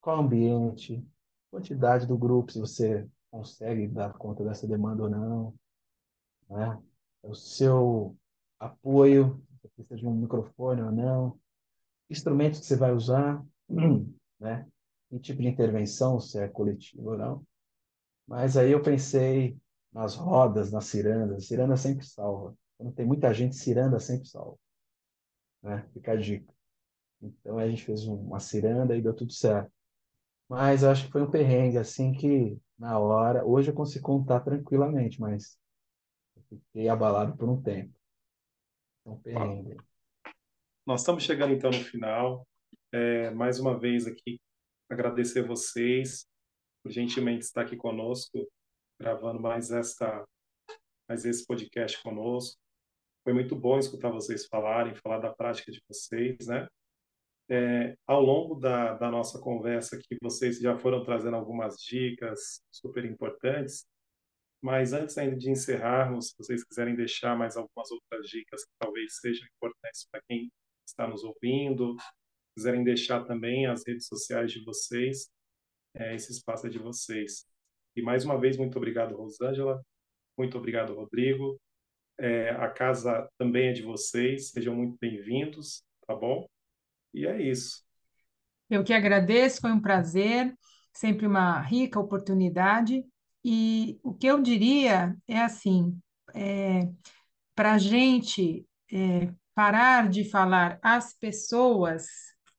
qual 0.00 0.20
ambiente, 0.20 1.06
quantidade 1.50 2.06
do 2.06 2.16
grupo, 2.16 2.52
se 2.52 2.60
você 2.60 3.08
consegue 3.30 3.88
dar 3.88 4.12
conta 4.14 4.44
dessa 4.44 4.66
demanda 4.66 5.04
ou 5.04 5.10
não, 5.10 5.54
né? 6.48 6.80
O 7.22 7.34
seu 7.34 8.16
apoio, 8.58 9.42
se 9.60 9.68
precisa 9.68 9.96
de 9.96 10.06
um 10.06 10.14
microfone 10.14 10.82
ou 10.82 10.92
não, 10.92 11.38
instrumentos 12.08 12.60
que 12.60 12.66
você 12.66 12.76
vai 12.76 12.92
usar, 12.92 13.44
né? 14.40 14.66
Que 15.08 15.18
tipo 15.18 15.42
de 15.42 15.48
intervenção, 15.48 16.20
se 16.20 16.38
é 16.38 16.48
coletivo 16.48 17.10
ou 17.10 17.18
não. 17.18 17.46
Mas 18.26 18.56
aí 18.56 18.70
eu 18.70 18.82
pensei 18.82 19.58
nas 19.92 20.14
rodas, 20.14 20.70
nas 20.70 20.86
cirandas. 20.86 21.46
Ciranda 21.46 21.76
sempre 21.76 22.06
salva. 22.06 22.56
Quando 22.76 22.94
tem 22.94 23.04
muita 23.04 23.34
gente, 23.34 23.56
ciranda 23.56 23.98
sempre 23.98 24.28
salva. 24.28 24.56
Né? 25.62 25.84
Fica 25.92 26.12
a 26.12 26.16
dica. 26.16 26.52
Então 27.20 27.58
a 27.58 27.68
gente 27.68 27.84
fez 27.84 28.06
uma 28.06 28.38
ciranda 28.38 28.96
e 28.96 29.02
deu 29.02 29.12
tudo 29.12 29.32
certo. 29.32 29.70
Mas 30.50 30.82
eu 30.82 30.90
acho 30.90 31.06
que 31.06 31.12
foi 31.12 31.22
um 31.22 31.30
perrengue, 31.30 31.78
assim, 31.78 32.10
que 32.12 32.60
na 32.76 32.98
hora. 32.98 33.46
Hoje 33.46 33.70
eu 33.70 33.74
consigo 33.74 34.04
contar 34.04 34.40
tranquilamente, 34.40 35.20
mas 35.20 35.56
eu 36.34 36.42
fiquei 36.58 36.88
abalado 36.88 37.36
por 37.36 37.48
um 37.48 37.62
tempo. 37.62 37.94
Um 39.06 39.16
perrengue. 39.16 39.76
Nós 40.84 41.02
estamos 41.02 41.22
chegando 41.22 41.54
então 41.54 41.70
no 41.70 41.84
final. 41.84 42.44
É, 42.90 43.30
mais 43.30 43.60
uma 43.60 43.78
vez 43.78 44.08
aqui, 44.08 44.40
agradecer 44.90 45.46
vocês 45.46 46.26
por 46.82 46.90
gentilmente 46.90 47.44
estar 47.44 47.62
aqui 47.62 47.76
conosco, 47.76 48.50
gravando 48.98 49.40
mais 49.40 49.70
esta 49.70 50.26
mais 51.08 51.24
esse 51.24 51.46
podcast 51.46 52.02
conosco. 52.02 52.60
Foi 53.22 53.32
muito 53.32 53.54
bom 53.54 53.78
escutar 53.78 54.10
vocês 54.10 54.46
falarem, 54.46 54.96
falar 54.96 55.20
da 55.20 55.32
prática 55.32 55.70
de 55.70 55.80
vocês, 55.88 56.48
né? 56.48 56.66
É, 57.50 57.96
ao 58.06 58.22
longo 58.22 58.54
da, 58.54 58.94
da 58.94 59.10
nossa 59.10 59.40
conversa 59.40 59.96
aqui, 59.96 60.16
vocês 60.22 60.60
já 60.60 60.78
foram 60.78 61.02
trazendo 61.02 61.34
algumas 61.34 61.76
dicas 61.78 62.62
super 62.70 63.04
importantes, 63.04 63.84
mas 64.62 64.92
antes 64.92 65.18
ainda 65.18 65.36
de 65.36 65.50
encerrarmos, 65.50 66.28
se 66.28 66.34
vocês 66.38 66.62
quiserem 66.62 66.94
deixar 66.94 67.36
mais 67.36 67.56
algumas 67.56 67.90
outras 67.90 68.28
dicas 68.28 68.64
que 68.64 68.70
talvez 68.78 69.16
sejam 69.16 69.48
importantes 69.56 70.06
para 70.12 70.22
quem 70.28 70.48
está 70.86 71.08
nos 71.08 71.24
ouvindo, 71.24 71.96
quiserem 72.56 72.84
deixar 72.84 73.24
também 73.24 73.66
as 73.66 73.82
redes 73.84 74.06
sociais 74.06 74.52
de 74.52 74.62
vocês, 74.64 75.28
é, 75.94 76.14
esse 76.14 76.30
espaço 76.30 76.68
é 76.68 76.70
de 76.70 76.78
vocês. 76.78 77.46
E 77.96 78.02
mais 78.02 78.24
uma 78.24 78.38
vez, 78.38 78.56
muito 78.56 78.76
obrigado, 78.76 79.16
Rosângela. 79.16 79.82
Muito 80.38 80.56
obrigado, 80.56 80.94
Rodrigo. 80.94 81.60
É, 82.18 82.50
a 82.50 82.70
casa 82.70 83.28
também 83.36 83.70
é 83.70 83.72
de 83.72 83.82
vocês. 83.82 84.50
Sejam 84.50 84.74
muito 84.74 84.96
bem-vindos, 85.00 85.82
tá 86.06 86.14
bom? 86.14 86.46
E 87.12 87.26
é 87.26 87.42
isso. 87.42 87.82
Eu 88.68 88.84
que 88.84 88.92
agradeço, 88.92 89.60
foi 89.60 89.72
um 89.72 89.80
prazer, 89.80 90.54
sempre 90.92 91.26
uma 91.26 91.60
rica 91.60 91.98
oportunidade. 91.98 93.04
E 93.44 93.98
o 94.02 94.14
que 94.14 94.26
eu 94.26 94.40
diria 94.40 95.16
é 95.26 95.40
assim: 95.40 95.98
é, 96.34 96.88
para 97.54 97.72
a 97.74 97.78
gente 97.78 98.66
é, 98.92 99.32
parar 99.54 100.08
de 100.08 100.24
falar 100.24 100.78
as 100.82 101.14
pessoas 101.14 102.06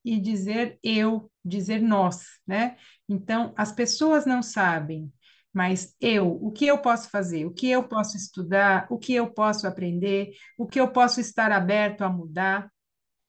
e 0.04 0.20
dizer 0.20 0.78
eu, 0.82 1.30
dizer 1.44 1.80
nós, 1.80 2.22
né? 2.46 2.76
Então, 3.08 3.52
as 3.56 3.72
pessoas 3.72 4.26
não 4.26 4.42
sabem, 4.42 5.12
mas 5.52 5.94
eu, 6.00 6.32
o 6.42 6.50
que 6.50 6.66
eu 6.66 6.78
posso 6.78 7.10
fazer? 7.10 7.44
O 7.46 7.52
que 7.52 7.70
eu 7.70 7.86
posso 7.86 8.16
estudar? 8.16 8.86
O 8.90 8.98
que 8.98 9.14
eu 9.14 9.32
posso 9.32 9.66
aprender? 9.66 10.32
O 10.58 10.66
que 10.66 10.80
eu 10.80 10.90
posso 10.92 11.20
estar 11.20 11.52
aberto 11.52 12.02
a 12.02 12.08
mudar? 12.08 12.70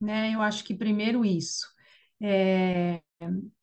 Né? 0.03 0.34
Eu 0.35 0.41
acho 0.41 0.63
que 0.63 0.75
primeiro 0.75 1.23
isso. 1.25 1.65
É, 2.21 3.01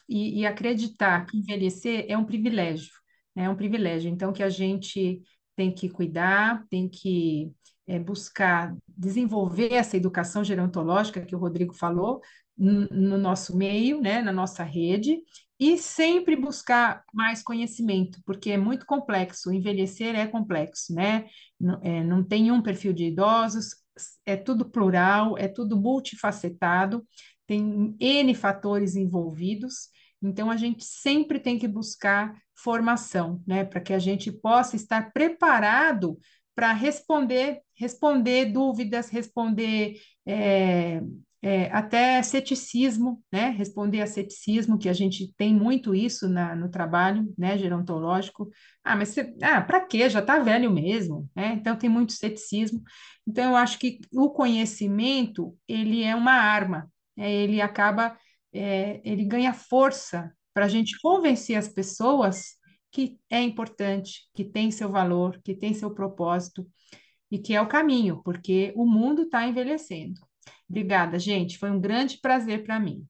e, 0.08 0.40
e 0.40 0.46
acreditar 0.46 1.26
que 1.26 1.36
envelhecer 1.38 2.06
é 2.08 2.16
um 2.16 2.24
privilégio, 2.24 2.92
né? 3.36 3.44
é 3.44 3.50
um 3.50 3.56
privilégio. 3.56 4.10
Então, 4.10 4.32
que 4.32 4.42
a 4.42 4.48
gente 4.48 5.22
tem 5.54 5.72
que 5.72 5.90
cuidar, 5.90 6.64
tem 6.70 6.88
que 6.88 7.52
é, 7.86 7.98
buscar 7.98 8.74
desenvolver 8.88 9.74
essa 9.74 9.96
educação 9.96 10.42
gerontológica 10.42 11.20
que 11.24 11.36
o 11.36 11.38
Rodrigo 11.38 11.74
falou, 11.74 12.22
no 12.56 13.16
nosso 13.16 13.56
meio, 13.56 14.02
né, 14.02 14.20
na 14.20 14.32
nossa 14.32 14.62
rede, 14.62 15.18
e 15.58 15.78
sempre 15.78 16.36
buscar 16.36 17.02
mais 17.12 17.42
conhecimento, 17.42 18.20
porque 18.24 18.50
é 18.50 18.58
muito 18.58 18.84
complexo, 18.84 19.52
envelhecer 19.52 20.14
é 20.14 20.26
complexo, 20.26 20.94
né? 20.94 21.26
Não, 21.58 21.80
é, 21.82 22.04
não 22.04 22.22
tem 22.22 22.50
um 22.50 22.62
perfil 22.62 22.92
de 22.92 23.06
idosos, 23.06 23.74
é 24.24 24.36
tudo 24.36 24.68
plural, 24.68 25.36
é 25.38 25.48
tudo 25.48 25.76
multifacetado, 25.76 27.06
tem 27.46 27.96
N 27.98 28.34
fatores 28.34 28.96
envolvidos, 28.96 29.88
então 30.22 30.50
a 30.50 30.56
gente 30.56 30.84
sempre 30.84 31.40
tem 31.40 31.58
que 31.58 31.66
buscar 31.66 32.36
formação, 32.54 33.42
né, 33.46 33.64
para 33.64 33.80
que 33.80 33.92
a 33.92 33.98
gente 33.98 34.30
possa 34.30 34.76
estar 34.76 35.12
preparado 35.12 36.18
para 36.54 36.72
responder, 36.72 37.60
responder 37.74 38.52
dúvidas, 38.52 39.08
responder 39.08 39.98
é, 40.26 41.00
é, 41.42 41.70
até 41.72 42.22
ceticismo, 42.22 43.22
né? 43.32 43.48
Responder 43.50 44.02
a 44.02 44.06
ceticismo, 44.06 44.78
que 44.78 44.88
a 44.88 44.92
gente 44.92 45.32
tem 45.36 45.54
muito 45.54 45.94
isso 45.94 46.28
na, 46.28 46.54
no 46.54 46.70
trabalho, 46.70 47.32
né, 47.36 47.56
gerontológico. 47.56 48.50
Ah, 48.84 48.94
mas 48.94 49.10
você, 49.10 49.34
ah, 49.42 49.60
para 49.62 49.80
quê? 49.80 50.08
Já 50.10 50.20
está 50.20 50.38
velho 50.38 50.70
mesmo, 50.70 51.28
né? 51.34 51.54
Então 51.54 51.76
tem 51.76 51.88
muito 51.88 52.12
ceticismo. 52.12 52.82
Então 53.26 53.50
eu 53.50 53.56
acho 53.56 53.78
que 53.78 54.00
o 54.12 54.30
conhecimento 54.30 55.56
ele 55.66 56.02
é 56.02 56.14
uma 56.14 56.32
arma, 56.32 56.90
né? 57.16 57.32
ele 57.32 57.60
acaba, 57.60 58.16
é, 58.52 59.00
ele 59.04 59.24
ganha 59.24 59.54
força 59.54 60.32
para 60.52 60.66
a 60.66 60.68
gente 60.68 61.00
convencer 61.00 61.56
as 61.56 61.68
pessoas 61.68 62.56
que 62.92 63.18
é 63.30 63.40
importante, 63.40 64.28
que 64.34 64.44
tem 64.44 64.70
seu 64.70 64.90
valor, 64.90 65.40
que 65.42 65.54
tem 65.54 65.72
seu 65.72 65.94
propósito 65.94 66.66
e 67.30 67.38
que 67.38 67.54
é 67.54 67.62
o 67.62 67.68
caminho, 67.68 68.20
porque 68.24 68.72
o 68.76 68.84
mundo 68.84 69.22
está 69.22 69.46
envelhecendo. 69.46 70.20
Obrigada, 70.70 71.18
gente. 71.18 71.58
Foi 71.58 71.68
um 71.68 71.80
grande 71.80 72.18
prazer 72.18 72.62
para 72.62 72.78
mim. 72.78 73.04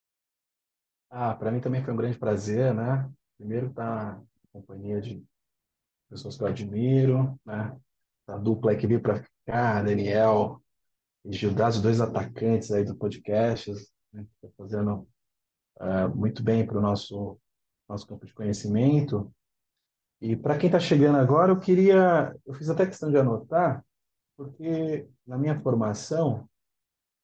Ah, 1.10 1.34
para 1.34 1.52
mim 1.52 1.60
também 1.60 1.84
foi 1.84 1.92
um 1.92 1.96
grande 1.96 2.18
prazer, 2.18 2.72
né? 2.72 3.10
Primeiro 3.36 3.66
estar 3.66 4.14
tá 4.14 4.22
em 4.22 4.60
companhia 4.60 4.98
de 4.98 5.22
pessoas 6.08 6.38
que 6.38 6.42
eu 6.42 6.46
admiro, 6.46 7.38
né? 7.44 7.78
A 8.26 8.38
dupla 8.38 8.74
que 8.74 8.86
veio 8.86 9.02
para 9.02 9.22
ficar, 9.22 9.84
Daniel 9.84 10.62
e 11.22 11.32
Gildas, 11.32 11.76
os 11.76 11.82
dois 11.82 12.00
atacantes 12.00 12.70
aí 12.72 12.82
do 12.82 12.96
podcast, 12.96 13.70
né? 14.10 14.26
Tá 14.40 14.48
fazendo 14.56 15.06
uh, 15.80 16.16
muito 16.16 16.42
bem 16.42 16.66
para 16.66 16.78
o 16.78 16.80
nosso 16.80 17.38
nosso 17.86 18.06
campo 18.06 18.24
de 18.24 18.32
conhecimento. 18.32 19.30
E 20.20 20.36
para 20.36 20.56
quem 20.56 20.68
está 20.68 20.78
chegando 20.78 21.18
agora, 21.18 21.52
eu 21.52 21.58
queria, 21.58 22.34
eu 22.46 22.54
fiz 22.54 22.70
até 22.70 22.86
questão 22.86 23.10
de 23.10 23.18
anotar, 23.18 23.84
porque 24.36 25.08
na 25.26 25.36
minha 25.36 25.60
formação, 25.60 26.48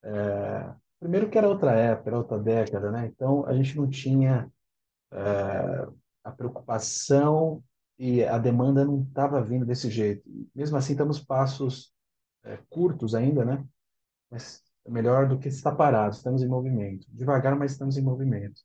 é, 0.02 0.74
primeiro 1.00 1.28
que 1.28 1.38
era 1.38 1.48
outra 1.48 1.72
época, 1.72 2.10
era 2.10 2.18
outra 2.18 2.38
década, 2.38 2.90
né? 2.90 3.06
Então 3.06 3.46
a 3.46 3.54
gente 3.54 3.76
não 3.76 3.88
tinha 3.88 4.50
é, 5.12 5.88
a 6.24 6.30
preocupação 6.30 7.62
e 7.98 8.24
a 8.24 8.38
demanda 8.38 8.84
não 8.84 9.02
estava 9.02 9.42
vindo 9.42 9.64
desse 9.64 9.90
jeito. 9.90 10.22
Mesmo 10.54 10.76
assim, 10.76 10.92
estamos 10.92 11.20
passos 11.20 11.92
é, 12.44 12.58
curtos 12.68 13.14
ainda, 13.14 13.44
né? 13.44 13.64
Mas 14.30 14.62
melhor 14.88 15.28
do 15.28 15.38
que 15.38 15.48
estar 15.48 15.74
parado, 15.74 16.14
estamos 16.14 16.42
em 16.42 16.48
movimento. 16.48 17.06
Devagar, 17.10 17.56
mas 17.56 17.72
estamos 17.72 17.96
em 17.96 18.02
movimento. 18.02 18.60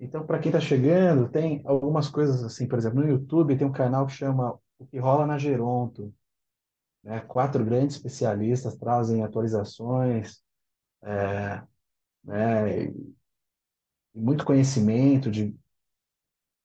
Então, 0.00 0.26
para 0.26 0.38
quem 0.38 0.50
está 0.50 0.60
chegando, 0.60 1.28
tem 1.28 1.62
algumas 1.64 2.08
coisas 2.08 2.42
assim, 2.42 2.66
por 2.66 2.78
exemplo, 2.78 3.00
no 3.00 3.08
YouTube 3.08 3.56
tem 3.56 3.66
um 3.66 3.72
canal 3.72 4.06
que 4.06 4.12
chama 4.12 4.58
O 4.78 4.86
que 4.86 4.98
rola 4.98 5.26
na 5.26 5.38
Geronto. 5.38 6.12
Né? 7.04 7.20
Quatro 7.20 7.64
grandes 7.64 7.96
especialistas 7.96 8.76
trazem 8.76 9.22
atualizações, 9.22 10.42
é, 11.02 11.62
né? 12.24 12.92
muito 14.14 14.44
conhecimento 14.44 15.30
de 15.30 15.54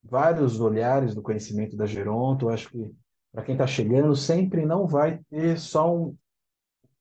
vários 0.03 0.59
olhares 0.59 1.14
do 1.15 1.22
conhecimento 1.22 1.76
da 1.76 1.85
Geronto. 1.85 2.45
Eu 2.45 2.49
acho 2.49 2.69
que 2.69 2.95
para 3.31 3.43
quem 3.43 3.55
está 3.55 3.68
chegando, 3.68 4.15
sempre 4.15 4.65
não 4.65 4.88
vai 4.88 5.19
ter 5.30 5.59
só 5.59 5.93
um, 5.95 6.18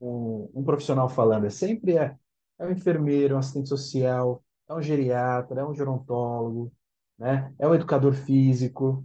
um, 0.01 0.51
um 0.55 0.65
profissional 0.65 1.09
falando, 1.09 1.47
é 1.47 1.51
sempre 1.51 1.97
é, 1.99 2.17
é 2.59 2.67
um 2.67 2.73
enfermeiro, 2.73 3.37
um 3.37 3.39
assistente 3.39 3.69
social, 3.69 4.45
é 4.69 4.75
um 4.75 4.83
geriatra, 4.83 5.61
é 5.61 5.67
um 5.67 5.75
gerontólogo, 5.75 6.73
né? 7.19 7.55
É 7.59 7.69
um 7.69 7.75
educador 7.75 8.15
físico, 8.15 9.05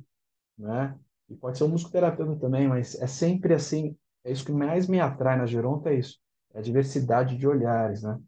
né? 0.58 0.98
E 1.30 1.36
pode 1.36 1.58
ser 1.58 1.66
um 1.66 1.70
musicoterapeuta 1.70 2.38
também, 2.40 2.68
mas 2.68 2.96
é 3.02 3.08
sempre 3.08 3.56
assim. 3.56 3.98
É 4.24 4.32
isso 4.32 4.46
que 4.46 4.54
mais 4.54 4.88
me 4.88 5.00
atrai 5.02 5.38
na 5.38 5.48
geronta, 5.48 5.90
é 5.92 5.96
isso. 6.00 6.21
É 6.54 6.60
a 6.60 6.62
diversidade 6.62 7.38
de 7.38 7.48
olhares, 7.48 8.04
né? 8.04 8.20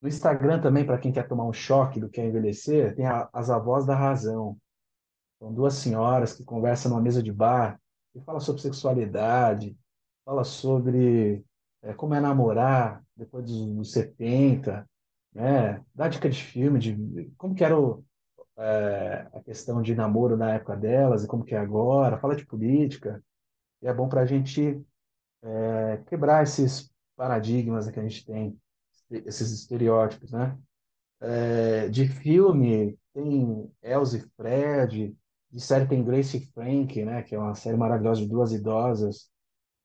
No 0.00 0.08
Instagram 0.08 0.60
também, 0.60 0.84
para 0.84 0.98
quem 0.98 1.12
quer 1.12 1.26
tomar 1.26 1.44
um 1.44 1.52
choque 1.52 1.98
do 1.98 2.08
que 2.08 2.20
é 2.20 2.26
envelhecer, 2.26 2.94
tem 2.94 3.06
a, 3.06 3.28
as 3.32 3.50
avós 3.50 3.86
da 3.86 3.94
razão. 3.94 4.56
São 5.38 5.52
duas 5.52 5.74
senhoras 5.74 6.34
que 6.34 6.44
conversam 6.44 6.90
numa 6.90 7.02
mesa 7.02 7.22
de 7.22 7.32
bar 7.32 7.80
e 8.14 8.20
falam 8.20 8.40
sobre 8.40 8.62
sexualidade, 8.62 9.76
fala 10.24 10.44
sobre 10.44 11.44
é, 11.82 11.92
como 11.94 12.14
é 12.14 12.20
namorar 12.20 13.02
depois 13.16 13.44
dos, 13.44 13.66
dos 13.66 13.92
70, 13.92 14.88
né? 15.34 15.82
Dá 15.94 16.08
dica 16.08 16.28
de 16.28 16.42
filme, 16.42 16.78
de 16.78 17.30
como 17.36 17.54
que 17.54 17.64
era 17.64 17.78
o, 17.78 18.04
é, 18.56 19.28
a 19.34 19.40
questão 19.42 19.82
de 19.82 19.94
namoro 19.94 20.36
na 20.36 20.54
época 20.54 20.76
delas 20.76 21.24
e 21.24 21.26
como 21.26 21.44
que 21.44 21.54
é 21.54 21.58
agora, 21.58 22.18
fala 22.18 22.36
de 22.36 22.46
política. 22.46 23.22
E 23.82 23.88
é 23.88 23.92
bom 23.92 24.08
para 24.08 24.22
a 24.22 24.26
gente 24.26 24.82
é, 25.42 25.98
quebrar 26.06 26.42
esses 26.42 26.90
paradigmas 27.16 27.90
que 27.90 27.98
a 27.98 28.02
gente 28.02 28.24
tem, 28.24 28.56
esses 29.10 29.50
estereótipos, 29.52 30.30
né? 30.32 30.56
É, 31.20 31.88
de 31.88 32.06
filme 32.06 32.98
tem 33.14 33.72
Elze 33.82 34.18
e 34.18 34.30
Fred, 34.36 35.16
de 35.50 35.60
série 35.60 35.86
tem 35.86 36.04
Grace 36.04 36.36
e 36.36 36.46
Frank, 36.52 37.04
né? 37.04 37.22
Que 37.22 37.34
é 37.34 37.38
uma 37.38 37.54
série 37.54 37.76
maravilhosa 37.76 38.20
de 38.20 38.28
duas 38.28 38.52
idosas 38.52 39.30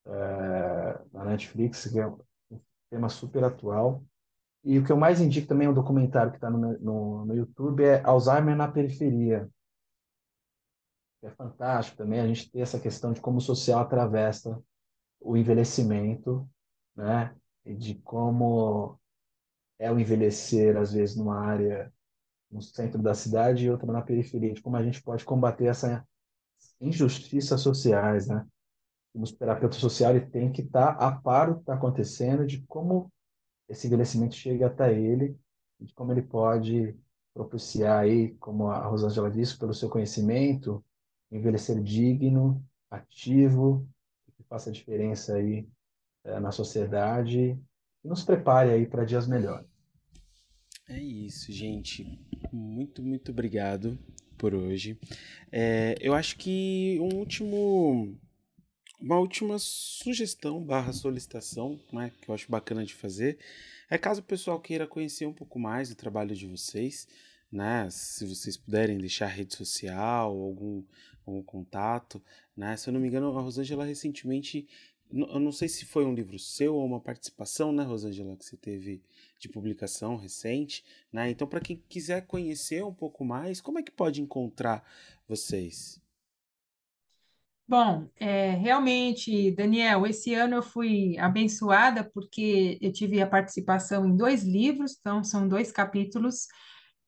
é, 0.05 0.99
na 1.13 1.25
Netflix, 1.25 1.87
que 1.87 1.99
é 1.99 2.07
um 2.07 2.19
tema 2.89 3.09
super 3.09 3.43
atual. 3.43 4.03
E 4.63 4.77
o 4.77 4.85
que 4.85 4.91
eu 4.91 4.97
mais 4.97 5.19
indico 5.19 5.47
também 5.47 5.67
é 5.67 5.69
um 5.69 5.73
documentário 5.73 6.31
que 6.31 6.37
está 6.37 6.49
no, 6.49 6.77
no, 6.79 7.25
no 7.25 7.35
YouTube, 7.35 7.83
é 7.83 8.03
Alzheimer 8.03 8.55
na 8.55 8.67
Periferia. 8.67 9.49
É 11.23 11.29
fantástico 11.29 11.97
também 11.97 12.19
a 12.19 12.27
gente 12.27 12.51
ter 12.51 12.59
essa 12.59 12.79
questão 12.79 13.13
de 13.13 13.21
como 13.21 13.37
o 13.37 13.41
social 13.41 13.79
atravessa 13.79 14.61
o 15.19 15.37
envelhecimento, 15.37 16.47
né? 16.95 17.35
E 17.65 17.75
de 17.75 17.95
como 17.95 18.99
é 19.79 19.91
o 19.91 19.99
envelhecer, 19.99 20.77
às 20.77 20.93
vezes, 20.93 21.15
numa 21.15 21.39
área 21.39 21.91
no 22.49 22.61
centro 22.61 23.01
da 23.01 23.13
cidade 23.13 23.65
e 23.65 23.69
outra 23.69 23.91
na 23.91 24.01
periferia, 24.01 24.53
de 24.53 24.61
como 24.61 24.75
a 24.75 24.83
gente 24.83 25.01
pode 25.01 25.23
combater 25.23 25.65
essa 25.65 26.05
injustiças 26.79 27.61
sociais, 27.61 28.27
né? 28.27 28.45
Terapeuta 29.37 29.75
social 29.75 30.15
ele 30.15 30.25
tem 30.25 30.51
que 30.51 30.61
estar 30.61 30.95
tá 30.95 31.07
a 31.07 31.11
par 31.11 31.49
do 31.49 31.55
que 31.55 31.61
está 31.61 31.73
acontecendo, 31.73 32.45
de 32.45 32.61
como 32.67 33.11
esse 33.67 33.87
envelhecimento 33.87 34.35
chega 34.35 34.67
até 34.67 34.93
ele 34.97 35.37
de 35.85 35.93
como 35.93 36.11
ele 36.11 36.21
pode 36.21 36.95
propiciar 37.33 38.01
aí, 38.01 38.35
como 38.35 38.67
a 38.67 38.85
Rosângela 38.85 39.31
disse, 39.31 39.57
pelo 39.57 39.73
seu 39.73 39.89
conhecimento, 39.89 40.83
envelhecer 41.31 41.81
digno, 41.81 42.63
ativo, 42.89 43.87
que 44.35 44.43
faça 44.43 44.71
diferença 44.71 45.35
aí 45.35 45.67
é, 46.23 46.39
na 46.39 46.51
sociedade 46.51 47.57
e 48.03 48.07
nos 48.07 48.23
prepare 48.23 48.71
aí 48.71 48.85
para 48.85 49.05
dias 49.05 49.27
melhores. 49.27 49.67
É 50.87 50.99
isso, 50.99 51.51
gente. 51.51 52.19
Muito, 52.51 53.01
muito 53.01 53.31
obrigado 53.31 53.97
por 54.37 54.53
hoje. 54.53 54.99
É, 55.51 55.95
eu 56.01 56.13
acho 56.13 56.35
que 56.37 56.97
um 56.99 57.15
último 57.17 58.17
uma 59.01 59.17
última 59.17 59.57
sugestão 59.57 60.63
barra 60.63 60.93
solicitação, 60.93 61.79
né, 61.91 62.11
que 62.21 62.29
eu 62.29 62.35
acho 62.35 62.51
bacana 62.51 62.85
de 62.85 62.93
fazer, 62.93 63.39
é 63.89 63.97
caso 63.97 64.21
o 64.21 64.23
pessoal 64.23 64.59
queira 64.59 64.85
conhecer 64.85 65.25
um 65.25 65.33
pouco 65.33 65.59
mais 65.59 65.89
do 65.89 65.95
trabalho 65.95 66.35
de 66.35 66.45
vocês, 66.45 67.07
né, 67.51 67.89
se 67.89 68.25
vocês 68.25 68.55
puderem 68.55 68.99
deixar 68.99 69.25
rede 69.25 69.55
social, 69.55 70.29
algum, 70.29 70.83
algum 71.25 71.41
contato, 71.41 72.21
né, 72.55 72.77
se 72.77 72.89
eu 72.89 72.93
não 72.93 72.99
me 72.99 73.07
engano, 73.07 73.35
a 73.35 73.41
Rosângela 73.41 73.85
recentemente, 73.85 74.67
eu 75.13 75.39
não 75.39 75.51
sei 75.51 75.67
se 75.67 75.85
foi 75.85 76.05
um 76.05 76.13
livro 76.13 76.39
seu 76.39 76.75
ou 76.75 76.85
uma 76.85 76.99
participação, 76.99 77.71
né, 77.71 77.83
Rosângela, 77.83 78.35
que 78.37 78.45
você 78.45 78.57
teve 78.57 79.01
de 79.37 79.49
publicação 79.49 80.15
recente, 80.15 80.83
né, 81.11 81.29
então 81.29 81.47
para 81.47 81.59
quem 81.59 81.83
quiser 81.89 82.25
conhecer 82.25 82.83
um 82.83 82.93
pouco 82.93 83.25
mais, 83.25 83.59
como 83.59 83.79
é 83.79 83.83
que 83.83 83.91
pode 83.91 84.21
encontrar 84.21 84.83
vocês? 85.27 86.01
Bom, 87.67 88.09
é, 88.19 88.51
realmente, 88.51 89.49
Daniel, 89.51 90.05
esse 90.05 90.33
ano 90.33 90.55
eu 90.55 90.61
fui 90.61 91.17
abençoada 91.17 92.03
porque 92.03 92.77
eu 92.81 92.91
tive 92.91 93.21
a 93.21 93.27
participação 93.27 94.05
em 94.05 94.13
dois 94.13 94.43
livros, 94.43 94.97
então 94.99 95.23
são 95.23 95.47
dois 95.47 95.71
capítulos. 95.71 96.47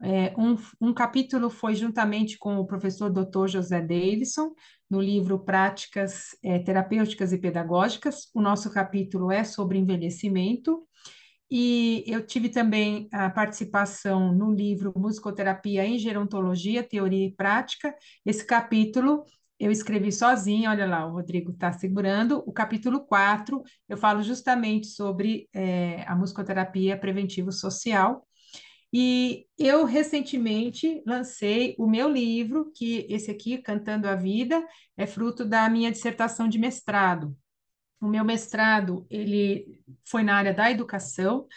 É, 0.01 0.33
um, 0.37 0.57
um 0.79 0.93
capítulo 0.93 1.49
foi 1.49 1.75
juntamente 1.75 2.37
com 2.37 2.57
o 2.57 2.65
professor 2.65 3.09
Dr. 3.09 3.47
José 3.47 3.81
Davidson, 3.81 4.53
no 4.93 5.01
livro 5.01 5.39
Práticas 5.39 6.37
é, 6.43 6.59
Terapêuticas 6.59 7.33
e 7.33 7.39
Pedagógicas. 7.39 8.29
O 8.31 8.39
nosso 8.39 8.71
capítulo 8.71 9.31
é 9.31 9.43
sobre 9.43 9.79
envelhecimento. 9.79 10.87
E 11.49 12.03
eu 12.05 12.23
tive 12.23 12.47
também 12.47 13.09
a 13.11 13.27
participação 13.27 14.31
no 14.31 14.53
livro 14.53 14.93
Musicoterapia 14.95 15.83
em 15.83 15.97
Gerontologia, 15.97 16.83
Teoria 16.83 17.25
e 17.25 17.31
Prática. 17.31 17.95
Esse 18.23 18.45
capítulo 18.45 19.23
eu 19.59 19.71
escrevi 19.71 20.11
sozinha, 20.11 20.69
olha 20.69 20.85
lá, 20.85 21.07
o 21.07 21.13
Rodrigo 21.13 21.51
está 21.51 21.71
segurando. 21.71 22.43
O 22.45 22.53
capítulo 22.53 23.03
4, 23.03 23.63
eu 23.89 23.97
falo 23.97 24.21
justamente 24.21 24.87
sobre 24.87 25.49
é, 25.53 26.03
a 26.07 26.15
musicoterapia 26.15 26.97
preventivo-social. 26.97 28.27
E 28.95 29.47
eu 29.57 29.85
recentemente 29.85 31.01
lancei 31.07 31.75
o 31.79 31.87
meu 31.87 32.07
livro, 32.07 32.71
que 32.75 33.07
esse 33.09 33.31
aqui, 33.31 33.57
Cantando 33.57 34.07
a 34.07 34.15
Vida, 34.15 34.63
é 34.95 35.07
fruto 35.07 35.43
da 35.43 35.67
minha 35.67 35.91
dissertação 35.91 36.47
de 36.47 36.59
mestrado. 36.59 37.35
O 37.99 38.07
meu 38.07 38.23
mestrado, 38.23 39.07
ele 39.09 39.81
foi 40.07 40.21
na 40.21 40.35
área 40.35 40.53
da 40.53 40.69
educação, 40.69 41.47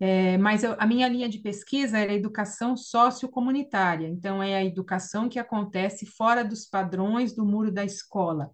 é, 0.00 0.36
mas 0.38 0.64
eu, 0.64 0.74
a 0.80 0.86
minha 0.86 1.06
linha 1.06 1.28
de 1.28 1.38
pesquisa 1.38 1.98
era 1.98 2.10
a 2.10 2.16
educação 2.16 2.76
sociocomunitária, 2.76 4.08
então 4.08 4.42
é 4.42 4.56
a 4.56 4.64
educação 4.64 5.28
que 5.28 5.38
acontece 5.38 6.06
fora 6.06 6.42
dos 6.42 6.64
padrões 6.66 7.34
do 7.36 7.44
muro 7.44 7.70
da 7.70 7.84
escola. 7.84 8.50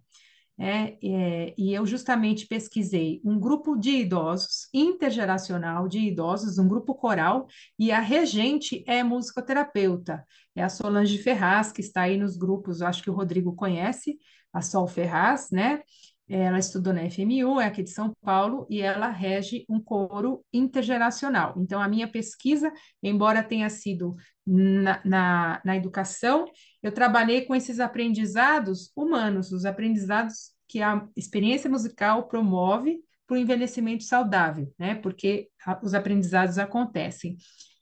É, 0.59 0.97
é, 1.03 1.53
e 1.55 1.71
eu 1.71 1.85
justamente 1.85 2.47
pesquisei 2.47 3.21
um 3.23 3.39
grupo 3.39 3.75
de 3.75 3.91
idosos, 3.91 4.67
intergeracional 4.73 5.87
de 5.87 5.99
idosos, 5.99 6.57
um 6.57 6.67
grupo 6.67 6.95
coral, 6.95 7.47
e 7.77 7.91
a 7.91 7.99
regente 7.99 8.83
é 8.87 9.03
musicoterapeuta, 9.03 10.25
é 10.55 10.63
a 10.63 10.69
Solange 10.69 11.19
Ferraz, 11.19 11.71
que 11.71 11.81
está 11.81 12.01
aí 12.01 12.17
nos 12.17 12.35
grupos, 12.37 12.81
acho 12.81 13.03
que 13.03 13.09
o 13.09 13.13
Rodrigo 13.13 13.55
conhece, 13.55 14.17
a 14.51 14.61
Sol 14.61 14.87
Ferraz, 14.87 15.51
né? 15.51 15.81
Ela 16.29 16.59
estudou 16.59 16.93
na 16.93 17.09
FMU, 17.09 17.61
é 17.61 17.65
aqui 17.65 17.81
de 17.81 17.89
São 17.89 18.13
Paulo, 18.21 18.67
e 18.69 18.81
ela 18.81 19.07
rege 19.07 19.65
um 19.69 19.79
coro 19.79 20.43
intergeracional. 20.51 21.53
Então, 21.57 21.81
a 21.81 21.87
minha 21.87 22.07
pesquisa, 22.07 22.71
embora 23.01 23.41
tenha 23.41 23.69
sido 23.69 24.15
na, 24.45 25.01
na, 25.05 25.61
na 25.63 25.77
educação, 25.77 26.45
eu 26.83 26.91
trabalhei 26.91 27.43
com 27.45 27.55
esses 27.55 27.79
aprendizados 27.79 28.91
humanos, 28.95 29.51
os 29.51 29.63
aprendizados 29.63 30.51
que 30.67 30.81
a 30.81 31.07
experiência 31.15 31.69
musical 31.69 32.27
promove 32.27 32.99
para 33.25 33.35
o 33.35 33.37
envelhecimento 33.37 34.03
saudável, 34.03 34.73
né? 34.77 34.95
Porque 34.95 35.49
a, 35.65 35.79
os 35.83 35.93
aprendizados 35.93 36.57
acontecem 36.57 37.37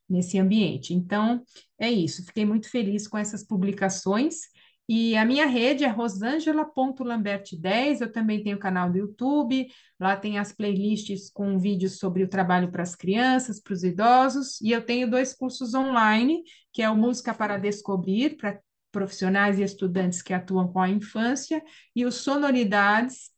nesse 0.09 0.37
ambiente. 0.37 0.93
Então, 0.93 1.43
é 1.79 1.89
isso. 1.89 2.25
Fiquei 2.25 2.45
muito 2.45 2.69
feliz 2.69 3.07
com 3.07 3.17
essas 3.17 3.43
publicações. 3.43 4.41
E 4.87 5.17
a 5.17 5.25
minha 5.25 5.47
rede 5.47 5.83
é 5.83 5.87
rosangela.lambert10. 5.87 8.01
Eu 8.01 8.11
também 8.11 8.43
tenho 8.43 8.59
canal 8.59 8.89
do 8.89 8.97
YouTube. 8.97 9.67
Lá 9.99 10.15
tem 10.15 10.37
as 10.37 10.51
playlists 10.51 11.29
com 11.29 11.57
vídeos 11.57 11.97
sobre 11.97 12.23
o 12.23 12.27
trabalho 12.27 12.71
para 12.71 12.83
as 12.83 12.95
crianças, 12.95 13.59
para 13.59 13.73
os 13.73 13.83
idosos. 13.83 14.61
E 14.61 14.71
eu 14.71 14.85
tenho 14.85 15.09
dois 15.09 15.33
cursos 15.33 15.73
online, 15.73 16.43
que 16.71 16.81
é 16.81 16.89
o 16.89 16.95
Música 16.95 17.33
para 17.33 17.57
Descobrir, 17.57 18.37
para 18.37 18.59
profissionais 18.91 19.59
e 19.59 19.63
estudantes 19.63 20.21
que 20.21 20.33
atuam 20.33 20.71
com 20.71 20.79
a 20.79 20.87
infância, 20.87 21.61
e 21.93 22.05
o 22.05 22.11
Sonoridades, 22.11 23.29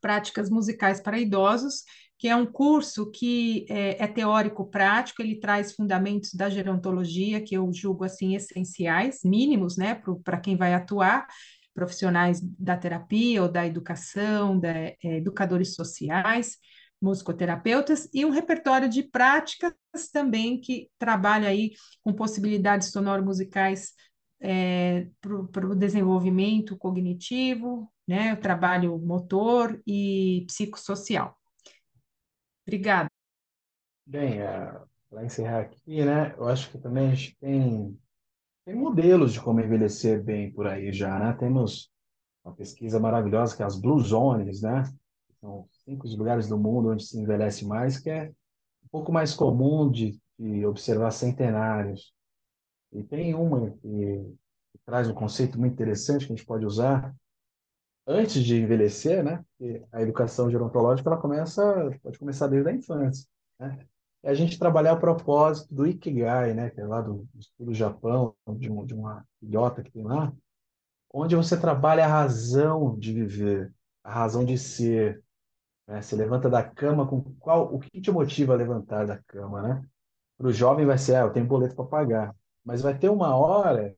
Práticas 0.00 0.50
Musicais 0.50 1.00
para 1.00 1.20
Idosos, 1.20 1.84
que 2.18 2.26
é 2.26 2.34
um 2.34 2.44
curso 2.44 3.10
que 3.10 3.64
é, 3.68 4.02
é 4.02 4.06
teórico-prático, 4.08 5.22
ele 5.22 5.38
traz 5.38 5.72
fundamentos 5.72 6.34
da 6.34 6.50
gerontologia, 6.50 7.40
que 7.40 7.54
eu 7.54 7.72
julgo 7.72 8.04
assim 8.04 8.34
essenciais, 8.34 9.20
mínimos, 9.24 9.76
né, 9.76 10.02
para 10.24 10.40
quem 10.40 10.56
vai 10.56 10.74
atuar, 10.74 11.26
profissionais 11.72 12.40
da 12.58 12.76
terapia 12.76 13.40
ou 13.40 13.48
da 13.48 13.64
educação, 13.64 14.58
da, 14.58 14.70
é, 14.70 14.96
educadores 15.02 15.76
sociais, 15.76 16.56
musicoterapeutas, 17.00 18.08
e 18.12 18.24
um 18.24 18.30
repertório 18.30 18.88
de 18.88 19.04
práticas 19.04 19.72
também 20.12 20.60
que 20.60 20.90
trabalha 20.98 21.48
aí 21.48 21.72
com 22.02 22.12
possibilidades 22.12 22.90
sonoro-musicais 22.90 23.92
é, 24.40 25.06
para 25.52 25.68
o 25.68 25.74
desenvolvimento 25.76 26.76
cognitivo, 26.76 27.88
né, 28.08 28.34
o 28.34 28.40
trabalho 28.40 28.98
motor 28.98 29.80
e 29.86 30.44
psicossocial. 30.48 31.37
Obrigada. 32.68 33.08
Bem, 34.04 34.42
é, 34.42 34.78
para 35.08 35.24
encerrar 35.24 35.60
aqui, 35.60 36.04
né, 36.04 36.34
eu 36.36 36.46
acho 36.48 36.70
que 36.70 36.76
também 36.76 37.10
a 37.10 37.14
gente 37.14 37.34
tem, 37.38 37.98
tem 38.66 38.74
modelos 38.74 39.32
de 39.32 39.40
como 39.40 39.58
envelhecer 39.58 40.22
bem 40.22 40.52
por 40.52 40.66
aí 40.66 40.92
já, 40.92 41.18
né? 41.18 41.32
Temos 41.32 41.90
uma 42.44 42.54
pesquisa 42.54 43.00
maravilhosa 43.00 43.56
que 43.56 43.62
é 43.62 43.64
as 43.66 43.80
Blue 43.80 43.98
Zones, 44.00 44.60
né? 44.60 44.82
São 45.40 45.66
cinco 45.82 46.06
lugares 46.08 46.46
do 46.46 46.58
mundo 46.58 46.90
onde 46.90 47.04
se 47.04 47.18
envelhece 47.18 47.64
mais, 47.64 47.98
que 47.98 48.10
é 48.10 48.28
um 48.84 48.88
pouco 48.90 49.10
mais 49.10 49.32
comum 49.32 49.90
de, 49.90 50.20
de 50.38 50.66
observar 50.66 51.10
centenários. 51.10 52.12
E 52.92 53.02
tem 53.02 53.34
uma 53.34 53.70
que, 53.70 53.78
que 53.80 54.78
traz 54.84 55.08
um 55.08 55.14
conceito 55.14 55.58
muito 55.58 55.72
interessante 55.72 56.26
que 56.26 56.32
a 56.34 56.36
gente 56.36 56.46
pode 56.46 56.66
usar, 56.66 57.16
antes 58.08 58.42
de 58.42 58.56
envelhecer, 58.60 59.22
né? 59.22 59.44
a 59.92 60.00
educação 60.00 60.50
gerontológica 60.50 61.10
ela 61.10 61.20
começa, 61.20 61.90
pode 62.02 62.18
começar 62.18 62.46
desde 62.46 62.70
a 62.70 62.72
infância, 62.72 63.28
né? 63.60 63.86
A 64.24 64.34
gente 64.34 64.58
trabalhar 64.58 64.94
o 64.94 64.98
propósito 64.98 65.72
do 65.72 65.86
Ikigai, 65.86 66.52
né? 66.52 66.70
Que 66.70 66.80
é 66.80 66.86
lá 66.86 67.00
do, 67.00 67.28
do 67.58 67.72
Japão, 67.72 68.34
de, 68.56 68.70
um, 68.70 68.84
de 68.84 68.92
uma 68.92 69.24
ilhota 69.40 69.82
que 69.82 69.92
tem 69.92 70.02
lá, 70.02 70.32
onde 71.12 71.36
você 71.36 71.58
trabalha 71.58 72.04
a 72.04 72.08
razão 72.08 72.98
de 72.98 73.12
viver, 73.12 73.72
a 74.02 74.12
razão 74.12 74.44
de 74.44 74.58
ser. 74.58 75.22
Né? 75.86 76.02
Você 76.02 76.16
levanta 76.16 76.50
da 76.50 76.62
cama 76.62 77.06
com 77.06 77.22
qual, 77.38 77.72
o 77.72 77.78
que 77.78 78.00
te 78.00 78.10
motiva 78.10 78.54
a 78.54 78.56
levantar 78.56 79.06
da 79.06 79.18
cama, 79.18 79.62
né? 79.62 79.84
Para 80.36 80.48
o 80.48 80.52
jovem 80.52 80.86
vai 80.86 80.98
ser, 80.98 81.16
ah, 81.16 81.20
eu 81.20 81.32
tenho 81.32 81.46
boleto 81.46 81.76
para 81.76 81.84
pagar, 81.84 82.36
mas 82.64 82.82
vai 82.82 82.98
ter 82.98 83.08
uma 83.08 83.36
hora 83.36 83.94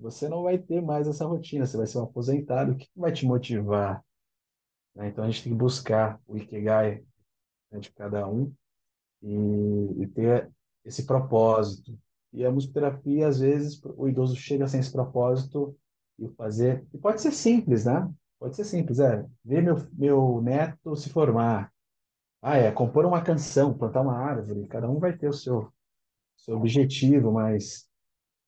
você 0.00 0.28
não 0.28 0.42
vai 0.42 0.58
ter 0.58 0.80
mais 0.80 1.06
essa 1.06 1.26
rotina, 1.26 1.66
você 1.66 1.76
vai 1.76 1.86
ser 1.86 1.98
um 1.98 2.04
aposentado, 2.04 2.72
o 2.72 2.76
que 2.76 2.88
vai 2.96 3.12
te 3.12 3.26
motivar? 3.26 4.02
Né? 4.94 5.08
Então 5.08 5.24
a 5.24 5.30
gente 5.30 5.44
tem 5.44 5.52
que 5.52 5.58
buscar 5.58 6.20
o 6.26 6.36
Ikigai 6.36 7.04
né, 7.70 7.78
de 7.78 7.92
cada 7.92 8.26
um 8.26 8.52
e, 9.22 10.02
e, 10.02 10.06
ter 10.06 10.50
esse 10.84 11.04
propósito. 11.04 11.96
E 12.32 12.44
a 12.44 12.50
musicoterapia, 12.50 13.28
às 13.28 13.40
vezes, 13.40 13.80
o 13.96 14.08
idoso 14.08 14.34
chega 14.36 14.66
sem 14.66 14.80
esse 14.80 14.90
propósito 14.90 15.76
e 16.18 16.28
fazer. 16.30 16.86
E 16.94 16.98
pode 16.98 17.20
ser 17.20 17.32
simples, 17.32 17.84
né? 17.84 18.10
Pode 18.38 18.56
ser 18.56 18.64
simples, 18.64 19.00
é 19.00 19.26
ver 19.44 19.62
meu, 19.62 19.76
meu 19.92 20.40
neto 20.40 20.96
se 20.96 21.10
formar. 21.10 21.70
Ah, 22.40 22.56
é 22.56 22.72
compor 22.72 23.04
uma 23.04 23.22
canção, 23.22 23.76
plantar 23.76 24.00
uma 24.00 24.16
árvore. 24.16 24.66
Cada 24.66 24.88
um 24.88 24.98
vai 24.98 25.14
ter 25.14 25.28
o 25.28 25.32
seu, 25.32 25.70
seu 26.36 26.56
objetivo, 26.56 27.30
mas 27.30 27.89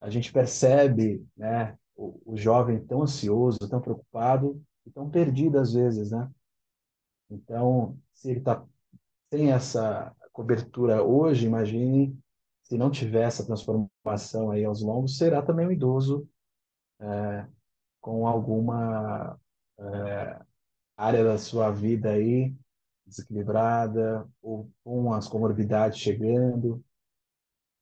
a 0.03 0.11
gente 0.11 0.33
percebe 0.33 1.25
né, 1.37 1.79
o, 1.95 2.21
o 2.27 2.37
jovem 2.37 2.85
tão 2.85 3.03
ansioso, 3.03 3.59
tão 3.71 3.81
preocupado 3.81 4.61
e 4.85 4.91
tão 4.91 5.09
perdido 5.09 5.59
às 5.59 5.73
vezes, 5.73 6.11
né? 6.11 6.29
Então, 7.31 7.97
se 8.13 8.31
ele 8.31 8.41
está 8.41 8.63
sem 9.33 9.53
essa 9.53 10.15
cobertura 10.33 11.03
hoje, 11.03 11.47
imagine 11.47 12.19
se 12.65 12.77
não 12.77 12.91
tiver 12.91 13.23
essa 13.23 13.47
transformação 13.47 14.51
aí 14.51 14.65
aos 14.65 14.83
longos, 14.83 15.17
será 15.17 15.41
também 15.41 15.67
um 15.67 15.73
idoso 15.73 16.29
é, 17.01 17.47
com 18.01 18.27
alguma 18.27 19.39
é, 19.79 20.41
área 20.97 21.25
da 21.25 21.39
sua 21.39 21.71
vida 21.71 22.11
aí 22.11 22.53
desequilibrada 23.07 24.29
ou 24.43 24.69
com 24.83 25.13
as 25.13 25.29
comorbidades 25.29 25.99
chegando. 25.99 26.83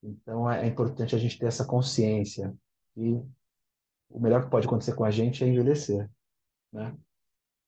Então 0.03 0.51
é, 0.51 0.65
é 0.65 0.67
importante 0.67 1.15
a 1.15 1.19
gente 1.19 1.39
ter 1.39 1.47
essa 1.47 1.65
consciência 1.65 2.55
e 2.97 3.15
o 4.09 4.19
melhor 4.19 4.45
que 4.45 4.51
pode 4.51 4.67
acontecer 4.67 4.95
com 4.95 5.05
a 5.05 5.11
gente 5.11 5.45
é 5.45 5.49
envelhecer, 5.49 6.11
né? 6.73 6.97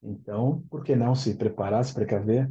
Então, 0.03 0.61
por 0.69 0.83
que 0.83 0.97
não 0.97 1.15
se 1.15 1.37
preparar, 1.37 1.85
se 1.85 1.95
precaver? 1.95 2.51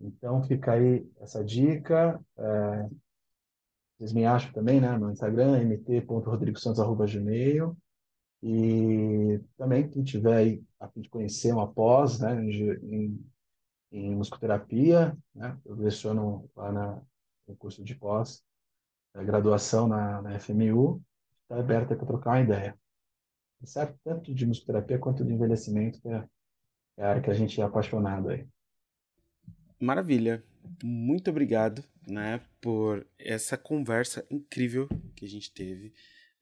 Então 0.00 0.42
fica 0.42 0.72
aí 0.72 1.06
essa 1.20 1.44
dica. 1.44 2.18
É, 2.38 2.88
vocês 3.98 4.12
me 4.12 4.24
acham 4.24 4.52
também, 4.52 4.80
né, 4.80 4.96
no 4.96 5.10
Instagram, 5.10 5.58
mt.rodrigosantos.gmail. 5.64 7.76
E 8.42 9.40
também, 9.56 9.88
quem 9.88 10.04
tiver 10.04 10.36
aí 10.36 10.62
a 10.78 10.86
fim 10.88 11.00
de 11.00 11.08
conhecer 11.08 11.50
uma 11.52 11.72
pós 11.72 12.20
né, 12.20 12.34
em, 12.34 13.18
em 13.90 14.14
musicoterapia, 14.14 15.16
né, 15.34 15.58
eu 15.64 15.74
leciono 15.74 16.46
lá 16.54 16.70
na, 16.70 17.00
no 17.48 17.56
curso 17.56 17.82
de 17.82 17.94
pós, 17.94 18.44
graduação 19.22 19.88
na, 19.88 20.22
na 20.22 20.38
FMU, 20.38 21.02
está 21.42 21.58
aberta 21.58 21.94
para 21.94 22.06
trocar 22.06 22.30
uma 22.30 22.40
ideia. 22.40 22.78
Certo? 23.64 23.98
Tanto 24.04 24.34
de 24.34 24.46
musicoterapia 24.46 24.98
quanto 24.98 25.24
de 25.24 25.32
envelhecimento, 25.32 26.00
que 26.00 26.08
é, 26.08 26.24
é 26.98 27.04
a 27.04 27.10
área 27.10 27.22
que 27.22 27.30
a 27.30 27.34
gente 27.34 27.60
é 27.60 27.64
apaixonado 27.64 28.28
aí. 28.28 28.46
Maravilha. 29.80 30.42
Muito 30.82 31.30
obrigado, 31.30 31.84
né, 32.06 32.40
por 32.60 33.06
essa 33.18 33.56
conversa 33.56 34.26
incrível 34.30 34.88
que 35.14 35.24
a 35.24 35.28
gente 35.28 35.52
teve. 35.52 35.92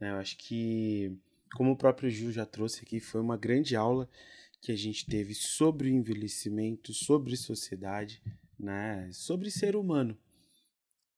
Né? 0.01 0.11
Eu 0.11 0.17
acho 0.17 0.39
que, 0.39 1.19
como 1.55 1.73
o 1.73 1.77
próprio 1.77 2.09
Gil 2.11 2.33
já 2.33 2.47
trouxe 2.47 2.83
aqui, 2.83 3.01
foi 3.01 3.21
uma 3.21 3.37
grande 3.37 3.77
aula 3.77 4.09
que 4.61 4.73
a 4.73 4.77
gente 4.77 5.05
teve 5.05 5.35
sobre 5.35 5.91
envelhecimento, 5.91 6.95
sobre 6.95 7.37
sociedade, 7.37 8.23
né, 8.59 9.11
sobre 9.13 9.51
ser 9.51 9.77
humano. 9.77 10.17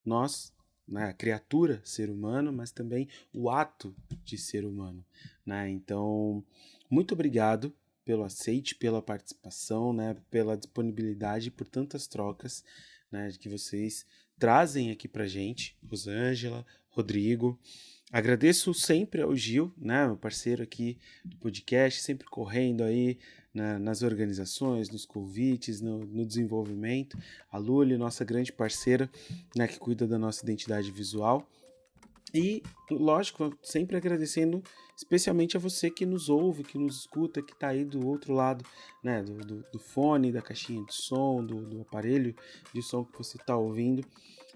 Nós 0.05 0.53
né, 0.87 1.07
a 1.07 1.13
criatura 1.13 1.81
ser 1.85 2.11
humano, 2.11 2.53
mas 2.53 2.71
também 2.71 3.09
o 3.33 3.51
ato 3.51 3.95
de 4.25 4.39
ser 4.39 4.65
humano. 4.65 5.05
Né? 5.45 5.71
Então, 5.71 6.45
muito 6.89 7.13
obrigado 7.13 7.75
pelo 8.05 8.23
aceite, 8.23 8.75
pela 8.75 9.03
participação, 9.03 9.93
né, 9.93 10.17
pela 10.31 10.57
disponibilidade, 10.57 11.51
por 11.51 11.67
tantas 11.67 12.07
trocas 12.07 12.65
né, 13.11 13.33
que 13.39 13.49
vocês 13.49 14.07
trazem 14.39 14.91
aqui 14.91 15.09
para 15.09 15.27
gente, 15.27 15.77
Rosângela, 15.89 16.65
Rodrigo. 16.89 17.59
Agradeço 18.13 18.73
sempre 18.73 19.23
ao 19.23 19.35
Gil, 19.35 19.75
né, 19.77 20.07
meu 20.07 20.17
parceiro 20.17 20.63
aqui 20.63 20.99
do 21.25 21.37
podcast, 21.39 22.01
sempre 22.01 22.29
correndo 22.29 22.85
aí 22.85 23.19
na, 23.57 23.79
nas 23.79 24.03
organizações, 24.03 24.91
nos 24.91 25.07
convites, 25.07 25.81
no, 25.81 26.01
no, 26.05 26.27
desenvolvimento. 26.27 27.19
A 27.51 27.57
Luli, 27.57 27.97
nossa 27.97 28.25
grande 28.25 28.53
parceira, 28.53 29.11
né, 29.57 29.67
que 29.67 29.79
cuida 29.79 30.07
da 30.07 30.19
nossa 30.19 30.45
identidade 30.45 30.93
visual. 30.93 31.49
E, 32.35 32.63
lógico, 32.91 33.57
sempre 33.63 33.97
agradecendo 33.97 34.63
especialmente 34.95 35.57
a 35.57 35.61
você 35.61 35.91
que 35.91 36.05
nos 36.05 36.29
ouve, 36.29 36.65
que 36.65 36.77
nos 36.77 37.01
escuta, 37.01 37.41
que 37.41 37.53
está 37.53 37.69
aí 37.69 37.85
do 37.85 38.07
outro 38.07 38.35
lado, 38.35 38.65
né, 39.03 39.23
do, 39.23 39.39
do, 39.39 39.65
do, 39.73 39.79
fone, 39.79 40.33
da 40.33 40.43
caixinha 40.43 40.85
de 40.85 40.95
som, 40.95 41.45
do, 41.45 41.65
do 41.65 41.81
aparelho 41.81 42.35
de 42.75 42.83
som 42.83 43.05
que 43.05 43.17
você 43.17 43.39
está 43.39 43.57
ouvindo. 43.57 44.05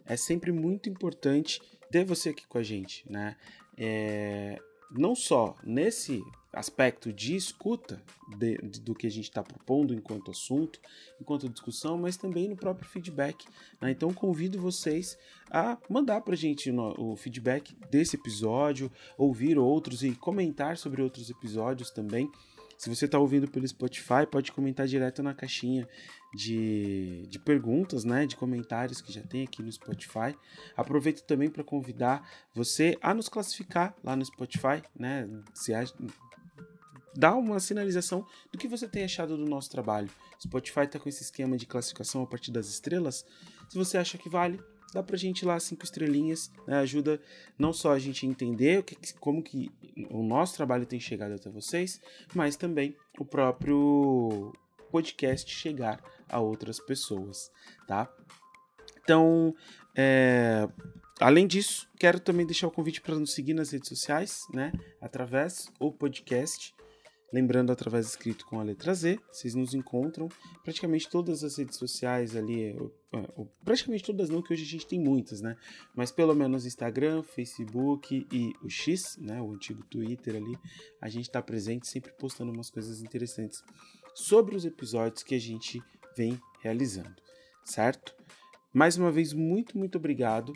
É 0.05 0.17
sempre 0.17 0.53
muito 0.53 0.91
importante 0.91 1.61
ter 1.91 2.05
você 2.05 2.31
aqui 2.31 2.47
com 2.47 2.59
a 2.59 2.63
gente, 2.63 3.11
né? 3.11 3.37
É, 3.77 4.61
não 4.91 5.15
só 5.15 5.55
nesse 5.63 6.23
aspecto 6.53 7.13
de 7.13 7.37
escuta 7.37 8.03
de, 8.37 8.59
de, 8.59 8.81
do 8.81 8.95
que 8.95 9.07
a 9.07 9.11
gente 9.11 9.29
está 9.29 9.43
propondo 9.43 9.95
enquanto 9.95 10.31
assunto, 10.31 10.81
enquanto 11.21 11.49
discussão, 11.49 11.97
mas 11.97 12.17
também 12.17 12.49
no 12.49 12.57
próprio 12.57 12.89
feedback. 12.89 13.47
Né? 13.81 13.93
Então 13.93 14.13
convido 14.13 14.61
vocês 14.61 15.17
a 15.51 15.79
mandar 15.89 16.21
para 16.23 16.35
a 16.35 16.37
gente 16.37 16.71
o 16.71 17.17
feedback 17.17 17.75
desse 17.91 18.17
episódio, 18.17 18.91
ouvir 19.17 19.59
outros 19.59 20.03
e 20.03 20.13
comentar 20.13 20.77
sobre 20.77 21.03
outros 21.03 21.31
episódios 21.31 21.91
também. 21.91 22.31
Se 22.77 22.89
você 22.89 23.05
está 23.05 23.19
ouvindo 23.19 23.47
pelo 23.47 23.69
Spotify, 23.69 24.27
pode 24.31 24.51
comentar 24.53 24.87
direto 24.87 25.23
na 25.23 25.35
caixinha 25.35 25.87
de, 26.35 27.27
de 27.29 27.39
perguntas, 27.39 28.05
né, 28.05 28.27
de 28.27 28.37
comentários 28.37 29.01
que 29.01 29.13
já 29.13 29.23
tem 29.23 29.45
aqui 29.45 29.63
no 29.63 29.73
Spotify. 29.73 30.37
Aproveito 30.77 31.23
também 31.23 31.51
para 31.51 31.65
convidar 31.65 32.29
você 32.55 32.97
a 33.03 33.13
nos 33.13 33.29
classificar 33.29 33.95
lá 34.03 34.15
no 34.15 34.25
Spotify, 34.25 34.83
né, 34.99 35.29
se 35.55 35.73
dá 37.17 37.35
uma 37.35 37.59
sinalização 37.59 38.25
do 38.53 38.59
que 38.59 38.69
você 38.69 38.87
tem 38.89 39.05
achado 39.05 39.37
do 39.37 39.47
nosso 39.47 39.71
trabalho. 39.71 40.11
Spotify 40.41 40.81
está 40.81 40.99
com 40.99 41.09
esse 41.09 41.23
esquema 41.23 41.57
de 41.57 41.67
classificação 41.67 42.23
a 42.23 42.27
partir 42.27 42.51
das 42.51 42.69
estrelas. 42.69 43.27
Se 43.69 43.77
você 43.77 43.99
acha 43.99 44.17
que 44.17 44.29
vale, 44.29 44.61
dá 44.93 45.03
pra 45.03 45.17
gente 45.17 45.45
lá 45.45 45.59
cinco 45.59 45.85
estrelinhas, 45.85 46.51
né? 46.67 46.79
ajuda 46.79 47.21
não 47.59 47.73
só 47.73 47.93
a 47.93 47.99
gente 47.99 48.27
a 48.27 48.29
entender 48.29 48.81
o 48.81 48.83
que, 48.83 48.97
como 49.15 49.43
que 49.43 49.71
o 50.11 50.23
nosso 50.23 50.57
trabalho 50.57 50.87
tem 50.87 50.99
chegado 50.99 51.35
até 51.35 51.51
vocês, 51.51 52.01
mas 52.35 52.57
também 52.57 52.97
o 53.19 53.25
próprio 53.25 54.53
podcast 54.91 55.51
chegar 55.51 56.03
a 56.29 56.41
outras 56.41 56.79
pessoas, 56.81 57.51
tá? 57.87 58.13
Então, 59.03 59.55
é, 59.97 60.69
além 61.21 61.47
disso, 61.47 61.89
quero 61.99 62.21
também 62.21 62.47
deixar 62.47 62.67
o 62.67 62.71
convite 62.71 63.01
para 63.01 63.19
nos 63.19 63.33
seguir 63.33 63.55
nas 63.55 63.71
redes 63.71 63.89
sociais, 63.89 64.43
né? 64.53 64.73
Através 65.01 65.71
do 65.79 65.93
podcast 65.93 66.75
Lembrando, 67.33 67.71
através 67.71 68.07
escrito 68.09 68.45
com 68.45 68.59
a 68.59 68.63
letra 68.65 68.93
Z, 68.93 69.21
vocês 69.31 69.55
nos 69.55 69.73
encontram 69.73 70.29
praticamente 70.65 71.09
todas 71.09 71.45
as 71.45 71.57
redes 71.57 71.77
sociais 71.77 72.35
ali, 72.35 72.77
praticamente 73.65 74.03
todas 74.03 74.29
não, 74.29 74.43
que 74.43 74.53
hoje 74.53 74.65
a 74.65 74.67
gente 74.67 74.87
tem 74.87 74.99
muitas, 74.99 75.41
né? 75.41 75.57
Mas 75.95 76.11
pelo 76.11 76.35
menos 76.35 76.67
Instagram, 76.67 77.23
Facebook 77.23 78.27
e 78.33 78.53
o 78.65 78.69
X, 78.69 79.17
né? 79.17 79.41
O 79.41 79.53
antigo 79.53 79.85
Twitter 79.85 80.35
ali, 80.35 80.59
a 81.01 81.09
gente 81.09 81.27
está 81.27 81.41
presente 81.41 81.87
sempre 81.87 82.11
postando 82.13 82.51
umas 82.51 82.69
coisas 82.69 83.01
interessantes 83.01 83.63
sobre 84.15 84.57
os 84.57 84.65
episódios 84.65 85.23
que 85.23 85.35
a 85.35 85.41
gente 85.41 85.83
vem 86.17 86.41
realizando, 86.61 87.17
certo? 87.65 88.15
Mais 88.73 88.97
uma 88.97 89.11
vez, 89.11 89.33
muito, 89.33 89.77
muito 89.77 89.99
obrigado 89.99 90.53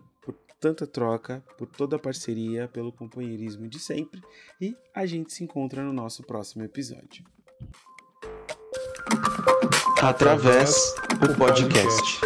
tanta 0.64 0.86
troca, 0.86 1.44
por 1.58 1.68
toda 1.68 1.96
a 1.96 1.98
parceria, 1.98 2.66
pelo 2.68 2.90
companheirismo 2.90 3.68
de 3.68 3.78
sempre 3.78 4.22
e 4.58 4.74
a 4.94 5.04
gente 5.04 5.30
se 5.30 5.44
encontra 5.44 5.82
no 5.82 5.92
nosso 5.92 6.22
próximo 6.22 6.64
episódio. 6.64 7.22
Através 10.00 10.94
do 11.20 11.36
podcast. 11.36 12.22